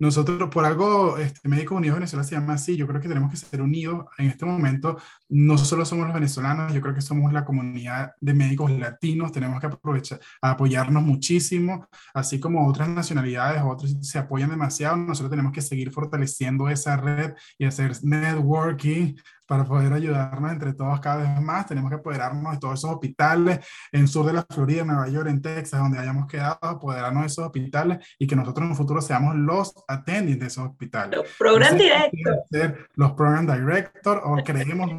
nosotros, 0.00 0.50
por 0.50 0.64
algo, 0.64 1.16
este, 1.16 1.48
Médicos 1.48 1.78
Unidos 1.78 1.98
Venezuela 1.98 2.24
se 2.24 2.34
llama 2.34 2.54
así, 2.54 2.76
yo 2.76 2.88
creo 2.88 3.00
que 3.00 3.06
tenemos 3.06 3.30
que 3.30 3.36
ser 3.36 3.62
unidos 3.62 4.06
en 4.18 4.26
este 4.26 4.44
momento. 4.44 4.98
No 5.28 5.56
solo 5.56 5.84
somos 5.84 6.06
los 6.06 6.14
venezolanos, 6.14 6.72
yo 6.72 6.80
creo 6.80 6.94
que 6.94 7.00
somos 7.00 7.32
la 7.32 7.44
comunidad 7.44 8.12
de 8.20 8.34
médicos 8.34 8.70
latinos, 8.70 9.32
tenemos 9.32 9.58
que 9.58 9.66
aprovechar, 9.66 10.20
apoyarnos 10.42 11.02
muchísimo, 11.02 11.88
así 12.12 12.38
como 12.38 12.66
otras 12.68 12.88
nacionalidades, 12.88 13.62
otros 13.64 13.96
se 14.02 14.18
apoyan 14.18 14.50
demasiado, 14.50 14.96
nosotros 14.96 15.30
tenemos 15.30 15.52
que 15.52 15.62
seguir 15.62 15.90
fortaleciendo 15.92 16.68
esa 16.68 16.96
red 16.96 17.32
y 17.58 17.64
hacer 17.64 17.92
networking 18.02 19.14
para 19.46 19.64
poder 19.64 19.92
ayudarnos 19.92 20.52
entre 20.52 20.72
todos 20.72 21.00
cada 21.00 21.16
vez 21.16 21.40
más. 21.42 21.66
Tenemos 21.66 21.90
que 21.90 21.96
apoderarnos 21.96 22.52
de 22.52 22.58
todos 22.58 22.80
esos 22.80 22.90
hospitales 22.90 23.60
en 23.92 24.08
sur 24.08 24.26
de 24.26 24.32
la 24.32 24.46
Florida, 24.48 24.82
en 24.82 24.88
Nueva 24.88 25.08
York, 25.08 25.28
en 25.28 25.42
Texas, 25.42 25.80
donde 25.80 25.98
hayamos 25.98 26.26
quedado, 26.26 26.58
apoderarnos 26.62 27.22
de 27.22 27.26
esos 27.26 27.44
hospitales 27.44 27.98
y 28.18 28.26
que 28.26 28.36
nosotros 28.36 28.64
en 28.64 28.70
un 28.70 28.76
futuro 28.76 29.00
seamos 29.02 29.34
los 29.36 29.74
attending 29.86 30.38
de 30.38 30.46
esos 30.46 30.66
hospitales. 30.68 31.18
Los 31.18 31.28
program 31.38 31.76
director. 31.76 32.88
Los 32.94 33.12
program 33.12 33.46
director 33.46 34.22
o 34.24 34.36
creemos 34.42 34.92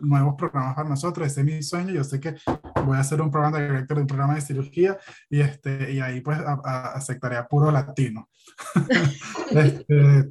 nuevos 0.00 0.34
programas 0.36 0.74
para 0.74 0.88
nosotros. 0.88 1.26
Ese 1.26 1.40
es 1.40 1.46
mi 1.46 1.62
sueño. 1.62 1.92
Yo 1.92 2.04
sé 2.04 2.20
que 2.20 2.36
voy 2.84 2.96
a 2.96 3.00
hacer 3.00 3.20
un 3.20 3.30
program 3.30 3.52
director 3.52 3.96
de 3.96 4.02
un 4.02 4.06
programa 4.06 4.34
de 4.34 4.40
cirugía 4.40 4.98
y, 5.28 5.40
este, 5.40 5.92
y 5.92 6.00
ahí 6.00 6.20
pues 6.20 6.38
aceptaré 6.64 7.36
a 7.36 7.46
puro 7.46 7.70
latino. 7.70 8.28
este, 9.50 10.30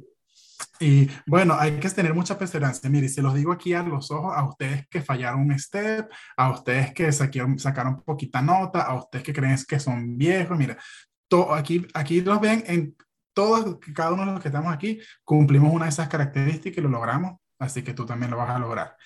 y 0.80 1.08
bueno, 1.26 1.54
hay 1.58 1.78
que 1.78 1.88
tener 1.90 2.14
mucha 2.14 2.36
perseverancia. 2.36 2.90
Mire, 2.90 3.08
se 3.08 3.22
los 3.22 3.34
digo 3.34 3.52
aquí 3.52 3.74
a 3.74 3.82
los 3.82 4.10
ojos, 4.10 4.34
a 4.36 4.46
ustedes 4.46 4.86
que 4.88 5.02
fallaron 5.02 5.42
un 5.42 5.58
step, 5.58 6.10
a 6.36 6.50
ustedes 6.50 6.92
que 6.92 7.12
sacaron, 7.12 7.58
sacaron 7.58 8.02
poquita 8.02 8.42
nota, 8.42 8.82
a 8.82 8.94
ustedes 8.96 9.24
que 9.24 9.32
creen 9.32 9.56
que 9.68 9.78
son 9.78 10.16
viejos, 10.18 10.58
mira, 10.58 10.76
aquí, 11.54 11.86
aquí 11.94 12.20
los 12.20 12.40
ven 12.40 12.64
en 12.66 12.96
todos, 13.32 13.78
cada 13.94 14.12
uno 14.12 14.26
de 14.26 14.32
los 14.32 14.40
que 14.40 14.48
estamos 14.48 14.72
aquí, 14.72 15.00
cumplimos 15.24 15.72
una 15.72 15.86
de 15.86 15.90
esas 15.90 16.08
características 16.08 16.78
y 16.78 16.80
lo 16.82 16.88
logramos, 16.88 17.40
así 17.64 17.82
que 17.82 17.94
tú 17.94 18.06
también 18.06 18.30
lo 18.30 18.36
vas 18.36 18.50
a 18.50 18.58
lograr. 18.58 18.96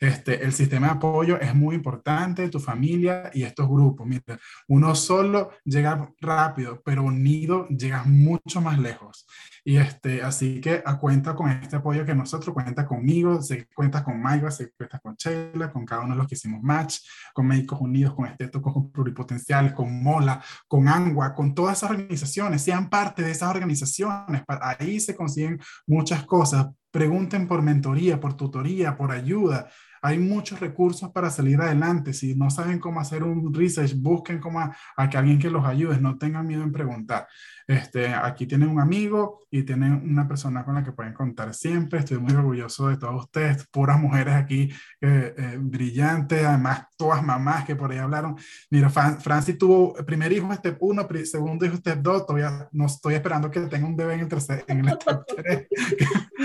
Este, 0.00 0.44
el 0.44 0.52
sistema 0.52 0.88
de 0.88 0.92
apoyo 0.94 1.40
es 1.40 1.54
muy 1.54 1.74
importante, 1.74 2.48
tu 2.48 2.60
familia 2.60 3.30
y 3.34 3.42
estos 3.42 3.68
grupos. 3.68 4.06
Mira, 4.06 4.38
uno 4.68 4.94
solo 4.94 5.50
llega 5.64 6.08
rápido, 6.20 6.80
pero 6.84 7.02
unido 7.02 7.66
llegas 7.68 8.06
mucho 8.06 8.60
más 8.60 8.78
lejos. 8.78 9.26
Y 9.64 9.76
este, 9.76 10.22
así 10.22 10.60
que 10.60 10.82
a 10.84 10.98
cuenta 10.98 11.34
con 11.34 11.50
este 11.50 11.76
apoyo 11.76 12.04
que 12.04 12.14
nosotros, 12.14 12.54
cuenta 12.54 12.86
conmigo, 12.86 13.40
se 13.42 13.66
cuenta 13.74 14.02
con 14.02 14.20
Maiva, 14.20 14.50
se 14.50 14.72
cuenta 14.72 14.98
con 14.98 15.14
Sheila, 15.14 15.70
con 15.70 15.84
cada 15.84 16.02
uno 16.02 16.14
de 16.14 16.18
los 16.18 16.26
que 16.26 16.34
hicimos 16.34 16.62
match, 16.62 16.98
con 17.32 17.46
Médicos 17.46 17.80
Unidos, 17.80 18.14
con 18.14 18.26
Estéticos 18.26 18.72
con 18.72 18.90
Pluripotenciales, 18.90 19.72
con 19.72 20.02
MOLA, 20.02 20.42
con 20.66 20.88
ANGUA, 20.88 21.34
con 21.34 21.54
todas 21.54 21.78
esas 21.78 21.90
organizaciones, 21.90 22.62
sean 22.62 22.88
parte 22.88 23.22
de 23.22 23.30
esas 23.30 23.50
organizaciones, 23.50 24.42
ahí 24.78 25.00
se 25.00 25.14
consiguen 25.14 25.60
muchas 25.86 26.24
cosas. 26.24 26.66
Pregunten 26.92 27.48
por 27.48 27.62
mentoría, 27.62 28.20
por 28.20 28.36
tutoría, 28.36 28.96
por 28.96 29.10
ayuda. 29.10 29.68
Hay 30.04 30.18
muchos 30.18 30.60
recursos 30.60 31.10
para 31.10 31.30
salir 31.30 31.60
adelante. 31.60 32.12
Si 32.12 32.34
no 32.34 32.50
saben 32.50 32.78
cómo 32.80 33.00
hacer 33.00 33.22
un 33.22 33.54
research, 33.54 33.94
busquen 33.96 34.40
cómo 34.40 34.60
a, 34.60 35.08
que 35.08 35.16
alguien 35.16 35.38
que 35.38 35.48
los 35.48 35.64
ayude. 35.64 36.00
No 36.00 36.18
tengan 36.18 36.46
miedo 36.46 36.62
en 36.62 36.72
preguntar. 36.72 37.28
Este, 37.68 38.08
aquí 38.08 38.46
tienen 38.46 38.68
un 38.68 38.80
amigo 38.80 39.46
y 39.50 39.62
tienen 39.62 39.92
una 39.92 40.26
persona 40.26 40.64
con 40.64 40.74
la 40.74 40.82
que 40.82 40.92
pueden 40.92 41.12
contar 41.12 41.54
siempre. 41.54 42.00
Estoy 42.00 42.18
muy 42.18 42.32
orgulloso 42.34 42.88
de 42.88 42.96
todos 42.96 43.24
ustedes, 43.24 43.66
puras 43.68 44.00
mujeres 44.00 44.34
aquí 44.34 44.72
eh, 45.00 45.34
eh, 45.36 45.58
brillantes, 45.60 46.44
además 46.44 46.86
todas 46.96 47.22
mamás 47.22 47.64
que 47.64 47.76
por 47.76 47.92
ahí 47.92 47.98
hablaron. 47.98 48.36
Mira, 48.70 48.90
Francis 48.90 49.56
tuvo 49.56 49.94
primer 50.04 50.32
hijo 50.32 50.52
step 50.52 50.78
1, 50.80 51.08
segundo 51.24 51.64
hijo 51.64 51.76
step 51.76 52.00
2, 52.00 52.26
todavía 52.26 52.68
no 52.72 52.86
estoy 52.86 53.14
esperando 53.14 53.50
que 53.50 53.60
tenga 53.60 53.86
un 53.86 53.96
bebé 53.96 54.14
en 54.14 54.20
el, 54.20 54.28
tercer, 54.28 54.64
en 54.66 54.80
el 54.80 54.90
step 55.00 55.20
3. 55.36 55.68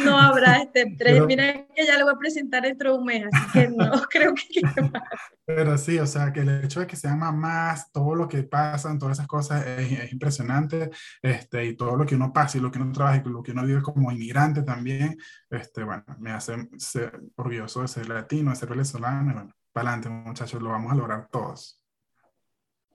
no 0.06 0.17
habrá 0.38 0.64
step 0.70 0.98
3, 0.98 1.26
mira 1.26 1.66
que 1.76 1.86
ya 1.86 1.98
lo 1.98 2.06
voy 2.06 2.14
a 2.16 2.18
presentar 2.18 2.64
dentro 2.64 2.94
de 2.94 2.98
un 3.00 3.06
mes, 3.06 3.26
así 3.32 3.52
que 3.52 3.68
no 3.70 3.92
creo 4.10 4.34
que 4.34 4.62
Pero 5.46 5.78
sí, 5.78 6.00
o 6.00 6.08
sea, 6.08 6.32
que 6.32 6.42
el 6.42 6.64
hecho 6.64 6.80
de 6.80 6.88
que 6.88 6.96
sean 6.96 7.20
mamás, 7.20 7.92
todo 7.92 8.16
lo 8.16 8.28
que 8.28 8.44
pasan, 8.44 9.00
todas 9.00 9.18
esas 9.18 9.28
cosas 9.28 9.66
es, 9.66 9.92
es 9.92 10.14
impresionante, 10.14 10.90
este, 11.22 11.66
y 11.66 11.76
todo 11.76 11.96
lo 11.96 12.06
que 12.06 12.16
uno 12.16 12.32
pasa 12.32 12.58
y 12.58 12.62
lo 12.62 12.72
que 12.72 12.80
uno 12.80 12.92
trabaja 12.92 13.22
y 13.26 13.30
lo 13.30 13.44
que 13.44 13.52
uno 13.52 13.66
vive 13.66 13.82
como 13.82 14.12
inmigrante 14.12 14.64
también, 14.64 15.18
este, 15.50 15.84
bueno, 15.84 16.04
me 16.20 16.32
hace 16.32 16.70
ser 16.78 17.20
orgulloso 17.36 17.82
de 17.82 17.88
ser 17.88 18.10
latino, 18.10 18.52
de 18.52 18.56
ser 18.56 18.70
venezolano, 18.70 19.32
y 19.32 19.34
bueno, 19.34 19.54
para 19.72 19.94
adelante 19.94 20.10
muchachos, 20.10 20.62
lo 20.62 20.70
vamos 20.70 20.92
a 20.92 20.96
lograr 20.96 21.28
todos. 21.30 21.77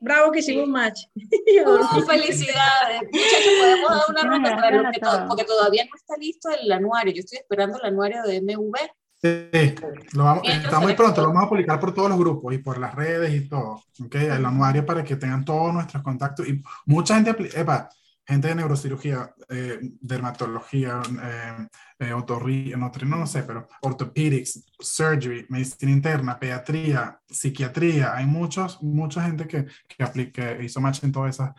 Bravo 0.03 0.33
que 0.33 0.41
hicimos 0.41 0.65
un 0.65 0.73
match. 0.73 1.03
felicidades. 1.15 3.03
Muchachos, 3.12 3.53
podemos 3.61 3.89
dar 3.89 4.09
una 4.09 4.23
ronda 4.23 4.57
para 4.57 4.91
que 4.91 5.01
todo, 5.01 5.29
porque 5.29 5.45
todavía 5.45 5.85
no 5.85 5.97
está 5.97 6.16
listo 6.16 6.51
el 6.51 6.73
anuario. 6.73 7.15
Yo 7.15 7.20
estoy 7.20 7.39
esperando 7.39 7.79
el 7.79 7.87
anuario 7.87 8.23
de 8.24 8.43
MV 8.43 8.77
Sí, 9.23 9.77
lo 10.15 10.24
vamos, 10.24 10.43
está 10.49 10.81
muy 10.81 10.95
pronto, 10.95 11.20
lo 11.20 11.29
vamos 11.29 11.45
a 11.45 11.49
publicar 11.49 11.79
por 11.79 11.95
todos 11.95 12.09
los 12.09 12.19
grupos 12.19 12.53
y 12.55 12.59
por 12.59 12.79
las 12.79 12.93
redes 12.93 13.33
y 13.33 13.49
todo, 13.49 13.81
¿ok? 14.05 14.15
El 14.16 14.45
anuario 14.45 14.85
para 14.85 15.05
que 15.05 15.15
tengan 15.15 15.45
todos 15.45 15.73
nuestros 15.73 16.03
contactos 16.03 16.49
y 16.49 16.61
mucha 16.87 17.15
gente, 17.15 17.31
epa, 17.55 17.89
gente 18.27 18.49
de 18.49 18.55
neurocirugía, 18.55 19.35
eh, 19.49 19.78
dermatología, 20.01 21.03
eh, 21.23 21.66
eh, 21.99 22.12
otorrino, 22.12 22.90
no, 23.07 23.27
sé, 23.27 23.43
pero 23.43 23.69
orthopedics, 23.82 24.65
surgery, 24.78 25.47
medicina 25.49 25.93
interna, 25.93 26.39
pediatría, 26.39 27.20
psiquiatría, 27.28 28.15
hay 28.15 28.27
muchos, 28.27 28.82
mucha 28.82 29.23
gente 29.23 29.47
que, 29.47 29.66
que, 29.89 30.03
aplique, 30.03 30.59
hizo 30.62 30.81
match 30.81 31.03
en 31.05 31.12
todas 31.12 31.35
esas 31.35 31.53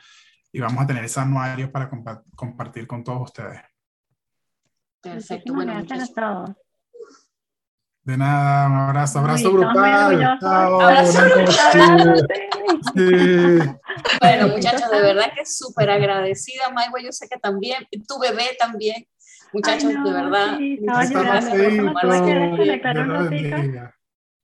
y 0.52 0.60
vamos 0.60 0.84
a 0.84 0.88
tener 0.88 1.04
ese 1.04 1.20
anuario 1.20 1.72
para 1.72 1.90
compartir 2.36 2.88
con 2.88 3.04
todos 3.04 3.24
ustedes. 3.24 3.60
Perfecto, 5.02 5.54
bueno, 5.54 5.74
gracias 5.74 6.12
a 6.12 6.14
todos. 6.14 6.52
De 8.04 8.18
nada, 8.18 8.68
un 8.68 8.76
abrazo, 8.76 9.20
abrazo 9.20 9.52
grupal. 9.52 10.38
Abrazo 10.42 11.22
Bueno, 12.94 14.48
muchachos, 14.50 14.90
de 14.92 15.02
verdad 15.02 15.32
que 15.36 15.46
súper 15.46 15.90
agradecida, 15.90 16.70
Maigua, 16.70 17.02
yo 17.02 17.12
sé 17.12 17.28
que 17.30 17.40
también, 17.40 17.88
tu 18.08 18.20
bebé 18.20 18.56
también. 18.60 19.06
Muchachos, 19.54 19.94
de 19.94 20.12
verdad. 20.12 20.58
Sí, 20.58 20.80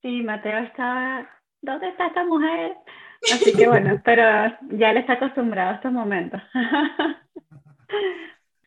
sí, 0.01 0.21
Mateo 0.23 0.59
estaba, 0.59 1.27
¿dónde 1.61 1.89
está 1.89 2.07
esta 2.07 2.23
mujer? 2.25 2.75
Así 3.23 3.53
que 3.53 3.67
bueno, 3.67 4.01
pero 4.05 4.23
ya 4.71 4.93
le 4.93 5.01
está 5.01 5.13
acostumbrado 5.13 5.71
a 5.71 5.75
estos 5.75 5.91
momentos. 5.91 6.41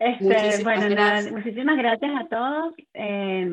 Este, 0.05 0.25
muchísimas 0.25 0.65
bueno, 0.65 0.97
gracias. 0.97 1.33
muchísimas 1.33 1.77
gracias 1.77 2.11
a 2.21 2.27
todos. 2.27 2.75
Eh, 2.93 3.49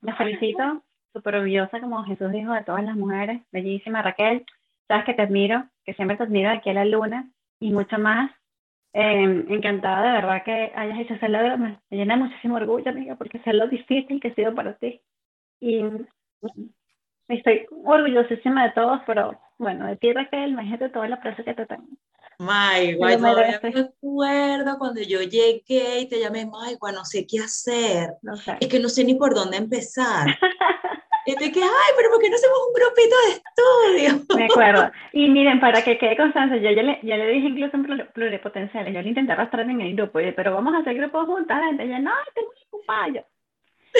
les 0.00 0.16
felicito, 0.16 0.84
súper 1.12 1.34
orgullosa, 1.34 1.80
como 1.80 2.04
Jesús 2.04 2.30
dijo, 2.30 2.52
de 2.52 2.62
todas 2.62 2.84
las 2.84 2.94
mujeres. 2.94 3.42
Bellísima, 3.50 4.00
Raquel. 4.00 4.46
Sabes 4.92 5.06
que 5.06 5.14
te 5.14 5.22
admiro, 5.22 5.64
que 5.86 5.94
siempre 5.94 6.18
te 6.18 6.24
admiro 6.24 6.50
aquí 6.50 6.68
a 6.68 6.74
la 6.74 6.84
luna 6.84 7.26
y 7.58 7.72
mucho 7.72 7.98
más. 7.98 8.30
Eh, 8.92 9.46
encantada 9.48 10.06
de 10.06 10.12
verdad 10.12 10.42
que 10.44 10.70
hayas 10.76 10.98
hecho 10.98 11.14
ese 11.14 11.30
logro. 11.30 11.56
Me, 11.56 11.80
llena 11.88 12.14
muchísimo 12.14 12.56
orgullo, 12.56 12.90
amiga, 12.90 13.16
porque 13.16 13.38
sé 13.38 13.54
lo 13.54 13.68
difícil 13.68 14.20
que 14.20 14.28
ha 14.28 14.34
sido 14.34 14.54
para 14.54 14.74
ti. 14.74 15.00
Y 15.60 15.82
estoy 17.26 17.66
orgullosísima 17.70 18.64
de 18.64 18.72
todos, 18.72 19.00
pero 19.06 19.40
bueno, 19.56 19.86
de 19.86 19.96
ti, 19.96 20.12
Raquel, 20.12 20.50
imagínate 20.50 20.90
todo 20.90 21.04
el 21.04 21.14
aprecio 21.14 21.42
que 21.42 21.54
te 21.54 21.64
tengo. 21.64 21.86
May, 22.38 22.92
guay, 22.92 23.16
todavía 23.16 23.60
me 23.62 23.70
acuerdo 23.80 24.78
cuando 24.78 25.00
yo 25.00 25.22
llegué 25.22 26.00
y 26.00 26.08
te 26.10 26.20
llamé, 26.20 26.44
May, 26.44 26.76
no 26.92 27.06
sé 27.06 27.26
qué 27.26 27.38
hacer. 27.38 28.10
Es 28.60 28.68
que 28.68 28.78
no 28.78 28.90
sé 28.90 29.04
ni 29.04 29.14
por 29.14 29.34
dónde 29.34 29.56
empezar. 29.56 30.26
y 31.26 31.34
te 31.36 31.52
que, 31.52 31.62
ay, 31.62 31.92
pero 31.96 32.10
¿por 32.10 32.20
qué 32.20 32.30
no 32.30 32.36
hacemos 32.36 32.58
un 32.66 32.74
grupito 32.74 33.16
de 33.26 33.30
estudio? 33.32 34.26
Me 34.36 34.44
acuerdo. 34.46 34.90
Y 35.12 35.28
miren, 35.28 35.60
para 35.60 35.82
que 35.82 35.98
quede 35.98 36.16
constancia, 36.16 36.56
yo 36.56 36.70
ya 36.70 36.82
le, 36.82 36.98
ya 37.02 37.16
le 37.16 37.28
dije 37.28 37.48
incluso 37.48 37.76
en 37.76 38.08
pluripotenciales, 38.12 38.94
yo 38.94 39.02
le 39.02 39.08
intenté 39.08 39.32
arrastrar 39.32 39.68
en 39.68 39.80
el 39.80 39.94
grupo, 39.94 40.18
pero 40.36 40.54
vamos 40.54 40.74
a 40.74 40.78
hacer 40.78 40.94
grupos 40.94 41.26
juntas. 41.26 41.60
Y 41.78 41.82
ella, 41.82 41.98
no, 41.98 42.12
tengo 42.34 42.50
un 42.72 42.86
payo. 42.86 43.24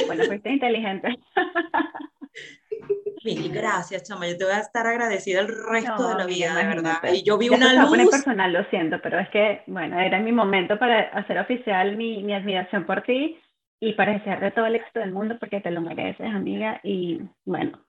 Bueno, 0.07 0.25
pues 0.27 0.41
inteligente. 0.45 1.17
Mil 3.25 3.53
gracias, 3.53 4.03
chama. 4.03 4.27
Yo 4.27 4.37
te 4.37 4.45
voy 4.45 4.55
a 4.55 4.59
estar 4.59 4.85
agradecida 4.85 5.41
el 5.41 5.49
resto 5.49 6.09
de 6.09 6.15
la 6.17 6.27
vida, 6.27 6.57
de 6.57 6.65
verdad. 6.65 6.99
Y 7.13 7.23
yo 7.23 7.39
vi 7.39 7.51
una 7.51 7.73
luz. 7.73 8.11
Personal, 8.11 8.53
lo 8.53 8.65
siento, 8.65 8.99
pero 9.01 9.21
es 9.21 9.29
que, 9.29 9.63
bueno, 9.69 10.01
era 10.01 10.19
mi 10.19 10.33
momento 10.33 10.77
para 10.77 11.03
hacer 11.11 11.39
oficial 11.39 11.97
mi, 11.97 12.23
mi 12.25 12.35
admiración 12.35 12.85
por 12.85 13.03
ti 13.03 13.39
y 13.83 13.95
para 13.95 14.13
desearte 14.13 14.53
todo 14.53 14.67
el 14.67 14.77
éxito 14.77 15.01
del 15.01 15.11
mundo 15.11 15.37
porque 15.41 15.61
te 15.61 15.73
lo 15.73 15.81
mereces, 15.81 16.33
amiga. 16.33 16.79
Y 16.85 17.21
bueno, 17.45 17.81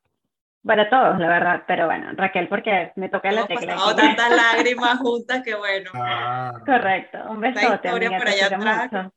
para 0.66 0.90
todos, 0.90 1.20
la 1.20 1.28
verdad. 1.28 1.64
Pero 1.68 1.86
bueno, 1.86 2.08
Raquel, 2.16 2.48
porque 2.48 2.92
me 2.96 3.10
toca 3.10 3.32
la 3.32 3.46
tecla. 3.46 3.74
Hemos 3.74 3.96
tantas 3.96 4.36
lágrimas 4.56 4.98
juntas 4.98 5.44
que 5.44 5.54
bueno. 5.54 5.92
Correcto. 6.66 7.20
Un 7.30 7.42
besote, 7.42 7.90
amiga. 7.90 8.18
Por 8.18 8.28
allá 8.28 9.12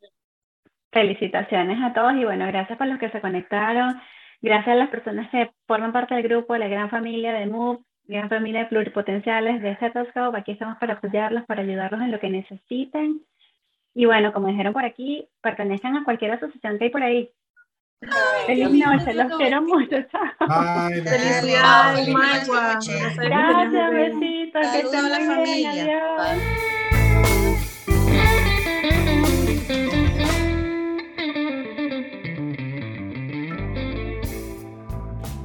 Felicitaciones 0.92 1.82
a 1.82 1.94
todos 1.94 2.12
y 2.12 2.26
bueno, 2.26 2.46
gracias 2.46 2.76
por 2.76 2.86
los 2.88 2.98
que 2.98 3.08
se 3.08 3.22
conectaron. 3.22 3.98
Gracias 4.42 4.68
a 4.68 4.78
las 4.78 4.90
personas 4.90 5.30
que 5.30 5.52
forman 5.66 5.94
parte 5.94 6.14
del 6.14 6.24
grupo, 6.24 6.58
la 6.58 6.68
gran 6.68 6.90
familia 6.90 7.32
de 7.32 7.46
MOVE, 7.46 7.84
gran 8.04 8.28
familia 8.28 8.64
de 8.64 8.66
pluripotenciales 8.66 9.62
de 9.62 9.76
Stethoscope. 9.76 10.38
Aquí 10.38 10.52
estamos 10.52 10.76
para 10.76 10.92
apoyarlos, 10.92 11.46
para 11.46 11.62
ayudarlos 11.62 12.02
en 12.02 12.10
lo 12.10 12.20
que 12.20 12.28
necesiten. 12.28 13.22
Y 13.98 14.04
bueno, 14.04 14.30
como 14.30 14.48
dijeron 14.48 14.74
por 14.74 14.84
aquí, 14.84 15.26
pertenecen 15.40 15.96
a 15.96 16.04
cualquier 16.04 16.32
asociación 16.32 16.76
que 16.76 16.84
hay 16.84 16.90
por 16.90 17.02
ahí. 17.02 17.30
Feliz 18.44 18.70
noche, 18.70 19.14
los 19.14 19.34
quiero 19.38 19.62
mucho. 19.62 19.96
Felicidades, 21.02 22.06
Gracias, 23.16 23.90
besitos. 23.90 24.66
Que 24.70 24.78
estén 24.80 25.34
muy 25.34 25.44
bien. 25.44 25.70
Adiós. 25.70 26.75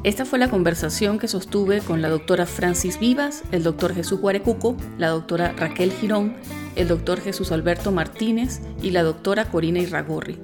Esta 0.03 0.25
fue 0.25 0.39
la 0.39 0.49
conversación 0.49 1.19
que 1.19 1.27
sostuve 1.27 1.79
con 1.79 2.01
la 2.01 2.09
doctora 2.09 2.47
Francis 2.47 2.99
Vivas, 2.99 3.43
el 3.51 3.61
doctor 3.61 3.93
Jesús 3.93 4.19
Guarecuco, 4.19 4.75
la 4.97 5.09
doctora 5.09 5.51
Raquel 5.51 5.91
Girón, 5.91 6.37
el 6.75 6.87
doctor 6.87 7.21
Jesús 7.21 7.51
Alberto 7.51 7.91
Martínez 7.91 8.61
y 8.81 8.89
la 8.89 9.03
doctora 9.03 9.45
Corina 9.45 9.79
Irragorri. 9.79 10.39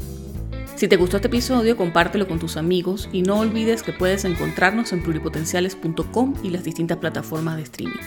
Si 0.76 0.88
te 0.88 0.96
gustó 0.96 1.18
este 1.18 1.28
episodio, 1.28 1.76
compártelo 1.76 2.28
con 2.28 2.38
tus 2.38 2.56
amigos 2.56 3.10
y 3.12 3.24
no 3.24 3.40
olvides 3.40 3.82
que 3.82 3.94
puedes 3.94 4.26
encontrarnos 4.26 4.94
en 4.94 5.02
pluripotenciales.com 5.02 6.36
y 6.44 6.52
las 6.52 6.64
distintas 6.64 7.00
plataformas 7.00 7.58
de 7.58 7.64
streaming. 7.64 7.98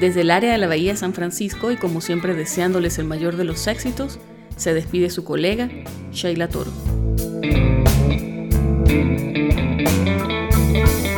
Desde 0.00 0.22
el 0.22 0.30
área 0.30 0.52
de 0.52 0.58
la 0.58 0.68
Bahía 0.68 0.96
San 0.96 1.12
Francisco 1.12 1.70
y 1.70 1.76
como 1.76 2.00
siempre 2.00 2.34
deseándoles 2.34 2.98
el 2.98 3.04
mayor 3.04 3.36
de 3.36 3.44
los 3.44 3.66
éxitos, 3.66 4.18
se 4.56 4.72
despide 4.72 5.10
su 5.10 5.24
colega, 5.24 5.68
Sheila 6.12 6.48
Toro. 6.48 6.72
thank 8.88 9.28
you 11.06 11.17